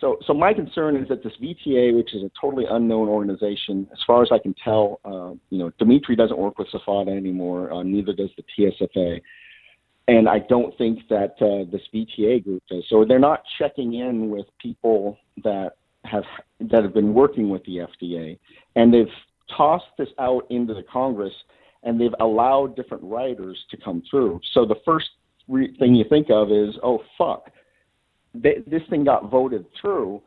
so. 0.00 0.18
So 0.26 0.34
my 0.34 0.52
concern 0.54 0.96
is 0.96 1.08
that 1.08 1.22
this 1.22 1.32
VTA, 1.42 1.96
which 1.96 2.14
is 2.14 2.22
a 2.22 2.30
totally 2.40 2.64
unknown 2.70 3.08
organization, 3.08 3.88
as 3.92 3.98
far 4.06 4.22
as 4.22 4.28
I 4.30 4.38
can 4.38 4.54
tell, 4.62 5.00
uh, 5.04 5.34
you 5.50 5.58
know, 5.58 5.70
Dimitri 5.78 6.14
doesn't 6.16 6.38
work 6.38 6.58
with 6.58 6.68
SFATA 6.68 7.16
anymore. 7.16 7.72
Uh, 7.72 7.82
neither 7.82 8.12
does 8.12 8.30
the 8.36 8.44
TSFA, 8.56 9.20
and 10.06 10.28
I 10.28 10.40
don't 10.40 10.76
think 10.78 11.00
that 11.10 11.34
uh, 11.40 11.70
this 11.70 11.82
VTA 11.92 12.44
group 12.44 12.62
does. 12.70 12.84
So 12.88 13.04
they're 13.04 13.18
not 13.18 13.42
checking 13.58 13.94
in 13.94 14.30
with 14.30 14.46
people 14.60 15.18
that 15.42 15.72
have 16.04 16.24
that 16.60 16.82
have 16.82 16.94
been 16.94 17.14
working 17.14 17.48
with 17.48 17.64
the 17.64 17.78
FDA, 17.78 18.38
and 18.76 18.92
they've 18.92 19.06
tossed 19.56 19.86
this 19.98 20.08
out 20.18 20.46
into 20.50 20.74
the 20.74 20.84
Congress, 20.84 21.32
and 21.82 22.00
they've 22.00 22.14
allowed 22.20 22.76
different 22.76 23.02
writers 23.02 23.58
to 23.70 23.76
come 23.76 24.02
through. 24.10 24.40
So 24.52 24.64
the 24.64 24.76
first 24.84 25.08
re- 25.48 25.74
thing 25.78 25.94
you 25.94 26.04
think 26.08 26.28
of 26.30 26.50
is, 26.52 26.74
oh 26.82 27.02
fuck, 27.16 27.50
they, 28.34 28.56
this 28.66 28.82
thing 28.90 29.04
got 29.04 29.30
voted 29.30 29.64
through. 29.80 30.22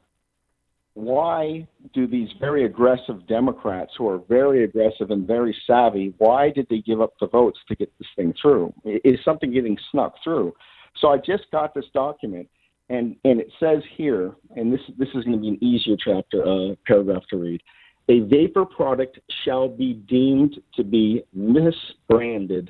Why 0.93 1.65
do 1.93 2.05
these 2.05 2.27
very 2.39 2.65
aggressive 2.65 3.25
Democrats, 3.27 3.93
who 3.97 4.09
are 4.09 4.19
very 4.27 4.65
aggressive 4.65 5.09
and 5.11 5.25
very 5.25 5.55
savvy, 5.65 6.13
why 6.17 6.49
did 6.49 6.67
they 6.69 6.79
give 6.79 6.99
up 6.99 7.13
the 7.21 7.27
votes 7.27 7.59
to 7.69 7.75
get 7.75 7.91
this 7.97 8.09
thing 8.17 8.33
through? 8.41 8.73
Is 8.83 9.17
something 9.23 9.53
getting 9.53 9.77
snuck 9.91 10.15
through? 10.21 10.53
So 10.99 11.07
I 11.07 11.17
just 11.17 11.49
got 11.51 11.73
this 11.73 11.85
document, 11.93 12.49
and 12.89 13.15
and 13.23 13.39
it 13.39 13.49
says 13.57 13.81
here, 13.95 14.33
and 14.57 14.73
this 14.73 14.81
this 14.97 15.07
is 15.15 15.23
going 15.23 15.37
to 15.37 15.37
be 15.37 15.47
an 15.47 15.63
easier 15.63 15.95
chapter 15.95 16.45
uh, 16.45 16.75
paragraph 16.85 17.23
to 17.29 17.37
read. 17.37 17.61
A 18.09 18.19
vapor 18.21 18.65
product 18.65 19.19
shall 19.45 19.69
be 19.69 19.93
deemed 19.93 20.59
to 20.75 20.83
be 20.83 21.23
misbranded 21.37 22.69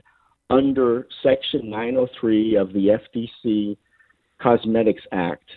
under 0.51 1.07
Section 1.23 1.69
903 1.69 2.55
of 2.55 2.73
the 2.73 2.99
FDC 3.15 3.77
Cosmetics 4.39 5.03
Act 5.11 5.49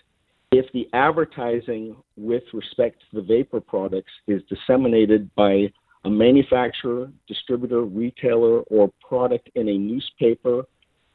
if 0.55 0.71
the 0.73 0.89
advertising 0.93 1.97
with 2.17 2.45
respect 2.53 3.01
to 3.01 3.17
the 3.17 3.23
vapor 3.23 3.61
products 3.61 4.13
is 4.29 4.41
disseminated 4.49 5.29
by 5.35 5.69
a 6.05 6.11
manufacturer, 6.11 7.11
distributor, 7.27 7.83
retailer, 7.83 8.61
or 8.61 8.93
product 9.07 9.51
in 9.57 9.69
a 9.69 9.77
newspaper, 9.77 10.63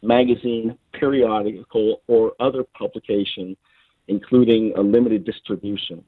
magazine, 0.01 0.77
periodical, 0.91 2.01
or 2.07 2.34
other 2.41 2.65
publication, 2.77 3.56
including 4.10 4.73
a 4.76 4.81
limited 4.81 5.23
distribution. 5.23 6.03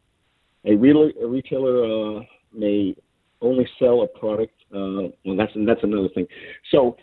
A, 0.65 0.75
re- 0.75 1.13
a 1.21 1.25
retailer 1.25 2.17
uh, 2.17 2.23
may 2.53 2.95
only 3.39 3.67
sell 3.79 4.01
a 4.01 4.07
product. 4.07 4.55
Uh, 4.73 5.07
well, 5.23 5.37
that's 5.37 5.53
that's 5.65 5.83
another 5.83 6.09
thing. 6.09 6.27
So 6.71 6.97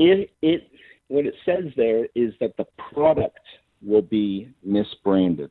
it, 0.00 0.30
it 0.42 0.70
what 1.08 1.26
it 1.26 1.34
says 1.44 1.64
there 1.76 2.06
is 2.14 2.32
that 2.40 2.56
the 2.56 2.66
product 2.92 3.38
will 3.82 4.02
be 4.02 4.48
misbranded. 4.66 5.50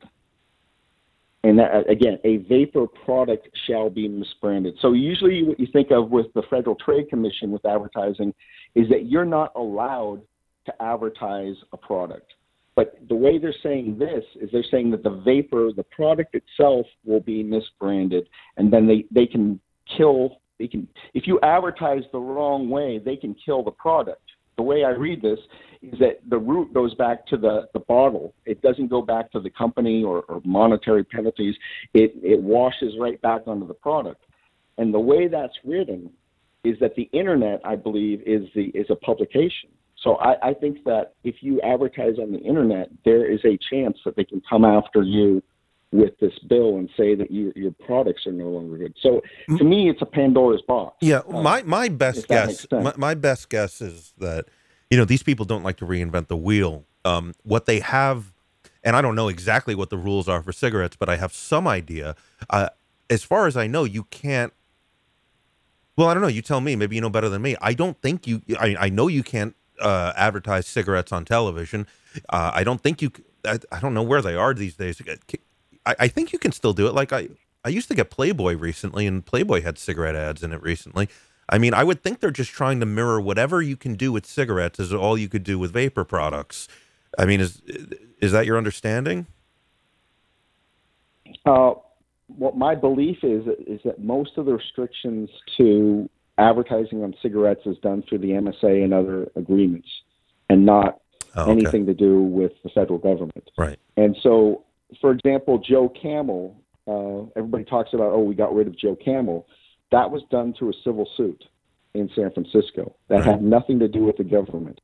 And 1.42 1.58
that, 1.58 1.72
uh, 1.72 1.82
again, 1.88 2.18
a 2.24 2.38
vapor 2.38 2.86
product 2.86 3.48
shall 3.66 3.88
be 3.88 4.08
misbranded. 4.08 4.74
So 4.80 4.92
usually, 4.92 5.42
what 5.42 5.58
you 5.58 5.66
think 5.72 5.90
of 5.90 6.10
with 6.10 6.26
the 6.34 6.42
Federal 6.50 6.76
Trade 6.76 7.08
Commission 7.08 7.50
with 7.50 7.64
advertising 7.64 8.34
is 8.74 8.88
that 8.90 9.06
you're 9.06 9.24
not 9.24 9.52
allowed 9.54 10.22
to 10.66 10.82
advertise 10.82 11.56
a 11.72 11.76
product. 11.76 12.32
But 12.74 12.98
the 13.08 13.14
way 13.14 13.38
they're 13.38 13.54
saying 13.62 13.98
this 13.98 14.24
is 14.40 14.50
they're 14.52 14.64
saying 14.70 14.90
that 14.92 15.02
the 15.02 15.22
vapor, 15.24 15.70
the 15.74 15.84
product 15.84 16.34
itself, 16.34 16.86
will 17.04 17.20
be 17.20 17.42
misbranded, 17.42 18.26
and 18.56 18.72
then 18.72 18.86
they, 18.86 19.06
they 19.10 19.26
can 19.26 19.60
kill. 19.96 20.40
They 20.58 20.68
can 20.68 20.86
if 21.14 21.26
you 21.26 21.40
advertise 21.42 22.02
the 22.12 22.20
wrong 22.20 22.68
way, 22.68 22.98
they 22.98 23.16
can 23.16 23.34
kill 23.34 23.62
the 23.62 23.70
product 23.70 24.22
the 24.60 24.64
way 24.64 24.84
I 24.84 24.90
read 24.90 25.22
this 25.22 25.38
is 25.80 25.98
that 26.00 26.20
the 26.28 26.36
root 26.36 26.74
goes 26.74 26.94
back 26.96 27.26
to 27.28 27.38
the, 27.38 27.66
the 27.72 27.78
bottle. 27.78 28.34
It 28.44 28.60
doesn't 28.60 28.88
go 28.88 29.00
back 29.00 29.32
to 29.32 29.40
the 29.40 29.48
company 29.48 30.04
or, 30.04 30.20
or 30.28 30.42
monetary 30.44 31.02
penalties. 31.02 31.54
It, 31.94 32.12
it 32.22 32.38
washes 32.42 32.92
right 33.00 33.18
back 33.22 33.40
onto 33.46 33.66
the 33.66 33.72
product. 33.72 34.22
And 34.76 34.92
the 34.92 35.00
way 35.00 35.28
that's 35.28 35.54
written 35.64 36.10
is 36.62 36.78
that 36.80 36.94
the 36.94 37.08
internet, 37.14 37.62
I 37.64 37.74
believe, 37.74 38.20
is 38.26 38.42
the 38.54 38.64
is 38.74 38.88
a 38.90 38.96
publication. 38.96 39.70
So 40.02 40.16
I, 40.16 40.50
I 40.50 40.52
think 40.52 40.84
that 40.84 41.14
if 41.24 41.36
you 41.40 41.58
advertise 41.62 42.18
on 42.18 42.30
the 42.30 42.40
internet, 42.40 42.90
there 43.06 43.30
is 43.30 43.40
a 43.46 43.58
chance 43.70 43.96
that 44.04 44.14
they 44.14 44.24
can 44.24 44.42
come 44.46 44.66
after 44.66 45.02
you 45.02 45.42
with 45.92 46.18
this 46.20 46.38
bill 46.48 46.76
and 46.76 46.88
say 46.96 47.14
that 47.14 47.30
you, 47.30 47.52
your 47.56 47.72
products 47.72 48.26
are 48.26 48.32
no 48.32 48.48
longer 48.48 48.78
good. 48.78 48.94
So 49.00 49.22
to 49.56 49.64
me, 49.64 49.90
it's 49.90 50.00
a 50.00 50.06
Pandora's 50.06 50.62
box. 50.62 50.96
Yeah, 51.00 51.22
uh, 51.28 51.42
my 51.42 51.62
my 51.62 51.88
best 51.88 52.28
guess 52.28 52.66
my, 52.70 52.92
my, 52.96 53.14
best 53.14 53.48
guess 53.48 53.80
is 53.80 54.12
that 54.18 54.46
you 54.90 54.96
know 54.96 55.04
these 55.04 55.22
people 55.22 55.44
don't 55.44 55.64
like 55.64 55.78
to 55.78 55.86
reinvent 55.86 56.28
the 56.28 56.36
wheel. 56.36 56.84
Um, 57.04 57.34
what 57.42 57.66
they 57.66 57.80
have, 57.80 58.32
and 58.84 58.94
I 58.94 59.00
don't 59.00 59.16
know 59.16 59.28
exactly 59.28 59.74
what 59.74 59.90
the 59.90 59.96
rules 59.96 60.28
are 60.28 60.42
for 60.42 60.52
cigarettes, 60.52 60.96
but 60.96 61.08
I 61.08 61.16
have 61.16 61.32
some 61.32 61.66
idea. 61.66 62.14
Uh, 62.48 62.68
as 63.08 63.24
far 63.24 63.46
as 63.46 63.56
I 63.56 63.66
know, 63.66 63.84
you 63.84 64.04
can't. 64.04 64.52
Well, 65.96 66.08
I 66.08 66.14
don't 66.14 66.22
know. 66.22 66.28
You 66.28 66.42
tell 66.42 66.60
me. 66.60 66.76
Maybe 66.76 66.94
you 66.94 67.00
know 67.00 67.10
better 67.10 67.28
than 67.28 67.42
me. 67.42 67.56
I 67.60 67.74
don't 67.74 68.00
think 68.00 68.26
you. 68.28 68.42
I, 68.60 68.76
I 68.78 68.88
know 68.90 69.08
you 69.08 69.24
can't 69.24 69.56
uh, 69.80 70.12
advertise 70.14 70.66
cigarettes 70.68 71.10
on 71.10 71.24
television. 71.24 71.88
Uh, 72.28 72.52
I 72.54 72.62
don't 72.62 72.80
think 72.80 73.02
you. 73.02 73.10
I, 73.44 73.58
I, 73.72 73.80
don't 73.80 73.94
know 73.94 74.02
where 74.02 74.20
they 74.20 74.34
are 74.34 74.52
these 74.52 74.76
days. 74.76 75.00
I, 75.90 76.04
I 76.04 76.08
think 76.08 76.32
you 76.32 76.38
can 76.38 76.52
still 76.52 76.72
do 76.72 76.86
it. 76.86 76.94
Like 76.94 77.12
I, 77.12 77.28
I 77.64 77.68
used 77.68 77.88
to 77.88 77.94
get 77.94 78.10
Playboy 78.10 78.56
recently, 78.56 79.06
and 79.06 79.24
Playboy 79.24 79.62
had 79.62 79.78
cigarette 79.78 80.16
ads 80.16 80.42
in 80.42 80.52
it 80.52 80.62
recently. 80.62 81.08
I 81.48 81.58
mean, 81.58 81.74
I 81.74 81.84
would 81.84 82.02
think 82.02 82.20
they're 82.20 82.30
just 82.30 82.52
trying 82.52 82.80
to 82.80 82.86
mirror 82.86 83.20
whatever 83.20 83.60
you 83.60 83.76
can 83.76 83.94
do 83.94 84.12
with 84.12 84.24
cigarettes 84.24 84.78
is 84.78 84.92
all 84.94 85.18
you 85.18 85.28
could 85.28 85.42
do 85.42 85.58
with 85.58 85.72
vapor 85.72 86.04
products. 86.04 86.68
I 87.18 87.26
mean, 87.26 87.40
is 87.40 87.60
is 88.20 88.32
that 88.32 88.46
your 88.46 88.56
understanding? 88.56 89.26
Uh, 91.44 91.72
what 92.28 92.56
my 92.56 92.74
belief 92.74 93.18
is 93.22 93.46
is 93.66 93.80
that 93.84 94.02
most 94.02 94.38
of 94.38 94.46
the 94.46 94.52
restrictions 94.54 95.28
to 95.56 96.08
advertising 96.38 97.02
on 97.02 97.14
cigarettes 97.20 97.62
is 97.66 97.76
done 97.78 98.02
through 98.08 98.18
the 98.18 98.30
MSA 98.30 98.84
and 98.84 98.94
other 98.94 99.28
agreements, 99.34 99.88
and 100.48 100.64
not 100.64 101.00
oh, 101.34 101.42
okay. 101.42 101.52
anything 101.52 101.86
to 101.86 101.94
do 101.94 102.22
with 102.22 102.52
the 102.62 102.70
federal 102.70 102.98
government. 102.98 103.50
Right. 103.58 103.78
And 103.96 104.16
so 104.22 104.64
for 105.00 105.12
example, 105.12 105.58
Joe 105.58 105.88
Camel, 106.00 106.56
uh, 106.86 107.30
everybody 107.38 107.64
talks 107.64 107.90
about, 107.92 108.12
oh, 108.12 108.22
we 108.22 108.34
got 108.34 108.54
rid 108.54 108.66
of 108.66 108.78
Joe 108.78 108.96
Camel. 108.96 109.46
That 109.92 110.10
was 110.10 110.22
done 110.30 110.54
through 110.58 110.70
a 110.70 110.82
civil 110.84 111.08
suit 111.16 111.44
in 111.94 112.08
San 112.14 112.30
Francisco 112.32 112.94
that 113.08 113.16
right. 113.16 113.24
had 113.24 113.42
nothing 113.42 113.78
to 113.80 113.88
do 113.88 114.04
with 114.04 114.16
the 114.16 114.24
government. 114.24 114.80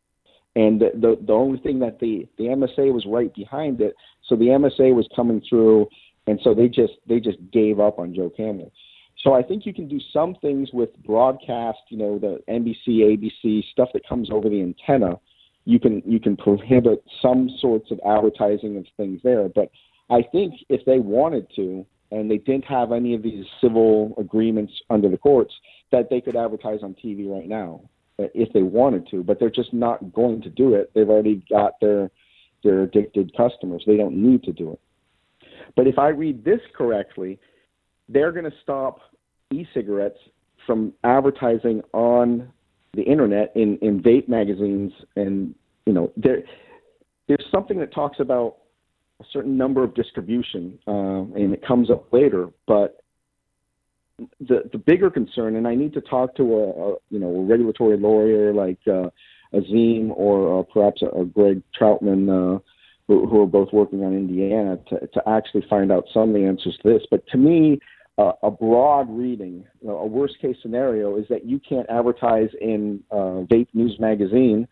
And 0.56 0.80
the, 0.80 0.90
the, 0.94 1.18
the 1.26 1.32
only 1.32 1.58
thing 1.60 1.78
that 1.80 2.00
the, 2.00 2.26
the 2.38 2.44
MSA 2.44 2.92
was 2.92 3.04
right 3.06 3.32
behind 3.34 3.80
it, 3.80 3.94
so 4.26 4.36
the 4.36 4.46
MSA 4.46 4.94
was 4.94 5.06
coming 5.14 5.42
through, 5.48 5.86
and 6.26 6.40
so 6.42 6.54
they 6.54 6.66
just 6.66 6.94
they 7.06 7.20
just 7.20 7.38
gave 7.52 7.78
up 7.78 7.98
on 7.98 8.14
Joe 8.14 8.30
Camel. 8.30 8.72
So 9.22 9.34
I 9.34 9.42
think 9.42 9.66
you 9.66 9.74
can 9.74 9.86
do 9.86 10.00
some 10.12 10.34
things 10.36 10.70
with 10.72 10.90
broadcast, 11.04 11.78
you 11.88 11.98
know, 11.98 12.18
the 12.18 12.40
NBC, 12.48 12.86
ABC 12.86 13.64
stuff 13.70 13.88
that 13.92 14.08
comes 14.08 14.30
over 14.30 14.48
the 14.48 14.62
antenna. 14.62 15.18
You 15.66 15.78
can 15.78 16.02
you 16.06 16.20
can 16.20 16.36
prohibit 16.36 17.04
some 17.20 17.50
sorts 17.60 17.90
of 17.90 18.00
advertising 18.06 18.76
of 18.76 18.86
things 18.96 19.20
there, 19.22 19.48
but 19.48 19.70
I 20.10 20.22
think 20.22 20.54
if 20.68 20.84
they 20.84 20.98
wanted 20.98 21.46
to, 21.56 21.84
and 22.10 22.30
they 22.30 22.38
didn't 22.38 22.64
have 22.66 22.92
any 22.92 23.14
of 23.14 23.22
these 23.22 23.44
civil 23.60 24.14
agreements 24.18 24.72
under 24.90 25.08
the 25.08 25.18
courts, 25.18 25.52
that 25.90 26.08
they 26.08 26.20
could 26.20 26.36
advertise 26.36 26.80
on 26.82 26.94
TV 26.94 27.28
right 27.28 27.48
now 27.48 27.80
uh, 28.18 28.24
if 28.34 28.52
they 28.52 28.62
wanted 28.62 29.08
to. 29.10 29.22
But 29.22 29.40
they're 29.40 29.50
just 29.50 29.72
not 29.72 30.12
going 30.12 30.42
to 30.42 30.50
do 30.50 30.74
it. 30.74 30.90
They've 30.94 31.08
already 31.08 31.42
got 31.50 31.80
their 31.80 32.10
their 32.62 32.82
addicted 32.82 33.36
customers. 33.36 33.84
They 33.86 33.96
don't 33.96 34.16
need 34.16 34.42
to 34.44 34.52
do 34.52 34.72
it. 34.72 34.80
But 35.76 35.86
if 35.86 35.98
I 35.98 36.08
read 36.08 36.44
this 36.44 36.60
correctly, 36.74 37.38
they're 38.08 38.32
going 38.32 38.44
to 38.44 38.56
stop 38.62 39.00
e-cigarettes 39.52 40.18
from 40.66 40.92
advertising 41.04 41.82
on 41.92 42.50
the 42.94 43.02
internet 43.02 43.52
in, 43.54 43.78
in 43.82 44.02
vape 44.02 44.28
magazines 44.28 44.90
and 45.16 45.54
you 45.84 45.92
know 45.92 46.10
there 46.16 46.38
there's 47.28 47.44
something 47.52 47.78
that 47.78 47.92
talks 47.92 48.18
about 48.20 48.56
a 49.20 49.24
certain 49.32 49.56
number 49.56 49.82
of 49.82 49.94
distribution, 49.94 50.78
uh, 50.86 51.22
and 51.34 51.54
it 51.54 51.66
comes 51.66 51.90
up 51.90 52.12
later. 52.12 52.48
But 52.66 53.02
the 54.40 54.68
the 54.72 54.78
bigger 54.78 55.10
concern, 55.10 55.56
and 55.56 55.66
I 55.66 55.74
need 55.74 55.92
to 55.94 56.00
talk 56.00 56.36
to 56.36 56.42
a, 56.42 56.68
a 56.68 56.94
you 57.10 57.18
know 57.18 57.28
a 57.28 57.44
regulatory 57.44 57.96
lawyer 57.96 58.52
like 58.52 58.78
uh, 58.86 59.10
Azim 59.56 60.12
or 60.14 60.60
uh, 60.60 60.62
perhaps 60.64 61.02
a, 61.02 61.08
a 61.20 61.24
Greg 61.24 61.62
Troutman, 61.78 62.28
uh, 62.28 62.58
who, 63.06 63.26
who 63.26 63.42
are 63.42 63.46
both 63.46 63.72
working 63.72 64.04
on 64.04 64.12
Indiana, 64.12 64.78
to 64.90 65.06
to 65.06 65.28
actually 65.28 65.64
find 65.68 65.90
out 65.90 66.04
some 66.12 66.30
of 66.30 66.34
the 66.34 66.46
answers 66.46 66.78
to 66.82 66.92
this. 66.92 67.02
But 67.10 67.26
to 67.28 67.38
me, 67.38 67.80
a 68.18 68.50
broad 68.50 69.10
reading, 69.10 69.64
you 69.82 69.88
know, 69.88 69.98
a 69.98 70.06
worst 70.06 70.40
case 70.40 70.56
scenario 70.62 71.16
is 71.16 71.26
that 71.28 71.44
you 71.44 71.60
can't 71.60 71.88
advertise 71.90 72.48
in 72.60 73.02
uh, 73.10 73.44
Vape 73.50 73.68
News 73.74 73.96
magazine. 74.00 74.66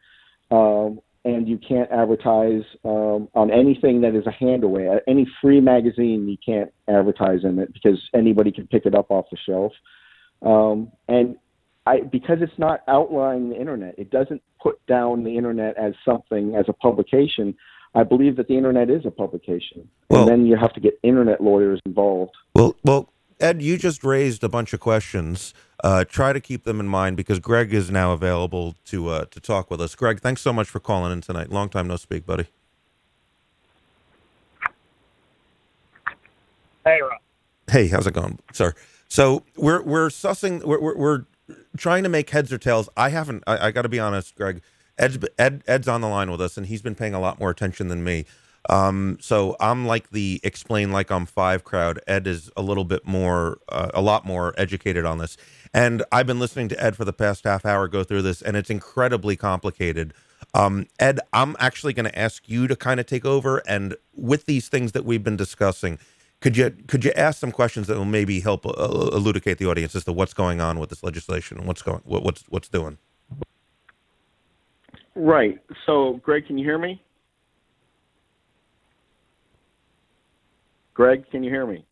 And 1.25 1.49
you 1.49 1.57
can't 1.57 1.91
advertise 1.91 2.63
um, 2.85 3.29
on 3.35 3.51
anything 3.51 4.03
that 4.03 4.15
is 4.15 4.27
a 4.27 4.31
hand 4.31 4.63
away. 4.63 4.89
Any 5.09 5.27
free 5.41 5.61
magazine, 5.61 6.29
you 6.29 6.37
can't 6.45 6.71
advertise 6.87 7.45
in 7.45 7.59
it 7.59 7.73
because 7.73 7.99
anybody 8.13 8.53
can 8.53 8.67
pick 8.67 8.85
it 8.85 8.95
up 8.95 9.11
off 9.11 9.25
the 9.31 9.39
shelf. 9.47 9.73
Um, 10.43 10.93
and 11.09 11.37
I, 11.87 12.01
because 12.01 12.39
it's 12.41 12.59
not 12.59 12.83
outlining 12.89 13.51
the 13.51 13.57
internet, 13.57 13.95
it 13.99 14.11
doesn't 14.11 14.43
put 14.63 14.85
down 14.87 15.25
the 15.25 15.37
internet 15.37 15.77
as 15.79 15.95
something 16.05 16.57
as 16.57 16.67
a 16.69 16.73
publication. 16.73 17.55
I 17.95 18.03
believe 18.03 18.37
that 18.37 18.49
the 18.49 18.57
internet 18.57 18.91
is 18.91 19.07
a 19.07 19.11
publication, 19.11 19.89
Well- 20.11 20.23
and 20.23 20.29
then 20.31 20.47
you 20.47 20.57
have 20.57 20.73
to 20.75 20.81
get 20.81 20.99
internet 21.03 21.41
lawyers 21.41 21.81
involved. 21.87 22.33
Well, 22.55 22.75
well, 22.85 23.09
Ed, 23.40 23.62
you 23.62 23.77
just 23.77 24.05
raised 24.05 24.44
a 24.44 24.48
bunch 24.48 24.73
of 24.73 24.81
questions. 24.81 25.55
Uh, 25.82 26.05
try 26.05 26.32
to 26.32 26.40
keep 26.40 26.65
them 26.65 26.81
in 26.81 26.89
mind 26.89 27.16
because 27.16 27.39
Greg 27.40 27.74
is 27.74 27.90
now 27.90 28.12
available 28.12 28.74
to 28.86 29.09
uh, 29.09 29.24
to 29.27 29.40
talk 29.40 29.70
with 29.70 29.81
us. 29.81 29.94
Greg, 29.94 30.20
thanks 30.20 30.40
so 30.40 30.52
much 30.52 30.69
for 30.69 30.81
calling 30.81 31.12
in 31.12 31.20
tonight. 31.20 31.51
Long 31.51 31.69
time 31.69 31.86
no 31.89 31.97
speak, 31.97 32.24
buddy. 32.27 32.47
Hey, 36.85 37.01
Rob. 37.02 37.20
Hey, 37.70 37.89
how's 37.89 38.06
it 38.06 38.15
going, 38.15 38.39
sir? 38.52 38.74
So 39.09 39.43
we're 39.56 39.82
we're 39.82 40.09
sussing. 40.09 40.65
We're 40.65 40.81
we're, 40.81 40.97
we're 40.97 41.24
trying 41.77 42.02
to 42.05 42.09
make 42.09 42.31
heads 42.31 42.52
or 42.52 42.59
tails. 42.59 42.89
I 42.97 43.11
haven't. 43.11 43.44
I, 43.47 43.69
I 43.69 43.70
got 43.70 43.82
to 43.82 43.89
be 43.89 44.01
honest, 44.01 44.36
Greg. 44.36 44.62
Ed's 44.98 45.19
Ed 45.39 45.62
Ed's 45.66 45.89
on 45.89 46.01
the 46.01 46.09
line 46.09 46.31
with 46.31 46.40
us, 46.40 46.56
and 46.56 46.66
he's 46.66 46.82
been 46.82 46.94
paying 46.94 47.15
a 47.15 47.20
lot 47.20 47.40
more 47.40 47.51
attention 47.51 47.89
than 47.89 48.05
me. 48.05 48.27
Um, 48.69 49.19
so 49.20 49.57
I'm 49.61 49.86
like 49.86 50.11
the 50.11 50.41
explain 50.43 50.91
like 50.91 51.11
I'm 51.11 51.27
five 51.27 51.65
crowd. 51.65 52.01
Ed 52.07 52.27
is 52.27 52.51
a 52.57 52.62
little 52.62 52.85
bit 52.85 53.07
more, 53.07 53.59
uh, 53.69 53.91
a 53.93 54.01
lot 54.01 54.24
more 54.24 54.55
educated 54.57 55.05
on 55.05 55.19
this. 55.19 55.36
And 55.73 56.03
I've 56.12 56.27
been 56.27 56.39
listening 56.39 56.69
to 56.69 56.82
Ed 56.82 56.97
for 56.97 57.05
the 57.05 57.12
past 57.12 57.45
half 57.45 57.66
hour 57.66 57.89
go 57.89 58.05
through 58.05 58.23
this, 58.23 58.41
and 58.41 58.57
it's 58.57 58.70
incredibly 58.70 59.36
complicated. 59.36 60.15
Um, 60.55 60.86
Ed, 60.99 61.20
I'm 61.32 61.57
actually 61.59 61.93
going 61.93 62.09
to 62.09 62.19
ask 62.19 62.49
you 62.49 62.69
to 62.69 62.77
kind 62.77 63.01
of 63.01 63.07
take 63.07 63.24
over, 63.24 63.59
and 63.66 63.97
with 64.15 64.47
these 64.47 64.69
things 64.69 64.93
that 64.93 65.05
we've 65.05 65.24
been 65.24 65.36
discussing, 65.36 65.99
could 66.41 66.57
you 66.57 66.70
could 66.86 67.05
you 67.05 67.12
ask 67.16 67.41
some 67.41 67.51
questions 67.51 67.86
that 67.86 67.97
will 67.97 68.05
maybe 68.05 68.41
help 68.41 68.66
uh, 68.66 68.70
elucidate 69.12 69.59
the 69.59 69.66
audience 69.66 69.95
as 69.95 70.05
to 70.05 70.12
what's 70.12 70.35
going 70.35 70.61
on 70.61 70.78
with 70.78 70.91
this 70.91 71.03
legislation 71.03 71.57
and 71.59 71.66
what's 71.66 71.82
going 71.82 72.03
what, 72.05 72.23
what's 72.23 72.45
what's 72.51 72.69
doing? 72.69 72.99
Right. 75.15 75.59
So, 75.86 76.20
Greg, 76.23 76.47
can 76.47 76.59
you 76.59 76.65
hear 76.65 76.78
me? 76.78 77.01
Greg, 80.95 81.29
can 81.31 81.43
you 81.43 81.51
hear 81.51 81.66
me? 81.66 81.85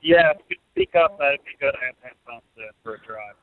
Yeah, 0.00 0.32
speak 0.72 0.94
up, 0.94 1.18
that'd 1.18 1.40
be 1.44 1.56
good. 1.60 1.74
I 1.80 1.86
have 1.86 1.94
headphones 2.02 2.42
uh, 2.58 2.72
for 2.82 2.94
a 2.94 2.98
drive. 3.06 3.34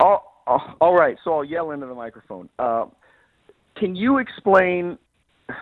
Oh, 0.00 0.18
oh, 0.46 0.74
all 0.80 0.94
right. 0.94 1.16
So 1.24 1.34
I'll 1.34 1.44
yell 1.44 1.70
into 1.70 1.86
the 1.86 1.94
microphone. 1.94 2.48
Uh, 2.58 2.86
can 3.76 3.96
you 3.96 4.18
explain? 4.18 4.98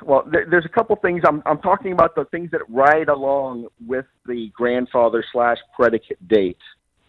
Well, 0.03 0.25
there, 0.31 0.47
there's 0.51 0.65
a 0.65 0.71
couple 0.71 0.97
things. 0.97 1.23
I'm, 1.27 1.43
I'm 1.47 1.59
talking 1.59 1.93
about 1.93 2.15
the 2.15 2.25
things 2.27 2.51
that 2.51 2.63
ride 2.69 3.09
along 3.09 3.69
with 3.87 4.07
the 4.27 4.51
grandfather 4.55 5.25
slash 5.33 5.59
predicate 5.75 6.27
date. 6.27 6.59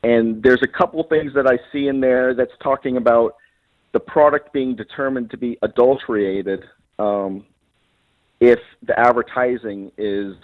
And 0.03 0.43
there's 0.43 0.61
a 0.61 0.67
couple 0.67 1.03
things 1.03 1.33
that 1.33 1.47
I 1.47 1.57
see 1.71 1.87
in 1.87 1.99
there 1.99 2.35
that's 2.35 2.51
talking 2.61 2.97
about 2.97 3.35
the 3.93 3.99
product 3.99 4.53
being 4.53 4.75
determined 4.75 5.31
to 5.31 5.37
be 5.37 5.57
adulterated 5.63 6.63
um, 6.99 7.45
if 8.39 8.59
the 8.83 8.97
advertising 8.99 9.91
is 9.97 10.35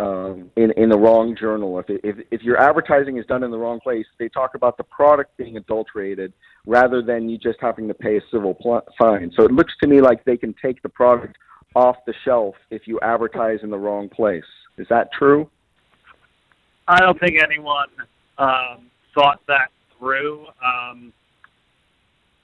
um, 0.00 0.50
in 0.56 0.72
in 0.76 0.88
the 0.88 0.98
wrong 0.98 1.36
journal. 1.38 1.78
If, 1.78 1.86
if 1.88 2.16
if 2.30 2.42
your 2.42 2.58
advertising 2.58 3.18
is 3.18 3.26
done 3.26 3.42
in 3.42 3.50
the 3.50 3.58
wrong 3.58 3.80
place, 3.80 4.06
they 4.18 4.28
talk 4.28 4.54
about 4.54 4.76
the 4.76 4.84
product 4.84 5.36
being 5.36 5.56
adulterated 5.56 6.32
rather 6.66 7.02
than 7.02 7.28
you 7.28 7.38
just 7.38 7.58
having 7.60 7.86
to 7.88 7.94
pay 7.94 8.16
a 8.16 8.20
civil 8.32 8.54
pl- 8.54 8.86
fine. 8.98 9.30
So 9.36 9.44
it 9.44 9.52
looks 9.52 9.72
to 9.82 9.88
me 9.88 10.00
like 10.00 10.24
they 10.24 10.36
can 10.36 10.54
take 10.62 10.82
the 10.82 10.88
product 10.88 11.36
off 11.74 11.96
the 12.06 12.14
shelf 12.24 12.54
if 12.70 12.86
you 12.86 12.98
advertise 13.00 13.60
in 13.62 13.70
the 13.70 13.78
wrong 13.78 14.08
place. 14.08 14.44
Is 14.78 14.86
that 14.90 15.10
true? 15.16 15.48
I 16.88 16.98
don't 16.98 17.18
think 17.20 17.36
anyone 17.42 17.88
um, 18.38 18.90
thought 19.14 19.40
that 19.46 19.68
through. 19.98 20.46
Um, 20.64 21.12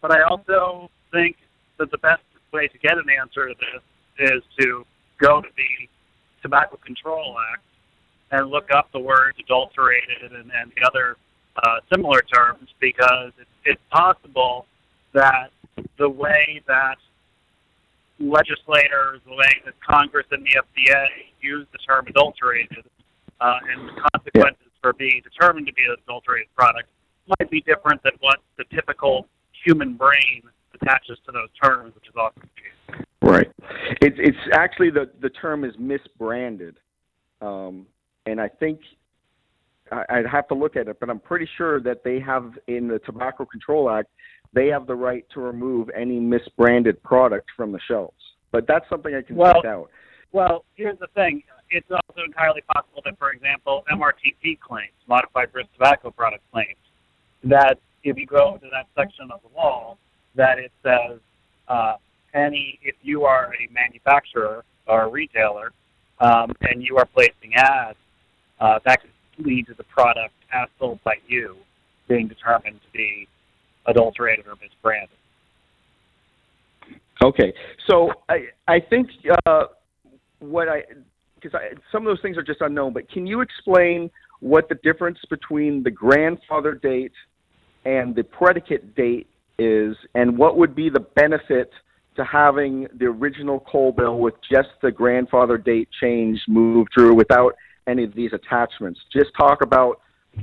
but 0.01 0.13
I 0.13 0.23
also 0.23 0.91
think 1.13 1.37
that 1.79 1.91
the 1.91 1.99
best 1.99 2.23
way 2.53 2.69
to 2.69 2.79
get 2.79 2.93
an 2.93 3.07
answer 3.11 3.49
to 3.49 3.55
this 3.55 4.31
is 4.31 4.43
to 4.61 4.85
go 5.21 5.41
to 5.41 5.49
the 5.57 5.89
Tobacco 6.47 6.79
Control 6.85 7.35
Act 7.53 7.65
and 8.31 8.51
look 8.51 8.71
up 8.71 8.87
the 8.93 9.01
words 9.01 9.37
adulterated 9.43 10.31
and, 10.31 10.51
and 10.55 10.71
the 10.77 10.87
other 10.87 11.17
uh, 11.57 11.79
similar 11.93 12.23
terms 12.23 12.69
because 12.79 13.33
it's, 13.41 13.51
it's 13.65 13.83
possible 13.91 14.67
that 15.13 15.51
the 15.99 16.09
way 16.09 16.63
that 16.69 16.99
legislators, 18.21 19.21
the 19.27 19.35
way 19.35 19.51
that 19.65 19.75
Congress 19.83 20.27
and 20.31 20.47
the 20.47 20.55
FDA 20.55 21.07
use 21.41 21.67
the 21.73 21.79
term 21.79 22.07
adulterated 22.07 22.85
uh, 23.41 23.59
and 23.69 23.89
the 23.89 24.03
consequences 24.13 24.71
for 24.81 24.93
being 24.93 25.21
determined 25.25 25.67
to 25.67 25.73
be 25.73 25.83
an 25.83 25.97
adulterated 26.05 26.47
product 26.55 26.89
might 27.27 27.51
be 27.51 27.61
different 27.63 28.01
than 28.05 28.13
what 28.21 28.39
the 28.57 28.65
typical 28.73 29.27
human 29.65 29.97
brain 29.97 30.43
attaches 30.81 31.19
to 31.27 31.33
those 31.33 31.51
terms, 31.61 31.93
which 31.97 32.07
is 32.07 32.15
often 32.17 32.43
case. 32.55 32.76
Right. 33.27 33.51
It's 34.03 34.17
it's 34.19 34.39
actually 34.53 34.91
the 34.91 35.11
the 35.21 35.31
term 35.31 35.65
is 35.65 35.75
misbranded, 35.77 36.75
um, 37.41 37.87
and 38.27 38.41
I 38.41 38.49
think 38.49 38.81
I, 39.91 40.05
I'd 40.09 40.27
have 40.27 40.47
to 40.49 40.55
look 40.55 40.77
at 40.77 40.87
it, 40.87 40.99
but 41.01 41.11
I'm 41.11 41.19
pretty 41.19 41.49
sure 41.57 41.81
that 41.81 42.05
they 42.05 42.21
have 42.21 42.53
in 42.69 42.87
the 42.87 43.01
Tobacco 43.01 43.45
Control 43.45 43.91
Act 43.91 44.09
they 44.53 44.69
have 44.69 44.87
the 44.87 44.95
right 44.95 45.25
to 45.35 45.41
remove 45.41 45.91
any 45.91 46.21
misbranded 46.21 47.03
product 47.03 47.51
from 47.57 47.73
the 47.73 47.81
shelves. 47.89 48.15
But 48.53 48.67
that's 48.67 48.89
something 48.89 49.15
I 49.15 49.23
can 49.23 49.37
Well- 49.37 49.55
check 49.55 49.65
out. 49.67 49.91
Well, 50.33 50.65
here's 50.75 50.99
the 50.99 51.09
thing. 51.09 51.43
It's 51.71 51.91
also 51.91 52.23
entirely 52.25 52.63
possible 52.63 53.03
that, 53.05 53.19
for 53.19 53.33
example, 53.33 53.85
MRTP 53.91 54.57
claims, 54.57 54.95
modified 55.09 55.53
risk 55.53 55.73
tobacco 55.73 56.11
product 56.11 56.45
claims, 56.53 56.79
that 57.45 57.79
if 58.05 58.17
you 58.17 58.27
go 58.27 58.57
to 58.57 58.69
that 58.71 58.87
section 58.95 59.31
of 59.31 59.43
the 59.43 59.49
wall, 59.49 59.99
that 60.37 60.59
it 60.59 60.73
says 60.83 61.19
uh, 61.69 61.97
any, 62.37 62.79
if 62.83 62.95
you 63.03 63.25
are 63.25 63.53
a 63.55 63.73
manufacturer 63.73 64.65
or 64.87 65.03
a 65.05 65.09
retailer 65.09 65.73
um, 66.21 66.53
and 66.63 66.83
you 66.83 66.97
are 66.97 67.07
placing 67.07 67.55
ads, 67.57 67.99
uh, 68.61 68.79
that 68.85 69.01
could 69.01 69.47
lead 69.47 69.67
to 69.67 69.75
the 69.75 69.85
product 69.85 70.35
as 70.53 70.69
sold 70.79 70.99
by 71.05 71.15
you 71.27 71.57
being 72.09 72.29
determined 72.29 72.81
to 72.81 72.91
be 72.93 73.27
adulterated 73.87 74.47
or 74.47 74.55
misbranded. 74.55 75.09
Okay, 77.23 77.53
so 77.89 78.13
I 78.29 78.47
I 78.69 78.79
think 78.79 79.09
uh, 79.47 79.65
what 80.39 80.69
I 80.69 80.83
because 81.41 81.59
some 81.91 82.03
of 82.03 82.11
those 82.11 82.21
things 82.21 82.37
are 82.37 82.43
just 82.43 82.61
unknown, 82.61 82.93
but 82.93 83.11
can 83.11 83.27
you 83.27 83.41
explain 83.41 84.11
what 84.41 84.69
the 84.69 84.75
difference 84.77 85.19
between 85.31 85.83
the 85.83 85.91
grandfather 85.91 86.75
date 86.75 87.13
and 87.85 88.15
the 88.15 88.23
predicate 88.23 88.95
date 88.95 89.27
is, 89.59 89.97
and 90.15 90.37
what 90.37 90.59
would 90.59 90.75
be 90.75 90.91
the 90.91 91.01
benefit 91.01 91.71
to 92.17 92.25
having 92.25 92.87
the 92.99 93.07
original 93.07 93.61
Cole 93.61 93.93
bill 93.93 94.19
with 94.19 94.35
just 94.51 94.69
the 94.83 94.91
grandfather 94.91 95.59
date 95.59 95.89
change 96.01 96.41
moved 96.49 96.91
through 96.95 97.15
without 97.15 97.55
any 97.87 98.05
of 98.05 98.15
these 98.15 98.33
attachments? 98.33 99.01
Just 99.13 99.31
talk 99.39 99.63
about 99.63 100.01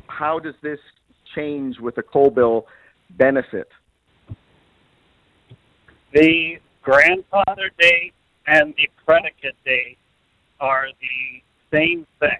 how 0.07 0.39
does 0.39 0.55
this 0.61 0.79
change 1.35 1.79
with 1.79 1.95
the 1.95 2.03
Cole 2.03 2.29
bill 2.29 2.67
benefit? 3.11 3.67
The 6.13 6.57
grandfather 6.81 7.71
date 7.79 8.13
and 8.47 8.73
the 8.77 8.89
predicate 9.05 9.55
date 9.65 9.97
are 10.59 10.87
the 11.01 11.77
same 11.77 12.05
thing. 12.19 12.39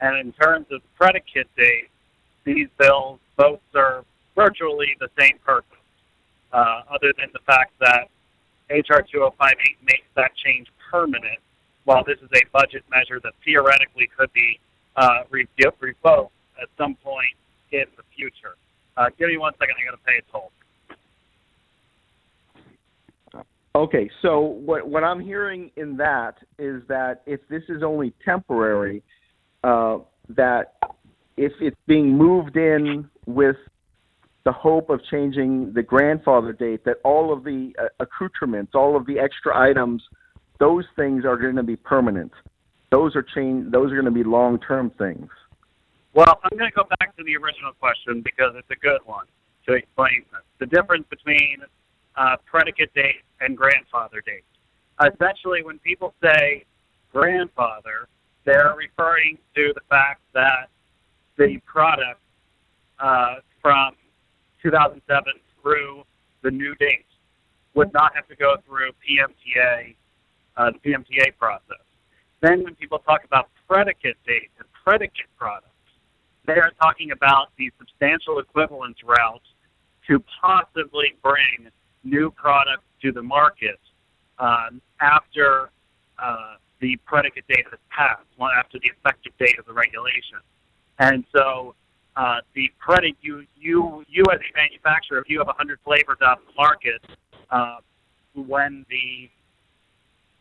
And 0.00 0.18
in 0.18 0.32
terms 0.32 0.66
of 0.70 0.80
predicate 0.96 1.48
date, 1.56 1.88
these 2.44 2.68
bills 2.78 3.20
both 3.36 3.60
serve 3.72 4.04
virtually 4.34 4.96
the 5.00 5.08
same 5.18 5.38
purpose, 5.44 5.77
uh, 6.52 6.82
other 6.90 7.12
than 7.18 7.28
the 7.32 7.40
fact 7.46 7.72
that 7.80 8.08
H.R. 8.70 9.02
2058 9.02 9.76
makes 9.82 10.08
that 10.16 10.30
change 10.44 10.68
permanent, 10.90 11.38
while 11.84 12.04
this 12.04 12.18
is 12.18 12.28
a 12.34 12.44
budget 12.52 12.84
measure 12.90 13.20
that 13.22 13.32
theoretically 13.44 14.08
could 14.16 14.32
be 14.32 14.60
uh, 14.96 15.22
re- 15.30 15.48
revoked 15.80 16.32
at 16.60 16.68
some 16.76 16.94
point 16.96 17.36
in 17.72 17.84
the 17.96 18.02
future. 18.14 18.56
Uh, 18.96 19.06
give 19.18 19.28
me 19.28 19.36
one 19.36 19.52
second, 19.58 19.74
I 19.80 19.90
got 19.90 19.96
to 19.96 20.04
pay 20.04 20.18
a 20.18 20.32
toll. 20.32 20.52
Okay, 23.74 24.10
so 24.22 24.40
what 24.40 24.88
what 24.88 25.04
I'm 25.04 25.20
hearing 25.20 25.70
in 25.76 25.96
that 25.98 26.34
is 26.58 26.82
that 26.88 27.22
if 27.26 27.40
this 27.48 27.62
is 27.68 27.82
only 27.84 28.12
temporary, 28.24 29.02
uh, 29.62 29.98
that 30.30 30.74
if 31.36 31.52
it's 31.60 31.76
being 31.86 32.16
moved 32.16 32.56
in 32.56 33.08
with 33.26 33.56
the 34.48 34.52
hope 34.52 34.88
of 34.88 34.98
changing 35.10 35.70
the 35.74 35.82
grandfather 35.82 36.54
date, 36.54 36.82
that 36.82 36.96
all 37.04 37.34
of 37.34 37.44
the 37.44 37.70
uh, 37.78 37.84
accoutrements, 38.00 38.72
all 38.74 38.96
of 38.96 39.04
the 39.04 39.18
extra 39.18 39.54
items, 39.54 40.02
those 40.58 40.86
things 40.96 41.26
are 41.26 41.36
going 41.36 41.56
to 41.56 41.62
be 41.62 41.76
permanent. 41.76 42.32
Those 42.90 43.14
are 43.14 43.22
change. 43.22 43.70
Those 43.70 43.92
are 43.92 43.94
going 43.94 44.06
to 44.06 44.10
be 44.10 44.24
long-term 44.24 44.92
things. 44.96 45.28
Well, 46.14 46.40
I'm 46.42 46.56
going 46.56 46.70
to 46.70 46.74
go 46.74 46.84
back 46.98 47.14
to 47.18 47.24
the 47.24 47.36
original 47.36 47.72
question 47.78 48.22
because 48.22 48.52
it's 48.56 48.70
a 48.70 48.76
good 48.76 49.02
one 49.04 49.26
to 49.66 49.74
explain. 49.74 50.24
The 50.60 50.66
difference 50.66 51.04
between 51.10 51.58
uh, 52.16 52.36
predicate 52.46 52.94
date 52.94 53.20
and 53.42 53.54
grandfather 53.54 54.22
date. 54.24 54.44
Essentially, 54.98 55.62
when 55.62 55.78
people 55.80 56.14
say 56.24 56.64
grandfather, 57.12 58.08
they're 58.46 58.74
referring 58.78 59.36
to 59.56 59.74
the 59.74 59.82
fact 59.90 60.22
that 60.32 60.70
the 61.36 61.58
product 61.66 62.22
uh, 62.98 63.34
from 63.60 63.92
2007 64.68 65.32
through 65.62 66.02
the 66.42 66.50
new 66.50 66.74
date 66.74 67.06
would 67.74 67.92
not 67.92 68.14
have 68.14 68.26
to 68.28 68.36
go 68.36 68.56
through 68.66 68.90
PMTA, 69.00 69.94
uh, 70.56 70.70
the 70.72 70.90
PMTA 70.90 71.36
process. 71.38 71.84
Then, 72.40 72.62
when 72.64 72.74
people 72.74 72.98
talk 72.98 73.24
about 73.24 73.48
predicate 73.66 74.16
date 74.26 74.50
and 74.58 74.68
predicate 74.84 75.26
products, 75.38 75.68
they 76.46 76.54
are 76.54 76.72
talking 76.82 77.12
about 77.12 77.48
the 77.56 77.70
substantial 77.78 78.38
equivalence 78.38 78.98
route 79.04 79.42
to 80.06 80.22
possibly 80.40 81.14
bring 81.22 81.70
new 82.04 82.30
products 82.30 82.84
to 83.02 83.12
the 83.12 83.22
market 83.22 83.80
um, 84.38 84.80
after 85.00 85.70
uh, 86.18 86.54
the 86.80 86.96
predicate 87.06 87.46
date 87.48 87.66
has 87.70 87.80
passed, 87.90 88.24
after 88.58 88.78
the 88.78 88.88
effective 88.88 89.32
date 89.38 89.58
of 89.58 89.66
the 89.66 89.72
regulation. 89.72 90.38
And 90.98 91.24
so 91.34 91.74
uh, 92.18 92.40
the 92.54 92.68
credit 92.80 93.14
you 93.20 93.46
you 93.56 94.04
you 94.08 94.24
as 94.32 94.40
a 94.40 94.56
manufacturer, 94.56 95.18
if 95.18 95.28
you 95.28 95.38
have 95.38 95.46
100 95.46 95.78
flavors 95.84 96.18
out 96.20 96.38
in 96.40 96.46
the 96.46 96.56
market, 96.56 97.00
uh, 97.50 97.76
when 98.34 98.84
the 98.90 99.30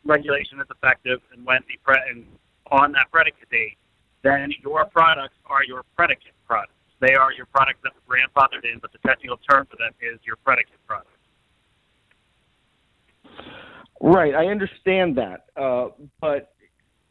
regulation 0.03 0.59
is 0.59 0.65
effective 0.71 1.19
and 1.31 1.45
when 1.45 1.59
the 1.67 1.77
pre- 1.83 2.01
and 2.09 2.25
on 2.71 2.91
that 2.93 3.05
predicate 3.11 3.49
date, 3.51 3.77
then 4.23 4.51
your 4.63 4.85
products 4.85 5.35
are 5.45 5.63
your 5.63 5.83
predicate 5.95 6.33
products. 6.47 6.73
They 6.99 7.13
are 7.13 7.31
your 7.31 7.45
products 7.45 7.79
that 7.83 7.91
were 7.93 8.15
grandfathered 8.15 8.65
in, 8.65 8.79
but 8.79 8.91
the 8.91 8.99
technical 9.07 9.37
term 9.49 9.67
for 9.69 9.77
them 9.77 9.93
is 10.01 10.19
your 10.25 10.35
predicate 10.37 10.83
product. 10.87 11.11
Right, 14.01 14.33
I 14.33 14.47
understand 14.47 15.15
that, 15.17 15.45
uh, 15.55 15.89
but 16.21 16.53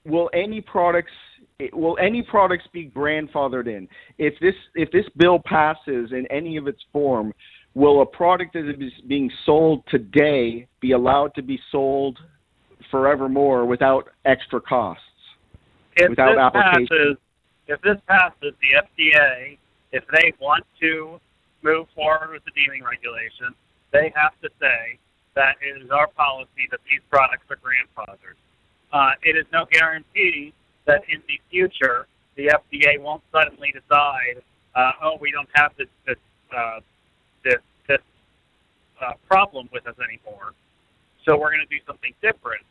will 0.05 0.29
any 0.33 0.61
products 0.61 1.13
will 1.73 1.97
any 2.01 2.23
products 2.23 2.65
be 2.73 2.91
grandfathered 2.95 3.67
in? 3.67 3.89
If 4.19 4.35
this 4.41 4.55
if 4.75 4.91
this 4.91 5.05
bill 5.17 5.41
passes 5.45 6.13
in 6.13 6.27
any 6.31 6.57
of 6.57 6.67
its 6.67 6.81
form, 6.93 7.33
will 7.75 8.03
a 8.03 8.07
product 8.07 8.55
that 8.55 8.69
is 8.69 8.93
being 9.07 9.31
sold 9.45 9.83
today 9.89 10.67
be 10.81 10.93
allowed 10.93 11.35
to 11.35 11.43
be 11.43 11.59
sold 11.73 12.19
forevermore 12.91 13.65
without 13.67 14.09
extra 14.25 14.61
costs? 14.61 15.03
If 15.97 16.11
Without 16.11 16.33
this 16.33 16.39
application. 16.39 16.87
passes, 16.89 17.17
if 17.69 17.81
this 17.81 17.97
passes, 18.07 18.55
the 18.61 19.03
FDA, 19.03 19.59
if 19.93 20.05
they 20.13 20.33
want 20.41 20.65
to 20.81 21.19
move 21.63 21.87
forward 21.95 22.31
with 22.33 22.45
the 22.45 22.53
deeming 22.53 22.85
regulation, 22.85 23.55
they 23.93 24.13
have 24.15 24.39
to 24.43 24.51
say 24.61 24.99
that 25.35 25.57
it 25.63 25.83
is 25.83 25.91
our 25.91 26.07
policy 26.09 26.69
that 26.71 26.81
these 26.91 27.01
products 27.11 27.45
are 27.51 27.57
grandfathered. 27.57 28.37
Uh, 28.93 29.13
it 29.23 29.37
is 29.37 29.47
no 29.53 29.65
guarantee 29.73 30.53
that 30.87 31.03
in 31.09 31.23
the 31.29 31.39
future 31.51 32.07
the 32.37 32.49
FDA 32.49 33.01
won't 33.01 33.23
suddenly 33.33 33.73
decide, 33.73 34.43
uh, 34.75 34.93
oh, 35.03 35.19
we 35.21 35.31
don't 35.31 35.49
have 35.55 35.73
this 35.77 35.89
this 36.07 36.19
uh, 36.57 36.81
this, 37.45 37.61
this 37.89 38.01
uh, 39.01 39.13
problem 39.29 39.69
with 39.73 39.87
us 39.87 39.95
anymore, 39.99 40.53
so 41.25 41.37
we're 41.37 41.51
going 41.51 41.67
to 41.67 41.75
do 41.75 41.83
something 41.87 42.13
different. 42.23 42.65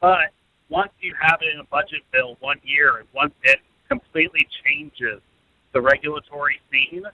But 0.00 0.32
once 0.68 0.92
you 1.00 1.14
have 1.20 1.38
it 1.42 1.54
in 1.54 1.60
a 1.60 1.64
budget 1.64 2.02
bill 2.12 2.36
one 2.40 2.60
year, 2.64 2.98
and 2.98 3.08
once 3.14 3.34
it 3.42 3.60
completely 3.88 4.46
changes 4.64 5.20
the 5.72 5.80
regulatory 5.80 6.60
scene, 6.70 7.04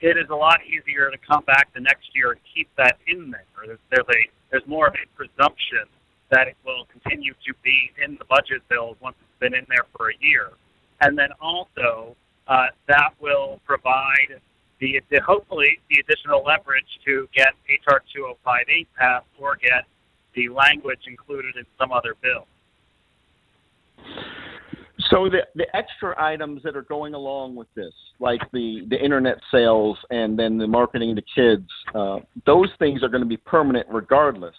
it 0.00 0.16
is 0.16 0.28
a 0.30 0.34
lot 0.34 0.60
easier 0.64 1.10
to 1.10 1.18
come 1.18 1.44
back 1.44 1.72
the 1.74 1.80
next 1.80 2.08
year 2.14 2.32
and 2.32 2.40
keep 2.54 2.68
that 2.76 2.96
in 3.06 3.30
there. 3.30 3.44
There's, 3.66 3.78
there's 3.90 4.08
a 4.08 4.20
there's 4.50 4.66
more 4.66 4.88
of 4.88 4.94
a 4.94 5.06
presumption 5.16 5.86
that 6.30 6.48
it 6.48 6.56
will 6.64 6.86
continue 6.90 7.34
to 7.46 7.52
be 7.62 7.90
in 8.02 8.16
the 8.18 8.24
budget 8.24 8.66
bills 8.68 8.96
once 9.00 9.16
it's 9.20 9.29
been 9.40 9.54
in 9.54 9.66
there 9.68 9.86
for 9.96 10.10
a 10.10 10.14
year, 10.20 10.50
and 11.00 11.18
then 11.18 11.30
also 11.40 12.16
uh, 12.46 12.66
that 12.86 13.10
will 13.20 13.60
provide 13.64 14.40
the, 14.80 15.00
the 15.10 15.20
hopefully 15.20 15.78
the 15.90 16.00
additional 16.00 16.42
leverage 16.44 16.98
to 17.04 17.28
get 17.34 17.48
HR 17.68 18.02
2058 18.14 18.88
passed 18.96 19.26
or 19.38 19.56
get 19.56 19.84
the 20.34 20.48
language 20.48 21.00
included 21.06 21.56
in 21.56 21.64
some 21.78 21.92
other 21.92 22.14
bill. 22.22 22.46
So 25.10 25.28
the 25.28 25.40
the 25.56 25.66
extra 25.76 26.14
items 26.22 26.62
that 26.62 26.76
are 26.76 26.82
going 26.82 27.14
along 27.14 27.56
with 27.56 27.66
this, 27.74 27.92
like 28.20 28.40
the 28.52 28.86
the 28.88 29.02
internet 29.02 29.38
sales 29.50 29.98
and 30.10 30.38
then 30.38 30.56
the 30.56 30.66
marketing 30.66 31.16
to 31.16 31.22
kids, 31.34 31.68
uh, 31.94 32.20
those 32.46 32.68
things 32.78 33.02
are 33.02 33.08
going 33.08 33.22
to 33.22 33.28
be 33.28 33.36
permanent 33.36 33.86
regardless. 33.90 34.54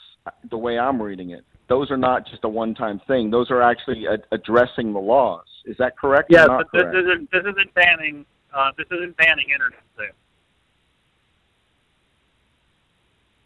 The 0.50 0.58
way 0.58 0.78
I'm 0.78 1.02
reading 1.02 1.32
it, 1.32 1.44
those 1.68 1.90
are 1.90 1.98
not 1.98 2.28
just 2.28 2.44
a 2.44 2.50
one-time 2.50 3.02
thing. 3.08 3.32
Those 3.32 3.50
are 3.50 3.62
actually 3.62 4.06
a- 4.06 4.20
addressing 4.36 4.94
the 4.94 5.00
laws. 5.00 5.46
Is 5.66 5.76
that 5.80 5.98
correct? 5.98 6.32
or 6.32 6.38
Yes, 6.38 6.48
not 6.48 6.58
but 6.60 6.68
this 6.74 6.82
correct? 6.84 6.98
isn't 6.98 7.32
this 7.32 7.42
isn't 7.42 7.74
banning 7.74 8.26
uh, 8.54 8.72
this 8.78 8.88
isn't 8.92 9.16
banning 9.18 9.50
internet 9.54 9.80
sales. 9.98 10.16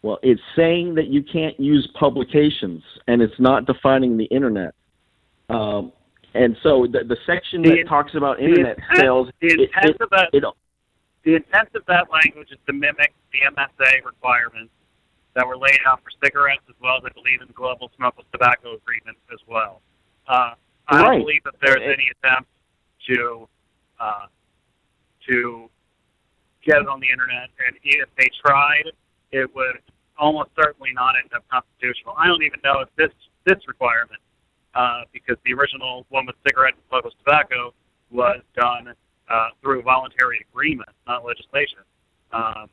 Well, 0.02 0.19
it's 0.22 0.41
saying 0.56 0.95
that 0.95 1.07
you 1.07 1.23
can't 1.23 1.60
use 1.60 1.88
publications, 1.99 2.84
and 3.07 3.22
it's 3.22 3.40
not 3.40 3.65
defining 3.65 4.18
the 4.18 4.26
internet. 4.26 4.73
Um, 5.49 5.91
and 6.36 6.56
so 6.62 6.86
the, 6.86 7.03
the 7.03 7.18
section 7.26 7.62
The- 7.62 7.70
that 7.82 7.88
talks 7.88 8.14
about 8.16 8.40
internet 8.40 8.78
intent- 8.78 8.98
sales, 8.98 9.28
The 9.41 9.48
intent 9.53 9.86
it, 9.95 10.02
of 10.02 10.10
that 10.12 10.30
it, 10.34 10.44
the 11.24 11.36
intent 11.36 11.70
of 11.74 11.86
that 11.88 12.12
language 12.12 12.49
is 12.52 12.60
to 12.68 12.74
mimic 12.74 13.14
the 13.32 13.40
MSA 13.49 14.06
requirements 14.06 14.72
that 15.34 15.45
were 15.48 15.57
laid 15.57 15.80
out 15.88 16.02
for 16.03 16.12
cigarettes, 16.24 16.62
as 16.70 16.76
well 16.80 16.98
as 16.98 17.03
I 17.06 17.10
believe 17.14 17.41
in 17.41 17.48
the 17.48 17.53
Global 17.53 17.91
Smokeless 17.98 18.28
Tobacco 18.32 18.76
Agreement 18.76 19.18
as 19.34 19.40
well. 19.48 19.82
Uh, 20.28 20.53
I 20.88 20.95
Right. 20.98 21.03
don't 21.06 21.20
believe 21.22 21.44
that 21.45 21.56
there's 21.62 21.82
It- 21.82 21.94
any 21.99 22.10
attempt 22.10 22.49
to 23.07 23.49
uh, 23.99 24.28
to 25.30 25.70
get 26.64 26.78
it 26.82 26.88
on 26.88 26.99
the 26.99 27.10
internet, 27.10 27.49
and 27.66 27.78
if 27.84 28.10
they 28.18 28.28
tried, 28.45 28.91
it 29.32 29.53
would 29.56 29.82
almost 30.18 30.49
certainly 30.62 30.91
not 30.94 31.16
end 31.18 31.34
up 31.34 31.48
constitutional. 31.49 32.14
I 32.18 32.28
don't 32.28 32.44
even 32.44 32.60
know 32.64 32.82
if 32.82 32.94
this 32.95 33.12
this 33.45 33.66
requirement, 33.68 34.22
uh, 34.76 35.02
because 35.11 35.38
the 35.45 35.53
original 35.53 36.06
one 36.10 36.26
with 36.26 36.35
cigarettes 36.45 36.77
and 36.77 36.85
smokeless 36.89 37.15
tobacco 37.23 37.73
was 38.11 38.41
done 38.56 38.93
uh, 39.30 39.49
through 39.61 39.81
voluntary 39.81 40.45
agreement, 40.52 40.89
not 41.07 41.26
legislation. 41.26 41.80
Um, 42.31 42.69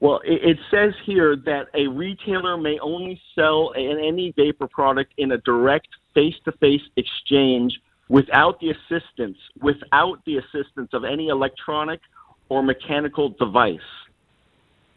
Well, 0.00 0.20
it, 0.24 0.40
it 0.50 0.58
says 0.70 0.92
here 1.04 1.36
that 1.36 1.68
a 1.74 1.86
retailer 1.86 2.56
may 2.58 2.78
only 2.80 3.20
sell 3.34 3.72
an, 3.74 3.98
any 3.98 4.32
vapor 4.36 4.68
product 4.68 5.12
in 5.16 5.32
a 5.32 5.38
direct 5.38 5.88
face-to-face 6.14 6.86
exchange 6.96 7.72
without 8.08 8.60
the 8.60 8.70
assistance, 8.76 9.38
without 9.62 10.22
the 10.26 10.36
assistance 10.36 10.90
of 10.92 11.04
any 11.04 11.28
electronic 11.28 12.00
or 12.48 12.62
mechanical 12.62 13.30
device. 13.30 13.90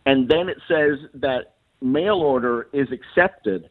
And 0.06 0.28
then 0.28 0.50
it 0.50 0.58
says 0.68 0.98
that 1.16 1.54
mail 1.82 2.16
order 2.16 2.68
is 2.74 2.88
accepted. 2.92 3.70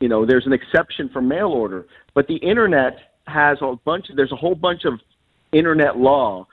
You 0.00 0.08
know, 0.08 0.24
there's 0.24 0.46
an 0.46 0.52
exception 0.52 1.08
for 1.12 1.20
mail 1.20 1.48
order, 1.48 1.86
but 2.14 2.26
the 2.28 2.36
internet 2.36 2.98
has 3.26 3.58
a 3.60 3.74
bunch. 3.84 4.10
Of, 4.10 4.16
There's 4.16 4.32
a 4.32 4.36
whole 4.36 4.54
bunch 4.54 4.84
of 4.84 4.94
internet 5.52 5.96
law, 5.96 6.46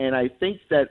and 0.00 0.14
I 0.14 0.28
think 0.40 0.60
that 0.70 0.90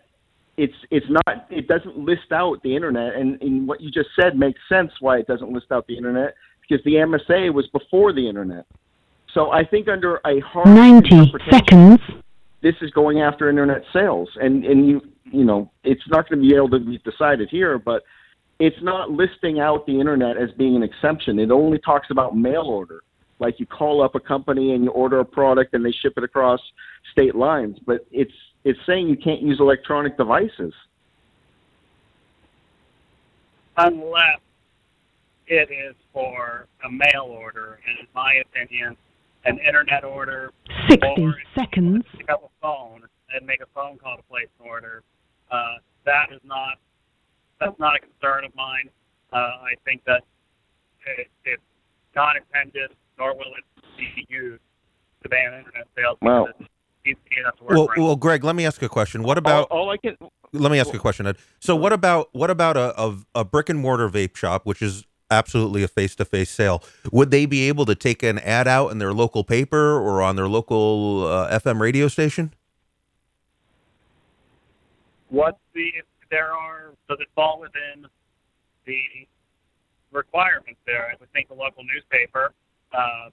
it's 0.58 0.74
it's 0.90 1.06
not 1.10 1.48
it 1.50 1.68
doesn't 1.68 1.98
list 1.98 2.32
out 2.32 2.62
the 2.64 2.76
internet 2.76 3.16
and, 3.16 3.42
and 3.42 3.68
what 3.68 3.80
you 3.80 3.92
just 3.92 4.10
said 4.20 4.38
makes 4.38 4.60
sense 4.68 4.92
why 5.00 5.20
it 5.20 5.28
doesn't 5.28 5.52
list 5.52 5.68
out 5.72 5.86
the 5.88 5.96
internet 5.96 6.34
because 6.62 6.84
the 6.84 6.96
MSA 6.96 7.54
was 7.54 7.68
before 7.68 8.12
the 8.12 8.28
internet. 8.28 8.66
So 9.34 9.52
I 9.52 9.64
think 9.64 9.88
under 9.88 10.20
a 10.26 10.40
hard 10.40 10.68
90 10.68 11.32
seconds. 11.52 12.00
this 12.62 12.74
is 12.82 12.90
going 12.92 13.22
after 13.22 13.50
internet 13.50 13.84
sales 13.94 14.30
and 14.42 14.66
and 14.66 14.88
you 14.88 15.02
you 15.26 15.46
know 15.46 15.70
it's 15.84 16.02
not 16.10 16.28
going 16.28 16.42
to 16.42 16.48
be 16.48 16.56
able 16.56 16.70
to 16.70 16.80
be 16.80 16.98
decided 17.00 17.50
here 17.50 17.78
but 17.78 18.04
it's 18.60 18.82
not 18.82 19.12
listing 19.12 19.60
out 19.60 19.86
the 19.86 20.00
internet 20.00 20.38
as 20.38 20.50
being 20.58 20.76
an 20.76 20.84
exemption 20.84 21.40
it 21.40 21.52
only 21.52 21.80
talks 21.80 22.08
about 22.12 22.36
mail 22.36 22.64
order 22.64 23.02
like 23.40 23.60
you 23.60 23.66
call 23.66 24.02
up 24.02 24.16
a 24.16 24.20
company 24.20 24.74
and 24.74 24.84
you 24.84 24.90
order 24.92 25.20
a 25.20 25.26
product 25.26 25.74
and 25.74 25.86
they 25.86 25.92
ship 25.92 26.14
it 26.18 26.24
across 26.24 26.60
state 27.12 27.36
lines 27.36 27.78
but 27.86 28.06
it's 28.12 28.34
it's 28.64 28.80
saying 28.86 29.08
you 29.08 29.18
can't 29.18 29.42
use 29.42 29.60
electronic 29.60 30.18
devices 30.18 30.74
unless 33.78 34.40
it 35.48 35.70
is 35.72 35.96
for 36.14 36.68
a 36.86 36.90
mail 36.90 37.26
order, 37.26 37.80
and 37.88 38.00
in 38.00 38.08
my 38.14 38.42
opinion, 38.46 38.98
an 39.46 39.58
internet 39.60 40.04
order 40.04 40.52
60 40.90 41.08
or 41.20 41.36
seconds. 41.58 42.04
pick 42.18 42.30
up 42.30 42.44
a 42.44 42.50
phone 42.62 43.04
and 43.34 43.46
make 43.46 43.62
a 43.62 43.66
phone 43.74 43.98
call 43.98 44.18
to 44.18 44.24
place 44.24 44.48
an 44.60 44.68
order. 44.68 45.04
Uh, 45.50 45.76
that 46.06 46.28
is 46.34 46.42
not 46.44 46.78
that's 47.60 47.78
not 47.80 47.96
a 47.96 48.00
concern 48.00 48.46
of 48.46 48.56
mine. 48.56 48.90
Uh, 49.34 49.38
I 49.38 49.74
think 49.86 50.04
that 50.06 50.24
it, 51.18 51.28
it's 51.46 51.62
not 52.16 52.36
intended, 52.38 52.92
nor 53.18 53.36
will 53.36 53.54
it 53.58 53.84
be 53.98 54.26
used 54.30 54.62
to 55.24 55.30
ban 55.30 55.54
internet 55.54 55.88
sales. 55.96 56.18
Well- 56.22 56.46
because 56.48 56.62
it 56.62 56.68
needs 57.06 57.20
to 57.24 57.30
be 57.30 57.40
enough 57.40 57.58
to 57.58 57.64
work 57.64 57.72
Well, 57.72 57.88
around. 57.88 58.06
well, 58.06 58.16
Greg, 58.16 58.44
let 58.44 58.56
me 58.56 58.66
ask 58.66 58.82
a 58.82 58.90
question. 58.90 59.24
What 59.24 59.38
about 59.38 59.70
all, 59.70 59.80
all 59.82 59.90
I 59.90 59.98
can 59.98 60.16
let 60.54 60.72
me 60.72 60.80
ask 60.80 60.92
you 60.94 61.00
a 61.00 61.02
question, 61.02 61.28
Ed. 61.28 61.38
So 61.60 61.76
what 61.76 61.94
about 61.94 62.30
what 62.32 62.50
about 62.50 62.78
a, 62.78 63.00
a, 63.02 63.18
a 63.36 63.46
brick 63.46 63.70
and 63.70 63.80
mortar 63.80 64.10
vape 64.10 64.36
shop, 64.36 64.66
which 64.66 64.82
is 64.82 65.06
absolutely 65.30 65.84
a 65.84 65.88
face 65.88 66.16
to 66.16 66.26
face 66.26 66.50
sale? 66.50 66.82
Would 67.12 67.32
they 67.32 67.46
be 67.46 67.68
able 67.68 67.86
to 67.86 67.96
take 67.96 68.24
an 68.24 68.40
ad 68.40 68.68
out 68.68 68.90
in 68.90 68.98
their 68.98 69.14
local 69.14 69.44
paper 69.44 69.98
or 70.00 70.22
on 70.22 70.36
their 70.36 70.48
local 70.48 71.28
uh, 71.28 71.60
FM 71.60 71.80
radio 71.80 72.08
station? 72.08 72.54
what 75.30 75.58
the 75.74 75.82
if 75.82 76.06
there 76.30 76.52
are 76.52 76.94
does 77.10 77.20
it 77.20 77.28
fall 77.36 77.60
within 77.60 78.06
the 78.86 79.28
requirements 80.12 80.80
there? 80.86 81.08
I 81.12 81.16
would 81.20 81.32
think 81.32 81.50
the 81.50 81.56
local 81.56 81.84
newspaper 81.84 82.54
uh, 82.94 83.30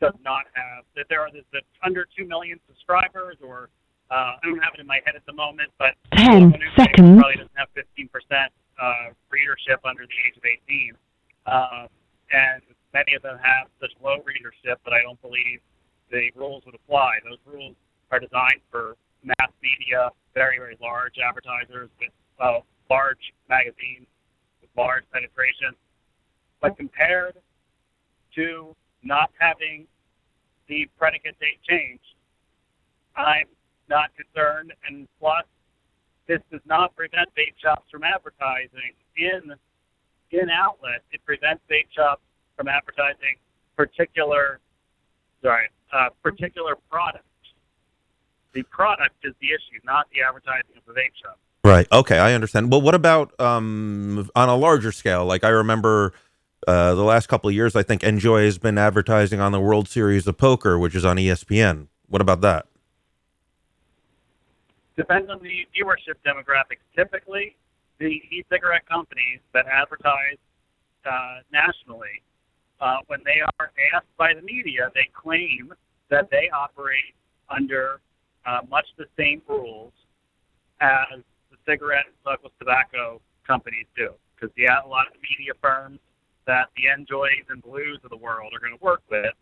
does 0.00 0.14
not 0.24 0.46
have 0.54 0.84
that 0.96 1.06
there 1.08 1.20
are 1.20 1.30
the, 1.30 1.42
the 1.52 1.60
under 1.84 2.06
two 2.16 2.26
million 2.26 2.60
subscribers, 2.66 3.36
or 3.42 3.68
uh, 4.10 4.38
I 4.38 4.42
don't 4.44 4.62
have 4.62 4.74
it 4.74 4.80
in 4.80 4.86
my 4.86 5.00
head 5.04 5.16
at 5.16 5.26
the 5.26 5.32
moment, 5.34 5.70
but 5.78 5.94
the 6.12 6.16
10 6.16 6.42
local 6.52 6.60
seconds. 6.76 7.18
probably 7.20 7.36
doesn't 7.36 7.58
have 7.58 7.68
fifteen 7.74 8.08
percent 8.08 8.52
uh, 8.80 9.12
readership 9.30 9.80
under 9.84 10.06
the 10.06 10.18
age 10.26 10.36
of 10.36 10.44
eighteen, 10.46 10.92
uh, 11.46 11.86
and 12.32 12.62
many 12.94 13.14
of 13.14 13.22
them 13.22 13.38
have 13.42 13.68
such 13.80 13.92
low 14.02 14.22
readership 14.24 14.80
that 14.84 14.94
I 14.94 15.02
don't 15.02 15.20
believe 15.20 15.60
the 16.10 16.30
rules 16.34 16.62
would 16.64 16.74
apply. 16.74 17.20
Those 17.24 17.38
rules 17.44 17.76
are 18.10 18.20
designed 18.20 18.64
for 18.70 18.96
mass 19.24 19.50
media, 19.62 20.10
very, 20.34 20.58
very 20.58 20.76
large 20.80 21.14
advertisers 21.18 21.90
with 22.00 22.12
uh, 22.40 22.60
large 22.90 23.32
magazines 23.48 24.06
with 24.60 24.70
large 24.76 25.04
penetration. 25.12 25.74
But 26.60 26.76
compared 26.76 27.36
to 28.34 28.74
not 29.02 29.30
having 29.38 29.86
the 30.68 30.86
predicate 30.98 31.38
date 31.40 31.60
change, 31.68 32.00
I'm 33.16 33.46
not 33.88 34.10
concerned. 34.16 34.72
And 34.86 35.08
plus, 35.20 35.44
this 36.26 36.40
does 36.52 36.60
not 36.66 36.94
prevent 36.94 37.28
vape 37.34 37.56
shops 37.60 37.90
from 37.90 38.02
advertising 38.04 38.94
in 39.16 39.54
in 40.30 40.50
outlets. 40.50 41.04
It 41.12 41.24
prevents 41.24 41.62
vape 41.70 41.88
shops 41.94 42.20
from 42.56 42.68
advertising 42.68 43.40
particular, 43.76 44.60
sorry, 45.42 45.68
uh, 45.92 46.10
particular 46.22 46.74
products. 46.90 47.24
The 48.52 48.62
product 48.64 49.16
is 49.24 49.34
the 49.40 49.48
issue, 49.48 49.80
not 49.84 50.06
the 50.12 50.22
advertising 50.26 50.76
of 50.76 50.84
the 50.86 50.92
vape 50.92 51.14
shop. 51.22 51.38
Right. 51.64 51.86
Okay, 51.92 52.18
I 52.18 52.32
understand. 52.32 52.70
Well, 52.70 52.80
what 52.80 52.94
about 52.94 53.38
um, 53.40 54.30
on 54.34 54.48
a 54.48 54.56
larger 54.56 54.92
scale? 54.92 55.26
Like 55.26 55.44
I 55.44 55.50
remember 55.50 56.12
uh, 56.66 56.94
the 56.94 57.02
last 57.02 57.28
couple 57.28 57.48
of 57.48 57.54
years, 57.54 57.76
I 57.76 57.82
think 57.82 58.02
NJOY 58.02 58.44
has 58.44 58.58
been 58.58 58.78
advertising 58.78 59.40
on 59.40 59.52
the 59.52 59.60
World 59.60 59.88
Series 59.88 60.26
of 60.26 60.38
Poker, 60.38 60.78
which 60.78 60.94
is 60.94 61.04
on 61.04 61.16
ESPN. 61.16 61.88
What 62.08 62.22
about 62.22 62.40
that? 62.40 62.66
Depends 64.96 65.30
on 65.30 65.40
the 65.42 65.66
viewership 65.76 66.16
demographics. 66.26 66.82
Typically, 66.96 67.56
the 67.98 68.06
e-cigarette 68.06 68.86
companies 68.88 69.40
that 69.52 69.66
advertise 69.66 70.38
uh, 71.04 71.38
nationally, 71.52 72.22
uh, 72.80 72.96
when 73.06 73.20
they 73.24 73.40
are 73.58 73.70
asked 73.94 74.16
by 74.16 74.34
the 74.34 74.42
media, 74.42 74.90
they 74.94 75.08
claim 75.12 75.72
that 76.10 76.30
they 76.30 76.50
operate 76.50 77.14
under 77.50 78.00
uh, 78.48 78.60
much 78.70 78.86
the 78.96 79.04
same 79.18 79.42
rules 79.46 79.92
as 80.80 81.20
the 81.50 81.58
cigarette 81.68 82.06
and 82.06 82.14
smokeless 82.22 82.52
tobacco 82.58 83.20
companies 83.46 83.86
do. 83.96 84.10
Because 84.34 84.54
yeah, 84.56 84.80
a 84.84 84.88
lot 84.88 85.06
of 85.06 85.14
media 85.20 85.52
firms 85.60 85.98
that 86.46 86.72
the 86.76 86.88
NJOYs 86.88 87.50
and 87.50 87.62
Blues 87.62 88.00
of 88.04 88.10
the 88.10 88.16
world 88.16 88.52
are 88.54 88.60
going 88.60 88.76
to 88.76 88.82
work 88.82 89.02
with 89.10 89.34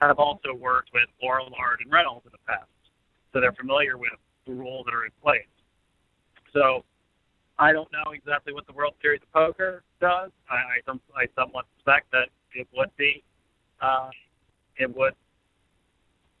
have 0.00 0.18
also 0.18 0.54
worked 0.56 0.90
with 0.94 1.04
Lorillard 1.22 1.84
and 1.84 1.92
Reynolds 1.92 2.24
in 2.24 2.32
the 2.32 2.40
past, 2.48 2.68
so 3.32 3.40
they're 3.40 3.52
familiar 3.52 3.98
with 3.98 4.12
the 4.46 4.52
rules 4.52 4.84
that 4.86 4.94
are 4.94 5.04
in 5.04 5.12
place. 5.22 5.48
So 6.52 6.84
I 7.58 7.72
don't 7.72 7.90
know 7.92 8.12
exactly 8.12 8.52
what 8.52 8.66
the 8.66 8.72
World 8.72 8.94
Series 9.02 9.20
of 9.22 9.32
Poker 9.32 9.82
does. 10.00 10.30
I, 10.48 10.80
I, 10.80 11.22
I 11.22 11.26
somewhat 11.34 11.66
suspect 11.76 12.10
that 12.12 12.28
it 12.54 12.66
would 12.74 12.90
be 12.96 13.22
uh, 13.82 14.08
it 14.78 14.94
would 14.96 15.14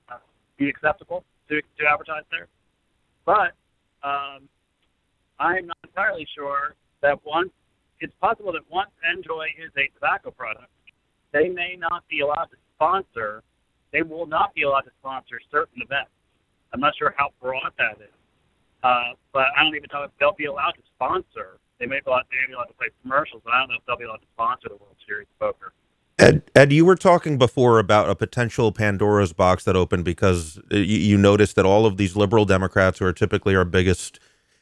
uh, 0.08 0.18
be 0.56 0.68
acceptable 0.68 1.24
to, 1.48 1.60
to 1.60 1.82
advertise 1.90 2.24
there. 2.30 2.48
But 3.24 3.52
um, 4.06 4.48
I'm 5.38 5.66
not 5.66 5.78
entirely 5.84 6.26
sure 6.34 6.76
that 7.02 7.18
once 7.24 7.50
it's 8.00 8.14
possible 8.20 8.52
that 8.52 8.68
once 8.70 8.90
NJOY 9.00 9.46
is 9.64 9.72
a 9.76 9.88
tobacco 9.94 10.30
product, 10.30 10.68
they 11.32 11.48
may 11.48 11.76
not 11.78 12.04
be 12.08 12.20
allowed 12.20 12.50
to 12.52 12.58
sponsor. 12.76 13.42
They 13.92 14.02
will 14.02 14.26
not 14.26 14.54
be 14.54 14.62
allowed 14.62 14.82
to 14.82 14.94
sponsor 15.00 15.40
certain 15.50 15.82
events. 15.82 16.10
I'm 16.72 16.80
not 16.80 16.94
sure 16.98 17.14
how 17.16 17.30
broad 17.40 17.70
that 17.78 18.02
is, 18.02 18.10
uh, 18.82 19.14
but 19.32 19.46
I 19.56 19.62
don't 19.62 19.76
even 19.76 19.88
know 19.92 20.02
if 20.02 20.10
they'll 20.18 20.34
be 20.34 20.46
allowed 20.46 20.74
to 20.74 20.82
sponsor. 20.94 21.58
They 21.78 21.86
may 21.86 22.00
be 22.02 22.10
allowed, 22.10 22.26
they 22.30 22.38
may 22.42 22.48
be 22.50 22.54
allowed 22.54 22.74
to 22.74 22.78
play 22.78 22.88
commercials, 23.02 23.42
but 23.44 23.54
I 23.54 23.60
don't 23.60 23.70
know 23.70 23.78
if 23.78 23.86
they'll 23.86 23.98
be 23.98 24.04
allowed 24.04 24.26
to 24.26 24.32
sponsor 24.34 24.68
the 24.68 24.76
World 24.76 24.98
Series 25.06 25.28
of 25.30 25.38
Poker. 25.38 25.72
Ed, 26.18 26.42
Ed, 26.54 26.72
you 26.72 26.84
were 26.84 26.94
talking 26.94 27.38
before 27.38 27.78
about 27.78 28.08
a 28.08 28.14
potential 28.14 28.70
Pandora's 28.70 29.32
box 29.32 29.64
that 29.64 29.74
opened 29.74 30.04
because 30.04 30.58
uh, 30.72 30.76
you, 30.76 30.98
you 30.98 31.18
noticed 31.18 31.56
that 31.56 31.66
all 31.66 31.86
of 31.86 31.96
these 31.96 32.14
liberal 32.14 32.44
Democrats, 32.44 33.00
who 33.00 33.06
are 33.06 33.12
typically 33.12 33.56
our 33.56 33.64
biggest 33.64 34.20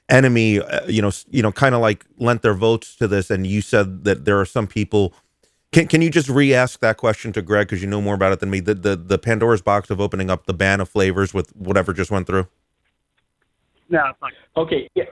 enemy, 0.09 0.61
uh, 0.61 0.87
you 0.87 1.03
know, 1.03 1.11
you 1.31 1.43
know, 1.43 1.53
kind 1.53 1.75
of 1.75 1.83
like 1.83 2.07
lent 2.19 2.43
their 2.43 2.55
votes 2.55 2.97
to 2.97 3.07
this. 3.07 3.31
And 3.31 3.47
you 3.47 3.61
said 3.61 4.05
that 4.05 4.25
there 4.25 4.41
are 4.41 4.47
some 4.47 4.67
people. 4.67 5.13
Can 5.73 5.89
Can 5.89 6.01
you 6.01 6.11
just 6.11 6.29
re-ask 6.31 6.81
that 6.81 6.97
question 6.97 7.33
to 7.35 7.43
Greg 7.43 7.67
because 7.67 7.83
you 7.83 7.89
know 7.89 8.01
more 8.01 8.15
about 8.15 8.33
it 8.33 8.41
than 8.41 8.51
me? 8.51 8.61
The, 8.61 8.75
the 8.75 8.97
the 8.97 9.19
Pandora's 9.19 9.63
box 9.63 9.91
of 9.91 10.01
opening 10.01 10.31
up 10.31 10.47
the 10.47 10.55
ban 10.55 10.81
of 10.81 10.89
flavors 10.89 11.35
with 11.35 11.55
whatever 11.55 11.93
just 11.93 12.11
went 12.11 12.27
through. 12.27 12.47
No, 13.91 14.07
it's 14.09 14.19
not. 14.23 14.33
Okay. 14.57 14.89
Yeah. 14.95 15.05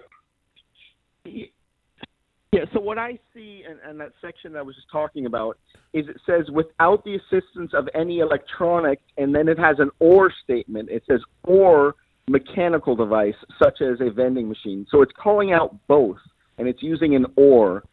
Yeah. 2.52 2.62
So 2.72 2.81
what 2.81 2.98
I 2.98 3.18
see 3.32 3.62
in, 3.68 3.90
in 3.90 3.98
that 3.98 4.12
section 4.20 4.56
I 4.56 4.62
was 4.62 4.74
just 4.74 4.90
talking 4.90 5.27
about 5.27 5.56
is 5.93 6.09
it 6.09 6.16
says 6.27 6.51
without 6.52 7.05
the 7.05 7.14
assistance 7.16 7.72
of 7.74 7.89
any 7.94 8.18
electronic, 8.18 9.01
and 9.18 9.35
then 9.35 9.48
it 9.48 9.59
has 9.59 9.78
an 9.78 9.90
or 10.01 10.32
statement. 10.43 10.90
It 10.90 11.05
says 11.09 11.20
or 11.44 11.94
mechanical 12.28 12.97
device 12.97 13.35
such 13.62 13.81
as 13.81 14.01
a 14.01 14.10
vending 14.10 14.48
machine. 14.48 14.86
So 14.90 15.02
it's 15.02 15.12
calling 15.20 15.52
out 15.52 15.77
both, 15.86 16.18
and 16.59 16.66
it's 16.66 16.82
using 16.82 17.14
an 17.14 17.27
or. 17.36 17.85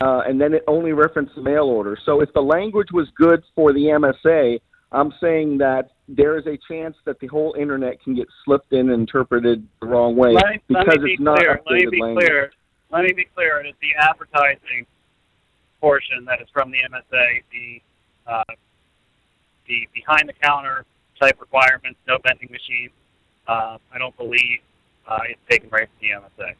Uh, 0.00 0.22
and 0.26 0.40
then 0.40 0.54
it 0.54 0.64
only 0.66 0.92
referenced 0.92 1.36
mail 1.36 1.64
order. 1.64 1.96
So 2.06 2.20
if 2.20 2.32
the 2.32 2.40
language 2.40 2.88
was 2.92 3.06
good 3.16 3.42
for 3.54 3.72
the 3.72 3.80
MSA, 3.80 4.58
I'm 4.92 5.12
saying 5.20 5.58
that 5.58 5.90
there 6.08 6.36
is 6.38 6.46
a 6.46 6.58
chance 6.68 6.96
that 7.04 7.20
the 7.20 7.26
whole 7.28 7.54
internet 7.58 8.02
can 8.02 8.16
get 8.16 8.26
slipped 8.44 8.72
in 8.72 8.90
and 8.90 9.02
interpreted 9.02 9.66
the 9.80 9.86
wrong 9.86 10.16
way 10.16 10.32
Let 10.32 10.44
let 10.44 10.84
because 10.84 11.04
be 11.04 11.12
it's 11.12 11.20
not 11.20 11.38
clear. 11.38 11.60
Let 11.64 11.74
me 11.74 11.84
updated 11.84 11.90
be 11.90 12.02
language. 12.02 12.26
clear. 12.26 12.50
Let 12.90 13.04
me 13.04 13.12
be 13.12 13.26
clear. 13.34 13.60
It 13.60 13.68
is 13.68 13.74
the 13.80 13.94
advertising 13.98 14.86
portion 15.80 16.24
that 16.26 16.40
is 16.40 16.48
from 16.52 16.70
the 16.70 16.78
MSA, 16.78 17.42
the 17.52 17.82
uh, 18.30 18.44
the 19.66 19.88
behind 19.94 20.28
the 20.28 20.32
counter 20.42 20.84
type 21.20 21.40
requirements, 21.40 21.98
no 22.06 22.18
vending 22.26 22.48
machines. 22.50 22.92
Uh, 23.46 23.78
I 23.92 23.98
don't 23.98 24.16
believe 24.16 24.58
uh, 25.08 25.18
it's 25.28 25.40
taken 25.48 25.68
right 25.70 25.88
from 25.88 26.08
the 26.08 26.44
MSA. 26.44 26.54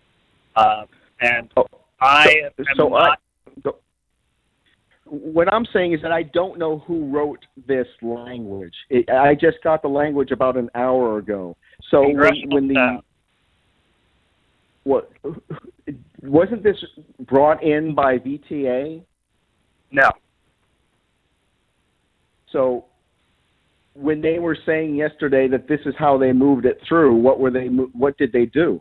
Uh, 0.57 0.87
and 1.21 1.51
Oh, 1.57 1.67
I 2.01 2.43
am 2.59 2.65
so 2.77 2.95
I- 2.95 3.09
not. 3.65 3.77
What 5.05 5.53
I'm 5.53 5.67
saying 5.73 5.93
is 5.93 6.01
that 6.03 6.13
I 6.13 6.23
don't 6.23 6.57
know 6.57 6.79
who 6.87 7.11
wrote 7.11 7.45
this 7.67 7.89
language. 8.01 8.75
It, 8.91 9.11
I 9.11 9.35
just 9.35 9.61
got 9.65 9.83
the 9.83 9.89
language 9.89 10.31
about 10.31 10.57
an 10.57 10.71
hour 10.77 11.19
ago. 11.19 11.57
So 11.91 12.03
when, 12.03 12.49
when 12.51 12.69
the 12.69 13.03
what 14.85 15.11
wasn't 16.23 16.63
this 16.63 16.77
brought 17.21 17.63
in 17.63 17.95
by 17.95 18.19
VTA? 18.19 19.03
No. 19.91 20.11
So 22.53 22.85
when 23.95 24.21
they 24.21 24.39
were 24.39 24.57
saying 24.67 24.95
yesterday 24.95 25.49
that 25.49 25.69
this 25.69 25.81
is 25.87 25.95
how 25.99 26.19
they 26.19 26.33
moved 26.33 26.67
it 26.67 26.81
through, 26.87 27.15
what 27.17 27.41
were 27.41 27.51
they? 27.51 27.67
What 27.67 28.17
did 28.19 28.33
they 28.33 28.47
do? 28.47 28.81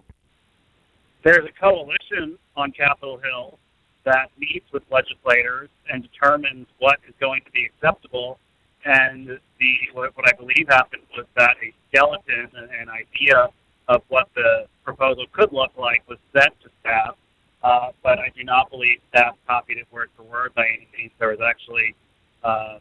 There's 1.23 1.45
a 1.45 1.59
coalition 1.59 2.37
on 2.55 2.71
Capitol 2.71 3.19
Hill 3.21 3.59
that 4.05 4.29
meets 4.37 4.65
with 4.71 4.83
legislators 4.89 5.69
and 5.91 6.03
determines 6.03 6.67
what 6.79 6.97
is 7.07 7.13
going 7.19 7.41
to 7.45 7.51
be 7.51 7.65
acceptable. 7.65 8.39
And 8.85 9.27
the 9.27 9.73
what, 9.93 10.15
what 10.15 10.27
I 10.27 10.33
believe 10.37 10.67
happened 10.69 11.03
was 11.17 11.25
that 11.35 11.55
a 11.61 11.73
skeleton, 11.89 12.49
an, 12.55 12.69
an 12.81 12.89
idea 12.89 13.49
of 13.89 14.01
what 14.07 14.29
the 14.35 14.65
proposal 14.85 15.25
could 15.33 15.51
look 15.51 15.71
like, 15.77 16.07
was 16.07 16.17
sent 16.33 16.53
to 16.63 16.69
staff. 16.79 17.15
Uh, 17.61 17.89
but 18.03 18.19
I 18.19 18.29
do 18.35 18.43
not 18.43 18.69
believe 18.69 18.99
staff 19.09 19.35
copied 19.47 19.77
it 19.77 19.87
word 19.91 20.09
for 20.15 20.23
word 20.23 20.53
by 20.55 20.65
any 20.65 20.87
means. 20.97 21.11
There 21.19 21.29
was 21.29 21.39
actually 21.43 21.95
uh, 22.43 22.79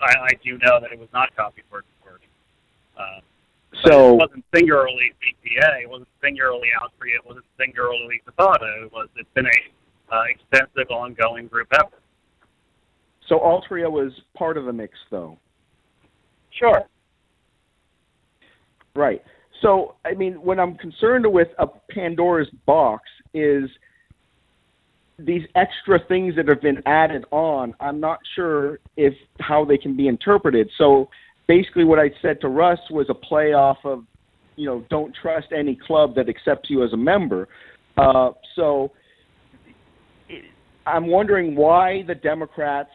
I, 0.00 0.12
I 0.24 0.30
do 0.44 0.58
know 0.58 0.80
that 0.80 0.92
it 0.92 0.98
was 0.98 1.08
not 1.12 1.34
copied 1.36 1.64
word 1.70 1.84
for 2.02 2.10
word. 2.12 2.20
Uh, 2.98 3.20
So 3.84 4.14
it 4.14 4.16
wasn't 4.16 4.44
singularly 4.54 5.12
CPA. 5.20 5.82
It 5.82 5.90
wasn't 5.90 6.08
singularly 6.22 6.68
Altria. 6.80 7.16
It 7.16 7.26
wasn't 7.26 7.44
singularly 7.58 8.22
SFATA. 8.26 8.84
It 8.84 8.92
was. 8.92 9.08
It's 9.16 9.28
been 9.34 9.46
a 9.46 10.14
uh, 10.14 10.22
extensive, 10.28 10.90
ongoing 10.90 11.46
group 11.48 11.68
effort. 11.74 12.00
so 13.28 13.38
Altria 13.38 13.90
was 13.90 14.12
part 14.36 14.56
of 14.56 14.64
the 14.64 14.72
mix, 14.72 14.94
though. 15.10 15.36
Sure. 16.50 16.82
Right. 18.94 19.22
So, 19.62 19.96
I 20.04 20.14
mean, 20.14 20.34
what 20.34 20.58
I'm 20.58 20.76
concerned 20.76 21.26
with 21.30 21.48
a 21.58 21.66
Pandora's 21.90 22.48
box 22.66 23.02
is 23.34 23.68
these 25.18 25.42
extra 25.54 25.98
things 26.08 26.36
that 26.36 26.48
have 26.48 26.60
been 26.60 26.82
added 26.86 27.24
on. 27.30 27.74
I'm 27.80 28.00
not 28.00 28.18
sure 28.34 28.80
if 28.96 29.14
how 29.40 29.64
they 29.64 29.78
can 29.78 29.96
be 29.96 30.08
interpreted. 30.08 30.68
So, 30.76 31.08
basically, 31.48 31.84
what 31.84 31.98
I 31.98 32.10
said 32.20 32.40
to 32.42 32.48
Russ 32.48 32.78
was 32.90 33.06
a 33.08 33.14
play 33.14 33.52
off 33.52 33.78
of, 33.84 34.04
you 34.56 34.66
know, 34.66 34.84
don't 34.90 35.14
trust 35.20 35.48
any 35.56 35.76
club 35.86 36.14
that 36.16 36.28
accepts 36.28 36.68
you 36.68 36.84
as 36.84 36.92
a 36.92 36.96
member. 36.96 37.48
Uh, 37.96 38.30
so, 38.54 38.92
I'm 40.84 41.06
wondering 41.06 41.56
why 41.56 42.04
the 42.06 42.14
Democrats 42.14 42.90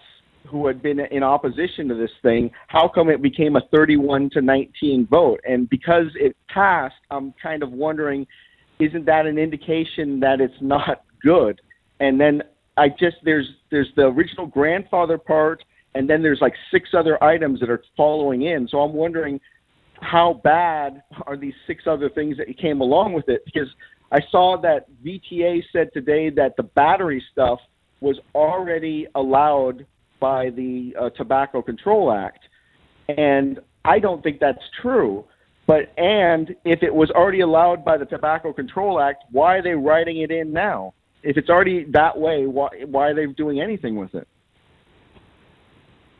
who 0.47 0.67
had 0.67 0.81
been 0.81 0.99
in 0.99 1.23
opposition 1.23 1.87
to 1.87 1.95
this 1.95 2.11
thing, 2.21 2.49
how 2.67 2.87
come 2.87 3.09
it 3.09 3.21
became 3.21 3.55
a 3.55 3.61
31 3.71 4.29
to 4.31 4.41
19 4.41 5.07
vote? 5.07 5.39
And 5.47 5.69
because 5.69 6.07
it 6.15 6.35
passed, 6.49 6.95
I'm 7.11 7.33
kind 7.41 7.63
of 7.63 7.71
wondering, 7.71 8.25
isn't 8.79 9.05
that 9.05 9.27
an 9.27 9.37
indication 9.37 10.19
that 10.21 10.41
it's 10.41 10.53
not 10.59 11.03
good? 11.21 11.61
And 12.01 12.19
then 12.19 12.41
I 12.77 12.89
just 12.89 13.17
there's 13.23 13.47
there's 13.69 13.89
the 13.95 14.07
original 14.07 14.47
grandfather 14.47 15.17
part, 15.17 15.63
and 15.95 16.09
then 16.09 16.21
there's 16.23 16.41
like 16.41 16.55
six 16.71 16.89
other 16.93 17.23
items 17.23 17.59
that 17.61 17.69
are 17.69 17.83
following 17.95 18.41
in. 18.41 18.67
So 18.67 18.79
I'm 18.79 18.93
wondering 18.93 19.39
how 20.01 20.41
bad 20.43 21.03
are 21.27 21.37
these 21.37 21.53
six 21.67 21.83
other 21.85 22.09
things 22.09 22.37
that 22.37 22.57
came 22.57 22.81
along 22.81 23.13
with 23.13 23.29
it? 23.29 23.45
Because 23.45 23.67
I 24.11 24.19
saw 24.31 24.59
that 24.61 24.87
VTA 25.05 25.63
said 25.71 25.89
today 25.93 26.31
that 26.31 26.57
the 26.57 26.63
battery 26.63 27.23
stuff 27.31 27.59
was 28.01 28.17
already 28.33 29.05
allowed 29.13 29.85
by 30.19 30.49
the 30.49 30.95
uh, 30.99 31.09
Tobacco 31.11 31.61
Control 31.61 32.11
Act, 32.11 32.39
and 33.09 33.59
I 33.85 33.99
don't 33.99 34.23
think 34.23 34.39
that's 34.39 34.63
true. 34.81 35.23
But 35.67 35.93
and 35.99 36.55
if 36.65 36.81
it 36.81 36.93
was 36.93 37.11
already 37.11 37.41
allowed 37.41 37.85
by 37.85 37.97
the 37.97 38.05
Tobacco 38.05 38.53
Control 38.53 38.99
Act, 38.99 39.25
why 39.31 39.57
are 39.57 39.61
they 39.61 39.75
writing 39.75 40.21
it 40.21 40.31
in 40.31 40.51
now? 40.51 40.95
If 41.23 41.37
it's 41.37 41.49
already 41.49 41.83
that 41.91 42.17
way, 42.17 42.47
why 42.47 42.69
why 42.85 43.09
are 43.09 43.13
they 43.13 43.27
doing 43.27 43.61
anything 43.61 43.95
with 43.95 44.13
it? 44.15 44.27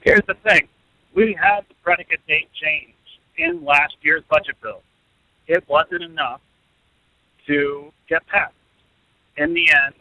Here's 0.02 0.26
the 0.28 0.36
thing: 0.48 0.68
we 1.16 1.38
had 1.40 1.62
the 1.68 1.76
predicate 1.84 2.26
date 2.28 2.50
change 2.54 2.94
in 3.38 3.64
last 3.66 3.96
year's 4.02 4.24
budget 4.30 4.56
bill. 4.62 4.82
It 5.48 5.64
wasn't 5.68 6.04
enough 6.04 6.42
to 7.48 7.92
get 8.08 8.26
passed. 8.28 8.54
In 9.38 9.54
the 9.54 9.66
end, 9.86 9.96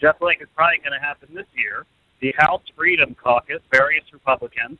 just 0.00 0.20
like 0.22 0.38
it's 0.40 0.50
probably 0.56 0.78
going 0.78 0.98
to 0.98 1.04
happen 1.04 1.28
this 1.34 1.46
year, 1.54 1.84
the 2.20 2.34
House 2.38 2.62
Freedom 2.76 3.14
Caucus, 3.22 3.60
various 3.72 4.04
Republicans, 4.12 4.78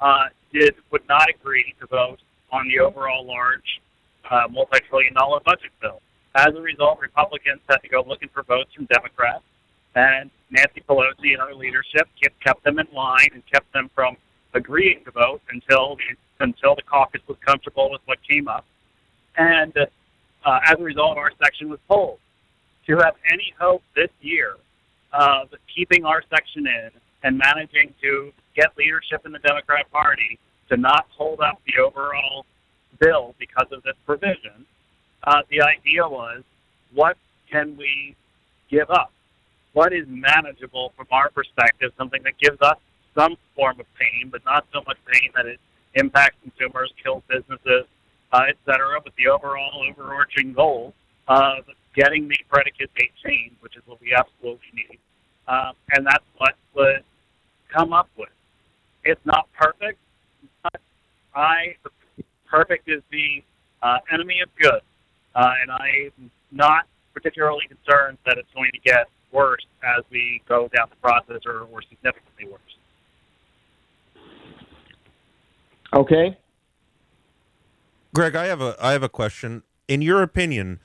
uh, 0.00 0.24
did 0.52 0.74
would 0.90 1.06
not 1.08 1.28
agree 1.28 1.74
to 1.80 1.86
vote 1.86 2.18
on 2.50 2.68
the 2.68 2.78
overall 2.78 3.26
large 3.26 3.80
uh, 4.30 4.48
multi-trillion-dollar 4.50 5.40
budget 5.44 5.70
bill. 5.80 6.00
As 6.34 6.54
a 6.56 6.60
result, 6.60 6.98
Republicans 7.00 7.60
had 7.68 7.78
to 7.78 7.88
go 7.88 8.02
looking 8.06 8.28
for 8.32 8.42
votes 8.42 8.72
from 8.74 8.86
Democrats, 8.86 9.44
and 9.94 10.30
Nancy 10.50 10.82
Pelosi 10.88 11.32
and 11.34 11.40
her 11.40 11.54
leadership 11.54 12.08
kept, 12.42 12.64
them 12.64 12.78
in 12.78 12.86
line 12.94 13.28
and 13.34 13.42
kept 13.52 13.70
them 13.72 13.90
from 13.94 14.16
agreeing 14.54 15.04
to 15.04 15.10
vote 15.10 15.42
until 15.50 15.96
until 16.40 16.74
the 16.74 16.82
caucus 16.82 17.20
was 17.28 17.36
comfortable 17.44 17.90
with 17.90 18.00
what 18.06 18.18
came 18.28 18.48
up. 18.48 18.64
And 19.36 19.76
uh, 19.76 20.58
as 20.66 20.76
a 20.78 20.82
result, 20.82 21.18
our 21.18 21.30
section 21.42 21.68
was 21.68 21.78
pulled. 21.88 22.18
To 22.88 22.96
have 22.96 23.14
any 23.30 23.54
hope 23.60 23.82
this 23.94 24.10
year 24.20 24.56
of 25.12 25.48
keeping 25.72 26.04
our 26.04 26.22
section 26.28 26.66
in 26.66 26.90
and 27.22 27.38
managing 27.38 27.94
to 28.02 28.32
get 28.56 28.76
leadership 28.76 29.24
in 29.24 29.30
the 29.30 29.38
Democrat 29.38 29.90
Party 29.92 30.38
to 30.68 30.76
not 30.76 31.06
hold 31.16 31.40
up 31.40 31.60
the 31.66 31.80
overall 31.80 32.44
bill 32.98 33.34
because 33.38 33.68
of 33.70 33.82
this 33.84 33.94
provision, 34.04 34.66
uh, 35.24 35.42
the 35.50 35.62
idea 35.62 36.06
was 36.06 36.42
what 36.94 37.16
can 37.50 37.76
we 37.76 38.16
give 38.70 38.90
up? 38.90 39.12
What 39.72 39.92
is 39.92 40.04
manageable 40.08 40.92
from 40.96 41.06
our 41.10 41.30
perspective, 41.30 41.92
something 41.96 42.22
that 42.24 42.38
gives 42.38 42.60
us 42.60 42.76
some 43.14 43.36
form 43.54 43.80
of 43.80 43.86
pain, 43.98 44.28
but 44.30 44.44
not 44.44 44.66
so 44.72 44.82
much 44.86 44.98
pain 45.10 45.30
that 45.34 45.46
it 45.46 45.60
impacts 45.94 46.36
consumers, 46.42 46.92
kills 47.02 47.22
businesses, 47.28 47.84
uh, 48.32 48.44
et 48.48 48.56
cetera, 48.64 49.00
but 49.02 49.12
the 49.16 49.28
overall 49.28 49.84
overarching 49.88 50.52
goal 50.52 50.94
of 51.28 51.64
getting 51.94 52.28
the 52.28 52.36
predicate 52.48 52.90
date 52.94 53.12
change, 53.24 53.52
which 53.60 53.76
is 53.76 53.82
what 53.86 54.00
we 54.00 54.14
absolutely 54.14 54.68
need. 54.74 54.98
Um, 55.46 55.72
and 55.92 56.06
that's 56.06 56.24
what 56.38 56.54
was 56.74 57.02
come 57.68 57.92
up 57.92 58.08
with. 58.16 58.28
It's 59.04 59.20
not 59.24 59.48
perfect, 59.58 59.98
but 60.62 60.80
I 61.34 61.76
perfect 62.46 62.88
is 62.88 63.02
the 63.10 63.42
uh, 63.82 63.98
enemy 64.12 64.40
of 64.42 64.48
good, 64.60 64.80
uh, 65.34 65.50
and 65.60 65.70
I'm 65.70 66.30
not 66.50 66.86
particularly 67.14 67.66
concerned 67.68 68.18
that 68.26 68.38
it's 68.38 68.48
going 68.54 68.70
to 68.72 68.80
get 68.80 69.08
worse 69.32 69.64
as 69.82 70.04
we 70.10 70.42
go 70.48 70.68
down 70.76 70.88
the 70.90 70.96
process, 70.96 71.42
or, 71.46 71.66
or 71.72 71.82
significantly 71.82 72.46
worse. 72.50 72.60
Okay. 75.94 76.36
Greg, 78.14 78.34
I 78.34 78.46
have 78.46 78.60
a 78.60 78.76
I 78.80 78.92
have 78.92 79.02
a 79.02 79.08
question. 79.08 79.62
In 79.88 80.02
your 80.02 80.22
opinion, 80.22 80.80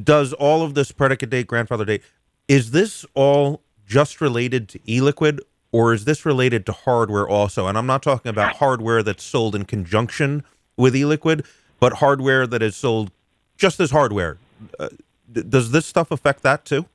does 0.00 0.32
all 0.32 0.62
of 0.62 0.74
this 0.74 0.92
predicate 0.92 1.30
date, 1.30 1.46
grandfather 1.46 1.84
date, 1.84 2.02
is 2.48 2.70
this 2.70 3.04
all 3.14 3.62
just 3.86 4.20
related 4.20 4.68
to 4.70 4.80
e-liquid 4.90 5.40
or 5.72 5.92
is 5.92 6.04
this 6.04 6.24
related 6.24 6.64
to 6.66 6.72
hardware 6.72 7.28
also? 7.28 7.66
And 7.66 7.76
I'm 7.76 7.86
not 7.86 8.02
talking 8.02 8.30
about 8.30 8.56
hardware 8.56 9.02
that's 9.02 9.24
sold 9.24 9.54
in 9.54 9.64
conjunction 9.64 10.44
with 10.76 10.94
e-liquid, 10.94 11.44
but 11.80 11.94
hardware 11.94 12.46
that 12.46 12.62
is 12.62 12.76
sold 12.76 13.10
just 13.56 13.80
as 13.80 13.90
hardware. 13.90 14.38
Uh, 14.78 14.88
does 15.32 15.70
this 15.70 15.86
stuff 15.86 16.10
affect 16.10 16.42
that 16.42 16.64
too? 16.64 16.86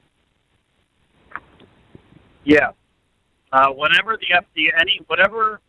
Yeah. 2.43 2.71
Uh, 3.51 3.69
whenever 3.69 4.17
the 4.17 4.27
FDA, 4.33 4.69
any 4.79 5.01
whatever, 5.07 5.59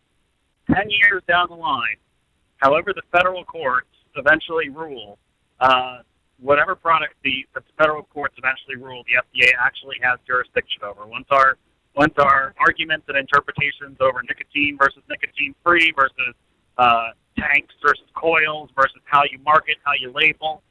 ten 0.73 0.89
years 0.89 1.23
down 1.27 1.47
the 1.49 1.55
line, 1.55 1.97
however 2.57 2.93
the 2.93 3.01
federal 3.11 3.43
courts 3.43 3.87
eventually 4.15 4.69
rule, 4.69 5.17
uh, 5.59 5.99
whatever 6.39 6.75
product 6.75 7.15
the, 7.23 7.45
the 7.53 7.61
federal 7.77 8.03
courts 8.03 8.35
eventually 8.37 8.75
rule, 8.75 9.03
the 9.07 9.13
FDA 9.13 9.51
actually 9.59 9.97
has 10.01 10.19
jurisdiction 10.27 10.83
over. 10.83 11.05
Once 11.05 11.27
our 11.31 11.57
once 11.95 12.13
our 12.17 12.53
arguments 12.57 13.05
and 13.09 13.17
interpretations 13.17 13.97
over 13.99 14.21
nicotine 14.23 14.77
versus 14.77 15.03
nicotine 15.09 15.53
free 15.63 15.91
versus 15.95 16.33
uh, 16.77 17.09
tanks 17.37 17.73
versus 17.85 18.07
coils 18.15 18.69
versus 18.75 19.01
how 19.05 19.21
you 19.29 19.39
market, 19.43 19.77
how 19.83 19.91
you 19.99 20.11
label, 20.13 20.63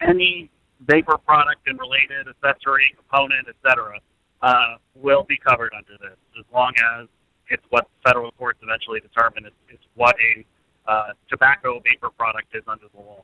any 0.00 0.50
vapor 0.86 1.18
product 1.18 1.66
and 1.66 1.78
related 1.78 2.28
accessory 2.28 2.94
component, 2.96 3.48
etc., 3.48 3.98
uh, 4.42 4.76
will 4.94 5.24
be 5.24 5.36
covered 5.38 5.72
under 5.76 5.92
this 6.00 6.18
as 6.38 6.44
long 6.52 6.72
as 6.98 7.08
it's 7.48 7.62
what 7.70 7.88
federal 8.04 8.32
courts 8.32 8.58
eventually 8.62 9.00
determine 9.00 9.46
is, 9.46 9.52
is 9.70 9.78
what 9.94 10.14
a 10.20 10.44
uh, 10.90 11.12
tobacco 11.28 11.80
vapor 11.80 12.10
product 12.10 12.48
is 12.54 12.62
under 12.66 12.86
the 12.94 13.00
law. 13.00 13.22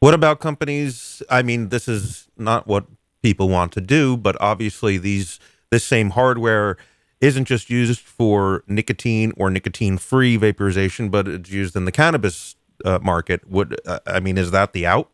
What 0.00 0.14
about 0.14 0.40
companies? 0.40 1.22
I 1.28 1.42
mean, 1.42 1.68
this 1.68 1.86
is 1.88 2.28
not 2.36 2.66
what 2.66 2.86
people 3.22 3.48
want 3.48 3.72
to 3.72 3.80
do, 3.80 4.16
but 4.16 4.36
obviously 4.40 4.98
these 4.98 5.38
this 5.70 5.84
same 5.84 6.10
hardware 6.10 6.76
isn't 7.20 7.44
just 7.44 7.70
used 7.70 8.00
for 8.00 8.64
nicotine 8.66 9.32
or 9.36 9.50
nicotine-free 9.50 10.36
vaporization, 10.36 11.10
but 11.10 11.28
it's 11.28 11.50
used 11.50 11.76
in 11.76 11.84
the 11.84 11.92
cannabis 11.92 12.56
uh, 12.84 12.98
market. 13.02 13.48
Would 13.48 13.80
uh, 13.86 14.00
I 14.06 14.20
mean, 14.20 14.38
is 14.38 14.50
that 14.50 14.72
the 14.72 14.86
out? 14.86 15.10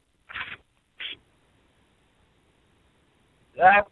That's 3.56 3.88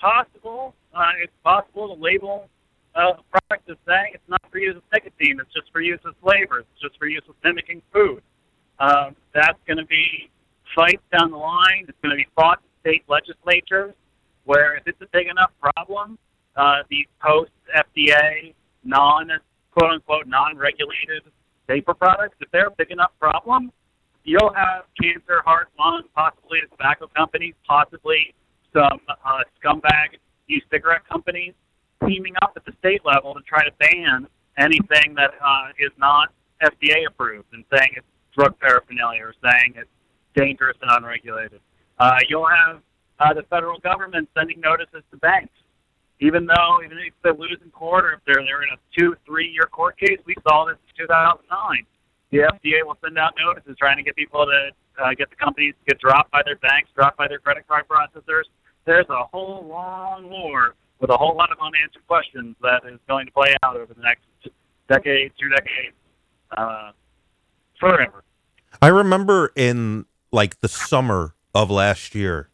possible. 0.00 0.74
Uh, 0.94 1.10
it's 1.22 1.32
possible 1.42 1.94
to 1.94 2.00
label 2.00 2.48
uh, 2.94 3.14
a 3.18 3.38
product 3.38 3.68
as 3.70 3.76
saying 3.86 4.12
it's 4.14 4.28
not 4.28 4.40
for 4.50 4.58
use 4.58 4.74
with 4.74 4.84
nicotine, 4.92 5.38
it's 5.40 5.52
just 5.52 5.70
for 5.72 5.80
use 5.80 6.00
as 6.06 6.14
flavors, 6.22 6.64
it's 6.72 6.82
just 6.82 6.98
for 6.98 7.06
use 7.06 7.22
as 7.28 7.34
mimicking 7.42 7.82
food. 7.92 8.22
Um, 8.78 9.16
that's 9.34 9.58
going 9.66 9.78
to 9.78 9.86
be 9.86 10.30
fights 10.74 11.02
down 11.16 11.30
the 11.30 11.36
line. 11.36 11.86
It's 11.88 11.98
going 12.02 12.10
to 12.10 12.16
be 12.16 12.28
fought 12.34 12.60
in 12.62 12.90
state 12.90 13.04
legislatures 13.08 13.94
where 14.44 14.76
if 14.76 14.86
it's 14.86 15.00
a 15.00 15.06
big 15.12 15.28
enough 15.28 15.50
problem, 15.60 16.18
uh, 16.56 16.82
these 16.88 17.06
post 17.20 17.50
FDA 17.76 18.54
non 18.84 19.30
quote 19.72 19.92
unquote 19.92 20.26
non 20.26 20.56
regulated 20.56 21.22
vapor 21.66 21.94
products, 21.94 22.36
if 22.40 22.50
they're 22.50 22.68
a 22.68 22.76
big 22.76 22.90
enough 22.90 23.12
problem, 23.20 23.72
you'll 24.24 24.52
have 24.54 24.84
cancer, 25.00 25.42
heart, 25.44 25.68
lung, 25.78 26.02
possibly 26.14 26.60
the 26.62 26.68
tobacco 26.76 27.08
companies, 27.16 27.54
possibly 27.66 28.34
some 28.72 29.00
uh, 29.08 29.44
scumbag 29.60 30.18
e-cigarette 30.48 31.06
companies 31.08 31.54
teaming 32.06 32.34
up 32.42 32.52
at 32.56 32.64
the 32.64 32.72
state 32.78 33.00
level 33.04 33.34
to 33.34 33.40
try 33.42 33.64
to 33.64 33.70
ban 33.78 34.26
anything 34.58 35.14
that 35.16 35.30
uh, 35.44 35.68
is 35.78 35.92
not 35.98 36.28
FDA 36.62 37.06
approved 37.08 37.48
and 37.52 37.64
saying 37.72 37.90
it's 37.96 38.06
drug 38.36 38.58
paraphernalia 38.58 39.22
or 39.22 39.34
saying 39.42 39.74
it's 39.76 39.90
dangerous 40.34 40.76
and 40.82 40.90
unregulated. 40.90 41.60
Uh, 41.98 42.18
you'll 42.28 42.46
have 42.46 42.80
uh, 43.20 43.32
the 43.32 43.42
federal 43.44 43.78
government 43.78 44.28
sending 44.36 44.60
notices 44.60 45.02
to 45.10 45.16
banks, 45.18 45.54
even 46.20 46.46
though 46.46 46.80
even 46.84 46.98
if 46.98 47.14
they 47.22 47.30
lose 47.30 47.58
in 47.62 47.70
court 47.70 48.04
or 48.04 48.12
if 48.14 48.20
they're 48.26 48.44
they're 48.44 48.62
in 48.62 48.70
a 48.70 48.78
two 48.98 49.16
three 49.26 49.50
year 49.50 49.66
court 49.70 49.98
case. 49.98 50.18
We 50.26 50.34
saw 50.48 50.64
this 50.66 50.76
in 50.98 51.06
2009. 51.06 51.86
The 52.30 52.38
FDA 52.38 52.84
will 52.84 52.98
send 53.02 53.18
out 53.18 53.34
notices 53.38 53.76
trying 53.78 53.96
to 53.96 54.02
get 54.02 54.16
people 54.16 54.46
to 54.46 54.70
uh, 55.02 55.14
get 55.16 55.30
the 55.30 55.36
companies 55.36 55.74
to 55.84 55.94
get 55.94 56.00
dropped 56.00 56.30
by 56.30 56.42
their 56.44 56.56
banks, 56.56 56.90
dropped 56.94 57.16
by 57.16 57.28
their 57.28 57.38
credit 57.38 57.66
card 57.68 57.84
processors. 57.88 58.44
There's 58.84 59.08
a 59.08 59.24
whole 59.24 59.66
long 59.68 60.28
war 60.28 60.74
with 61.00 61.10
a 61.10 61.16
whole 61.16 61.36
lot 61.36 61.50
of 61.52 61.58
unanswered 61.60 62.06
questions 62.06 62.56
that 62.62 62.82
is 62.90 62.98
going 63.08 63.26
to 63.26 63.32
play 63.32 63.54
out 63.62 63.76
over 63.76 63.92
the 63.92 64.02
next 64.02 64.22
decade, 64.88 65.32
two 65.40 65.48
decades, 65.48 65.96
uh, 66.56 66.92
forever. 67.78 68.24
I 68.80 68.88
remember 68.88 69.52
in 69.56 70.06
like 70.32 70.60
the 70.60 70.68
summer 70.68 71.34
of 71.54 71.70
last 71.70 72.14
year, 72.14 72.50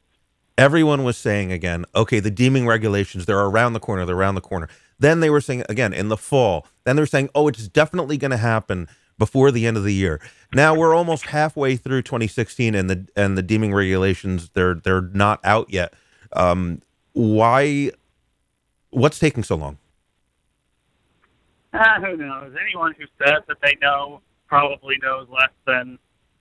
everyone 0.60 1.04
was 1.04 1.16
saying 1.16 1.50
again, 1.50 1.86
okay, 1.94 2.20
the 2.20 2.30
deeming 2.30 2.66
regulations, 2.66 3.24
they're 3.24 3.40
around 3.40 3.72
the 3.72 3.80
corner, 3.80 4.04
they're 4.04 4.14
around 4.14 4.34
the 4.34 4.42
corner. 4.42 4.68
Then 4.98 5.20
they 5.20 5.30
were 5.30 5.40
saying 5.40 5.64
again 5.70 5.94
in 5.94 6.08
the 6.08 6.18
fall, 6.18 6.66
then 6.84 6.96
they 6.96 7.02
were 7.02 7.06
saying, 7.06 7.30
oh, 7.34 7.48
it's 7.48 7.66
definitely 7.66 8.18
going 8.18 8.30
to 8.30 8.36
happen 8.36 8.86
before 9.18 9.50
the 9.50 9.66
end 9.66 9.78
of 9.78 9.84
the 9.84 9.94
year. 9.94 10.20
Now 10.52 10.74
we're 10.74 10.94
almost 10.94 11.26
halfway 11.26 11.76
through 11.76 12.02
2016 12.02 12.74
and 12.74 12.90
the 12.90 13.08
and 13.16 13.38
the 13.38 13.42
deeming 13.42 13.72
regulations 13.72 14.50
they're 14.52 14.74
they're 14.74 15.00
not 15.00 15.40
out 15.44 15.70
yet. 15.70 15.94
Um, 16.34 16.82
why 17.12 17.90
what's 18.90 19.18
taking 19.18 19.42
so 19.42 19.56
long? 19.56 19.78
Ah, 21.72 22.00
who 22.00 22.16
knows? 22.16 22.52
Anyone 22.60 22.94
who 22.98 23.04
says 23.24 23.42
that 23.48 23.56
they 23.62 23.76
know 23.80 24.20
probably 24.46 24.96
knows 25.02 25.26
less 25.30 25.52
than 25.66 25.98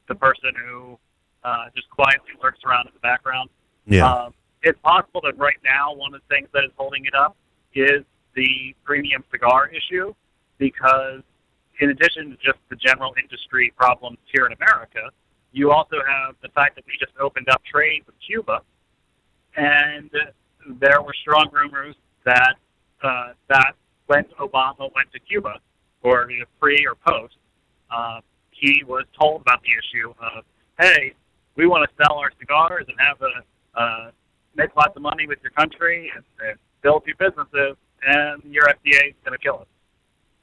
the 0.09 0.15
person 0.15 0.51
who 0.67 0.97
uh, 1.43 1.65
just 1.75 1.89
quietly 1.89 2.31
lurks 2.43 2.59
around 2.65 2.87
in 2.87 2.93
the 2.93 2.99
background. 2.99 3.49
Yeah. 3.85 4.11
Um, 4.11 4.34
it's 4.64 4.80
possible 4.84 5.22
that 5.23 5.38
right 5.38 5.57
now 5.64 5.93
one 5.93 6.14
of 6.14 6.22
the 6.22 6.35
things 6.35 6.49
that 6.53 6.64
is 6.64 6.72
holding 6.77 7.06
it 7.06 7.15
up 7.15 7.35
is 7.73 8.03
the 8.35 8.76
premium 8.84 9.23
cigar 9.31 9.69
issue, 9.69 10.14
because 10.57 11.22
in 11.80 11.89
addition 11.89 12.31
to 12.31 12.38
just 12.38 12.60
the 12.69 12.76
general 12.76 13.14
industry 13.22 13.73
problems 13.77 14.18
here 14.31 14.45
in 14.45 14.53
America, 14.53 15.10
you 15.51 15.72
also 15.72 15.95
have 16.07 16.35
the 16.41 16.49
fact 16.49 16.76
that 16.76 16.85
we 16.85 16.93
just 16.99 17.14
opened 17.19 17.47
up 17.49 17.61
trade 17.64 18.03
with 18.06 18.15
Cuba, 18.26 18.61
and 19.56 20.11
there 20.80 21.01
were 21.01 21.14
strong 21.22 21.49
rumors 21.51 21.95
that 22.26 22.56
uh, 23.01 23.34
that 23.47 23.73
when 24.07 24.26
Obama 24.39 24.91
went 24.93 25.11
to 25.14 25.19
Cuba, 25.19 25.60
or 26.03 26.30
you 26.30 26.39
know, 26.39 26.45
pre 26.60 26.85
or 26.85 26.95
post, 26.95 27.35
uh, 27.89 28.19
he 28.51 28.84
was 28.85 29.06
told 29.19 29.41
about 29.41 29.61
the 29.64 29.69
issue 29.69 30.14
of, 30.22 30.43
hey, 30.80 31.14
we 31.56 31.65
want 31.65 31.89
to 31.89 32.03
sell 32.03 32.18
our 32.18 32.31
cigars 32.39 32.85
and 32.88 32.97
have 32.99 33.22
a 33.22 33.41
uh, 33.75 34.11
make 34.55 34.75
lots 34.75 34.95
of 34.95 35.01
money 35.01 35.27
with 35.27 35.39
your 35.41 35.51
country 35.51 36.11
and, 36.15 36.23
and 36.47 36.57
build 36.81 37.03
your 37.05 37.15
businesses, 37.17 37.75
and 38.03 38.43
your 38.45 38.63
FDA 38.65 39.09
is 39.09 39.15
going 39.25 39.37
to 39.37 39.43
kill 39.43 39.59
us. 39.59 39.67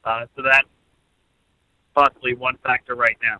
Uh, 0.05 0.27
so 0.37 0.43
that's 0.43 0.69
possibly 1.95 2.35
one 2.35 2.57
factor 2.63 2.95
right 2.95 3.17
now. 3.23 3.39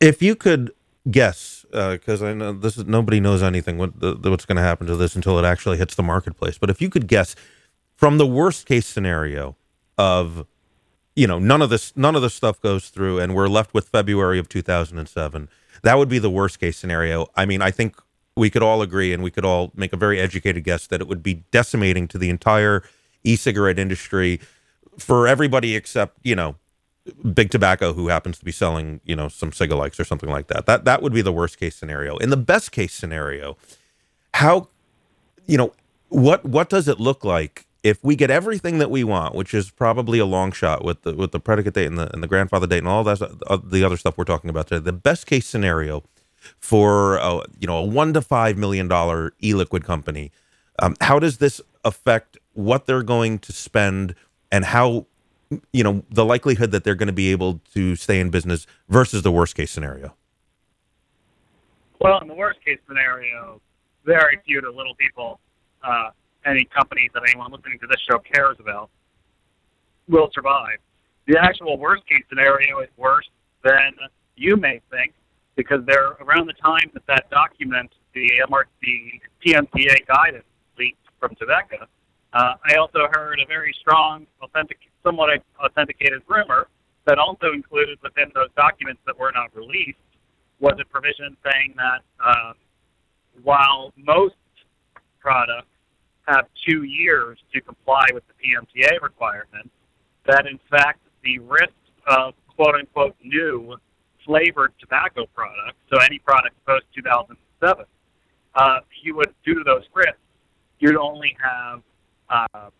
if 0.00 0.20
you 0.22 0.34
could 0.36 0.72
guess, 1.10 1.64
because 1.70 2.22
I 2.22 2.34
know 2.34 2.52
this 2.52 2.76
is 2.76 2.86
nobody 2.86 3.20
knows 3.20 3.42
anything 3.42 3.78
what 3.78 3.98
the, 4.00 4.14
what's 4.30 4.46
going 4.46 4.56
to 4.56 4.62
happen 4.62 4.86
to 4.86 4.96
this 4.96 5.16
until 5.16 5.38
it 5.38 5.44
actually 5.44 5.78
hits 5.78 5.94
the 5.94 6.02
marketplace. 6.02 6.58
But 6.58 6.70
if 6.70 6.80
you 6.82 6.90
could 6.90 7.06
guess 7.06 7.34
from 7.96 8.18
the 8.18 8.26
worst 8.26 8.66
case 8.66 8.86
scenario 8.86 9.56
of, 9.96 10.46
you 11.14 11.26
know, 11.26 11.38
none 11.38 11.62
of 11.62 11.70
this 11.70 11.96
none 11.96 12.16
of 12.16 12.22
this 12.22 12.34
stuff 12.34 12.60
goes 12.60 12.88
through, 12.88 13.18
and 13.18 13.34
we're 13.34 13.48
left 13.48 13.72
with 13.74 13.88
February 13.88 14.38
of 14.38 14.48
2007, 14.48 15.48
that 15.84 15.98
would 15.98 16.08
be 16.08 16.18
the 16.18 16.30
worst 16.30 16.58
case 16.58 16.76
scenario. 16.76 17.28
I 17.36 17.46
mean, 17.46 17.62
I 17.62 17.70
think 17.70 17.96
we 18.36 18.50
could 18.50 18.62
all 18.62 18.82
agree, 18.82 19.12
and 19.12 19.22
we 19.22 19.30
could 19.30 19.44
all 19.44 19.70
make 19.74 19.92
a 19.92 19.96
very 19.96 20.18
educated 20.18 20.64
guess 20.64 20.86
that 20.88 21.00
it 21.00 21.08
would 21.08 21.22
be 21.22 21.44
decimating 21.50 22.08
to 22.08 22.18
the 22.18 22.30
entire 22.30 22.82
e-cigarette 23.22 23.78
industry 23.78 24.40
for 24.98 25.26
everybody 25.26 25.74
except 25.74 26.18
you 26.22 26.36
know 26.36 26.56
big 27.34 27.50
tobacco 27.50 27.92
who 27.92 28.08
happens 28.08 28.38
to 28.38 28.44
be 28.44 28.52
selling, 28.52 29.00
you 29.04 29.14
know, 29.14 29.28
some 29.28 29.50
cigalikes 29.50 30.00
or 30.00 30.04
something 30.04 30.30
like 30.30 30.48
that. 30.48 30.66
That 30.66 30.84
that 30.84 31.02
would 31.02 31.12
be 31.12 31.22
the 31.22 31.32
worst 31.32 31.58
case 31.58 31.76
scenario. 31.76 32.16
In 32.18 32.30
the 32.30 32.36
best 32.36 32.72
case 32.72 32.92
scenario, 32.92 33.56
how 34.34 34.68
you 35.46 35.58
know, 35.58 35.72
what 36.08 36.44
what 36.44 36.68
does 36.68 36.88
it 36.88 36.98
look 36.98 37.24
like 37.24 37.66
if 37.84 38.02
we 38.04 38.16
get 38.16 38.30
everything 38.30 38.78
that 38.78 38.90
we 38.90 39.04
want, 39.04 39.36
which 39.36 39.54
is 39.54 39.70
probably 39.70 40.18
a 40.18 40.26
long 40.26 40.52
shot 40.52 40.84
with 40.84 41.02
the 41.02 41.14
with 41.14 41.32
the 41.32 41.40
predicate 41.40 41.74
date 41.74 41.86
and 41.86 41.98
the 41.98 42.12
and 42.14 42.24
the 42.24 42.28
grandfather 42.28 42.66
date 42.66 42.78
and 42.80 42.88
all 42.88 43.04
that 43.04 43.22
uh, 43.22 43.58
the 43.64 43.84
other 43.84 43.98
stuff 43.98 44.18
we're 44.18 44.24
talking 44.24 44.50
about 44.50 44.68
today. 44.68 44.84
The 44.84 44.92
best 44.94 45.26
case 45.26 45.46
scenario 45.46 46.04
for 46.58 47.16
a, 47.18 47.42
you 47.60 47.68
know, 47.68 47.78
a 47.78 47.84
1 47.84 48.14
to 48.14 48.22
5 48.22 48.58
million 48.58 48.88
dollar 48.88 49.34
e-liquid 49.42 49.84
company. 49.84 50.32
Um, 50.80 50.96
how 51.02 51.18
does 51.20 51.38
this 51.38 51.60
affect 51.84 52.38
what 52.54 52.86
they're 52.86 53.04
going 53.04 53.38
to 53.40 53.52
spend 53.52 54.16
and 54.52 54.64
how 54.66 55.06
you 55.72 55.84
know 55.84 56.04
the 56.10 56.24
likelihood 56.24 56.72
that 56.72 56.84
they're 56.84 56.96
going 56.96 57.08
to 57.08 57.14
be 57.14 57.32
able 57.32 57.60
to 57.74 57.96
stay 57.96 58.20
in 58.20 58.30
business 58.30 58.66
versus 58.88 59.22
the 59.22 59.32
worst 59.32 59.56
case 59.56 59.70
scenario 59.72 60.14
Well, 62.00 62.20
in 62.20 62.28
the 62.28 62.34
worst 62.34 62.64
case 62.64 62.78
scenario, 62.88 63.60
very 64.04 64.40
few 64.46 64.60
to 64.60 64.70
little 64.70 64.94
people, 64.96 65.40
uh, 65.84 66.10
any 66.44 66.64
companies 66.64 67.10
that 67.14 67.22
anyone 67.28 67.52
listening 67.52 67.78
to 67.80 67.86
this 67.86 68.00
show 68.08 68.18
cares 68.18 68.56
about, 68.60 68.90
will 70.08 70.30
survive. 70.32 70.78
The 71.26 71.38
actual 71.40 71.78
worst 71.78 72.06
case 72.06 72.22
scenario 72.28 72.80
is 72.80 72.88
worse 72.96 73.28
than 73.62 73.92
you 74.36 74.56
may 74.56 74.80
think 74.90 75.14
because 75.56 75.80
they're 75.86 76.12
around 76.20 76.46
the 76.46 76.54
time 76.54 76.90
that 76.92 77.06
that 77.06 77.30
document, 77.30 77.90
the 78.14 78.30
MR, 78.48 78.64
the 78.82 79.20
PMTA 79.44 80.06
guidance 80.06 80.44
leaked 80.78 80.98
from 81.18 81.34
Tobacco. 81.36 81.86
Uh, 82.32 82.54
I 82.68 82.74
also 82.74 83.06
heard 83.12 83.40
a 83.40 83.46
very 83.46 83.74
strong, 83.80 84.26
authentic, 84.42 84.78
somewhat 85.04 85.30
authenticated 85.62 86.22
rumor 86.26 86.68
that 87.06 87.18
also 87.18 87.52
included 87.52 87.98
within 88.02 88.30
those 88.34 88.48
documents 88.56 89.00
that 89.06 89.18
were 89.18 89.32
not 89.32 89.54
released 89.54 89.98
was 90.60 90.74
a 90.80 90.84
provision 90.84 91.36
saying 91.44 91.74
that 91.76 92.00
um, 92.24 92.54
while 93.42 93.92
most 93.96 94.34
products 95.20 95.68
have 96.26 96.46
two 96.66 96.84
years 96.84 97.38
to 97.52 97.60
comply 97.60 98.06
with 98.12 98.22
the 98.28 98.34
PMTA 98.34 99.02
requirements, 99.02 99.70
that 100.26 100.46
in 100.46 100.58
fact 100.70 101.00
the 101.22 101.38
risk 101.40 101.74
of 102.06 102.34
quote 102.56 102.74
unquote 102.74 103.16
new 103.22 103.76
flavored 104.24 104.72
tobacco 104.80 105.26
products, 105.34 105.78
so 105.92 105.98
any 106.00 106.18
product 106.18 106.56
post 106.66 106.84
2007, 106.94 107.84
uh, 108.54 108.80
you 109.02 109.14
would, 109.16 109.34
due 109.44 109.54
to 109.54 109.64
those 109.64 109.82
risks, 109.94 110.18
you'd 110.78 110.96
only 110.96 111.36
have 111.42 111.82
uh, 112.30 112.70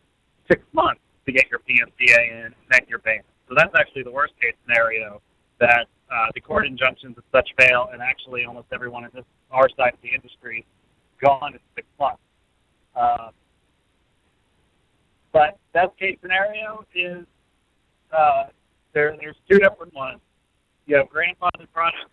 six 0.51 0.63
months 0.73 1.01
to 1.27 1.33
get 1.33 1.45
your 1.51 1.61
PMTA 1.61 2.31
in, 2.31 2.47
and 2.47 2.55
then 2.71 2.81
your 2.89 2.99
ban. 3.01 3.21
So 3.49 3.55
that's 3.57 3.73
actually 3.77 4.03
the 4.03 4.11
worst 4.11 4.35
case 4.41 4.55
scenario 4.67 5.21
that 5.61 5.87
uh, 6.11 6.27
the 6.35 6.41
court 6.41 6.67
injunctions 6.67 7.17
of 7.19 7.25
such 7.33 7.49
fail, 7.59 7.89
and 7.93 8.03
actually 8.03 8.45
almost 8.45 8.67
everyone 8.73 9.05
in 9.05 9.11
this 9.15 9.25
our 9.51 9.69
side 9.77 9.95
of 9.95 10.01
the 10.03 10.09
industry 10.09 10.67
gone 11.23 11.55
in 11.55 11.61
six 11.75 11.87
months. 11.99 12.21
Uh, 12.95 13.31
but 15.33 15.59
best 15.73 15.97
case 15.99 16.17
scenario 16.23 16.85
is 16.95 17.25
uh, 18.17 18.45
there. 18.93 19.17
There's 19.19 19.37
two 19.51 19.59
different 19.59 19.93
ones. 19.95 20.21
You 20.87 20.97
have 20.97 21.07
grandfathered 21.07 21.69
products. 21.73 22.11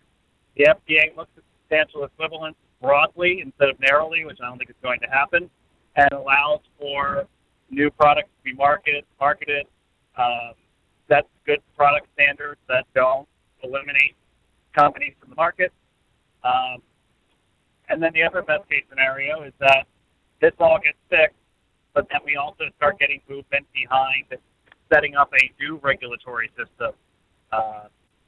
The 0.56 0.64
FDA 0.64 1.16
looks 1.16 1.30
at 1.36 1.44
substantial 1.60 2.04
equivalence 2.04 2.56
broadly 2.80 3.40
instead 3.44 3.68
of 3.68 3.78
narrowly, 3.80 4.24
which 4.24 4.38
I 4.42 4.48
don't 4.48 4.58
think 4.58 4.70
is 4.70 4.76
going 4.82 5.00
to 5.00 5.06
happen, 5.06 5.48
and 5.96 6.12
allows 6.12 6.60
for 6.78 7.26
new 7.70 7.90
products 7.90 8.28
to 8.38 8.50
be 8.50 8.54
marketed. 8.54 9.04
Marketed. 9.20 9.66
Um, 10.18 10.52
sets 11.08 11.28
good 11.46 11.60
product 11.76 12.06
standards 12.14 12.60
that 12.68 12.86
don't 12.94 13.28
eliminate 13.62 14.14
companies 14.76 15.14
from 15.20 15.30
the 15.30 15.36
market. 15.36 15.72
Um, 16.44 16.82
and 17.88 18.02
then 18.02 18.12
the 18.14 18.22
other 18.22 18.42
best 18.42 18.68
case 18.68 18.84
scenario 18.88 19.42
is 19.42 19.52
that 19.60 19.86
this 20.42 20.52
all 20.58 20.78
gets 20.82 20.98
fixed, 21.08 21.38
but 21.94 22.06
then 22.10 22.20
we 22.26 22.36
also 22.36 22.64
start 22.76 22.98
getting 22.98 23.22
movement 23.28 23.64
behind 23.72 24.26
setting 24.92 25.14
up 25.14 25.32
a 25.32 25.62
new 25.62 25.80
regulatory 25.82 26.50
system 26.50 26.92
uh, 27.52 27.84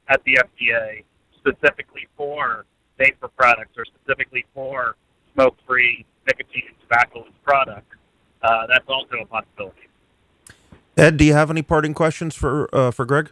at 0.09 0.23
the 0.23 0.35
FDA 0.35 1.03
specifically 1.37 2.07
for 2.17 2.65
vapor 2.97 3.27
products 3.27 3.77
or 3.77 3.85
specifically 3.85 4.45
for 4.53 4.95
smoke-free 5.35 6.05
nicotine 6.25 6.63
and 6.67 6.79
tobacco 6.81 7.25
products. 7.43 7.95
Uh, 8.41 8.65
that's 8.67 8.85
also 8.87 9.17
a 9.21 9.25
possibility. 9.25 9.87
ed 10.97 11.17
do 11.17 11.25
you 11.25 11.33
have 11.33 11.51
any 11.51 11.61
parting 11.61 11.93
questions 11.93 12.33
for 12.33 12.73
uh, 12.73 12.89
for 12.89 13.05
greg 13.05 13.31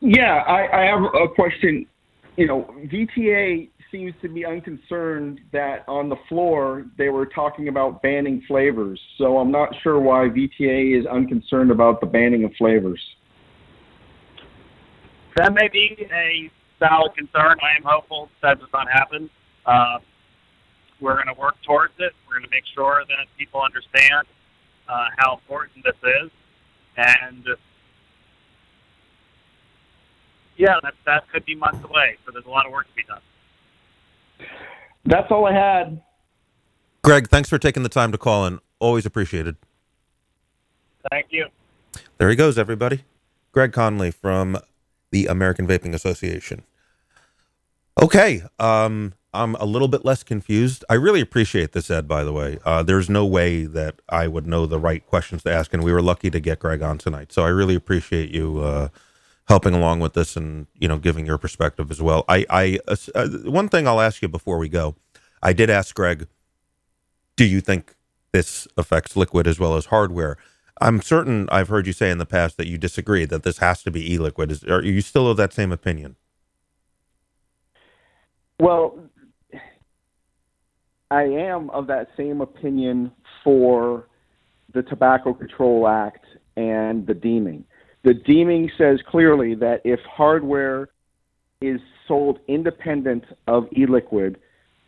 Yeah, 0.00 0.44
I, 0.46 0.82
I 0.82 0.84
have 0.86 1.02
a 1.02 1.28
question. 1.28 1.86
You 2.36 2.46
know, 2.46 2.74
VTA 2.84 3.68
seems 3.90 4.14
to 4.22 4.28
be 4.28 4.44
unconcerned 4.44 5.40
that 5.52 5.84
on 5.88 6.08
the 6.08 6.16
floor 6.28 6.86
they 6.96 7.08
were 7.08 7.26
talking 7.26 7.68
about 7.68 8.02
banning 8.02 8.42
flavors. 8.46 9.00
So 9.16 9.38
I'm 9.38 9.50
not 9.50 9.70
sure 9.82 10.00
why 10.00 10.28
VTA 10.28 10.98
is 10.98 11.06
unconcerned 11.06 11.70
about 11.70 12.00
the 12.00 12.06
banning 12.06 12.44
of 12.44 12.52
flavors. 12.56 13.00
That 15.36 15.54
may 15.54 15.68
be 15.68 16.08
a 16.12 16.50
valid 16.80 17.14
concern. 17.16 17.56
I 17.62 17.76
am 17.76 17.84
hopeful 17.84 18.28
that 18.42 18.58
does 18.58 18.68
not 18.72 18.88
happen. 18.90 19.30
Uh, 19.64 19.98
we're 21.00 21.14
going 21.14 21.32
to 21.32 21.40
work 21.40 21.56
towards 21.64 21.94
it. 21.98 22.12
We're 22.26 22.34
going 22.34 22.44
to 22.44 22.50
make 22.50 22.64
sure 22.74 23.04
that 23.08 23.26
people 23.38 23.60
understand 23.62 24.26
uh, 24.88 25.06
how 25.16 25.34
important 25.34 25.84
this 25.84 25.94
is, 26.02 26.30
and 26.96 27.46
yeah, 30.56 30.74
that 30.82 30.94
that 31.06 31.30
could 31.30 31.44
be 31.44 31.54
months 31.54 31.84
away. 31.84 32.16
So 32.26 32.32
there's 32.32 32.46
a 32.46 32.50
lot 32.50 32.66
of 32.66 32.72
work 32.72 32.88
to 32.88 32.94
be 32.94 33.04
done. 33.04 33.20
That's 35.04 35.30
all 35.30 35.46
I 35.46 35.52
had. 35.52 36.02
Greg, 37.02 37.28
thanks 37.28 37.48
for 37.48 37.58
taking 37.58 37.82
the 37.82 37.88
time 37.88 38.12
to 38.12 38.18
call 38.18 38.46
in. 38.46 38.58
Always 38.80 39.06
appreciated. 39.06 39.56
Thank 41.10 41.26
you. 41.30 41.46
There 42.18 42.28
he 42.28 42.36
goes, 42.36 42.58
everybody. 42.58 43.04
Greg 43.52 43.72
Conley 43.72 44.10
from 44.10 44.58
the 45.10 45.26
American 45.26 45.66
Vaping 45.66 45.94
Association. 45.94 46.62
Okay, 48.00 48.42
um, 48.58 49.14
I'm 49.32 49.54
a 49.56 49.64
little 49.64 49.88
bit 49.88 50.04
less 50.04 50.22
confused. 50.22 50.84
I 50.88 50.94
really 50.94 51.20
appreciate 51.20 51.72
this, 51.72 51.90
Ed, 51.90 52.06
by 52.06 52.24
the 52.24 52.32
way. 52.32 52.58
Uh, 52.64 52.82
there's 52.82 53.10
no 53.10 53.26
way 53.26 53.64
that 53.64 54.00
I 54.08 54.28
would 54.28 54.46
know 54.46 54.66
the 54.66 54.78
right 54.78 55.04
questions 55.06 55.42
to 55.44 55.52
ask, 55.52 55.72
and 55.74 55.82
we 55.82 55.92
were 55.92 56.02
lucky 56.02 56.30
to 56.30 56.40
get 56.40 56.60
Greg 56.60 56.82
on 56.82 56.98
tonight. 56.98 57.32
So 57.32 57.42
I 57.42 57.48
really 57.48 57.74
appreciate 57.74 58.30
you 58.30 58.58
uh, 58.60 58.88
helping 59.48 59.74
along 59.74 60.00
with 60.00 60.12
this 60.12 60.36
and, 60.36 60.66
you 60.74 60.86
know, 60.86 60.98
giving 60.98 61.26
your 61.26 61.38
perspective 61.38 61.90
as 61.90 62.02
well. 62.02 62.24
I, 62.28 62.44
I 62.50 62.78
uh, 62.86 63.28
One 63.44 63.68
thing 63.68 63.88
I'll 63.88 64.00
ask 64.00 64.20
you 64.22 64.28
before 64.28 64.58
we 64.58 64.68
go 64.68 64.94
I 65.42 65.52
did 65.52 65.70
ask 65.70 65.94
Greg, 65.94 66.26
do 67.36 67.44
you 67.44 67.60
think 67.60 67.94
this 68.32 68.66
affects 68.76 69.16
liquid 69.16 69.46
as 69.46 69.58
well 69.58 69.76
as 69.76 69.86
hardware? 69.86 70.36
I'm 70.80 71.00
certain 71.00 71.48
I've 71.50 71.68
heard 71.68 71.86
you 71.86 71.92
say 71.92 72.10
in 72.10 72.18
the 72.18 72.26
past 72.26 72.56
that 72.56 72.66
you 72.66 72.78
disagree 72.78 73.24
that 73.24 73.42
this 73.42 73.58
has 73.58 73.82
to 73.84 73.90
be 73.90 74.12
e-liquid. 74.12 74.50
Is, 74.50 74.64
are 74.64 74.82
you 74.82 75.00
still 75.00 75.28
of 75.28 75.36
that 75.36 75.52
same 75.52 75.72
opinion? 75.72 76.16
Well, 78.60 78.98
I 81.10 81.22
am 81.22 81.70
of 81.70 81.86
that 81.86 82.08
same 82.16 82.40
opinion 82.40 83.12
for 83.42 84.08
the 84.74 84.82
Tobacco 84.82 85.32
Control 85.32 85.88
Act 85.88 86.26
and 86.56 87.06
the 87.06 87.14
deeming. 87.14 87.64
The 88.04 88.14
deeming 88.14 88.70
says 88.78 89.00
clearly 89.08 89.54
that 89.56 89.82
if 89.84 90.00
hardware 90.00 90.88
is 91.60 91.80
sold 92.06 92.38
independent 92.46 93.24
of 93.46 93.66
e-liquid, 93.76 94.38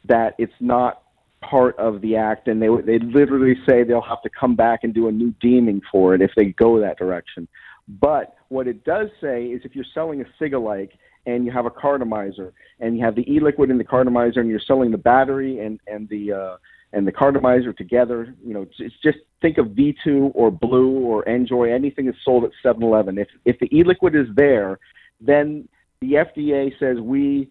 that 0.07 0.35
it's 0.39 0.53
not 0.61 1.03
part 1.41 1.77
of 1.79 2.01
the 2.01 2.17
act, 2.17 2.49
and 2.49 2.61
they 2.61 2.69
they 2.85 2.99
literally 2.99 3.57
say 3.67 3.83
they'll 3.83 4.01
have 4.01 4.23
to 4.23 4.31
come 4.31 4.55
back 4.55 4.81
and 4.83 4.95
do 4.95 5.09
a 5.09 5.13
new 5.13 5.35
deeming 5.41 5.81
for 5.91 6.15
it 6.15 6.23
if 6.23 6.31
they 6.37 6.47
go 6.47 6.79
that 6.81 6.99
direction. 6.99 7.49
But 7.89 8.35
what 8.49 8.69
it 8.69 8.85
does 8.85 9.09
say 9.21 9.47
is 9.47 9.63
if 9.65 9.75
you're 9.75 9.85
selling 9.93 10.21
a 10.21 10.43
Cigalike 10.43 10.93
and 11.27 11.45
you 11.45 11.51
have 11.51 11.67
a 11.67 11.71
cartomizer 11.71 12.53
and 12.79 12.97
you 12.97 13.05
have 13.05 13.15
the 13.15 13.31
e-liquid 13.31 13.71
in 13.71 13.79
the 13.79 13.85
cartomizer 13.85 14.39
and 14.39 14.49
you're 14.49 14.61
selling 14.61 14.91
the 14.91 14.99
battery 14.99 15.59
and 15.59 15.81
and 15.87 16.09
the 16.09 16.33
uh, 16.33 16.57
and 16.93 17.07
the 17.07 17.13
cartomizer 17.13 17.77
together, 17.77 18.35
you 18.45 18.53
know, 18.53 18.67
it's 18.79 18.95
just 19.03 19.19
think 19.41 19.59
of 19.59 19.67
V2 19.67 20.33
or 20.35 20.51
Blue 20.51 20.99
or 20.99 21.25
NJOY, 21.25 21.73
anything 21.73 22.07
that's 22.07 22.19
sold 22.25 22.45
at 22.45 22.51
7-Eleven. 22.65 23.19
If 23.19 23.29
if 23.45 23.59
the 23.61 23.75
e-liquid 23.77 24.17
is 24.17 24.27
there, 24.35 24.79
then 25.21 25.69
the 26.01 26.15
FDA 26.15 26.73
says 26.79 26.99
we 26.99 27.51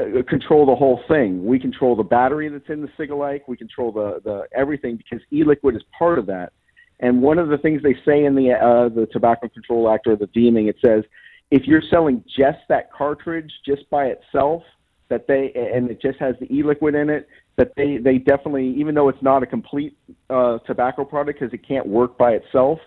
uh, 0.00 0.22
control 0.28 0.66
the 0.66 0.74
whole 0.74 1.00
thing. 1.08 1.44
We 1.44 1.58
control 1.58 1.94
the 1.94 2.02
battery 2.02 2.48
that's 2.48 2.68
in 2.68 2.82
the 2.82 2.88
Cigalike. 2.98 3.42
We 3.46 3.56
control 3.56 3.92
the 3.92 4.20
the 4.24 4.46
everything 4.54 4.96
because 4.96 5.20
e-liquid 5.32 5.76
is 5.76 5.82
part 5.96 6.18
of 6.18 6.26
that. 6.26 6.52
And 6.98 7.22
one 7.22 7.38
of 7.38 7.48
the 7.48 7.58
things 7.58 7.82
they 7.82 7.96
say 8.04 8.24
in 8.24 8.34
the 8.34 8.52
uh, 8.52 8.88
the 8.88 9.06
Tobacco 9.12 9.48
Control 9.48 9.90
Act 9.90 10.06
or 10.06 10.16
the 10.16 10.26
deeming, 10.28 10.66
it 10.66 10.76
says 10.84 11.04
if 11.50 11.66
you're 11.66 11.82
selling 11.90 12.24
just 12.36 12.58
that 12.68 12.92
cartridge 12.92 13.50
just 13.64 13.88
by 13.90 14.06
itself, 14.06 14.62
that 15.10 15.26
they 15.26 15.52
and 15.54 15.90
it 15.90 16.00
just 16.00 16.18
has 16.18 16.34
the 16.40 16.50
e-liquid 16.52 16.94
in 16.94 17.10
it, 17.10 17.28
that 17.56 17.72
they 17.76 17.98
they 17.98 18.16
definitely, 18.16 18.74
even 18.78 18.94
though 18.94 19.08
it's 19.08 19.22
not 19.22 19.42
a 19.42 19.46
complete 19.46 19.96
uh, 20.30 20.58
tobacco 20.66 21.04
product 21.04 21.38
because 21.38 21.52
it 21.52 21.66
can't 21.66 21.86
work 21.86 22.16
by 22.16 22.30
itself, 22.30 22.78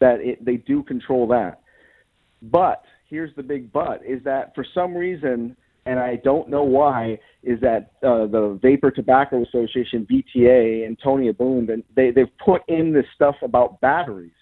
that 0.00 0.20
it, 0.20 0.42
they 0.44 0.56
do 0.56 0.82
control 0.82 1.26
that. 1.28 1.60
But 2.40 2.82
here's 3.10 3.34
the 3.36 3.42
big 3.42 3.72
but: 3.72 4.00
is 4.06 4.22
that 4.24 4.54
for 4.54 4.64
some 4.72 4.94
reason, 4.94 5.56
and 5.84 5.98
I 5.98 6.16
don't 6.16 6.48
know 6.48 6.62
why, 6.62 7.18
is 7.42 7.60
that 7.60 7.92
uh, 8.02 8.26
the 8.26 8.58
Vapor 8.62 8.92
Tobacco 8.92 9.42
Association 9.42 10.06
(VTA) 10.10 10.86
and 10.86 10.96
Tony 11.02 11.28
Abboud, 11.28 11.70
and 11.70 11.82
they 11.94 12.10
they've 12.10 12.38
put 12.42 12.62
in 12.68 12.92
this 12.92 13.06
stuff 13.14 13.36
about 13.42 13.80
batteries 13.80 14.32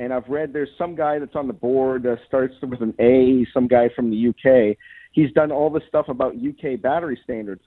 and 0.00 0.12
I've 0.12 0.28
read 0.28 0.52
there's 0.52 0.68
some 0.78 0.94
guy 0.94 1.18
that's 1.18 1.34
on 1.34 1.48
the 1.48 1.52
board 1.52 2.06
uh, 2.06 2.16
starts 2.26 2.54
with 2.62 2.80
an 2.80 2.94
A, 3.00 3.44
some 3.52 3.66
guy 3.66 3.88
from 3.94 4.10
the 4.10 4.28
UK. 4.28 4.76
He's 5.18 5.32
done 5.32 5.50
all 5.50 5.68
this 5.68 5.82
stuff 5.88 6.08
about 6.08 6.34
UK 6.36 6.80
battery 6.80 7.18
standards. 7.24 7.62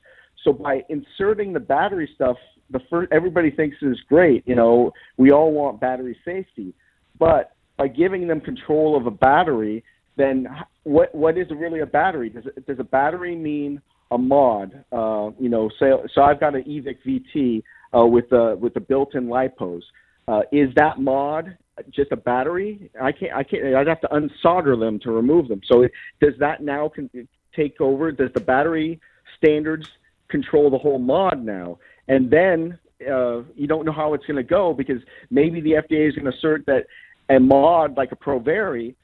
So 0.45 0.53
by 0.53 0.85
inserting 0.87 1.51
the 1.51 1.59
battery 1.59 2.09
stuff, 2.15 2.37
the 2.69 2.79
first, 2.89 3.11
everybody 3.11 3.51
thinks 3.51 3.75
is 3.81 3.99
great. 4.07 4.47
You 4.47 4.55
know, 4.55 4.93
we 5.17 5.31
all 5.31 5.51
want 5.51 5.81
battery 5.81 6.17
safety, 6.23 6.73
but 7.19 7.51
by 7.75 7.89
giving 7.89 8.25
them 8.25 8.39
control 8.39 8.95
of 8.95 9.05
a 9.05 9.11
battery, 9.11 9.83
then 10.15 10.47
what 10.83 11.13
what 11.13 11.37
is 11.37 11.47
really 11.51 11.81
a 11.81 11.85
battery? 11.85 12.29
Does 12.29 12.45
it, 12.45 12.65
does 12.65 12.79
a 12.79 12.85
battery 12.85 13.35
mean 13.35 13.81
a 14.11 14.17
mod? 14.17 14.85
Uh, 14.93 15.31
you 15.37 15.49
know, 15.49 15.69
so 15.77 16.05
so 16.15 16.21
I've 16.21 16.39
got 16.39 16.55
an 16.55 16.63
EVIC 16.63 17.23
VT 17.35 17.63
uh, 17.93 18.05
with 18.05 18.29
the 18.29 18.57
with 18.61 18.73
the 18.73 18.79
built-in 18.79 19.27
lipos. 19.27 19.81
Uh, 20.25 20.43
is 20.53 20.69
that 20.77 21.01
mod 21.01 21.57
just 21.93 22.13
a 22.13 22.17
battery? 22.17 22.89
I 23.01 23.11
can't. 23.11 23.33
I 23.33 23.43
can't. 23.43 23.75
I'd 23.75 23.87
have 23.87 23.99
to 24.01 24.07
unsolder 24.07 24.79
them 24.79 24.99
to 24.99 25.11
remove 25.11 25.49
them. 25.49 25.59
So 25.69 25.85
does 26.21 26.33
that 26.39 26.63
now 26.63 26.89
con- 26.95 27.09
take 27.55 27.79
over? 27.81 28.11
Does 28.11 28.31
the 28.33 28.39
battery 28.39 28.99
standards 29.37 29.87
control 30.29 30.69
the 30.69 30.77
whole 30.77 30.99
mod 30.99 31.43
now? 31.43 31.77
And 32.07 32.29
then 32.29 32.77
uh, 33.01 33.41
you 33.55 33.67
don't 33.67 33.85
know 33.85 33.91
how 33.91 34.13
it's 34.13 34.25
going 34.25 34.37
to 34.37 34.43
go 34.43 34.73
because 34.73 35.01
maybe 35.29 35.61
the 35.61 35.71
FDA 35.71 36.07
is 36.07 36.15
going 36.15 36.31
to 36.31 36.37
assert 36.37 36.65
that 36.67 36.85
a 37.29 37.39
mod 37.39 37.97
like 37.97 38.11
a 38.11 38.15
Provari 38.15 38.95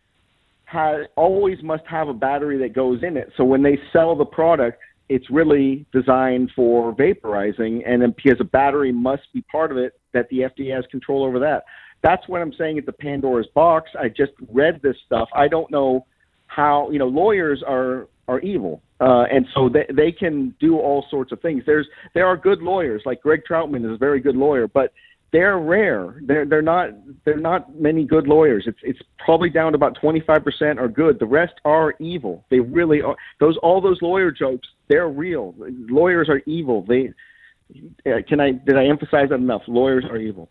has 0.65 1.07
always 1.15 1.63
must 1.63 1.85
have 1.87 2.09
a 2.09 2.13
battery 2.13 2.57
that 2.57 2.73
goes 2.73 3.01
in 3.01 3.15
it. 3.15 3.31
So 3.37 3.45
when 3.45 3.63
they 3.63 3.79
sell 3.93 4.15
the 4.15 4.25
product, 4.25 4.79
it's 5.09 5.29
really 5.29 5.85
designed 5.93 6.51
for 6.53 6.93
vaporizing, 6.93 7.81
and 7.87 8.01
then 8.01 8.13
because 8.15 8.39
a 8.41 8.43
battery 8.43 8.91
must 8.91 9.23
be 9.33 9.41
part 9.43 9.71
of 9.71 9.77
it, 9.77 9.93
that 10.13 10.27
the 10.29 10.39
FDA 10.39 10.75
has 10.75 10.85
control 10.91 11.23
over 11.23 11.39
that. 11.39 11.63
That's 12.03 12.27
what 12.27 12.41
I'm 12.41 12.53
saying. 12.53 12.77
It's 12.77 12.87
a 12.87 12.91
Pandora's 12.91 13.47
box. 13.55 13.89
I 13.97 14.09
just 14.09 14.33
read 14.51 14.81
this 14.81 14.97
stuff. 15.05 15.29
I 15.33 15.47
don't 15.47 15.71
know 15.71 16.05
how. 16.47 16.89
You 16.91 16.99
know, 16.99 17.07
lawyers 17.07 17.63
are 17.65 18.07
are 18.27 18.39
evil, 18.41 18.81
uh, 18.99 19.25
and 19.31 19.45
so 19.53 19.69
they 19.69 19.85
they 19.93 20.11
can 20.11 20.55
do 20.59 20.77
all 20.77 21.05
sorts 21.09 21.31
of 21.31 21.41
things. 21.41 21.63
There's 21.65 21.87
there 22.13 22.25
are 22.25 22.37
good 22.37 22.61
lawyers, 22.61 23.01
like 23.05 23.21
Greg 23.21 23.41
Troutman 23.49 23.85
is 23.85 23.95
a 23.95 23.97
very 23.97 24.19
good 24.19 24.35
lawyer, 24.35 24.67
but 24.67 24.93
they're 25.31 25.59
rare. 25.59 26.19
They're 26.23 26.45
they're 26.45 26.61
not 26.61 26.89
they're 27.25 27.37
not 27.37 27.79
many 27.79 28.05
good 28.05 28.27
lawyers. 28.27 28.63
It's 28.65 28.79
it's 28.83 28.99
probably 29.19 29.49
down 29.49 29.73
to 29.73 29.75
about 29.75 29.97
25% 30.01 30.77
are 30.77 30.87
good. 30.87 31.19
The 31.19 31.25
rest 31.25 31.53
are 31.65 31.95
evil. 31.99 32.45
They 32.49 32.59
really 32.59 33.01
are. 33.01 33.15
Those 33.39 33.57
all 33.57 33.81
those 33.81 34.01
lawyer 34.01 34.31
jokes, 34.31 34.67
they're 34.87 35.09
real. 35.09 35.53
Lawyers 35.57 36.29
are 36.29 36.41
evil. 36.45 36.85
They 36.87 37.13
uh, 38.05 38.19
can 38.27 38.39
I 38.39 38.51
did 38.51 38.77
I 38.77 38.85
emphasize 38.85 39.29
that 39.29 39.35
enough? 39.35 39.63
Lawyers 39.67 40.05
are 40.09 40.17
evil. 40.17 40.49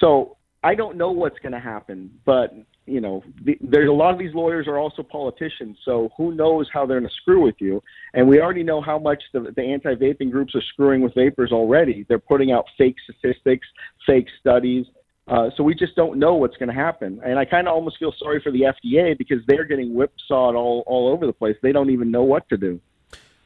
So 0.00 0.36
I 0.64 0.74
don't 0.74 0.96
know 0.96 1.12
what's 1.12 1.38
going 1.38 1.52
to 1.52 1.60
happen, 1.60 2.10
but 2.24 2.52
you 2.86 3.00
know, 3.00 3.22
the, 3.44 3.58
there's 3.60 3.88
a 3.88 3.92
lot 3.92 4.12
of 4.12 4.18
these 4.18 4.34
lawyers 4.34 4.66
are 4.68 4.78
also 4.78 5.02
politicians, 5.02 5.76
so 5.84 6.10
who 6.16 6.34
knows 6.34 6.68
how 6.72 6.86
they're 6.86 7.00
going 7.00 7.08
to 7.08 7.14
screw 7.14 7.42
with 7.42 7.56
you? 7.58 7.82
And 8.14 8.28
we 8.28 8.40
already 8.40 8.62
know 8.62 8.80
how 8.80 8.98
much 8.98 9.22
the, 9.32 9.52
the 9.54 9.62
anti-vaping 9.62 10.30
groups 10.30 10.54
are 10.54 10.62
screwing 10.72 11.02
with 11.02 11.14
vapers 11.14 11.52
already. 11.52 12.06
They're 12.08 12.18
putting 12.18 12.52
out 12.52 12.66
fake 12.78 12.96
statistics, 13.02 13.66
fake 14.06 14.28
studies. 14.40 14.86
Uh, 15.28 15.50
so 15.56 15.64
we 15.64 15.74
just 15.74 15.96
don't 15.96 16.18
know 16.18 16.34
what's 16.34 16.56
going 16.56 16.68
to 16.68 16.74
happen. 16.74 17.20
And 17.24 17.38
I 17.38 17.44
kind 17.44 17.66
of 17.66 17.74
almost 17.74 17.98
feel 17.98 18.14
sorry 18.16 18.40
for 18.40 18.52
the 18.52 18.60
FDA 18.60 19.18
because 19.18 19.38
they're 19.48 19.64
getting 19.64 19.92
whipsawed 19.92 20.54
all 20.54 20.84
all 20.86 21.08
over 21.08 21.26
the 21.26 21.32
place. 21.32 21.56
They 21.62 21.72
don't 21.72 21.90
even 21.90 22.12
know 22.12 22.22
what 22.22 22.48
to 22.50 22.56
do. 22.56 22.80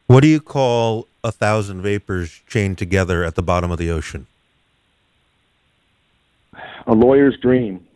What 0.07 0.21
do 0.21 0.29
you 0.29 0.41
call 0.41 1.07
a 1.25 1.33
thousand 1.33 1.81
vapers 1.81 2.43
chained 2.47 2.77
together 2.77 3.25
at 3.25 3.35
the 3.35 3.43
bottom 3.43 3.71
of 3.71 3.79
the 3.79 3.91
ocean? 3.91 4.27
A 6.87 6.93
lawyer's 6.93 7.39
dream. 7.41 7.87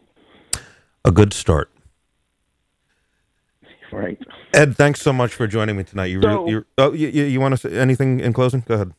A 1.04 1.12
good 1.12 1.32
start. 1.32 1.70
Right. 3.92 4.18
Ed, 4.52 4.76
thanks 4.76 5.00
so 5.00 5.12
much 5.12 5.34
for 5.34 5.46
joining 5.46 5.76
me 5.76 5.84
tonight. 5.84 6.06
You, 6.06 6.20
So- 6.22 6.64
oh, 6.78 6.92
you, 6.92 7.08
you, 7.08 7.24
you 7.24 7.40
want 7.40 7.52
to 7.52 7.68
say 7.68 7.76
anything 7.76 8.20
in 8.20 8.32
closing? 8.32 8.64
Go 8.66 8.74
ahead. 8.74 8.92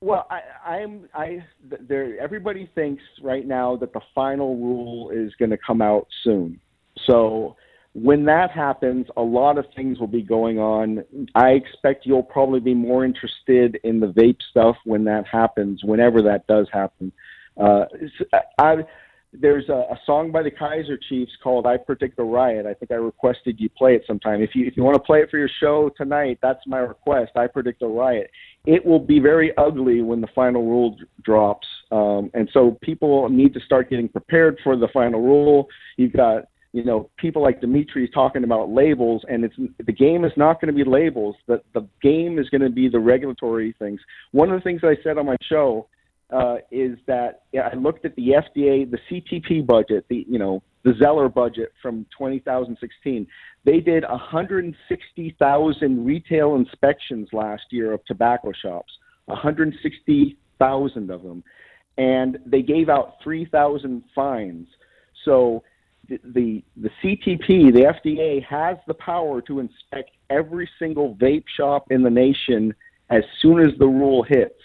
Well, 0.00 0.26
I, 0.30 0.42
I'm 0.64 1.08
I 1.14 1.44
there. 1.88 2.20
Everybody 2.20 2.70
thinks 2.74 3.02
right 3.22 3.46
now 3.46 3.76
that 3.76 3.92
the 3.92 4.00
final 4.14 4.56
rule 4.56 5.10
is 5.10 5.34
going 5.38 5.50
to 5.50 5.58
come 5.58 5.80
out 5.82 6.06
soon. 6.22 6.60
So 7.06 7.56
when 7.94 8.26
that 8.26 8.50
happens, 8.50 9.06
a 9.16 9.22
lot 9.22 9.56
of 9.56 9.64
things 9.74 9.98
will 9.98 10.06
be 10.06 10.22
going 10.22 10.58
on. 10.58 11.02
I 11.34 11.50
expect 11.52 12.04
you'll 12.04 12.22
probably 12.22 12.60
be 12.60 12.74
more 12.74 13.04
interested 13.04 13.80
in 13.84 14.00
the 14.00 14.08
vape 14.08 14.38
stuff 14.50 14.76
when 14.84 15.04
that 15.04 15.26
happens, 15.26 15.82
whenever 15.82 16.20
that 16.22 16.46
does 16.46 16.68
happen. 16.70 17.10
Uh, 17.56 17.86
I, 18.58 18.84
there's 19.40 19.68
a, 19.68 19.72
a 19.92 20.00
song 20.04 20.32
by 20.32 20.42
the 20.42 20.50
Kaiser 20.50 20.98
Chiefs 21.08 21.32
called 21.42 21.66
"I 21.66 21.76
Predict 21.76 22.18
a 22.18 22.22
Riot." 22.22 22.66
I 22.66 22.74
think 22.74 22.90
I 22.90 22.96
requested 22.96 23.60
you 23.60 23.68
play 23.70 23.94
it 23.94 24.04
sometime. 24.06 24.42
If 24.42 24.50
you 24.54 24.66
if 24.66 24.76
you 24.76 24.82
want 24.82 24.94
to 24.94 25.02
play 25.02 25.20
it 25.20 25.30
for 25.30 25.38
your 25.38 25.50
show 25.60 25.90
tonight, 25.96 26.38
that's 26.42 26.60
my 26.66 26.78
request. 26.78 27.32
I 27.36 27.46
predict 27.46 27.82
a 27.82 27.86
riot. 27.86 28.30
It 28.66 28.84
will 28.84 28.98
be 28.98 29.18
very 29.20 29.56
ugly 29.56 30.02
when 30.02 30.20
the 30.20 30.28
final 30.34 30.64
rule 30.64 30.96
drops, 31.22 31.66
um, 31.92 32.30
and 32.34 32.48
so 32.52 32.78
people 32.82 33.28
need 33.28 33.54
to 33.54 33.60
start 33.60 33.90
getting 33.90 34.08
prepared 34.08 34.58
for 34.64 34.76
the 34.76 34.88
final 34.92 35.20
rule. 35.20 35.68
You've 35.96 36.12
got 36.12 36.44
you 36.72 36.84
know 36.84 37.10
people 37.16 37.42
like 37.42 37.60
Dimitri 37.60 38.08
talking 38.08 38.44
about 38.44 38.70
labels, 38.70 39.24
and 39.28 39.44
it's 39.44 39.56
the 39.84 39.92
game 39.92 40.24
is 40.24 40.32
not 40.36 40.60
going 40.60 40.74
to 40.74 40.84
be 40.84 40.88
labels. 40.88 41.36
The 41.46 41.62
the 41.74 41.86
game 42.02 42.38
is 42.38 42.48
going 42.50 42.62
to 42.62 42.70
be 42.70 42.88
the 42.88 43.00
regulatory 43.00 43.74
things. 43.78 44.00
One 44.32 44.50
of 44.50 44.58
the 44.58 44.64
things 44.64 44.82
I 44.82 44.96
said 45.02 45.18
on 45.18 45.26
my 45.26 45.36
show 45.48 45.88
uh, 46.30 46.56
is 46.70 46.98
that 47.06 47.42
yeah, 47.52 47.68
I 47.72 47.74
looked 47.76 48.04
at 48.04 48.16
the 48.16 48.28
FDA, 48.28 48.90
the 48.90 48.98
CTP 49.10 49.64
budget, 49.66 50.06
the 50.08 50.26
you 50.28 50.38
know 50.38 50.62
the 50.82 50.94
Zeller 51.02 51.28
budget 51.28 51.72
from 51.82 52.06
2016. 52.16 53.26
They 53.64 53.80
did 53.80 54.04
160,000 54.08 56.04
retail 56.04 56.54
inspections 56.54 57.28
last 57.32 57.64
year 57.70 57.92
of 57.92 58.04
tobacco 58.04 58.52
shops, 58.52 58.92
160,000 59.24 61.10
of 61.10 61.22
them, 61.22 61.42
and 61.98 62.38
they 62.46 62.62
gave 62.62 62.88
out 62.88 63.14
3,000 63.22 64.04
fines. 64.14 64.68
So 65.24 65.64
the, 66.08 66.20
the 66.24 66.62
the 66.76 66.90
CTP, 67.02 67.72
the 67.72 67.92
FDA, 68.04 68.44
has 68.44 68.76
the 68.86 68.94
power 68.94 69.40
to 69.42 69.60
inspect 69.60 70.10
every 70.30 70.68
single 70.78 71.14
vape 71.16 71.44
shop 71.56 71.90
in 71.90 72.02
the 72.02 72.10
nation 72.10 72.74
as 73.10 73.22
soon 73.40 73.60
as 73.60 73.76
the 73.78 73.86
rule 73.86 74.22
hits. 74.22 74.60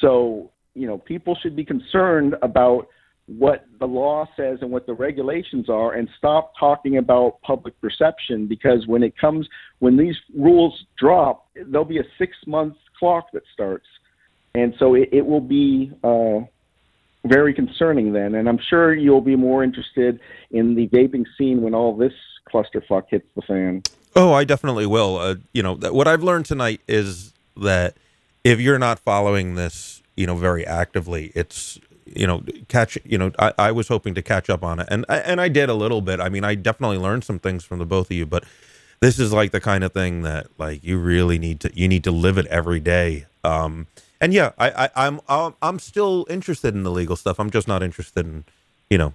So 0.00 0.50
you 0.78 0.86
know, 0.86 0.98
people 0.98 1.36
should 1.42 1.56
be 1.56 1.64
concerned 1.64 2.36
about 2.42 2.88
what 3.26 3.66
the 3.78 3.86
law 3.86 4.26
says 4.36 4.58
and 4.62 4.70
what 4.70 4.86
the 4.86 4.94
regulations 4.94 5.68
are 5.68 5.92
and 5.92 6.08
stop 6.16 6.52
talking 6.58 6.96
about 6.96 7.40
public 7.42 7.78
perception 7.80 8.46
because 8.46 8.86
when 8.86 9.02
it 9.02 9.14
comes 9.18 9.46
when 9.80 9.98
these 9.98 10.16
rules 10.34 10.86
drop 10.98 11.46
there'll 11.54 11.84
be 11.84 11.98
a 11.98 12.04
six 12.16 12.34
month 12.46 12.74
clock 12.98 13.30
that 13.32 13.42
starts. 13.52 13.86
And 14.54 14.74
so 14.78 14.94
it, 14.94 15.10
it 15.12 15.26
will 15.26 15.42
be 15.42 15.92
uh, 16.02 16.40
very 17.26 17.52
concerning 17.52 18.14
then. 18.14 18.34
And 18.34 18.48
i'm 18.48 18.58
sure 18.70 18.94
you'll 18.94 19.20
be 19.20 19.36
more 19.36 19.62
interested 19.62 20.20
in 20.50 20.74
the 20.74 20.88
vaping 20.88 21.26
scene 21.36 21.60
when 21.60 21.74
all 21.74 21.94
this 21.94 22.14
clusterfuck 22.50 23.04
hits 23.10 23.28
the 23.36 23.42
fan. 23.42 23.82
Oh, 24.16 24.32
I 24.32 24.44
definitely 24.44 24.86
will. 24.86 25.18
Uh, 25.18 25.34
you 25.52 25.62
know, 25.62 25.74
what 25.74 26.08
I've 26.08 26.22
learned 26.22 26.46
tonight 26.46 26.80
is 26.88 27.34
that 27.58 27.94
if 28.42 28.58
you're 28.58 28.78
not 28.78 28.98
following 28.98 29.54
this, 29.54 29.97
you 30.18 30.26
know, 30.26 30.36
very 30.36 30.66
actively, 30.66 31.32
it's 31.36 31.80
you 32.06 32.26
know, 32.26 32.44
catch. 32.68 32.98
You 33.04 33.18
know, 33.18 33.32
I, 33.38 33.54
I 33.58 33.72
was 33.72 33.88
hoping 33.88 34.14
to 34.16 34.22
catch 34.22 34.50
up 34.50 34.64
on 34.64 34.80
it, 34.80 34.88
and 34.90 35.06
I- 35.08 35.18
and 35.20 35.40
I 35.40 35.48
did 35.48 35.70
a 35.70 35.74
little 35.74 36.02
bit. 36.02 36.20
I 36.20 36.30
mean, 36.30 36.44
I 36.44 36.56
definitely 36.56 36.98
learned 36.98 37.24
some 37.24 37.40
things 37.40 37.64
from 37.64 37.80
the 37.80 37.86
both 37.86 38.08
of 38.10 38.16
you, 38.16 38.26
but 38.26 38.44
this 39.00 39.20
is 39.20 39.32
like 39.32 39.52
the 39.52 39.60
kind 39.62 39.84
of 39.84 39.94
thing 39.94 40.22
that 40.24 40.48
like 40.58 40.84
you 40.84 40.98
really 40.98 41.38
need 41.38 41.60
to 41.62 41.72
you 41.74 41.88
need 41.88 42.04
to 42.04 42.12
live 42.12 42.38
it 42.38 42.46
every 42.48 42.80
day. 42.80 43.26
Um, 43.44 43.88
and 44.20 44.34
yeah, 44.34 44.52
I, 44.58 44.86
I 44.86 44.90
I'm 45.08 45.20
I'm 45.28 45.54
I'm 45.62 45.80
still 45.80 46.26
interested 46.30 46.74
in 46.74 46.84
the 46.84 46.92
legal 46.92 47.16
stuff. 47.16 47.40
I'm 47.40 47.50
just 47.50 47.68
not 47.68 47.82
interested 47.82 48.26
in 48.26 48.44
you 48.90 48.98
know 48.98 49.14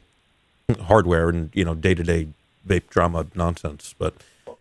hardware 0.84 1.30
and 1.30 1.52
you 1.54 1.66
know 1.66 1.76
day 1.76 1.96
to 1.96 2.04
day 2.04 2.30
vape 2.68 2.90
drama 2.90 3.28
nonsense. 3.36 3.96
But 4.00 4.16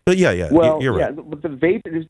but 0.05 0.17
yeah, 0.17 0.31
yeah, 0.31 0.51
Well, 0.51 0.79
you're 0.79 0.93
right 0.93 0.99
yeah, 0.99 1.11
but 1.11 1.41
the 1.43 1.49
vape 1.49 1.87
is. 1.87 2.05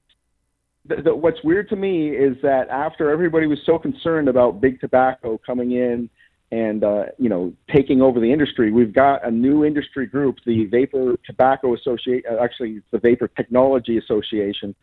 The, 0.85 1.01
the, 1.01 1.15
what's 1.15 1.41
weird 1.43 1.69
to 1.69 1.75
me 1.75 2.09
is 2.09 2.35
that 2.41 2.67
after 2.69 3.09
everybody 3.09 3.47
was 3.47 3.59
so 3.65 3.79
concerned 3.79 4.27
about 4.27 4.59
big 4.59 4.81
tobacco 4.81 5.39
coming 5.45 5.71
in 5.71 6.09
and 6.51 6.83
uh, 6.83 7.05
you 7.17 7.29
know 7.29 7.53
taking 7.73 8.01
over 8.01 8.19
the 8.19 8.31
industry, 8.31 8.71
we've 8.71 8.93
got 8.93 9.25
a 9.25 9.31
new 9.31 9.65
industry 9.65 10.05
group, 10.05 10.37
the 10.45 10.65
Vapor 10.65 11.17
Tobacco 11.25 11.73
Association. 11.73 12.23
Actually, 12.41 12.71
it's 12.71 12.85
the 12.91 12.99
Vapor 12.99 13.29
Technology 13.29 13.97
Association, 13.97 14.75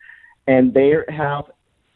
and 0.47 0.73
they 0.73 0.93
have 1.09 1.45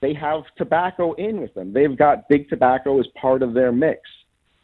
they 0.02 0.14
have 0.14 0.44
tobacco 0.58 1.14
in 1.14 1.42
with 1.42 1.54
them. 1.56 1.74
They've 1.74 1.98
got 1.98 2.30
big 2.30 2.48
tobacco 2.48 3.00
as 3.00 3.08
part 3.20 3.42
of 3.42 3.54
their 3.54 3.72
mix, 3.72 4.02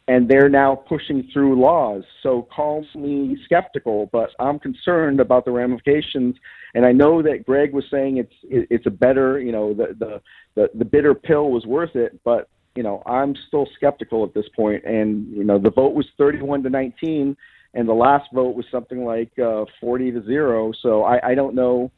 and 0.08 0.28
they're 0.28 0.48
now 0.48 0.74
pushing 0.74 1.28
through 1.32 1.60
laws. 1.60 2.02
So 2.22 2.48
call 2.54 2.84
me 2.94 3.36
skeptical, 3.44 4.08
but 4.12 4.30
I'm 4.38 4.58
concerned 4.58 5.20
about 5.20 5.44
the 5.44 5.52
ramifications. 5.52 6.36
And 6.74 6.84
I 6.84 6.92
know 6.92 7.22
that 7.22 7.46
Greg 7.46 7.72
was 7.72 7.84
saying 7.90 8.16
it's 8.16 8.34
it, 8.42 8.66
it's 8.70 8.86
a 8.86 8.90
better, 8.90 9.40
you 9.40 9.52
know, 9.52 9.74
the, 9.74 9.94
the 9.98 10.20
the 10.54 10.70
the 10.78 10.84
bitter 10.84 11.14
pill 11.14 11.50
was 11.50 11.66
worth 11.66 11.94
it, 11.94 12.18
but 12.24 12.48
you 12.74 12.82
know 12.82 13.02
I'm 13.06 13.34
still 13.48 13.68
skeptical 13.76 14.24
at 14.24 14.34
this 14.34 14.46
point. 14.56 14.84
And 14.84 15.28
you 15.28 15.44
know 15.44 15.58
the 15.58 15.70
vote 15.70 15.94
was 15.94 16.06
31 16.18 16.64
to 16.64 16.70
19, 16.70 17.36
and 17.74 17.88
the 17.88 17.92
last 17.92 18.28
vote 18.34 18.56
was 18.56 18.66
something 18.72 19.04
like 19.04 19.30
uh, 19.38 19.64
40 19.80 20.12
to 20.12 20.24
zero. 20.24 20.72
So 20.82 21.04
I, 21.04 21.30
I 21.30 21.34
don't 21.34 21.54
know. 21.54 21.92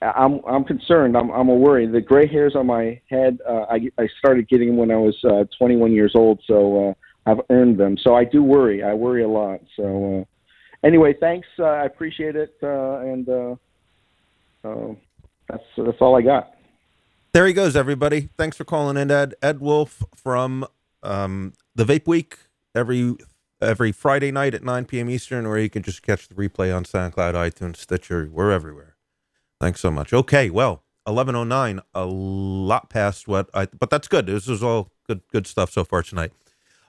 I'm 0.00 0.40
I'm 0.48 0.64
concerned. 0.64 1.16
I'm 1.16 1.30
I'm 1.30 1.50
a 1.50 1.54
worry. 1.54 1.86
The 1.86 2.00
gray 2.00 2.26
hairs 2.26 2.56
on 2.56 2.66
my 2.66 3.00
head. 3.10 3.38
Uh, 3.46 3.66
I 3.68 3.90
I 3.98 4.08
started 4.18 4.48
getting 4.48 4.68
them 4.68 4.76
when 4.78 4.90
I 4.90 4.96
was 4.96 5.16
uh, 5.22 5.44
21 5.58 5.92
years 5.92 6.12
old. 6.14 6.40
So. 6.46 6.88
Uh, 6.88 6.94
I've 7.26 7.40
earned 7.50 7.78
them. 7.78 7.96
So 7.96 8.14
I 8.14 8.24
do 8.24 8.42
worry. 8.42 8.82
I 8.82 8.94
worry 8.94 9.22
a 9.22 9.28
lot. 9.28 9.60
So 9.76 10.20
uh, 10.20 10.86
anyway, 10.86 11.14
thanks. 11.18 11.46
Uh, 11.58 11.64
I 11.64 11.84
appreciate 11.84 12.36
it, 12.36 12.54
uh, 12.62 12.98
and 12.98 13.28
uh, 13.28 13.54
that's 15.48 15.64
that's 15.76 15.98
all 16.00 16.16
I 16.16 16.22
got. 16.22 16.54
There 17.32 17.46
he 17.46 17.52
goes, 17.52 17.76
everybody. 17.76 18.28
Thanks 18.36 18.56
for 18.56 18.64
calling 18.64 18.96
in, 18.96 19.10
Ed. 19.10 19.34
Ed 19.40 19.60
Wolff 19.60 20.02
from 20.14 20.66
um, 21.02 21.54
the 21.74 21.84
Vape 21.84 22.06
Week 22.06 22.36
every 22.74 23.16
every 23.60 23.92
Friday 23.92 24.30
night 24.32 24.54
at 24.54 24.62
9 24.64 24.84
p.m. 24.86 25.08
Eastern, 25.08 25.46
or 25.46 25.56
you 25.58 25.70
can 25.70 25.82
just 25.82 26.02
catch 26.02 26.28
the 26.28 26.34
replay 26.34 26.74
on 26.76 26.84
SoundCloud, 26.84 27.34
iTunes, 27.34 27.76
Stitcher. 27.76 28.28
We're 28.30 28.50
everywhere. 28.50 28.96
Thanks 29.60 29.80
so 29.80 29.90
much. 29.90 30.12
Okay, 30.12 30.50
well, 30.50 30.82
11:09, 31.06 31.80
a 31.94 32.04
lot 32.04 32.90
past 32.90 33.26
what 33.26 33.48
I, 33.54 33.66
but 33.66 33.90
that's 33.90 34.08
good. 34.08 34.26
This 34.26 34.48
is 34.48 34.62
all 34.62 34.90
good 35.06 35.22
good 35.32 35.46
stuff 35.46 35.70
so 35.70 35.84
far 35.84 36.02
tonight. 36.02 36.32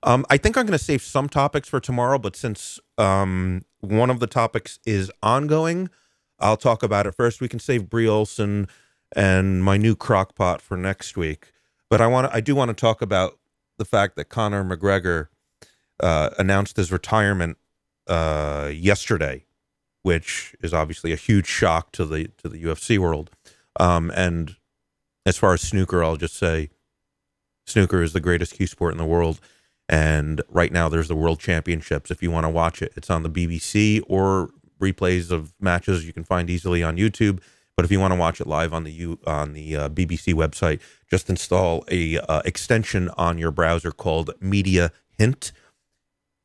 Um, 0.03 0.25
I 0.30 0.38
think 0.38 0.57
I'm 0.57 0.65
going 0.65 0.77
to 0.77 0.84
save 0.84 1.01
some 1.01 1.30
topics 1.30 1.69
for 1.69 1.80
tomorrow, 1.80 2.19
but 2.19 2.35
since 2.35 2.80
um, 2.97 3.63
one 3.80 4.09
of 4.09 4.19
the 4.19 4.27
topics 4.27 4.80
is 4.85 5.09
ongoing, 5.23 5.89
I'll 6.39 6.57
talk 6.57 6.84
about 6.84 7.07
it 7.07 7.15
first. 7.15 7.39
We 7.39 7.47
can 7.47 7.59
save 7.59 7.89
Bree 7.89 8.07
Olson 8.07 8.67
and 9.15 9.63
my 9.63 9.77
new 9.77 9.95
crock 9.95 10.35
pot 10.35 10.61
for 10.61 10.75
next 10.75 11.15
week. 11.15 11.53
But 11.89 12.01
I 12.01 12.07
want 12.07 12.34
I 12.34 12.41
do 12.41 12.55
want 12.55 12.69
to 12.69 12.73
talk 12.73 13.01
about 13.01 13.39
the 13.77 13.85
fact 13.85 14.15
that 14.15 14.25
Conor 14.25 14.63
McGregor 14.63 15.27
uh, 15.99 16.31
announced 16.38 16.75
his 16.77 16.91
retirement 16.91 17.57
uh, 18.07 18.71
yesterday, 18.73 19.45
which 20.01 20.55
is 20.61 20.73
obviously 20.73 21.13
a 21.13 21.17
huge 21.17 21.47
shock 21.47 21.91
to 21.93 22.05
the 22.05 22.30
to 22.39 22.49
the 22.49 22.61
UFC 22.61 22.97
world. 22.97 23.30
Um, 23.80 24.11
and 24.15 24.55
as 25.25 25.38
far 25.38 25.53
as 25.53 25.61
snooker, 25.61 26.03
I'll 26.03 26.17
just 26.17 26.35
say 26.35 26.71
snooker 27.65 28.01
is 28.01 28.13
the 28.13 28.19
greatest 28.19 28.55
cue 28.55 28.67
sport 28.67 28.91
in 28.91 28.97
the 28.97 29.05
world. 29.05 29.39
And 29.89 30.41
right 30.49 30.72
now, 30.72 30.89
there's 30.89 31.07
the 31.07 31.15
World 31.15 31.39
Championships. 31.39 32.10
If 32.10 32.23
you 32.23 32.31
want 32.31 32.45
to 32.45 32.49
watch 32.49 32.81
it, 32.81 32.93
it's 32.95 33.10
on 33.10 33.23
the 33.23 33.30
BBC 33.30 34.01
or 34.07 34.49
replays 34.80 35.31
of 35.31 35.53
matches 35.60 36.05
you 36.05 36.14
can 36.14 36.23
find 36.23 36.49
easily 36.49 36.84
on 36.84 36.97
YouTube. 36.97 37.41
But 37.76 37.85
if 37.85 37.91
you 37.91 37.99
want 37.99 38.14
to 38.14 38.19
watch 38.19 38.39
it 38.39 38.47
live 38.47 38.73
on 38.73 38.84
the 38.84 38.91
U, 38.91 39.19
on 39.26 39.53
the 39.53 39.76
uh, 39.76 39.89
BBC 39.89 40.34
website, 40.34 40.80
just 41.10 41.30
install 41.30 41.84
a 41.89 42.19
uh, 42.19 42.41
extension 42.45 43.10
on 43.18 43.38
your 43.38 43.51
browser 43.51 43.91
called 43.91 44.31
Media 44.39 44.91
Hint, 45.18 45.51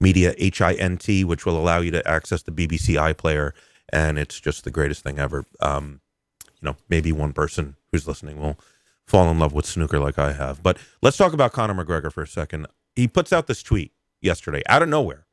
Media 0.00 0.34
H 0.38 0.62
I 0.62 0.72
N 0.74 0.96
T, 0.96 1.24
which 1.24 1.44
will 1.44 1.58
allow 1.58 1.80
you 1.80 1.90
to 1.90 2.08
access 2.08 2.42
the 2.42 2.52
BBC 2.52 2.94
iPlayer, 2.96 3.52
and 3.92 4.18
it's 4.18 4.40
just 4.40 4.64
the 4.64 4.70
greatest 4.70 5.02
thing 5.02 5.18
ever. 5.18 5.44
Um, 5.60 6.00
you 6.46 6.66
know, 6.66 6.76
maybe 6.88 7.12
one 7.12 7.34
person 7.34 7.76
who's 7.92 8.08
listening 8.08 8.40
will 8.40 8.58
fall 9.06 9.30
in 9.30 9.38
love 9.38 9.52
with 9.52 9.66
snooker 9.66 9.98
like 9.98 10.18
I 10.18 10.32
have. 10.32 10.62
But 10.62 10.78
let's 11.02 11.16
talk 11.16 11.32
about 11.32 11.52
Conor 11.52 11.74
McGregor 11.74 12.12
for 12.12 12.22
a 12.22 12.26
second. 12.26 12.66
He 12.98 13.06
puts 13.06 13.32
out 13.32 13.46
this 13.46 13.62
tweet 13.62 13.92
yesterday 14.20 14.62
out 14.68 14.82
of 14.82 14.88
nowhere. 14.88 15.24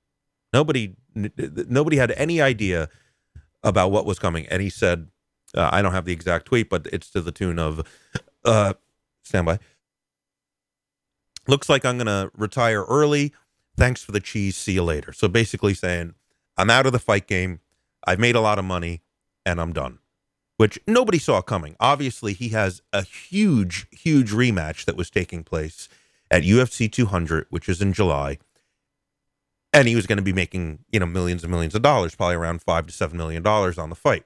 Nobody, 0.54 0.96
nobody 1.16 1.98
had 1.98 2.12
any 2.12 2.40
idea 2.40 2.90
about 3.64 3.90
what 3.90 4.06
was 4.06 4.20
coming, 4.20 4.46
and 4.48 4.62
he 4.62 4.70
said, 4.70 5.08
uh, 5.56 5.70
"I 5.72 5.82
don't 5.82 5.92
have 5.92 6.06
the 6.06 6.14
exact 6.14 6.46
tweet, 6.46 6.70
but 6.70 6.86
it's 6.94 7.10
to 7.10 7.22
the 7.22 7.32
tune 7.32 7.58
of, 7.58 7.82
uh, 8.46 8.76
stand 9.24 9.48
by. 9.48 9.58
Looks 11.48 11.68
like 11.68 11.84
I'm 11.86 11.98
gonna 11.98 12.30
retire 12.38 12.84
early. 12.84 13.34
Thanks 13.76 14.04
for 14.04 14.12
the 14.12 14.20
cheese. 14.20 14.56
See 14.56 14.74
you 14.74 14.84
later." 14.84 15.12
So 15.12 15.28
basically 15.28 15.74
saying, 15.74 16.14
"I'm 16.58 16.70
out 16.70 16.86
of 16.86 16.92
the 16.92 17.00
fight 17.00 17.26
game. 17.26 17.62
I've 18.06 18.20
made 18.20 18.36
a 18.36 18.42
lot 18.42 18.60
of 18.60 18.66
money, 18.66 19.02
and 19.44 19.60
I'm 19.60 19.74
done." 19.74 19.98
which 20.58 20.80
nobody 20.88 21.20
saw 21.20 21.42
coming. 21.42 21.76
Obviously, 21.82 22.32
he 22.32 22.48
has 22.50 22.82
a 22.94 23.04
huge, 23.04 23.88
huge 23.92 24.32
rematch 24.32 24.86
that 24.86 24.96
was 24.96 25.10
taking 25.10 25.44
place 25.44 25.90
at 26.32 26.44
UFC 26.44 26.92
200, 26.92 27.48
which 27.50 27.70
is 27.70 27.82
in 27.82 27.94
July. 27.94 28.38
and 29.74 29.88
he 29.88 29.96
was 29.96 30.08
going 30.08 30.18
to 30.18 30.24
be 30.24 30.34
making 30.34 30.80
you 30.92 31.00
know 31.00 31.06
millions 31.06 31.44
and 31.44 31.52
millions 31.52 31.76
of 31.76 31.82
dollars, 31.82 32.16
probably 32.16 32.36
around 32.36 32.62
five 32.62 32.88
to 32.88 32.94
seven 32.94 33.18
million 33.18 33.44
dollars 33.44 33.78
on 33.78 33.90
the 33.90 33.96
fight. 33.96 34.24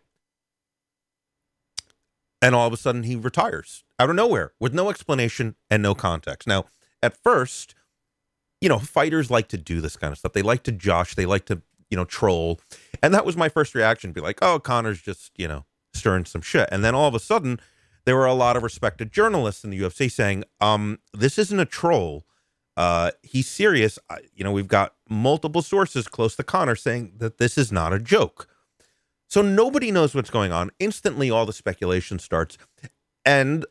And 2.41 2.55
all 2.55 2.67
of 2.67 2.73
a 2.73 2.77
sudden, 2.77 3.03
he 3.03 3.15
retires 3.15 3.84
out 3.99 4.09
of 4.09 4.15
nowhere 4.15 4.53
with 4.59 4.73
no 4.73 4.89
explanation 4.89 5.55
and 5.69 5.84
no 5.84 5.93
context. 5.95 6.47
Now, 6.47 6.65
at 7.03 7.17
first, 7.17 7.76
you 8.61 8.69
know, 8.69 8.80
fighters 8.80 9.31
like 9.31 9.47
to 9.49 9.57
do 9.57 9.81
this 9.81 9.97
kind 9.97 10.11
of 10.11 10.17
stuff. 10.19 10.34
They 10.34 10.41
like 10.41 10.63
to 10.63 10.71
josh. 10.71 11.15
They 11.15 11.26
like 11.26 11.45
to 11.47 11.61
you 11.89 11.97
know 11.97 12.05
troll, 12.05 12.59
and 13.03 13.13
that 13.13 13.26
was 13.26 13.38
my 13.38 13.49
first 13.49 13.76
reaction: 13.76 14.11
be 14.13 14.21
like, 14.21 14.39
"Oh, 14.41 14.59
Conor's 14.59 15.01
just 15.01 15.31
you 15.38 15.47
know 15.47 15.65
stirring 15.93 16.26
some 16.26 16.41
shit." 16.41 16.69
And 16.71 16.84
then 16.84 16.95
all 16.95 17.07
of 17.07 17.15
a 17.15 17.19
sudden, 17.19 17.59
there 18.10 18.15
were 18.15 18.26
a 18.26 18.34
lot 18.34 18.57
of 18.57 18.64
respected 18.64 19.11
journalists 19.11 19.64
in 19.64 19.69
the 19.69 19.80
UFC 19.80 20.10
saying, 20.10 20.44
um, 20.60 20.98
"This 21.14 21.38
isn't 21.38 21.60
a 21.60 21.65
troll." 21.65 22.26
Uh, 22.76 23.11
he's 23.22 23.48
serious. 23.48 23.99
You 24.34 24.44
know, 24.44 24.52
we've 24.52 24.68
got 24.68 24.95
multiple 25.07 25.61
sources 25.61 26.07
close 26.07 26.36
to 26.38 26.44
Conor 26.44 26.76
saying 26.76 27.14
that 27.18 27.38
this 27.38 27.56
is 27.56 27.72
not 27.72 27.94
a 27.94 27.99
joke. 27.99 28.48
So 29.27 29.44
nobody 29.44 29.91
knows 29.91 30.15
what's 30.15 30.31
going 30.31 30.52
on. 30.52 30.72
Instantly, 30.80 31.30
all 31.30 31.45
the 31.45 31.53
speculation 31.53 32.18
starts. 32.18 32.57
And 33.23 33.64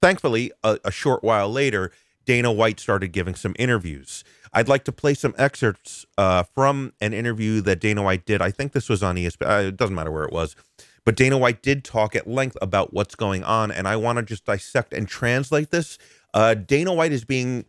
thankfully, 0.00 0.52
a, 0.62 0.78
a 0.84 0.92
short 0.92 1.24
while 1.24 1.50
later, 1.50 1.90
Dana 2.24 2.52
White 2.52 2.78
started 2.78 3.08
giving 3.08 3.34
some 3.34 3.56
interviews. 3.58 4.22
I'd 4.52 4.68
like 4.68 4.84
to 4.84 4.92
play 4.92 5.14
some 5.14 5.34
excerpts 5.36 6.06
uh, 6.16 6.44
from 6.44 6.92
an 7.00 7.12
interview 7.12 7.60
that 7.62 7.80
Dana 7.80 8.04
White 8.04 8.24
did. 8.24 8.40
I 8.40 8.52
think 8.52 8.70
this 8.70 8.88
was 8.88 9.02
on 9.02 9.16
ESPN. 9.16 9.50
Uh, 9.50 9.68
it 9.68 9.76
doesn't 9.76 9.96
matter 9.96 10.12
where 10.12 10.24
it 10.24 10.32
was. 10.32 10.54
But 11.10 11.16
Dana 11.16 11.38
White 11.38 11.60
did 11.60 11.82
talk 11.82 12.14
at 12.14 12.28
length 12.28 12.56
about 12.62 12.92
what's 12.92 13.16
going 13.16 13.42
on. 13.42 13.72
And 13.72 13.88
I 13.88 13.96
want 13.96 14.18
to 14.18 14.22
just 14.22 14.44
dissect 14.44 14.94
and 14.94 15.08
translate 15.08 15.72
this 15.72 15.98
uh, 16.34 16.54
Dana 16.54 16.94
White 16.94 17.10
is 17.10 17.24
being 17.24 17.64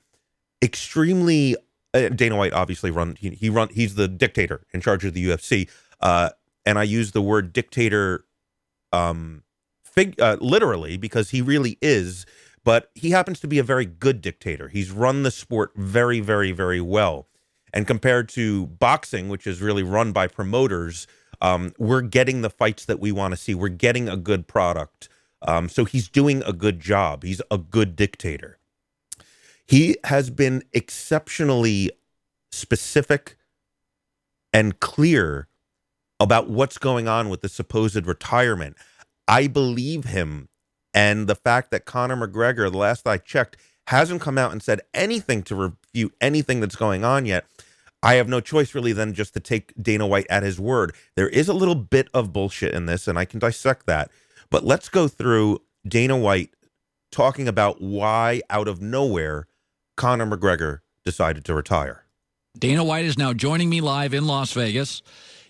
extremely. 0.62 1.56
Uh, 1.92 2.10
Dana 2.10 2.36
White 2.36 2.54
obviously 2.54 2.92
run. 2.92 3.16
He, 3.16 3.32
he 3.32 3.50
run. 3.50 3.70
He's 3.70 3.96
the 3.96 4.08
dictator 4.08 4.68
in 4.76 4.80
charge 4.80 5.06
of 5.06 5.16
the 5.16 5.26
UFC. 5.26 5.68
Uh, 6.00 6.30
and 6.68 6.78
I 6.78 6.84
use 6.84 7.14
the 7.14 7.22
word 7.24 7.52
dictator, 7.52 8.26
um, 8.94 9.42
fig, 9.84 10.22
uh, 10.22 10.38
literally 10.40 10.98
because 10.98 11.32
he 11.32 11.42
really 11.42 11.80
is. 11.82 12.28
But 12.64 12.92
he 12.94 13.10
happens 13.10 13.40
to 13.40 13.48
be 13.48 13.58
a 13.58 13.64
very 13.64 13.88
good 13.88 14.22
dictator. 14.22 14.68
He's 14.68 14.92
run 14.92 15.24
the 15.24 15.32
sport 15.32 15.72
very, 15.76 16.20
very, 16.20 16.52
very 16.52 16.80
well. 16.80 17.28
And 17.74 17.88
compared 17.88 18.30
to 18.30 18.68
boxing, 18.68 19.30
which 19.30 19.48
is 19.48 19.64
really 19.64 19.82
run 19.82 20.12
by 20.12 20.28
promoters, 20.28 21.08
um, 21.42 21.74
we're 21.78 22.02
getting 22.02 22.42
the 22.42 22.50
fights 22.50 22.86
that 22.86 23.00
we 23.00 23.12
want 23.12 23.32
to 23.34 23.38
see. 23.38 23.56
We're 23.56 23.70
getting 23.70 24.08
a 24.08 24.18
good 24.18 24.48
product. 24.48 25.10
Um, 25.42 25.70
so 25.70 25.86
he's 25.86 26.08
doing 26.08 26.44
a 26.44 26.54
good 26.54 26.80
job. 26.80 27.24
He's 27.24 27.42
a 27.50 27.58
good 27.58 27.96
dictator. 27.96 28.60
He 29.66 29.98
has 30.04 30.30
been 30.30 30.64
exceptionally 30.74 31.92
specific 32.52 33.38
and 34.54 34.80
clear 34.80 35.48
about 36.20 36.50
what's 36.50 36.78
going 36.78 37.08
on 37.08 37.30
with 37.30 37.42
the 37.42 37.50
supposed 37.50 38.06
retirement. 38.06 38.78
I 39.28 39.48
believe 39.48 40.06
him. 40.06 40.50
And 40.94 41.28
the 41.28 41.36
fact 41.36 41.72
that 41.72 41.86
Conor 41.86 42.18
McGregor, 42.18 42.70
the 42.70 42.78
last 42.78 43.08
I 43.08 43.18
checked, 43.18 43.58
hasn't 43.88 44.22
come 44.22 44.38
out 44.38 44.52
and 44.52 44.62
said 44.62 44.82
anything 44.94 45.42
to 45.44 45.56
refute 45.56 46.14
anything 46.22 46.60
that's 46.60 46.76
going 46.76 47.04
on 47.04 47.26
yet. 47.26 47.46
I 48.04 48.16
have 48.16 48.28
no 48.28 48.40
choice 48.40 48.74
really 48.74 48.94
than 48.94 49.14
just 49.14 49.34
to 49.36 49.40
take 49.40 49.74
Dana 49.82 50.08
White 50.08 50.26
at 50.30 50.44
his 50.44 50.60
word. 50.60 50.96
There 51.16 51.30
is 51.30 51.48
a 51.48 51.54
little 51.54 51.76
bit 51.76 52.10
of 52.14 52.34
bullshit 52.34 52.74
in 52.74 52.88
this, 52.88 53.08
and 53.08 53.18
I 53.18 53.26
can 53.26 53.40
dissect 53.40 53.86
that. 53.86 54.10
But 54.50 54.64
let's 54.66 54.90
go 54.90 55.08
through 55.08 55.62
Dana 55.88 56.18
White 56.18 56.50
talking 57.12 57.48
about 57.48 57.82
why, 57.82 58.42
out 58.50 58.68
of 58.68 58.82
nowhere, 58.82 59.48
Conor 59.98 60.26
McGregor 60.26 60.80
decided 61.06 61.46
to 61.46 61.54
retire. 61.54 62.06
Dana 62.58 62.84
White 62.84 63.06
is 63.06 63.18
now 63.18 63.34
joining 63.34 63.70
me 63.70 63.82
live 63.82 64.14
in 64.14 64.26
Las 64.26 64.52
Vegas. 64.54 65.04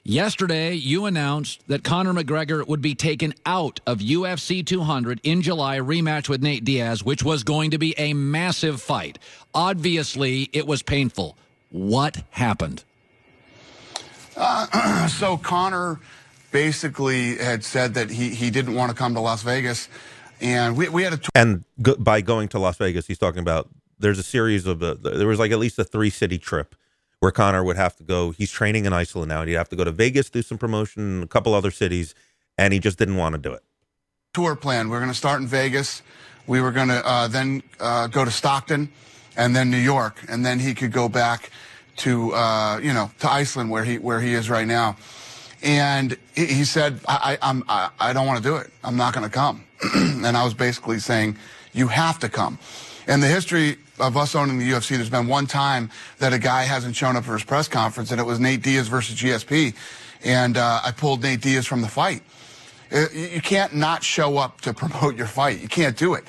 Yesterday, 0.03 0.73
you 0.73 1.05
announced 1.05 1.61
that 1.67 1.83
Conor 1.83 2.13
McGregor 2.13 2.67
would 2.67 2.81
be 2.81 2.95
taken 2.95 3.33
out 3.45 3.79
of 3.85 3.99
UFC 3.99 4.65
200 4.65 5.21
in 5.23 5.41
July 5.41 5.77
rematch 5.77 6.27
with 6.27 6.41
Nate 6.41 6.65
Diaz, 6.65 7.03
which 7.03 7.23
was 7.23 7.43
going 7.43 7.71
to 7.71 7.77
be 7.77 7.93
a 7.97 8.13
massive 8.13 8.81
fight. 8.81 9.19
Obviously, 9.53 10.49
it 10.53 10.65
was 10.65 10.81
painful. 10.81 11.37
What 11.71 12.23
happened? 12.31 12.83
Uh, 14.35 15.07
so 15.19 15.37
Conor 15.37 15.99
basically 16.51 17.37
had 17.37 17.63
said 17.63 17.93
that 17.93 18.09
he, 18.09 18.29
he 18.29 18.49
didn't 18.49 18.75
want 18.75 18.91
to 18.91 18.95
come 18.95 19.13
to 19.15 19.21
Las 19.21 19.41
Vegas. 19.41 19.87
And 20.41 20.75
we, 20.75 20.89
we 20.89 21.03
had 21.03 21.13
a 21.13 21.17
tour. 21.17 21.29
And 21.33 21.63
go, 21.81 21.95
by 21.95 22.21
going 22.21 22.49
to 22.49 22.59
Las 22.59 22.77
Vegas, 22.77 23.07
he's 23.07 23.17
talking 23.17 23.39
about 23.39 23.69
there's 23.99 24.19
a 24.19 24.23
series 24.23 24.65
of, 24.67 24.83
uh, 24.83 24.95
there 25.01 25.27
was 25.27 25.39
like 25.39 25.51
at 25.51 25.59
least 25.59 25.79
a 25.79 25.83
three 25.83 26.09
city 26.09 26.37
trip 26.37 26.75
where 27.19 27.31
Conor 27.31 27.63
would 27.63 27.77
have 27.77 27.95
to 27.97 28.03
go. 28.03 28.31
He's 28.31 28.51
training 28.51 28.85
in 28.85 28.93
Iceland 28.93 29.29
now. 29.29 29.41
and 29.41 29.49
He'd 29.49 29.55
have 29.55 29.69
to 29.69 29.75
go 29.75 29.83
to 29.83 29.91
Vegas, 29.91 30.29
do 30.29 30.41
some 30.41 30.57
promotion, 30.57 31.23
a 31.23 31.27
couple 31.27 31.53
other 31.53 31.71
cities, 31.71 32.15
and 32.57 32.73
he 32.73 32.79
just 32.79 32.97
didn't 32.97 33.15
want 33.15 33.33
to 33.33 33.39
do 33.39 33.53
it. 33.53 33.63
Tour 34.33 34.55
plan. 34.55 34.89
We 34.89 34.97
are 34.97 34.99
going 34.99 35.11
to 35.11 35.17
start 35.17 35.39
in 35.41 35.47
Vegas. 35.47 36.01
We 36.47 36.59
were 36.59 36.71
going 36.71 36.87
to 36.87 37.05
uh, 37.05 37.27
then 37.27 37.61
uh, 37.79 38.07
go 38.07 38.25
to 38.25 38.31
Stockton 38.31 38.91
and 39.35 39.55
then 39.55 39.69
New 39.69 39.77
York. 39.77 40.21
And 40.27 40.45
then 40.45 40.59
he 40.59 40.73
could 40.73 40.91
go 40.91 41.09
back 41.09 41.51
to, 41.97 42.33
uh, 42.33 42.79
you 42.81 42.93
know, 42.93 43.11
to 43.19 43.31
Iceland 43.31 43.69
where 43.69 43.83
he, 43.83 43.97
where 43.97 44.19
he 44.21 44.33
is 44.33 44.49
right 44.49 44.67
now. 44.67 44.97
And 45.63 46.17
he 46.35 46.65
said, 46.65 46.99
I, 47.07 47.37
I, 47.41 47.49
I'm, 47.49 47.63
I, 47.67 47.89
I 47.99 48.13
don't 48.13 48.25
want 48.25 48.41
to 48.41 48.43
do 48.43 48.55
it. 48.55 48.71
I'm 48.83 48.97
not 48.97 49.13
going 49.13 49.25
to 49.25 49.31
come. 49.31 49.63
and 49.93 50.35
I 50.35 50.43
was 50.43 50.53
basically 50.53 50.99
saying, 50.99 51.37
you 51.73 51.87
have 51.87 52.19
to 52.19 52.29
come. 52.29 52.57
And 53.07 53.21
the 53.21 53.27
history 53.27 53.77
of 53.99 54.17
us 54.17 54.35
owning 54.35 54.57
the 54.57 54.69
UFC, 54.69 54.95
there's 54.95 55.09
been 55.09 55.27
one 55.27 55.45
time 55.47 55.89
that 56.19 56.33
a 56.33 56.39
guy 56.39 56.63
hasn't 56.63 56.95
shown 56.95 57.15
up 57.15 57.25
for 57.25 57.33
his 57.33 57.43
press 57.43 57.67
conference, 57.67 58.11
and 58.11 58.19
it 58.19 58.23
was 58.23 58.39
Nate 58.39 58.61
Diaz 58.61 58.87
versus 58.87 59.15
GSP. 59.15 59.75
And 60.23 60.57
uh, 60.57 60.81
I 60.83 60.91
pulled 60.91 61.23
Nate 61.23 61.41
Diaz 61.41 61.65
from 61.65 61.81
the 61.81 61.87
fight. 61.87 62.23
Uh, 62.91 63.05
you 63.13 63.41
can't 63.41 63.75
not 63.75 64.03
show 64.03 64.37
up 64.37 64.61
to 64.61 64.73
promote 64.73 65.15
your 65.15 65.27
fight. 65.27 65.59
You 65.61 65.67
can't 65.67 65.97
do 65.97 66.13
it. 66.13 66.23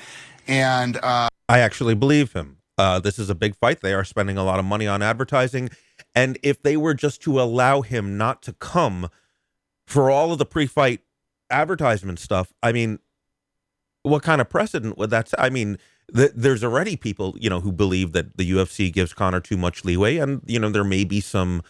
And 0.47 0.97
uh, 0.97 1.29
I 1.49 1.59
actually 1.59 1.95
believe 1.95 2.33
him. 2.33 2.57
Uh, 2.77 2.99
this 2.99 3.19
is 3.19 3.29
a 3.29 3.35
big 3.35 3.55
fight. 3.55 3.81
They 3.81 3.93
are 3.93 4.03
spending 4.03 4.37
a 4.37 4.43
lot 4.43 4.59
of 4.59 4.65
money 4.65 4.87
on 4.87 5.01
advertising. 5.01 5.69
And 6.15 6.37
if 6.43 6.61
they 6.61 6.77
were 6.77 6.93
just 6.93 7.21
to 7.23 7.39
allow 7.39 7.81
him 7.81 8.17
not 8.17 8.41
to 8.43 8.53
come 8.53 9.09
for 9.85 10.09
all 10.09 10.31
of 10.31 10.37
the 10.39 10.45
pre 10.45 10.65
fight 10.65 11.01
advertisement 11.49 12.19
stuff, 12.19 12.53
I 12.63 12.71
mean, 12.71 12.99
what 14.03 14.23
kind 14.23 14.41
of 14.41 14.49
precedent 14.49 14.97
would 14.97 15.09
that? 15.11 15.31
I 15.37 15.49
mean, 15.49 15.77
th- 16.15 16.31
there's 16.35 16.63
already 16.63 16.95
people, 16.95 17.35
you 17.39 17.49
know, 17.49 17.59
who 17.59 17.71
believe 17.71 18.11
that 18.13 18.37
the 18.37 18.49
UFC 18.51 18.91
gives 18.91 19.13
Conor 19.13 19.39
too 19.39 19.57
much 19.57 19.85
leeway, 19.85 20.17
and 20.17 20.41
you 20.45 20.59
know, 20.59 20.69
there 20.69 20.83
may 20.83 21.03
be 21.03 21.21
some, 21.21 21.61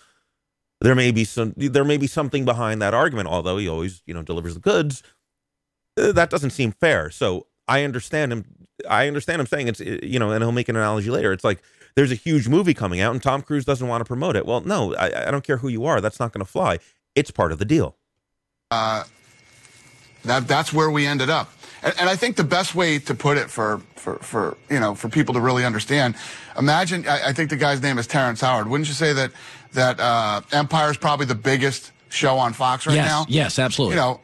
there 0.82 0.96
may 0.96 1.12
be 1.12 1.26
some, 1.26 1.54
there 1.58 1.86
may 1.86 1.98
be 1.98 2.08
something 2.08 2.46
behind 2.46 2.82
that 2.82 2.94
argument. 2.94 3.28
Although 3.28 3.58
he 3.58 3.68
always, 3.68 4.02
you 4.06 4.14
know, 4.14 4.24
delivers 4.24 4.56
the 4.56 4.60
goods, 4.60 5.04
uh, 5.98 6.12
that 6.14 6.30
doesn't 6.30 6.52
seem 6.52 6.72
fair. 6.72 7.10
So 7.10 7.48
I 7.68 7.84
understand 7.84 8.34
him. 8.34 8.46
I 8.90 9.08
understand 9.08 9.40
him 9.40 9.48
saying 9.48 9.68
it's, 9.68 9.80
you 9.80 10.20
know, 10.20 10.32
and 10.32 10.44
he'll 10.44 10.52
make 10.52 10.70
an 10.70 10.76
analogy 10.76 11.10
later. 11.10 11.32
It's 11.32 11.44
like 11.44 11.62
there's 11.96 12.12
a 12.12 12.16
huge 12.16 12.48
movie 12.48 12.74
coming 12.74 13.00
out, 13.00 13.14
and 13.14 13.22
Tom 13.22 13.42
Cruise 13.42 13.66
doesn't 13.66 13.88
want 13.88 14.02
to 14.02 14.06
promote 14.06 14.36
it. 14.36 14.46
Well, 14.46 14.62
no, 14.62 14.96
I, 14.96 15.28
I 15.28 15.32
don't 15.32 15.44
care 15.44 15.58
who 15.58 15.68
you 15.68 15.86
are. 15.86 16.02
That's 16.02 16.20
not 16.20 16.32
going 16.32 16.44
to 16.46 16.52
fly. 16.52 16.80
It's 17.16 17.32
part 17.32 17.52
of 17.52 17.60
the 17.60 17.66
deal. 17.66 17.96
Uh, 18.72 19.04
that 20.26 20.48
that's 20.48 20.74
where 20.74 20.90
we 20.90 21.06
ended 21.06 21.30
up. 21.30 21.52
And, 21.84 21.94
and, 22.00 22.10
I 22.10 22.16
think 22.16 22.38
the 22.38 22.46
best 22.46 22.76
way 22.76 22.98
to 22.98 23.14
put 23.14 23.38
it 23.38 23.52
for, 23.52 23.82
for, 23.96 24.16
for, 24.16 24.58
you 24.70 24.80
know, 24.80 24.96
for 24.96 25.10
people 25.10 25.34
to 25.34 25.42
really 25.42 25.66
understand, 25.66 26.16
imagine, 26.58 27.06
I, 27.08 27.30
I 27.30 27.34
think 27.34 27.50
the 27.50 27.58
guy's 27.58 27.82
name 27.82 27.98
is 27.98 28.08
Terrence 28.08 28.40
Howard. 28.40 28.70
Wouldn't 28.70 28.88
you 28.88 28.94
say 28.94 29.12
that, 29.14 29.32
that, 29.74 30.00
uh, 30.00 30.42
Empire 30.54 30.92
is 30.92 30.98
probably 30.98 31.26
the 31.26 31.36
biggest 31.36 31.92
show 32.10 32.38
on 32.38 32.54
Fox 32.54 32.88
right 32.88 32.96
yes, 32.96 33.06
now? 33.06 33.26
Yes, 33.28 33.60
absolutely. 33.60 33.98
You 33.98 34.02
know, 34.02 34.22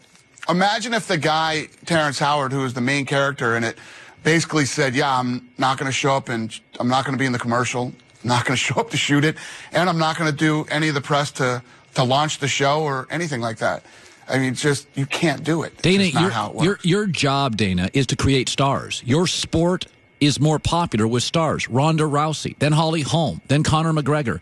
imagine 0.48 0.94
if 0.94 1.08
the 1.08 1.18
guy, 1.18 1.68
Terrence 1.86 2.18
Howard, 2.18 2.54
who 2.54 2.64
is 2.64 2.74
the 2.74 2.82
main 2.82 3.06
character 3.06 3.58
in 3.58 3.66
it, 3.66 3.78
basically 4.24 4.66
said, 4.66 4.96
yeah, 4.96 5.18
I'm 5.18 5.50
not 5.58 5.78
going 5.78 5.88
to 5.88 5.94
show 5.94 6.16
up 6.16 6.30
and 6.30 6.58
I'm 6.80 6.88
not 6.88 7.06
going 7.06 7.18
to 7.18 7.20
be 7.20 7.26
in 7.26 7.32
the 7.32 7.40
commercial. 7.40 7.94
I'm 8.24 8.28
not 8.28 8.46
going 8.46 8.56
to 8.58 8.62
show 8.62 8.80
up 8.80 8.90
to 8.92 8.98
shoot 8.98 9.24
it. 9.24 9.38
And 9.72 9.90
I'm 9.90 9.98
not 9.98 10.18
going 10.18 10.32
to 10.32 10.38
do 10.38 10.66
any 10.70 10.90
of 10.90 10.96
the 10.96 11.02
press 11.02 11.32
to, 11.34 11.64
to 11.96 12.04
launch 12.04 12.40
the 12.40 12.48
show 12.48 12.82
or 12.82 13.08
anything 13.10 13.42
like 13.42 13.58
that. 13.58 13.84
I 14.28 14.38
mean, 14.38 14.54
just 14.54 14.88
you 14.96 15.08
can't 15.08 15.44
do 15.44 15.64
it. 15.64 15.82
Dana, 15.82 16.04
your, 16.04 16.64
your 16.64 16.80
your 16.84 17.08
job, 17.08 17.58
Dana, 17.58 17.90
is 17.94 18.06
to 18.08 18.16
create 18.16 18.48
stars. 18.48 19.02
Your 19.04 19.26
sport 19.26 19.88
is 20.20 20.40
more 20.40 20.60
popular 20.60 21.08
with 21.08 21.24
stars. 21.24 21.68
Ronda 21.68 22.04
Rousey, 22.04 22.58
then 22.60 22.74
Holly 22.74 23.02
Holm, 23.02 23.42
then 23.48 23.64
Conor 23.64 23.92
McGregor. 23.92 24.40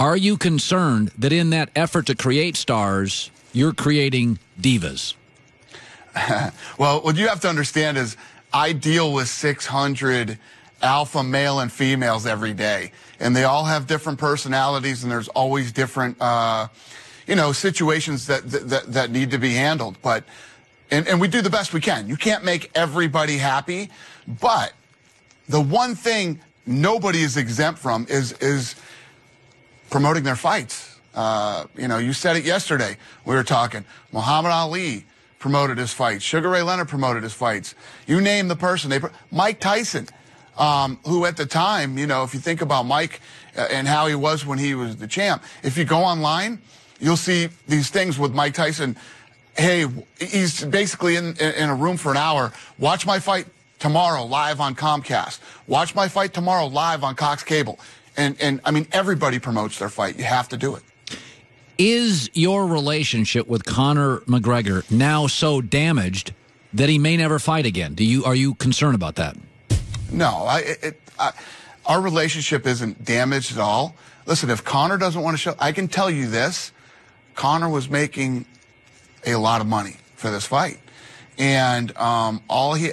Are 0.00 0.16
you 0.16 0.36
concerned 0.36 1.12
that 1.18 1.32
in 1.32 1.50
that 1.50 1.70
effort 1.76 2.06
to 2.06 2.14
create 2.14 2.56
stars, 2.56 3.30
you're 3.52 3.72
creating 3.72 4.38
divas? 4.60 5.14
well, 6.78 7.00
what 7.00 7.16
you 7.16 7.28
have 7.28 7.40
to 7.40 7.48
understand 7.48 7.96
is 7.96 8.16
I 8.52 8.72
deal 8.72 9.12
with 9.12 9.28
600 9.28 10.38
alpha 10.82 11.22
male 11.22 11.60
and 11.60 11.70
females 11.72 12.26
every 12.26 12.54
day, 12.54 12.92
and 13.20 13.34
they 13.34 13.44
all 13.44 13.64
have 13.64 13.86
different 13.86 14.18
personalities, 14.18 15.02
and 15.02 15.12
there's 15.12 15.28
always 15.28 15.72
different. 15.72 16.16
Uh, 16.20 16.68
you 17.26 17.34
know, 17.34 17.52
situations 17.52 18.26
that, 18.26 18.48
that, 18.50 18.92
that 18.92 19.10
need 19.10 19.30
to 19.32 19.38
be 19.38 19.54
handled. 19.54 19.96
But, 20.02 20.24
and, 20.90 21.06
and 21.08 21.20
we 21.20 21.28
do 21.28 21.42
the 21.42 21.50
best 21.50 21.72
we 21.72 21.80
can. 21.80 22.08
You 22.08 22.16
can't 22.16 22.44
make 22.44 22.70
everybody 22.74 23.36
happy, 23.36 23.90
but 24.40 24.72
the 25.48 25.60
one 25.60 25.94
thing 25.94 26.40
nobody 26.66 27.22
is 27.22 27.36
exempt 27.36 27.80
from 27.80 28.06
is, 28.08 28.32
is 28.34 28.76
promoting 29.90 30.22
their 30.22 30.36
fights. 30.36 30.98
Uh, 31.14 31.64
you 31.76 31.88
know, 31.88 31.98
you 31.98 32.12
said 32.12 32.36
it 32.36 32.44
yesterday. 32.44 32.96
We 33.24 33.34
were 33.34 33.44
talking. 33.44 33.84
Muhammad 34.12 34.52
Ali 34.52 35.04
promoted 35.46 35.78
his 35.78 35.92
fights. 35.92 36.24
Sugar 36.24 36.48
Ray 36.48 36.62
Leonard 36.62 36.88
promoted 36.88 37.22
his 37.22 37.32
fights. 37.32 37.76
You 38.08 38.20
name 38.20 38.48
the 38.48 38.56
person. 38.56 38.90
They, 38.90 38.98
Mike 39.30 39.60
Tyson, 39.60 40.08
um, 40.58 40.98
who 41.06 41.24
at 41.24 41.36
the 41.36 41.46
time, 41.46 41.96
you 41.96 42.04
know, 42.08 42.24
if 42.24 42.34
you 42.34 42.40
think 42.40 42.62
about 42.62 42.82
Mike 42.82 43.20
uh, 43.56 43.68
and 43.70 43.86
how 43.86 44.08
he 44.08 44.16
was 44.16 44.44
when 44.44 44.58
he 44.58 44.74
was 44.74 44.96
the 44.96 45.06
champ, 45.06 45.44
if 45.62 45.78
you 45.78 45.84
go 45.84 45.98
online, 45.98 46.60
you'll 46.98 47.16
see 47.16 47.48
these 47.68 47.90
things 47.90 48.18
with 48.18 48.34
Mike 48.34 48.54
Tyson. 48.54 48.96
Hey, 49.56 49.86
he's 50.18 50.64
basically 50.64 51.14
in, 51.14 51.36
in 51.36 51.68
a 51.68 51.76
room 51.76 51.96
for 51.96 52.10
an 52.10 52.16
hour. 52.16 52.52
Watch 52.80 53.06
my 53.06 53.20
fight 53.20 53.46
tomorrow 53.78 54.24
live 54.24 54.60
on 54.60 54.74
Comcast. 54.74 55.38
Watch 55.68 55.94
my 55.94 56.08
fight 56.08 56.34
tomorrow 56.34 56.66
live 56.66 57.04
on 57.04 57.14
Cox 57.14 57.44
Cable. 57.44 57.78
And, 58.16 58.36
and 58.40 58.60
I 58.64 58.72
mean, 58.72 58.88
everybody 58.90 59.38
promotes 59.38 59.78
their 59.78 59.90
fight. 59.90 60.18
You 60.18 60.24
have 60.24 60.48
to 60.48 60.56
do 60.56 60.74
it. 60.74 60.82
Is 61.78 62.30
your 62.32 62.66
relationship 62.66 63.46
with 63.46 63.66
Conor 63.66 64.20
McGregor 64.20 64.90
now 64.90 65.26
so 65.26 65.60
damaged 65.60 66.32
that 66.72 66.88
he 66.88 66.98
may 66.98 67.18
never 67.18 67.38
fight 67.38 67.66
again? 67.66 67.94
Do 67.94 68.02
you 68.02 68.24
are 68.24 68.34
you 68.34 68.54
concerned 68.54 68.94
about 68.94 69.16
that? 69.16 69.36
No, 70.10 70.28
I, 70.28 70.58
it, 70.60 71.00
I, 71.18 71.32
our 71.84 72.00
relationship 72.00 72.66
isn't 72.66 73.04
damaged 73.04 73.52
at 73.52 73.58
all. 73.58 73.94
Listen, 74.24 74.48
if 74.48 74.64
Conor 74.64 74.96
doesn't 74.96 75.20
want 75.20 75.34
to 75.34 75.38
show, 75.38 75.54
I 75.58 75.72
can 75.72 75.86
tell 75.86 76.10
you 76.10 76.28
this: 76.28 76.72
Conor 77.34 77.68
was 77.68 77.90
making 77.90 78.46
a 79.26 79.36
lot 79.36 79.60
of 79.60 79.66
money 79.66 79.96
for 80.14 80.30
this 80.30 80.46
fight, 80.46 80.78
and 81.36 81.94
um, 81.98 82.42
all 82.48 82.72
he 82.72 82.92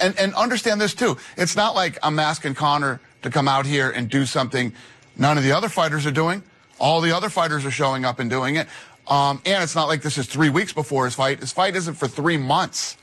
and 0.00 0.18
and 0.18 0.34
understand 0.34 0.80
this 0.80 0.94
too. 0.94 1.18
It's 1.36 1.54
not 1.54 1.74
like 1.74 1.98
I'm 2.02 2.18
asking 2.18 2.54
Conor 2.54 2.98
to 3.20 3.30
come 3.30 3.46
out 3.46 3.66
here 3.66 3.90
and 3.90 4.08
do 4.08 4.24
something 4.24 4.72
none 5.18 5.36
of 5.36 5.44
the 5.44 5.52
other 5.52 5.68
fighters 5.68 6.06
are 6.06 6.10
doing. 6.10 6.42
All 6.82 7.00
the 7.00 7.16
other 7.16 7.30
fighters 7.30 7.64
are 7.64 7.70
showing 7.70 8.04
up 8.04 8.18
and 8.18 8.28
doing 8.28 8.56
it. 8.56 8.66
Um, 9.06 9.40
and 9.46 9.62
it's 9.62 9.76
not 9.76 9.86
like 9.86 10.02
this 10.02 10.18
is 10.18 10.26
three 10.26 10.50
weeks 10.50 10.72
before 10.72 11.04
his 11.04 11.14
fight. 11.14 11.38
His 11.38 11.52
fight 11.52 11.76
isn't 11.76 11.94
for 11.94 12.08
three 12.08 12.36
months. 12.36 12.96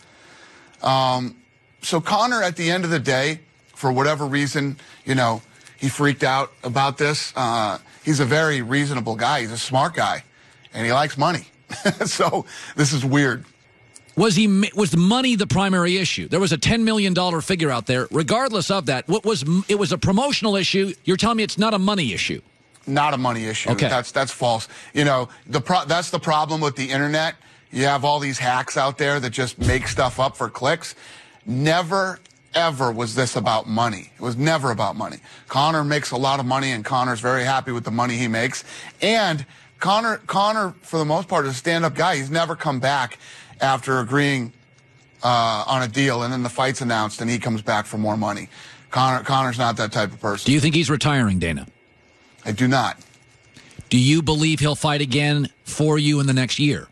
Um, 0.83 1.37
so 1.81 2.01
Conor, 2.01 2.43
at 2.43 2.57
the 2.57 2.69
end 2.69 2.83
of 2.83 2.89
the 2.89 2.99
day, 2.99 3.39
for 3.73 3.89
whatever 3.91 4.25
reason, 4.25 4.77
you 5.05 5.15
know, 5.15 5.41
he 5.77 5.87
freaked 5.87 6.23
out 6.23 6.51
about 6.61 6.97
this. 6.97 7.31
Uh, 7.37 7.79
he's 8.03 8.19
a 8.19 8.25
very 8.25 8.61
reasonable 8.61 9.15
guy. 9.15 9.41
He's 9.41 9.51
a 9.51 9.57
smart 9.57 9.93
guy, 9.93 10.25
and 10.73 10.85
he 10.85 10.91
likes 10.91 11.17
money. 11.17 11.47
so 12.05 12.45
this 12.75 12.91
is 12.91 13.05
weird. 13.05 13.45
Was 14.17 14.35
he 14.35 14.69
was 14.75 14.97
money 14.97 15.37
the 15.37 15.47
primary 15.47 15.95
issue? 15.95 16.27
There 16.27 16.41
was 16.41 16.51
a 16.51 16.57
ten 16.57 16.83
million 16.83 17.13
dollar 17.13 17.39
figure 17.39 17.69
out 17.69 17.85
there. 17.85 18.09
Regardless 18.11 18.69
of 18.69 18.87
that, 18.87 19.07
what 19.07 19.23
was 19.23 19.45
it 19.69 19.75
was 19.75 19.93
a 19.93 19.97
promotional 19.97 20.57
issue. 20.57 20.93
You're 21.05 21.15
telling 21.15 21.37
me 21.37 21.43
it's 21.43 21.57
not 21.57 21.73
a 21.73 21.79
money 21.79 22.11
issue. 22.11 22.41
Not 22.89 23.13
a 23.13 23.17
money 23.17 23.45
issue. 23.45 23.69
Okay. 23.69 23.87
That's 23.87 24.11
that's 24.11 24.31
false. 24.31 24.67
You 24.93 25.05
know, 25.05 25.29
the 25.47 25.61
pro- 25.61 25.85
that's 25.85 26.09
the 26.09 26.19
problem 26.19 26.59
with 26.59 26.75
the 26.75 26.89
internet. 26.89 27.35
You 27.71 27.85
have 27.85 28.03
all 28.03 28.19
these 28.19 28.39
hacks 28.39 28.77
out 28.77 28.97
there 28.97 29.19
that 29.19 29.29
just 29.29 29.59
make 29.59 29.87
stuff 29.87 30.19
up 30.19 30.35
for 30.35 30.49
clicks. 30.49 30.95
Never 31.45 32.19
ever 32.55 32.91
was 32.91 33.13
this 33.13 33.35
about 33.35 33.67
money. 33.67 34.11
It 34.15 34.21
was 34.21 34.35
never 34.35 34.71
about 34.71 34.95
money. 34.95 35.17
Conor 35.47 35.83
makes 35.83 36.09
a 36.09 36.17
lot 36.17 36.39
of 36.39 36.47
money 36.47 36.71
and 36.71 36.83
Conor's 36.83 37.19
very 37.19 37.43
happy 37.43 37.71
with 37.71 37.83
the 37.83 37.91
money 37.91 38.17
he 38.17 38.27
makes. 38.27 38.63
And 39.03 39.45
Conor 39.79 40.17
Conor 40.25 40.73
for 40.81 40.97
the 40.97 41.05
most 41.05 41.27
part 41.27 41.45
is 41.45 41.51
a 41.51 41.55
stand-up 41.55 41.93
guy. 41.93 42.15
He's 42.15 42.31
never 42.31 42.55
come 42.55 42.79
back 42.79 43.19
after 43.61 43.99
agreeing 43.99 44.51
uh, 45.21 45.63
on 45.67 45.83
a 45.83 45.87
deal 45.87 46.23
and 46.23 46.33
then 46.33 46.41
the 46.41 46.49
fight's 46.49 46.81
announced 46.81 47.21
and 47.21 47.29
he 47.29 47.37
comes 47.37 47.61
back 47.61 47.85
for 47.85 47.99
more 47.99 48.17
money. 48.17 48.49
Conor 48.89 49.23
Conor's 49.23 49.59
not 49.59 49.77
that 49.77 49.91
type 49.91 50.11
of 50.11 50.19
person. 50.19 50.47
Do 50.47 50.53
you 50.53 50.59
think 50.59 50.73
he's 50.73 50.89
retiring, 50.89 51.37
Dana? 51.37 51.67
I 52.49 52.51
do 52.51 52.67
not. 52.67 52.97
Do 53.91 53.99
you 53.99 54.23
believe 54.23 54.59
he'll 54.59 54.73
fight 54.73 55.01
again 55.01 55.49
for 55.65 55.99
you 55.99 56.19
in 56.19 56.25
the 56.25 56.33
next 56.33 56.57
year? 56.57 56.87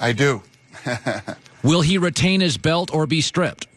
I 0.00 0.10
do. 0.10 0.42
Will 1.62 1.82
he 1.82 1.98
retain 1.98 2.40
his 2.40 2.58
belt 2.58 2.92
or 2.92 3.06
be 3.06 3.20
stripped? 3.20 3.68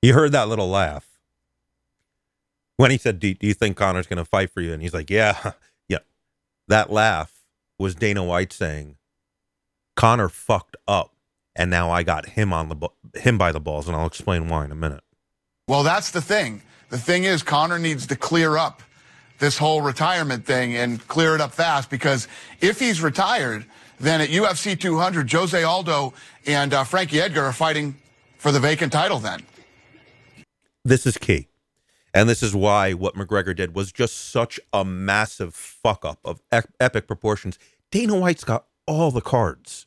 You 0.00 0.14
heard 0.14 0.30
that 0.30 0.48
little 0.48 0.68
laugh 0.68 1.18
when 2.76 2.92
he 2.92 2.98
said, 2.98 3.18
"Do, 3.18 3.34
do 3.34 3.48
you 3.48 3.52
think 3.52 3.76
Conor's 3.76 4.06
going 4.06 4.18
to 4.18 4.24
fight 4.24 4.52
for 4.52 4.60
you?" 4.60 4.72
And 4.72 4.80
he's 4.80 4.94
like, 4.94 5.10
"Yeah, 5.10 5.54
yeah." 5.88 5.98
That 6.68 6.92
laugh 6.92 7.32
was 7.80 7.96
Dana 7.96 8.22
White 8.22 8.52
saying, 8.52 8.94
"Conor 9.96 10.28
fucked 10.28 10.76
up, 10.86 11.16
and 11.56 11.68
now 11.68 11.90
I 11.90 12.04
got 12.04 12.26
him 12.26 12.52
on 12.52 12.68
the 12.68 12.76
bu- 12.76 13.18
him 13.18 13.38
by 13.38 13.50
the 13.50 13.58
balls, 13.58 13.88
and 13.88 13.96
I'll 13.96 14.06
explain 14.06 14.48
why 14.48 14.64
in 14.64 14.70
a 14.70 14.76
minute." 14.76 15.02
Well, 15.66 15.82
that's 15.82 16.12
the 16.12 16.22
thing. 16.22 16.62
The 16.90 16.98
thing 16.98 17.24
is, 17.24 17.42
Connor 17.42 17.80
needs 17.80 18.06
to 18.06 18.14
clear 18.14 18.56
up 18.56 18.82
this 19.38 19.58
whole 19.58 19.80
retirement 19.80 20.44
thing 20.44 20.76
and 20.76 21.06
clear 21.08 21.34
it 21.34 21.40
up 21.40 21.52
fast 21.52 21.90
because 21.90 22.28
if 22.60 22.78
he's 22.78 23.02
retired, 23.02 23.66
then 23.98 24.20
at 24.20 24.28
UFC 24.28 24.78
200, 24.78 25.30
Jose 25.30 25.62
Aldo 25.62 26.12
and 26.46 26.72
uh, 26.72 26.84
Frankie 26.84 27.20
Edgar 27.20 27.44
are 27.44 27.52
fighting 27.52 27.96
for 28.38 28.52
the 28.52 28.60
vacant 28.60 28.92
title 28.92 29.18
then. 29.18 29.42
This 30.84 31.06
is 31.06 31.16
key. 31.18 31.48
And 32.14 32.28
this 32.28 32.42
is 32.42 32.54
why 32.54 32.94
what 32.94 33.14
McGregor 33.14 33.54
did 33.54 33.74
was 33.74 33.92
just 33.92 34.30
such 34.30 34.58
a 34.72 34.84
massive 34.84 35.54
fuck 35.54 36.04
up 36.04 36.18
of 36.24 36.40
epic 36.50 37.06
proportions. 37.06 37.58
Dana 37.90 38.16
White's 38.16 38.44
got 38.44 38.64
all 38.86 39.10
the 39.10 39.20
cards. 39.20 39.86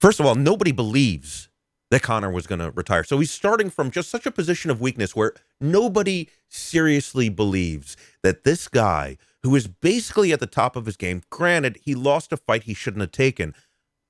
First 0.00 0.20
of 0.20 0.26
all, 0.26 0.34
nobody 0.34 0.72
believes 0.72 1.48
that 1.90 2.02
Conor 2.02 2.30
was 2.30 2.46
going 2.46 2.58
to 2.58 2.70
retire. 2.72 3.04
So 3.04 3.18
he's 3.18 3.30
starting 3.30 3.70
from 3.70 3.90
just 3.90 4.10
such 4.10 4.26
a 4.26 4.30
position 4.30 4.70
of 4.70 4.80
weakness 4.80 5.14
where 5.14 5.32
nobody 5.60 6.28
seriously 6.48 7.28
believes 7.28 7.96
that 8.22 8.44
this 8.44 8.68
guy, 8.68 9.16
who 9.42 9.54
is 9.54 9.68
basically 9.68 10.32
at 10.32 10.40
the 10.40 10.46
top 10.46 10.76
of 10.76 10.86
his 10.86 10.96
game, 10.96 11.22
granted, 11.30 11.78
he 11.82 11.94
lost 11.94 12.32
a 12.32 12.36
fight 12.36 12.64
he 12.64 12.74
shouldn't 12.74 13.02
have 13.02 13.12
taken, 13.12 13.54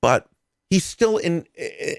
but 0.01 0.27
he's 0.69 0.83
still 0.83 1.17
in 1.17 1.45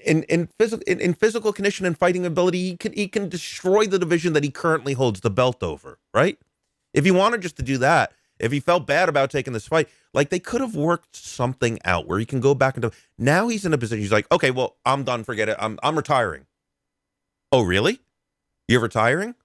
in 0.05 0.23
in 0.23 0.47
physical 0.59 0.83
in, 0.85 0.99
in 0.99 1.13
physical 1.13 1.53
condition 1.53 1.85
and 1.85 1.97
fighting 1.97 2.25
ability. 2.25 2.69
He 2.69 2.77
can 2.77 2.93
he 2.93 3.07
can 3.07 3.29
destroy 3.29 3.85
the 3.85 3.99
division 3.99 4.33
that 4.33 4.43
he 4.43 4.51
currently 4.51 4.93
holds 4.93 5.21
the 5.21 5.29
belt 5.29 5.63
over. 5.63 5.99
Right? 6.13 6.37
If 6.93 7.05
he 7.05 7.11
wanted 7.11 7.41
just 7.41 7.55
to 7.57 7.63
do 7.63 7.77
that, 7.77 8.11
if 8.39 8.51
he 8.51 8.59
felt 8.59 8.87
bad 8.87 9.09
about 9.09 9.29
taking 9.29 9.53
this 9.53 9.67
fight, 9.67 9.89
like 10.13 10.29
they 10.29 10.39
could 10.39 10.61
have 10.61 10.75
worked 10.75 11.15
something 11.15 11.79
out 11.85 12.07
where 12.07 12.19
he 12.19 12.25
can 12.25 12.39
go 12.39 12.55
back 12.55 12.75
into. 12.75 12.91
Now 13.17 13.47
he's 13.47 13.65
in 13.65 13.73
a 13.73 13.77
position. 13.77 14.01
He's 14.01 14.11
like, 14.11 14.31
okay, 14.31 14.51
well, 14.51 14.77
I'm 14.85 15.03
done. 15.03 15.23
Forget 15.23 15.49
it. 15.49 15.57
I'm 15.59 15.77
I'm 15.83 15.95
retiring. 15.95 16.45
Oh, 17.51 17.61
really? 17.63 17.99
You're 18.67 18.79
retiring? 18.79 19.35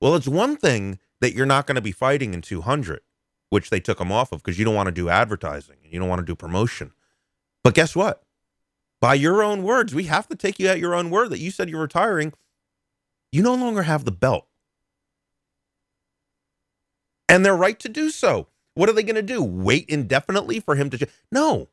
Well, 0.00 0.16
it's 0.16 0.28
one 0.28 0.56
thing 0.56 0.98
that 1.20 1.34
you're 1.34 1.46
not 1.46 1.66
going 1.66 1.76
to 1.76 1.80
be 1.80 1.92
fighting 1.92 2.34
in 2.34 2.42
200, 2.42 3.00
which 3.50 3.70
they 3.70 3.78
took 3.78 4.00
him 4.00 4.10
off 4.10 4.32
of 4.32 4.42
because 4.42 4.58
you 4.58 4.64
don't 4.64 4.74
want 4.74 4.88
to 4.88 4.92
do 4.92 5.08
advertising 5.08 5.76
and 5.84 5.92
you 5.92 6.00
don't 6.00 6.08
want 6.08 6.18
to 6.18 6.26
do 6.26 6.34
promotion. 6.34 6.92
But 7.62 7.74
guess 7.74 7.94
what? 7.94 8.24
By 9.00 9.14
your 9.14 9.42
own 9.42 9.62
words, 9.62 9.94
we 9.94 10.04
have 10.04 10.28
to 10.28 10.36
take 10.36 10.58
you 10.58 10.66
at 10.68 10.80
your 10.80 10.94
own 10.94 11.10
word 11.10 11.30
that 11.30 11.38
you 11.38 11.52
said 11.52 11.70
you're 11.70 11.80
retiring. 11.80 12.32
You 13.30 13.42
no 13.42 13.54
longer 13.54 13.82
have 13.82 14.04
the 14.04 14.12
belt. 14.12 14.46
And 17.28 17.44
they're 17.44 17.56
right 17.56 17.78
to 17.80 17.88
do 17.88 18.10
so. 18.10 18.48
What 18.74 18.88
are 18.88 18.92
they 18.92 19.02
going 19.02 19.16
to 19.16 19.22
do? 19.22 19.42
Wait 19.42 19.86
indefinitely 19.88 20.60
for 20.60 20.76
him 20.76 20.90
to. 20.90 21.08
No. 21.30 21.68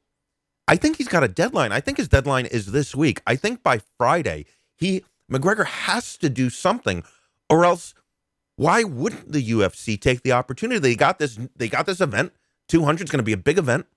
I 0.67 0.76
think 0.76 0.97
he's 0.97 1.07
got 1.07 1.23
a 1.23 1.27
deadline. 1.27 1.71
I 1.71 1.80
think 1.80 1.97
his 1.97 2.07
deadline 2.07 2.45
is 2.45 2.67
this 2.67 2.95
week. 2.95 3.21
I 3.26 3.35
think 3.35 3.63
by 3.63 3.81
Friday, 3.97 4.45
he 4.76 5.03
McGregor 5.31 5.65
has 5.65 6.17
to 6.17 6.30
do 6.30 6.49
something 6.49 7.03
or 7.49 7.65
else 7.65 7.93
why 8.55 8.84
wouldn't 8.84 9.31
the 9.31 9.51
UFC 9.51 9.99
take 9.99 10.21
the 10.21 10.34
opportunity? 10.34 10.80
They 10.80 10.95
got 10.95 11.17
this 11.17 11.39
they 11.55 11.69
got 11.69 11.85
this 11.85 12.01
event. 12.01 12.34
200 12.67 13.05
is 13.05 13.09
going 13.09 13.19
to 13.19 13.23
be 13.23 13.34
a 13.34 13.38
big 13.38 13.57
event. 13.57 13.88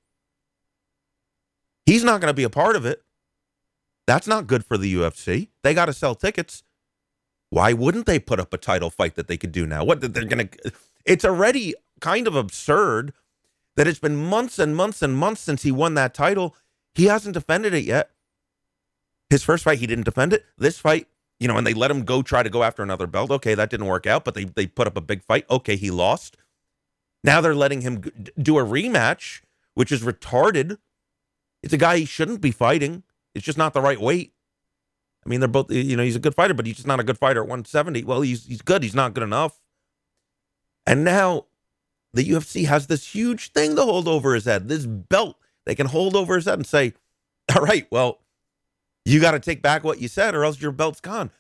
He's 1.84 2.04
not 2.04 2.20
going 2.20 2.30
to 2.30 2.34
be 2.34 2.44
a 2.44 2.50
part 2.50 2.76
of 2.76 2.86
it. 2.86 3.02
That's 4.06 4.26
not 4.26 4.46
good 4.46 4.64
for 4.64 4.78
the 4.78 4.94
UFC. 4.94 5.48
They 5.62 5.74
got 5.74 5.86
to 5.86 5.92
sell 5.92 6.14
tickets. 6.14 6.62
Why 7.50 7.72
wouldn't 7.72 8.06
they 8.06 8.18
put 8.18 8.40
up 8.40 8.54
a 8.54 8.56
title 8.56 8.88
fight 8.88 9.16
that 9.16 9.28
they 9.28 9.36
could 9.36 9.52
do 9.52 9.66
now? 9.66 9.84
What 9.84 10.00
they're 10.00 10.24
going 10.24 10.48
to 10.48 10.72
It's 11.04 11.24
already 11.24 11.74
kind 12.00 12.26
of 12.26 12.34
absurd 12.34 13.12
that 13.76 13.86
it's 13.86 13.98
been 13.98 14.16
months 14.16 14.58
and 14.58 14.76
months 14.76 15.02
and 15.02 15.16
months 15.16 15.40
since 15.40 15.62
he 15.62 15.72
won 15.72 15.94
that 15.94 16.14
title. 16.14 16.54
He 16.94 17.06
hasn't 17.06 17.34
defended 17.34 17.74
it 17.74 17.84
yet. 17.84 18.10
His 19.30 19.42
first 19.42 19.64
fight, 19.64 19.78
he 19.78 19.86
didn't 19.86 20.04
defend 20.04 20.32
it. 20.32 20.44
This 20.58 20.78
fight, 20.78 21.06
you 21.40 21.48
know, 21.48 21.56
and 21.56 21.66
they 21.66 21.72
let 21.72 21.90
him 21.90 22.04
go 22.04 22.22
try 22.22 22.42
to 22.42 22.50
go 22.50 22.62
after 22.62 22.82
another 22.82 23.06
belt. 23.06 23.30
Okay, 23.30 23.54
that 23.54 23.70
didn't 23.70 23.86
work 23.86 24.06
out, 24.06 24.24
but 24.24 24.34
they 24.34 24.44
they 24.44 24.66
put 24.66 24.86
up 24.86 24.96
a 24.96 25.00
big 25.00 25.22
fight. 25.22 25.48
Okay, 25.50 25.76
he 25.76 25.90
lost. 25.90 26.36
Now 27.24 27.40
they're 27.40 27.54
letting 27.54 27.80
him 27.80 28.02
do 28.40 28.58
a 28.58 28.64
rematch, 28.64 29.40
which 29.74 29.90
is 29.90 30.02
retarded. 30.02 30.76
It's 31.62 31.72
a 31.72 31.78
guy 31.78 31.98
he 31.98 32.04
shouldn't 32.04 32.40
be 32.40 32.50
fighting. 32.50 33.04
It's 33.34 33.44
just 33.44 33.58
not 33.58 33.72
the 33.72 33.80
right 33.80 34.00
weight. 34.00 34.32
I 35.24 35.28
mean, 35.28 35.40
they're 35.40 35.48
both, 35.48 35.70
you 35.70 35.96
know, 35.96 36.02
he's 36.02 36.16
a 36.16 36.20
good 36.20 36.34
fighter, 36.34 36.52
but 36.52 36.66
he's 36.66 36.76
just 36.76 36.86
not 36.86 36.98
a 37.00 37.04
good 37.04 37.16
fighter 37.16 37.40
at 37.40 37.48
170. 37.48 38.04
Well, 38.04 38.22
he's 38.22 38.46
he's 38.46 38.60
good. 38.60 38.82
He's 38.82 38.94
not 38.94 39.14
good 39.14 39.22
enough. 39.22 39.60
And 40.86 41.04
now 41.04 41.46
the 42.12 42.28
UFC 42.28 42.66
has 42.66 42.86
this 42.86 43.14
huge 43.14 43.52
thing 43.52 43.76
to 43.76 43.82
hold 43.82 44.09
over 44.09 44.34
his 44.34 44.44
head, 44.44 44.68
this 44.68 44.86
belt 44.86 45.36
they 45.64 45.74
can 45.74 45.86
hold 45.86 46.16
over 46.16 46.36
his 46.36 46.44
head 46.44 46.59
and 46.59 46.66
say, 46.66 46.94
all 47.54 47.62
right, 47.62 47.86
well, 47.90 48.18
you 49.04 49.20
got 49.20 49.32
to 49.32 49.40
take 49.40 49.62
back 49.62 49.84
what 49.84 50.00
you 50.00 50.09
said 50.09 50.34
or 50.34 50.44
else 50.44 50.60
your 50.60 50.72
belt's 50.72 51.00
gone. 51.00 51.30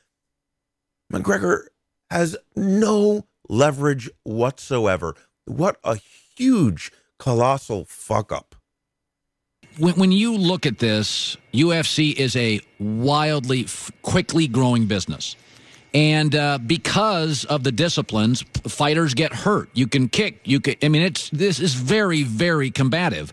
McGregor 1.12 1.66
has 2.10 2.36
no 2.56 3.26
leverage 3.48 4.10
whatsoever. 4.24 5.14
What 5.44 5.78
a 5.84 5.96
huge, 6.36 6.92
colossal 7.18 7.84
fuck 7.86 8.32
up. 8.32 8.54
When, 9.78 9.94
when 9.94 10.12
you 10.12 10.36
look 10.36 10.66
at 10.66 10.78
this, 10.78 11.36
UFC 11.52 12.14
is 12.14 12.36
a 12.36 12.60
wildly, 12.78 13.66
quickly 14.02 14.46
growing 14.46 14.86
business. 14.86 15.36
And 15.94 16.34
uh, 16.34 16.58
because 16.58 17.44
of 17.44 17.64
the 17.64 17.72
disciplines, 17.72 18.42
fighters 18.66 19.14
get 19.14 19.32
hurt. 19.32 19.68
You 19.74 19.86
can 19.86 20.08
kick. 20.08 20.40
You 20.44 20.60
can. 20.60 20.76
I 20.82 20.88
mean, 20.88 21.02
it's 21.02 21.28
this 21.30 21.60
is 21.60 21.74
very, 21.74 22.22
very 22.22 22.70
combative. 22.70 23.32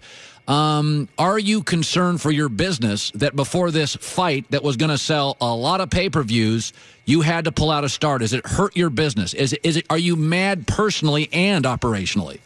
Um, 0.49 1.07
are 1.19 1.37
you 1.37 1.61
concerned 1.61 2.21
for 2.21 2.31
your 2.31 2.49
business 2.49 3.11
that 3.11 3.35
before 3.35 3.69
this 3.69 3.95
fight 3.95 4.49
that 4.49 4.63
was 4.63 4.77
going 4.77 4.89
to 4.89 4.97
sell 4.97 5.37
a 5.39 5.53
lot 5.53 5.79
of 5.79 5.91
pay 5.91 6.09
per 6.09 6.23
views, 6.23 6.73
you 7.05 7.21
had 7.21 7.45
to 7.45 7.51
pull 7.51 7.69
out 7.69 7.83
a 7.83 7.89
start? 7.89 8.21
Does 8.21 8.33
it 8.33 8.45
hurt 8.45 8.75
your 8.75 8.89
business? 8.89 9.33
Is 9.35 9.53
it, 9.53 9.61
is 9.63 9.77
it? 9.77 9.85
Are 9.91 9.97
you 9.97 10.15
mad 10.15 10.65
personally 10.67 11.29
and 11.31 11.65
operationally? 11.65 12.39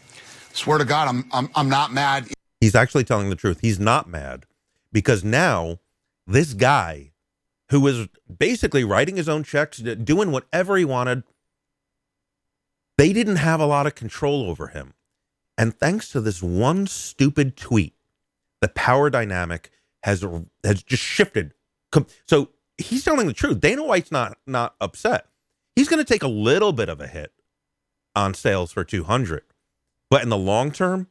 Swear 0.51 0.77
to 0.77 0.85
God, 0.85 1.07
I'm 1.07 1.25
I'm, 1.31 1.49
I'm 1.55 1.69
not 1.69 1.93
mad. 1.93 2.27
He's 2.59 2.75
actually 2.75 3.05
telling 3.05 3.29
the 3.29 3.35
truth. 3.35 3.59
He's 3.61 3.79
not 3.79 4.07
mad 4.07 4.45
because 4.91 5.23
now 5.23 5.79
this 6.27 6.53
guy 6.53 7.12
who 7.73 7.81
was 7.81 8.07
basically 8.37 8.83
writing 8.83 9.15
his 9.15 9.27
own 9.27 9.43
checks, 9.43 9.79
doing 9.79 10.31
whatever 10.31 10.77
he 10.77 10.85
wanted, 10.85 11.23
they 12.99 13.11
didn't 13.11 13.37
have 13.37 13.59
a 13.59 13.65
lot 13.65 13.87
of 13.87 13.95
control 13.95 14.47
over 14.47 14.67
him. 14.67 14.93
And 15.57 15.75
thanks 15.75 16.11
to 16.11 16.21
this 16.21 16.43
one 16.43 16.85
stupid 16.85 17.57
tweet, 17.57 17.95
the 18.61 18.67
power 18.67 19.09
dynamic 19.09 19.71
has 20.03 20.23
has 20.63 20.83
just 20.83 21.01
shifted. 21.01 21.55
So 22.27 22.49
he's 22.77 23.03
telling 23.03 23.25
the 23.25 23.33
truth. 23.33 23.59
Dana 23.59 23.83
White's 23.83 24.11
not 24.11 24.37
not 24.45 24.75
upset. 24.79 25.25
He's 25.75 25.89
going 25.89 25.97
to 25.97 26.13
take 26.13 26.21
a 26.21 26.27
little 26.27 26.73
bit 26.73 26.89
of 26.89 27.01
a 27.01 27.07
hit 27.07 27.33
on 28.15 28.35
sales 28.35 28.71
for 28.71 28.83
200. 28.83 29.41
But 30.11 30.21
in 30.21 30.29
the 30.29 30.37
long 30.37 30.71
term, 30.71 31.07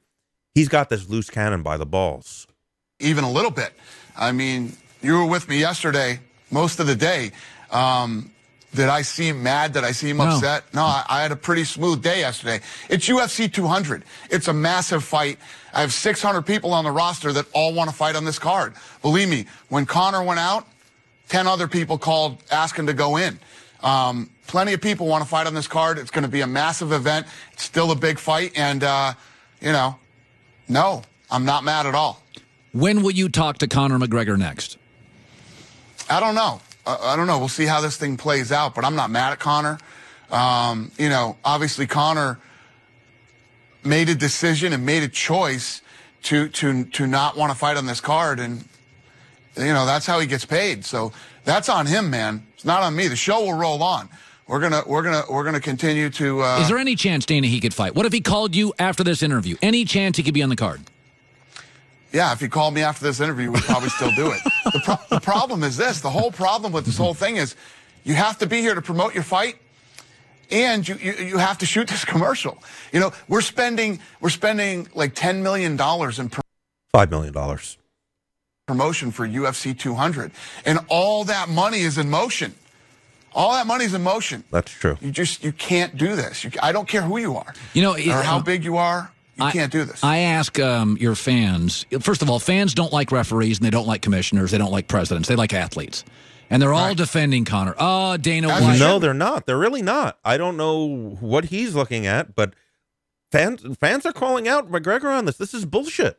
he's 0.55 0.69
got 0.69 0.91
this 0.91 1.09
loose 1.09 1.29
cannon 1.29 1.65
by 1.65 1.77
the 1.77 1.87
balls. 1.87 2.47
even 3.01 3.25
a 3.25 3.31
little 3.33 3.51
bit. 3.51 3.73
I 4.17 4.31
mean, 4.31 4.77
you 5.03 5.15
were 5.15 5.27
with 5.27 5.49
me 5.49 5.59
yesterday, 5.59 6.21
most 6.53 6.79
of 6.79 6.87
the 6.87 6.95
day. 6.95 7.33
Um, 7.71 8.31
did 8.75 8.89
I 8.89 9.03
seem 9.03 9.43
mad? 9.43 9.73
Did 9.73 9.85
I 9.85 9.93
seem 9.93 10.17
No. 10.19 10.25
upset? 10.25 10.65
No, 10.73 10.83
I, 10.85 11.05
I 11.09 11.23
had 11.23 11.33
a 11.33 11.37
pretty 11.37 11.65
smooth 11.65 12.03
day 12.03 12.21
yesterday. 12.21 12.61
It's 12.89 13.07
UFC 13.09 13.53
200. 13.53 14.05
It's 14.31 14.49
a 14.49 14.53
massive 14.53 15.03
fight. 15.05 15.39
I 15.75 15.81
have 15.83 15.93
600 15.93 16.43
people 16.43 16.73
on 16.73 16.85
the 16.85 16.91
roster 16.91 17.33
that 17.33 17.47
all 17.53 17.75
want 17.75 17.91
to 17.91 17.97
fight 17.97 18.15
on 18.17 18.25
this 18.25 18.39
card. 18.39 18.75
Believe 19.03 19.29
me, 19.29 19.47
when 19.69 19.85
Conor 19.85 20.23
went 20.23 20.41
out, 20.41 20.67
10 21.29 21.47
other 21.47 21.67
people 21.69 21.99
called 21.99 22.43
asking 22.51 22.87
to 22.87 22.93
go 22.95 23.17
in. 23.17 23.39
Um, 23.83 24.31
plenty 24.47 24.73
of 24.75 24.81
people 24.81 25.07
want 25.07 25.23
to 25.25 25.29
fight 25.29 25.47
on 25.47 25.55
this 25.55 25.67
card. 25.67 25.99
It's 25.99 26.11
going 26.11 26.23
to 26.25 26.31
be 26.31 26.41
a 26.43 26.47
massive 26.47 26.93
event. 26.93 27.27
It's 27.53 27.65
still 27.65 27.91
a 27.91 27.97
big 27.97 28.19
fight. 28.19 28.53
And, 28.57 28.85
uh, 28.85 29.13
you 29.61 29.73
know, 29.73 29.97
no, 30.69 31.03
I'm 31.31 31.45
not 31.45 31.65
mad 31.65 31.87
at 31.87 31.95
all. 31.95 32.23
When 32.73 33.03
will 33.03 33.11
you 33.11 33.29
talk 33.29 33.59
to 33.59 33.67
Conor 33.69 33.99
McGregor 33.99 34.39
next? 34.39 34.79
I 36.09 36.21
don't 36.21 36.35
know. 36.35 36.61
I, 36.87 37.13
I 37.13 37.17
don't 37.17 37.27
know. 37.27 37.39
We'll 37.39 37.49
see 37.49 37.67
how 37.67 37.81
this 37.81 37.97
thing 37.97 38.17
plays 38.17 38.53
out, 38.53 38.75
but 38.75 38.85
I'm 38.85 38.97
not 38.97 39.11
mad 39.11 39.33
at 39.33 39.39
Conor. 39.39 39.79
Um, 40.31 40.91
you 40.99 41.09
know, 41.09 41.37
obviously 41.45 41.87
Conor 41.87 42.39
made 43.85 44.09
a 44.09 44.15
decision 44.15 44.73
and 44.73 44.87
made 44.87 45.03
a 45.03 45.09
choice 45.09 45.83
to 46.25 46.49
to 46.49 46.85
to 46.85 47.07
not 47.07 47.37
want 47.37 47.53
to 47.53 47.59
fight 47.59 47.77
on 47.77 47.87
this 47.87 48.01
card, 48.01 48.41
and 48.41 48.65
you 49.57 49.65
know 49.73 49.85
that's 49.87 50.07
how 50.07 50.21
he 50.21 50.27
gets 50.27 50.45
paid. 50.45 50.85
So 50.85 51.13
that's 51.45 51.69
on 51.69 51.87
him, 51.87 52.11
man. 52.11 52.47
It's 52.55 52.65
not 52.65 52.83
on 52.83 52.95
me. 52.95 53.09
The 53.09 53.17
show 53.17 53.41
will 53.41 53.55
roll 53.55 53.83
on. 53.83 54.09
We're 54.47 54.61
gonna 54.61 54.83
we're 54.87 55.03
gonna 55.03 55.25
we're 55.31 55.45
gonna 55.45 55.61
continue 55.61 56.11
to. 56.11 56.43
Uh, 56.43 56.61
Is 56.61 56.69
there 56.69 56.79
any 56.79 56.95
chance, 56.95 57.27
Dana, 57.27 57.47
he 57.47 57.61
could 57.61 57.75
fight? 57.75 57.95
What 57.95 58.07
if 58.07 58.13
he 58.13 58.21
called 58.21 58.55
you 58.55 58.73
after 58.79 59.03
this 59.05 59.23
interview? 59.23 59.57
Any 59.63 59.85
chance 59.85 60.17
he 60.17 60.23
could 60.23 60.35
be 60.35 60.43
on 60.43 60.49
the 60.49 60.57
card? 60.57 60.81
Yeah, 62.13 62.33
if 62.33 62.43
you 62.43 62.49
called 62.49 62.75
me 62.75 62.83
after 62.83 63.05
this 63.05 63.21
interview, 63.21 63.51
we'd 63.51 63.63
probably 63.63 63.89
still 63.89 64.13
do 64.13 64.31
it. 64.33 64.41
The, 64.65 64.81
pro- 64.85 65.17
the 65.17 65.21
problem 65.21 65.63
is 65.63 65.77
this: 65.77 66.01
the 66.01 66.11
whole 66.11 66.31
problem 66.31 66.73
with 66.73 66.85
this 66.85 66.99
whole 66.99 67.15
thing 67.15 67.37
is 67.37 67.57
you 68.05 68.15
have 68.15 68.39
to 68.39 68.47
be 68.47 68.61
here 68.61 68.75
to 68.75 68.83
promote 68.83 69.15
your 69.15 69.23
fight, 69.25 69.57
and 70.51 70.87
you, 70.87 70.97
you 70.97 71.13
you 71.15 71.39
have 71.39 71.59
to 71.59 71.67
shoot 71.67 71.89
this 71.89 72.05
commercial. 72.05 72.59
You 72.93 73.01
know, 73.01 73.13
we're 73.29 73.41
spending 73.41 74.01
we're 74.21 74.31
spending 74.31 74.89
like 74.95 75.15
ten 75.15 75.43
million 75.43 75.77
dollars 75.77 76.19
in 76.19 76.29
pr- 76.29 76.41
$5 76.95 77.11
million. 77.11 77.33
promotion 78.67 79.11
for 79.11 79.27
UFC 79.27 79.77
200, 79.79 80.31
and 80.67 80.79
all 80.89 81.25
that 81.25 81.49
money 81.49 81.81
is 81.81 81.97
in 81.99 82.11
motion. 82.11 82.55
All 83.35 83.53
that 83.55 83.67
money 83.67 83.87
is 83.87 83.95
in 83.95 84.03
motion. 84.03 84.45
That's 84.51 84.71
true. 84.71 84.99
You 85.01 85.11
just 85.11 85.43
you 85.43 85.53
can't 85.53 85.97
do 85.97 86.15
this. 86.15 86.45
You, 86.45 86.51
I 86.63 86.73
don't 86.73 86.87
care 86.87 87.01
who 87.01 87.17
you 87.17 87.37
are, 87.37 87.55
You 87.73 87.81
know, 87.81 87.95
or 87.95 88.23
how 88.23 88.37
uh, 88.37 88.43
big 88.43 88.63
you 88.65 88.77
are. 88.77 89.11
You 89.43 89.49
I- 89.49 89.53
can't 89.53 89.73
do 89.73 89.85
this. 89.85 90.03
I 90.05 90.19
ask 90.19 90.59
um, 90.61 90.97
your 90.99 91.15
fans. 91.15 91.85
First 92.01 92.23
of 92.23 92.31
all, 92.31 92.39
fans 92.39 92.75
don't 92.75 92.93
like 92.93 93.13
referees 93.13 93.59
and 93.59 93.67
they 93.67 93.71
don't 93.71 93.87
like 93.87 94.03
commissioners. 94.03 94.51
They 94.51 94.59
don't 94.59 94.73
like 94.73 94.89
presidents. 94.89 95.29
They 95.29 95.37
like 95.37 95.53
athletes, 95.53 96.05
and 96.51 96.61
they're 96.63 96.73
all 96.73 96.89
Right. 96.89 96.97
defending 96.97 97.45
Conor. 97.45 97.75
Oh, 97.79 98.17
Dana 98.17 98.49
White. 98.49 98.79
No, 98.79 98.99
they're 98.99 99.15
not. 99.15 99.47
They're 99.47 99.59
really 99.59 99.83
not. 99.83 100.19
I 100.25 100.37
don't 100.37 100.57
know 100.57 101.17
what 101.21 101.47
he's 101.47 101.75
looking 101.75 102.07
at, 102.07 102.35
but 102.35 102.55
fans 103.31 103.65
fans 103.81 104.05
are 104.07 104.13
calling 104.13 104.49
out 104.49 104.71
McGregor 104.71 105.17
on 105.17 105.25
this. 105.25 105.37
This 105.37 105.55
is 105.55 105.65
bullshit. 105.65 106.19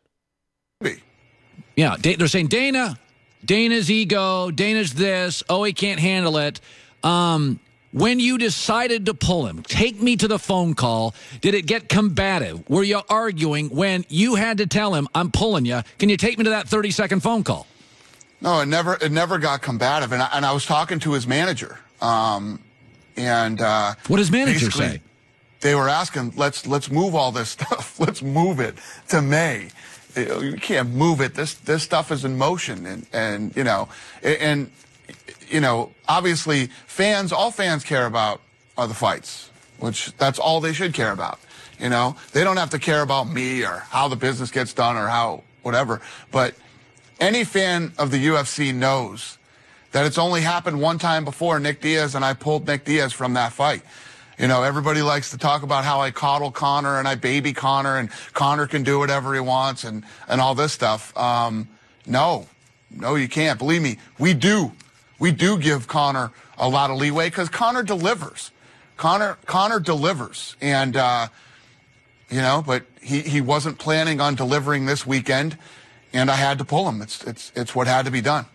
Yeah, 1.76 1.95
they're 2.00 2.28
saying 2.28 2.48
Dana, 2.48 2.98
Dana's 3.44 3.90
ego, 3.90 4.52
Dana's 4.52 4.94
this. 4.94 5.41
Oh, 5.50 5.64
he 5.64 5.74
can't 5.74 6.00
handle 6.00 6.38
it. 6.38 6.60
Um, 7.04 7.60
when 7.94 8.20
you 8.20 8.38
decided 8.38 9.06
to 9.06 9.14
pull 9.14 9.45
him, 9.45 9.64
take 9.64 10.02
me 10.02 10.18
to 10.18 10.28
the 10.28 10.40
phone 10.40 10.74
call. 10.74 11.15
Did 11.41 11.53
it 11.53 11.65
get 11.68 11.88
combative? 11.88 12.68
Were 12.70 12.84
you 12.84 13.02
arguing 13.07 13.70
when 13.70 14.03
you 14.10 14.36
had 14.36 14.57
to 14.57 14.68
tell 14.68 14.94
him, 14.95 15.07
"I'm 15.15 15.32
pulling 15.32 15.65
you"? 15.65 15.82
Can 15.99 16.10
you 16.10 16.18
take 16.18 16.38
me 16.38 16.44
to 16.44 16.49
that 16.49 16.68
30 16.68 16.91
second 16.91 17.22
phone 17.22 17.44
call? 17.44 17.68
No, 18.41 18.60
it 18.60 18.65
never 18.65 18.98
it 18.99 19.11
never 19.11 19.38
got 19.38 19.61
combative, 19.61 20.11
and 20.11 20.22
I, 20.22 20.30
and 20.34 20.45
I 20.45 20.52
was 20.52 20.65
talking 20.65 20.99
to 20.99 21.14
his 21.14 21.26
manager, 21.26 21.80
um, 22.02 22.60
and 23.15 23.61
uh, 23.61 23.94
What 24.07 24.18
does 24.18 24.32
manager 24.32 24.70
say? 24.70 25.02
They 25.61 25.76
were 25.76 25.88
asking, 25.88 26.34
let's 26.36 26.68
let's 26.68 26.91
move 26.91 27.15
all 27.15 27.32
this 27.32 27.49
stuff. 27.57 27.99
Let's 27.99 28.22
move 28.22 28.60
it 28.60 28.76
to 29.10 29.22
May. 29.22 29.70
You 30.15 30.41
You 30.41 30.57
can't 30.57 30.90
move 30.90 31.22
it. 31.22 31.36
This 31.36 31.53
this 31.53 31.84
stuff 31.84 32.11
is 32.11 32.26
in 32.26 32.38
motion, 32.38 32.86
and 32.86 33.06
and 33.14 33.56
you 33.56 33.64
know, 33.64 33.88
and, 34.24 34.38
and 34.38 34.72
you 35.53 35.61
know, 35.61 35.91
obviously, 36.07 36.67
fans, 36.88 37.31
all 37.31 37.51
fans 37.51 37.84
care 37.84 38.07
about 38.07 38.41
are 38.75 38.88
the 38.88 38.95
fights, 38.95 39.51
which 39.77 40.11
that's 40.17 40.39
all 40.39 40.59
they 40.59 40.73
should 40.73 40.95
care 40.95 41.11
about. 41.11 41.39
You 41.80 41.89
know, 41.89 42.15
they 42.31 42.43
don't 42.43 42.57
have 42.57 42.71
to 42.71 42.80
care 42.80 43.03
about 43.03 43.30
me 43.30 43.63
or 43.63 43.84
how 43.89 44.07
the 44.07 44.15
business 44.15 44.49
gets 44.49 44.73
done 44.73 44.97
or 44.97 45.07
how 45.07 45.43
whatever. 45.61 46.01
But 46.31 46.55
any 47.19 47.43
fan 47.43 47.93
of 47.99 48.09
the 48.09 48.25
UFC 48.25 48.73
knows 48.73 49.38
that 49.91 50.07
it's 50.07 50.17
only 50.17 50.41
happened 50.41 50.81
one 50.81 50.97
time 50.97 51.23
before 51.23 51.59
Nick 51.59 51.81
Diaz 51.81 52.15
and 52.15 52.25
I 52.25 52.34
pulled 52.34 52.65
Nick 52.65 52.84
Diaz 52.84 53.13
from 53.13 53.35
that 53.35 53.53
fight. 53.53 53.84
You 54.39 54.47
know, 54.47 54.63
everybody 54.63 55.03
likes 55.03 55.30
to 55.31 55.38
talk 55.38 55.61
about 55.61 55.84
how 55.84 56.01
I 56.01 56.09
coddle 56.09 56.49
Conor 56.49 56.97
and 56.97 57.07
I 57.07 57.13
baby 57.13 57.53
Conor 57.53 57.97
and 57.97 58.09
Conor 58.34 58.65
can 58.65 58.81
do 58.81 58.97
whatever 58.97 59.35
he 59.35 59.39
wants 59.39 59.84
and, 59.84 60.03
and 60.27 60.41
all 60.41 60.55
this 60.55 60.73
stuff. 60.73 61.15
Um, 61.15 61.67
no, 62.07 62.47
no, 62.89 63.13
you 63.13 63.27
can't. 63.27 63.59
Believe 63.59 63.84
me, 63.84 63.99
we 64.17 64.34
do. 64.34 64.71
We 65.24 65.32
do 65.32 65.58
give 65.58 65.88
Conor 65.88 66.34
a 66.58 66.68
lot 66.68 66.91
of 66.91 66.98
leeway 66.98 67.30
because 67.30 67.48
Conor 67.48 67.82
delivers. 67.82 68.52
Conor, 68.98 69.38
Conor 69.45 69.80
delivers. 69.80 70.58
And, 70.60 70.98
uh, 70.98 71.30
you 72.30 72.41
know, 72.41 72.62
but 72.68 72.84
he, 73.02 73.22
he 73.22 73.40
wasn't 73.40 73.80
planning 73.80 74.20
on 74.20 74.36
delivering 74.36 74.86
this 74.86 75.08
weekend 75.08 75.58
and 76.12 76.30
I 76.30 76.36
had 76.36 76.58
to 76.58 76.66
pull 76.66 76.90
him. 76.90 77.02
It's, 77.02 77.24
it's, 77.24 77.54
it's 77.56 77.74
what 77.74 77.88
had 77.88 78.04
to 78.04 78.12
be 78.12 78.20
done. 78.20 78.48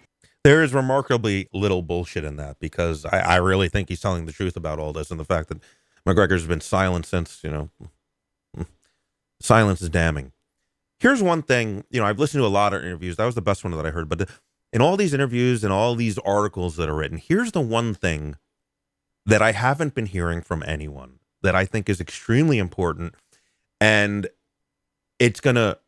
There 0.45 0.63
is 0.63 0.75
remarkably 0.75 1.49
little 1.55 1.81
bullshit 1.81 2.23
in 2.23 2.37
that 2.37 2.59
because 2.61 3.07
I, 3.07 3.21
I 3.21 3.37
really 3.37 3.71
think 3.71 3.89
he's 3.89 4.01
telling 4.01 4.27
the 4.27 4.33
truth 4.33 4.55
about 4.55 4.79
all 4.79 4.93
this 4.93 5.11
and 5.11 5.19
the 5.19 5.25
fact 5.25 5.49
that 5.49 5.63
McGregor's 6.07 6.47
been 6.47 6.61
silent 6.61 7.07
since, 7.07 7.41
you 7.43 7.51
know, 7.51 7.71
silence 9.41 9.81
is 9.81 9.89
damning. 9.89 10.33
Here's 11.01 11.23
one 11.23 11.41
thing, 11.41 11.85
you 11.89 11.99
know, 11.99 12.07
I've 12.07 12.19
listened 12.19 12.43
to 12.43 12.47
a 12.47 12.49
lot 12.49 12.75
of 12.75 12.85
interviews. 12.85 13.17
That 13.17 13.25
was 13.25 13.37
the 13.37 13.41
best 13.41 13.65
one 13.65 13.73
that 13.73 13.87
I 13.87 13.91
heard. 13.91 14.11
But 14.11 14.29
in 14.73 14.83
all 14.83 14.97
these 14.97 15.15
interviews 15.15 15.65
and 15.65 15.73
all 15.73 15.95
these 15.95 16.19
articles 16.19 16.77
that 16.77 16.89
are 16.89 16.95
written, 16.95 17.19
here's 17.19 17.53
the 17.53 17.61
one 17.61 17.95
thing 17.95 18.37
that 19.27 19.43
I 19.43 19.53
haven't 19.53 19.95
been 19.95 20.07
hearing 20.07 20.41
from 20.41 20.63
anyone 20.67 21.19
that 21.43 21.55
I 21.55 21.65
think 21.65 21.89
is 21.89 22.01
extremely 22.01 22.59
important. 22.59 23.15
And 23.81 24.29
it's 25.19 25.41
going 25.41 25.57
to, 25.57 25.79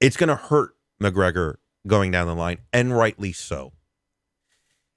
it's 0.00 0.16
going 0.16 0.28
to 0.28 0.36
hurt 0.36 0.76
McGregor 1.02 1.56
going 1.86 2.10
down 2.10 2.26
the 2.26 2.34
line, 2.34 2.58
and 2.72 2.96
rightly 2.96 3.32
so. 3.32 3.72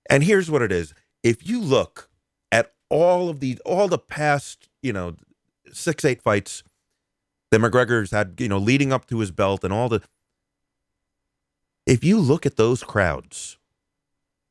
And 0.10 0.24
here's 0.24 0.52
what 0.52 0.62
it 0.62 0.72
is: 0.72 0.94
if 1.24 1.48
you 1.48 1.60
look 1.60 2.10
at 2.52 2.74
all 2.90 3.30
of 3.30 3.40
the 3.40 3.60
all 3.66 3.88
the 3.88 3.98
past, 3.98 4.70
you 4.82 4.94
know, 4.94 5.16
six 5.72 6.04
eight 6.06 6.22
fights 6.22 6.64
that 7.50 7.62
McGregor's 7.62 8.12
had, 8.12 8.36
you 8.40 8.48
know, 8.48 8.58
leading 8.58 8.92
up 8.92 9.08
to 9.08 9.20
his 9.20 9.32
belt, 9.32 9.64
and 9.64 9.74
all 9.74 9.90
the, 9.90 10.02
if 11.92 12.04
you 12.04 12.20
look 12.20 12.46
at 12.46 12.58
those 12.58 12.84
crowds, 12.84 13.58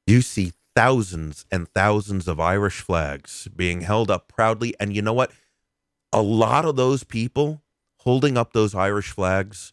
you 0.06 0.20
see 0.20 0.52
thousands 0.76 1.46
and 1.50 1.68
thousands 1.68 2.28
of 2.28 2.38
Irish 2.38 2.80
flags 2.80 3.48
being 3.56 3.80
held 3.82 4.10
up 4.10 4.28
proudly, 4.28 4.74
and 4.78 4.94
you 4.94 5.02
know 5.02 5.14
what? 5.14 5.32
a 6.12 6.22
lot 6.22 6.64
of 6.64 6.76
those 6.76 7.04
people 7.04 7.62
holding 7.98 8.36
up 8.36 8.52
those 8.52 8.74
Irish 8.74 9.10
flags, 9.10 9.72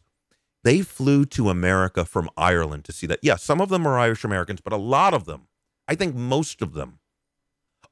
they 0.64 0.82
flew 0.82 1.26
to 1.26 1.50
America 1.50 2.06
from 2.06 2.30
Ireland 2.38 2.86
to 2.86 2.92
see 2.92 3.08
that. 3.08 3.20
Yeah, 3.22 3.36
some 3.36 3.62
of 3.62 3.70
them 3.70 3.88
are 3.88 3.98
Irish 3.98 4.24
Americans, 4.24 4.62
but 4.62 4.74
a 4.74 4.78
lot 4.78 5.14
of 5.14 5.26
them, 5.26 5.48
I 5.88 5.96
think 5.96 6.16
most 6.16 6.62
of 6.62 6.74
them, 6.74 7.00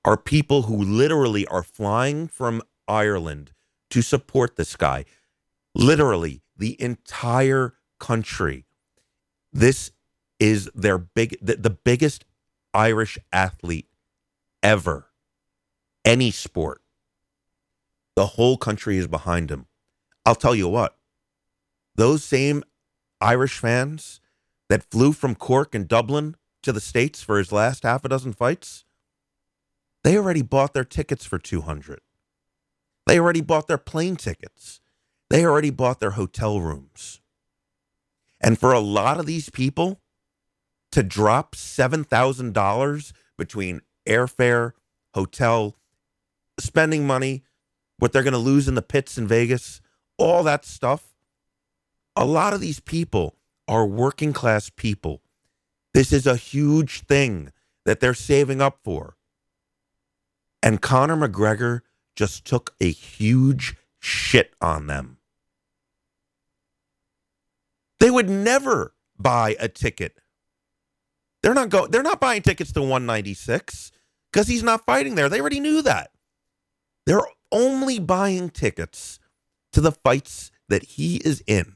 are 0.04 0.18
people 0.18 0.64
who 0.64 0.76
literally 0.76 1.48
are 1.48 1.64
flying 1.64 2.28
from 2.28 2.62
Ireland 2.88 3.52
to 3.90 4.02
support 4.02 4.56
this 4.56 4.76
guy. 4.76 5.06
Literally, 5.74 6.42
the 6.56 6.80
entire 6.82 7.76
country. 8.00 8.65
This 9.56 9.92
is 10.38 10.70
their 10.76 10.98
big, 10.98 11.38
the, 11.42 11.56
the 11.56 11.70
biggest 11.70 12.26
Irish 12.74 13.18
athlete 13.32 13.88
ever, 14.62 15.08
any 16.04 16.30
sport. 16.30 16.82
The 18.18 18.26
whole 18.26 18.58
country 18.58 18.98
is 18.98 19.08
behind 19.08 19.50
him. 19.50 19.68
I'll 20.26 20.36
tell 20.36 20.56
you 20.56 20.68
what, 20.68 20.98
those 21.96 22.22
same 22.22 22.66
Irish 23.22 23.58
fans 23.58 24.20
that 24.68 24.92
flew 24.92 25.14
from 25.14 25.36
Cork 25.36 25.74
and 25.74 25.88
Dublin 25.88 26.36
to 26.62 26.74
the 26.74 26.82
States 26.82 27.22
for 27.22 27.38
his 27.38 27.54
last 27.54 27.84
half 27.84 28.04
a 28.04 28.10
dozen 28.10 28.34
fights, 28.34 28.84
they 30.04 30.18
already 30.18 30.42
bought 30.42 30.74
their 30.74 30.84
tickets 30.84 31.24
for 31.24 31.40
200. 31.40 32.02
They 33.08 33.18
already 33.18 33.40
bought 33.42 33.68
their 33.68 33.78
plane 33.78 34.18
tickets. 34.18 34.82
They 35.30 35.46
already 35.46 35.70
bought 35.70 36.02
their 36.02 36.12
hotel 36.12 36.60
rooms. 36.60 37.22
And 38.42 38.60
for 38.60 38.74
a 38.74 38.80
lot 38.80 39.20
of 39.20 39.26
these 39.26 39.50
people 39.50 40.02
to 40.92 41.04
drop 41.04 41.56
$7,000 41.56 43.14
between 43.38 43.82
airfare, 44.06 44.74
hotel, 45.14 45.76
spending 46.60 47.08
money, 47.08 47.44
what 47.98 48.12
they're 48.12 48.24
going 48.24 48.34
to 48.34 48.38
lose 48.38 48.68
in 48.68 48.76
the 48.76 48.82
pits 48.82 49.18
in 49.18 49.28
Vegas, 49.28 49.82
all 50.18 50.44
that 50.44 50.66
stuff. 50.66 51.16
A 52.16 52.26
lot 52.26 52.54
of 52.54 52.62
these 52.62 52.80
people 52.80 53.36
are 53.68 53.86
working 53.86 54.32
class 54.34 54.70
people. 54.70 55.22
This 55.94 56.12
is 56.14 56.28
a 56.28 56.36
huge 56.36 57.02
thing 57.02 57.52
that 57.86 58.00
they're 58.00 58.14
saving 58.14 58.62
up 58.62 58.80
for. 58.84 59.16
And 60.62 60.82
Conor 60.82 61.16
McGregor 61.16 61.82
just 62.16 62.46
took 62.46 62.76
a 62.82 62.92
huge 62.92 63.76
shit 64.00 64.54
on 64.62 64.88
them. 64.88 65.18
They 68.00 68.12
would 68.12 68.30
never 68.30 68.94
buy 69.18 69.56
a 69.60 69.68
ticket. 69.68 70.18
They're 71.42 71.54
not 71.54 71.70
go 71.70 71.88
they're 71.88 72.04
not 72.04 72.20
buying 72.20 72.42
tickets 72.42 72.72
to 72.74 72.82
196 72.82 73.92
because 74.32 74.48
he's 74.48 74.64
not 74.64 74.86
fighting 74.86 75.16
there. 75.16 75.30
They 75.30 75.40
already 75.40 75.60
knew 75.60 75.82
that. 75.84 76.12
They're 77.06 77.22
only 77.52 78.00
buying 78.00 78.50
tickets 78.50 79.20
to 79.72 79.82
the 79.82 79.92
fights 79.92 80.52
that 80.70 80.84
he 80.84 81.18
is 81.18 81.44
in. 81.46 81.76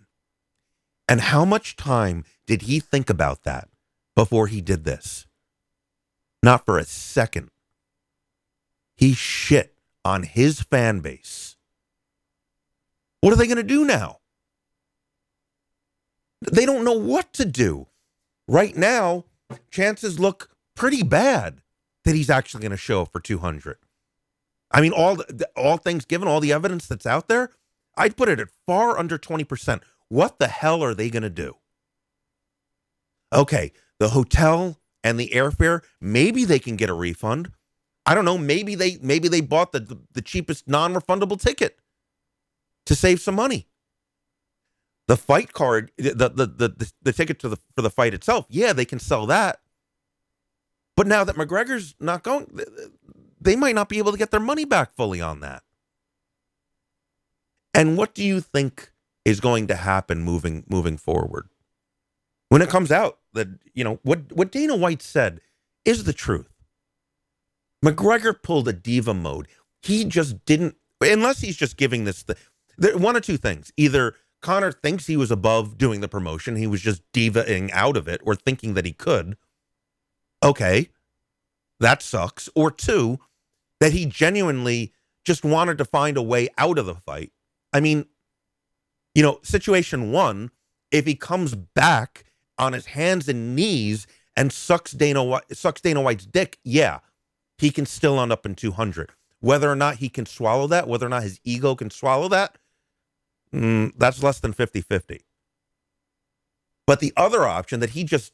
And 1.07 1.21
how 1.21 1.45
much 1.45 1.75
time 1.75 2.23
did 2.45 2.63
he 2.63 2.79
think 2.79 3.09
about 3.09 3.43
that 3.43 3.69
before 4.15 4.47
he 4.47 4.61
did 4.61 4.85
this? 4.85 5.25
Not 6.41 6.65
for 6.65 6.77
a 6.77 6.85
second. 6.85 7.49
He 8.95 9.13
shit 9.13 9.75
on 10.03 10.23
his 10.23 10.61
fan 10.61 10.99
base. 10.99 11.55
What 13.21 13.33
are 13.33 13.35
they 13.35 13.47
going 13.47 13.57
to 13.57 13.63
do 13.63 13.85
now? 13.85 14.18
They 16.41 16.65
don't 16.65 16.85
know 16.85 16.93
what 16.93 17.33
to 17.33 17.45
do. 17.45 17.87
Right 18.47 18.75
now, 18.75 19.25
chances 19.71 20.19
look 20.19 20.49
pretty 20.75 21.03
bad 21.03 21.61
that 22.05 22.15
he's 22.15 22.29
actually 22.29 22.61
going 22.61 22.71
to 22.71 22.77
show 22.77 23.01
up 23.03 23.11
for 23.11 23.19
200. 23.19 23.77
I 24.71 24.81
mean, 24.81 24.93
all 24.93 25.17
all 25.55 25.77
things 25.77 26.05
given, 26.05 26.27
all 26.27 26.39
the 26.39 26.53
evidence 26.53 26.87
that's 26.87 27.05
out 27.05 27.27
there, 27.27 27.51
I'd 27.97 28.17
put 28.17 28.29
it 28.29 28.39
at 28.39 28.49
far 28.67 28.97
under 28.99 29.17
20%. 29.17 29.81
What 30.07 30.39
the 30.39 30.47
hell 30.47 30.83
are 30.83 30.93
they 30.93 31.09
going 31.09 31.23
to 31.23 31.29
do? 31.29 31.55
Okay, 33.33 33.71
the 33.99 34.09
hotel 34.09 34.79
and 35.03 35.19
the 35.19 35.29
airfare, 35.33 35.81
maybe 36.01 36.45
they 36.45 36.59
can 36.59 36.75
get 36.75 36.89
a 36.89 36.93
refund. 36.93 37.51
I 38.05 38.15
don't 38.15 38.25
know, 38.25 38.37
maybe 38.37 38.75
they 38.75 38.97
maybe 39.01 39.27
they 39.27 39.41
bought 39.41 39.71
the 39.71 39.79
the, 39.81 39.99
the 40.13 40.21
cheapest 40.21 40.67
non-refundable 40.67 41.39
ticket 41.41 41.79
to 42.87 42.95
save 42.95 43.21
some 43.21 43.35
money. 43.35 43.68
The 45.09 45.17
fight 45.17 45.53
card, 45.53 45.91
the 45.97 46.13
the 46.13 46.29
the 46.29 46.69
the, 46.69 46.91
the 47.01 47.13
ticket 47.13 47.39
to 47.39 47.49
the 47.49 47.57
for 47.75 47.81
the 47.81 47.89
fight 47.89 48.13
itself, 48.13 48.45
yeah, 48.47 48.73
they 48.73 48.85
can 48.85 48.99
sell 48.99 49.25
that. 49.25 49.59
But 50.95 51.07
now 51.07 51.23
that 51.23 51.35
McGregor's 51.35 51.95
not 51.99 52.21
going, 52.21 52.61
they 53.41 53.55
might 53.55 53.73
not 53.73 53.89
be 53.89 53.97
able 53.97 54.11
to 54.11 54.19
get 54.19 54.29
their 54.29 54.39
money 54.39 54.65
back 54.65 54.93
fully 54.93 55.19
on 55.19 55.39
that. 55.39 55.63
And 57.73 57.97
what 57.97 58.13
do 58.13 58.23
you 58.23 58.39
think 58.39 58.91
is 59.25 59.39
going 59.39 59.65
to 59.65 59.75
happen 59.75 60.21
moving 60.21 60.63
moving 60.69 60.95
forward? 60.95 61.49
When 62.49 62.61
it 62.61 62.69
comes 62.69 62.91
out 62.91 63.17
that, 63.33 63.47
you 63.73 63.83
know, 63.83 63.97
what 64.03 64.31
what 64.31 64.51
Dana 64.51 64.75
White 64.75 65.01
said 65.01 65.41
is 65.85 66.03
the 66.03 66.13
truth. 66.13 66.53
McGregor 67.83 68.35
pulled 68.43 68.67
a 68.67 68.73
diva 68.73 69.15
mode. 69.15 69.47
He 69.81 70.05
just 70.05 70.45
didn't 70.45 70.75
unless 71.01 71.41
he's 71.41 71.57
just 71.57 71.77
giving 71.77 72.03
this 72.03 72.23
the, 72.23 72.35
one 72.95 73.17
or 73.17 73.21
two 73.21 73.37
things. 73.37 73.73
Either 73.75 74.15
Conor 74.41 74.71
thinks 74.71 75.07
he 75.07 75.17
was 75.17 75.31
above 75.31 75.77
doing 75.77 76.01
the 76.01 76.07
promotion, 76.07 76.55
he 76.55 76.67
was 76.67 76.81
just 76.81 77.01
divaing 77.11 77.71
out 77.71 77.97
of 77.97 78.07
it 78.07 78.21
or 78.23 78.35
thinking 78.35 78.73
that 78.73 78.85
he 78.85 78.93
could. 78.93 79.37
Okay. 80.43 80.89
That 81.79 82.01
sucks. 82.01 82.49
Or 82.55 82.71
two, 82.71 83.19
that 83.79 83.93
he 83.93 84.05
genuinely 84.05 84.93
just 85.25 85.43
wanted 85.43 85.77
to 85.77 85.85
find 85.85 86.17
a 86.17 86.21
way 86.21 86.49
out 86.57 86.77
of 86.77 86.85
the 86.85 86.95
fight. 86.95 87.31
I 87.73 87.79
mean, 87.79 88.05
you 89.13 89.23
know, 89.23 89.39
situation 89.43 90.11
one, 90.11 90.51
if 90.91 91.05
he 91.05 91.15
comes 91.15 91.55
back 91.55 92.25
on 92.57 92.73
his 92.73 92.87
hands 92.87 93.27
and 93.29 93.55
knees 93.55 94.07
and 94.35 94.51
sucks 94.51 94.91
Dana 94.91 95.23
White, 95.23 95.55
sucks 95.55 95.81
Dana 95.81 96.01
White's 96.01 96.25
dick, 96.25 96.57
yeah, 96.63 96.99
he 97.57 97.69
can 97.71 97.85
still 97.85 98.19
end 98.19 98.31
up 98.31 98.45
in 98.45 98.55
200. 98.55 99.11
Whether 99.39 99.71
or 99.71 99.75
not 99.75 99.97
he 99.97 100.09
can 100.09 100.25
swallow 100.25 100.67
that, 100.67 100.87
whether 100.87 101.05
or 101.05 101.09
not 101.09 101.23
his 101.23 101.39
ego 101.43 101.75
can 101.75 101.89
swallow 101.89 102.27
that, 102.29 102.57
mm, 103.53 103.91
that's 103.97 104.23
less 104.23 104.39
than 104.39 104.53
50 104.53 104.81
50. 104.81 105.21
But 106.85 106.99
the 106.99 107.13
other 107.15 107.45
option 107.45 107.79
that 107.81 107.91
he 107.91 108.03
just 108.03 108.33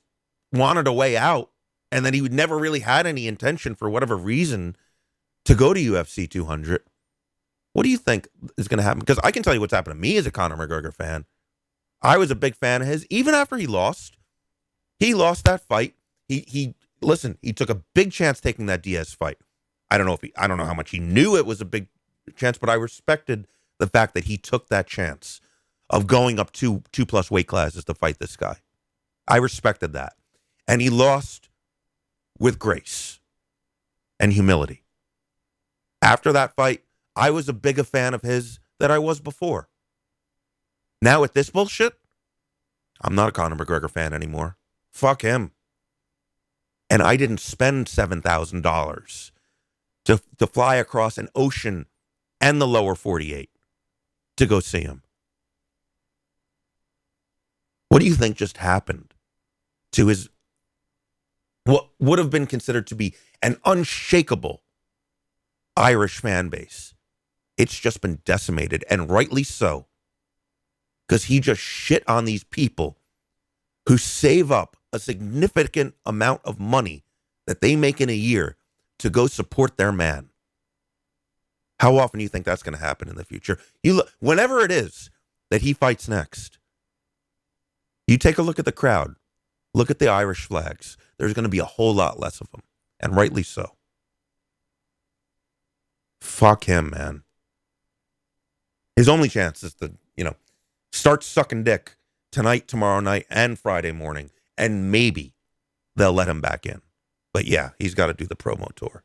wanted 0.54 0.88
a 0.88 0.94
way 0.94 1.18
out 1.18 1.52
and 1.92 2.06
that 2.06 2.14
he 2.14 2.22
never 2.22 2.58
really 2.58 2.80
had 2.80 3.06
any 3.06 3.28
intention 3.28 3.76
for 3.76 3.90
whatever 3.90 4.16
reason 4.16 4.76
to 5.46 5.56
go 5.56 5.74
to 5.74 5.80
UFC 5.80 6.30
200. 6.30 6.82
What 7.74 7.84
do 7.84 7.90
you 7.90 7.98
think 7.98 8.28
is 8.58 8.68
going 8.68 8.78
to 8.78 8.84
happen? 8.84 9.00
Because 9.00 9.20
I 9.24 9.32
can 9.32 9.44
tell 9.44 9.54
you 9.54 9.60
what's 9.60 9.74
happened 9.74 9.96
to 9.96 10.00
me 10.00 10.18
as 10.18 10.26
a 10.26 10.32
Conor 10.32 10.56
McGregor 10.56 10.94
fan. 10.94 11.26
I 12.02 12.18
was 12.18 12.32
a 12.32 12.36
big 12.36 12.56
fan 12.56 12.82
of 12.82 12.88
his, 12.88 13.06
even 13.10 13.34
after 13.34 13.58
he 13.58 13.68
lost. 13.68 14.18
He 15.00 15.14
lost 15.14 15.44
that 15.46 15.62
fight. 15.68 15.96
He 16.28 16.46
he 16.48 16.76
listen. 17.02 17.38
He 17.42 17.52
took 17.52 17.70
a 17.70 17.82
big 17.94 18.12
chance 18.12 18.40
taking 18.40 18.68
that 18.68 18.82
Diaz 18.82 19.14
fight. 19.14 19.38
I 19.92 19.98
don't 19.98 20.08
know 20.08 20.14
if 20.14 20.22
he. 20.22 20.32
I 20.38 20.48
don't 20.48 20.58
know 20.58 20.66
how 20.66 20.74
much 20.74 20.92
he 20.92 21.00
knew 21.00 21.36
it 21.36 21.46
was 21.46 21.60
a 21.60 21.66
big 21.66 21.88
chance, 22.36 22.58
but 22.58 22.70
I 22.70 22.76
respected 22.76 23.48
the 23.80 23.88
fact 23.88 24.14
that 24.14 24.26
he 24.26 24.38
took 24.38 24.70
that 24.70 24.88
chance 24.88 25.42
of 25.90 26.08
going 26.08 26.40
up 26.40 26.52
two 26.52 26.84
two 26.92 27.06
plus 27.06 27.30
weight 27.30 27.48
classes 27.48 27.84
to 27.86 27.94
fight 27.94 28.20
this 28.20 28.36
guy. 28.36 28.58
I 29.28 29.38
respected 29.38 29.94
that, 29.94 30.14
and 30.68 30.82
he 30.82 30.90
lost 30.90 31.50
with 32.40 32.60
grace 32.60 33.20
and 34.20 34.34
humility. 34.34 34.84
After 36.02 36.32
that 36.34 36.56
fight, 36.56 36.84
I 37.16 37.32
was 37.32 37.50
a 37.50 37.54
bigger 37.54 37.84
fan 37.84 38.14
of 38.14 38.22
his 38.22 38.60
than 38.80 38.92
I 38.92 39.00
was 39.00 39.20
before. 39.20 39.70
Now 41.02 41.22
with 41.22 41.34
this 41.34 41.50
bullshit, 41.50 41.94
I'm 43.02 43.16
not 43.16 43.30
a 43.30 43.32
Conor 43.32 43.56
McGregor 43.56 43.90
fan 43.90 44.14
anymore. 44.14 44.58
Fuck 44.92 45.22
him. 45.22 45.52
And 46.90 47.02
I 47.02 47.18
didn't 47.18 47.40
spend 47.40 47.88
seven 47.88 48.22
thousand 48.22 48.62
dollars 48.62 49.32
to 50.06 50.22
to 50.38 50.48
fly 50.48 50.76
across 50.76 51.18
an 51.18 51.30
ocean 51.36 51.88
and 52.40 52.62
the 52.62 52.68
lower 52.68 52.96
48 52.96 53.50
to 54.38 54.46
go 54.46 54.60
see 54.60 54.82
him. 54.82 55.02
What 57.90 58.00
do 58.00 58.06
you 58.06 58.16
think 58.16 58.36
just 58.36 58.58
happened 58.58 59.14
to 59.94 60.08
his 60.08 60.30
what 61.64 61.90
would 62.00 62.20
have 62.20 62.30
been 62.30 62.46
considered 62.46 62.86
to 62.88 62.96
be 62.96 63.16
an 63.42 63.58
unshakable 63.66 64.62
Irish 65.76 66.20
fan 66.20 66.50
base? 66.50 66.94
It's 67.58 67.80
just 67.80 68.02
been 68.02 68.20
decimated, 68.26 68.86
and 68.90 69.10
rightly 69.10 69.44
so, 69.44 69.88
because 71.08 71.26
he 71.26 71.40
just 71.40 71.62
shit 71.62 72.08
on 72.08 72.26
these 72.26 72.44
people 72.44 72.98
who 73.88 73.98
save 73.98 74.52
up 74.52 74.78
a 74.92 75.00
significant 75.00 75.96
amount 76.06 76.42
of 76.44 76.60
money 76.60 77.04
that 77.48 77.62
they 77.62 77.76
make 77.76 78.02
in 78.02 78.10
a 78.10 78.14
year 78.14 78.58
to 79.00 79.10
go 79.10 79.28
support 79.28 79.78
their 79.78 79.92
man. 79.92 80.30
How 81.80 81.98
often 81.98 82.20
do 82.20 82.24
you 82.24 82.30
think 82.30 82.46
that's 82.46 82.64
going 82.64 82.78
to 82.78 82.84
happen 82.84 83.10
in 83.10 83.16
the 83.16 83.26
future? 83.26 83.60
You 83.84 83.94
look, 83.96 84.14
whenever 84.20 84.62
it 84.62 84.72
is 84.72 85.10
that 85.50 85.62
he 85.62 85.74
fights 85.74 86.08
next, 86.08 86.58
you 88.08 88.18
take 88.18 88.38
a 88.38 88.42
look 88.42 88.60
at 88.60 88.66
the 88.66 88.72
crowd, 88.72 89.16
look 89.74 89.90
at 89.90 90.00
the 90.00 90.08
Irish 90.08 90.46
flags. 90.46 90.98
There's 91.18 91.34
going 91.34 91.44
to 91.44 91.50
be 91.50 91.60
a 91.60 91.66
whole 91.66 91.94
lot 91.94 92.20
less 92.20 92.40
of 92.40 92.50
them, 92.52 92.62
and 93.00 93.16
rightly 93.16 93.44
so. 93.44 93.76
Fuck 96.22 96.66
him, 96.66 96.92
man. 96.92 97.24
His 98.96 99.10
only 99.10 99.30
chance 99.30 99.64
is 99.64 99.74
to, 99.76 99.94
you 100.16 100.24
know, 100.24 100.36
start 100.92 101.24
sucking 101.24 101.64
dick 101.64 101.98
tonight, 102.32 102.68
tomorrow 102.68 103.00
night, 103.00 103.26
and 103.30 103.60
Friday 103.60 103.92
morning, 103.92 104.32
and 104.58 104.92
maybe 104.92 105.34
they'll 105.96 106.14
let 106.14 106.28
him 106.30 106.42
back 106.42 106.66
in. 106.66 106.82
But 107.34 107.46
yeah, 107.46 107.72
he's 107.80 107.94
got 107.94 108.08
to 108.08 108.14
do 108.14 108.26
the 108.26 108.36
promo 108.36 108.74
tour. 108.76 109.04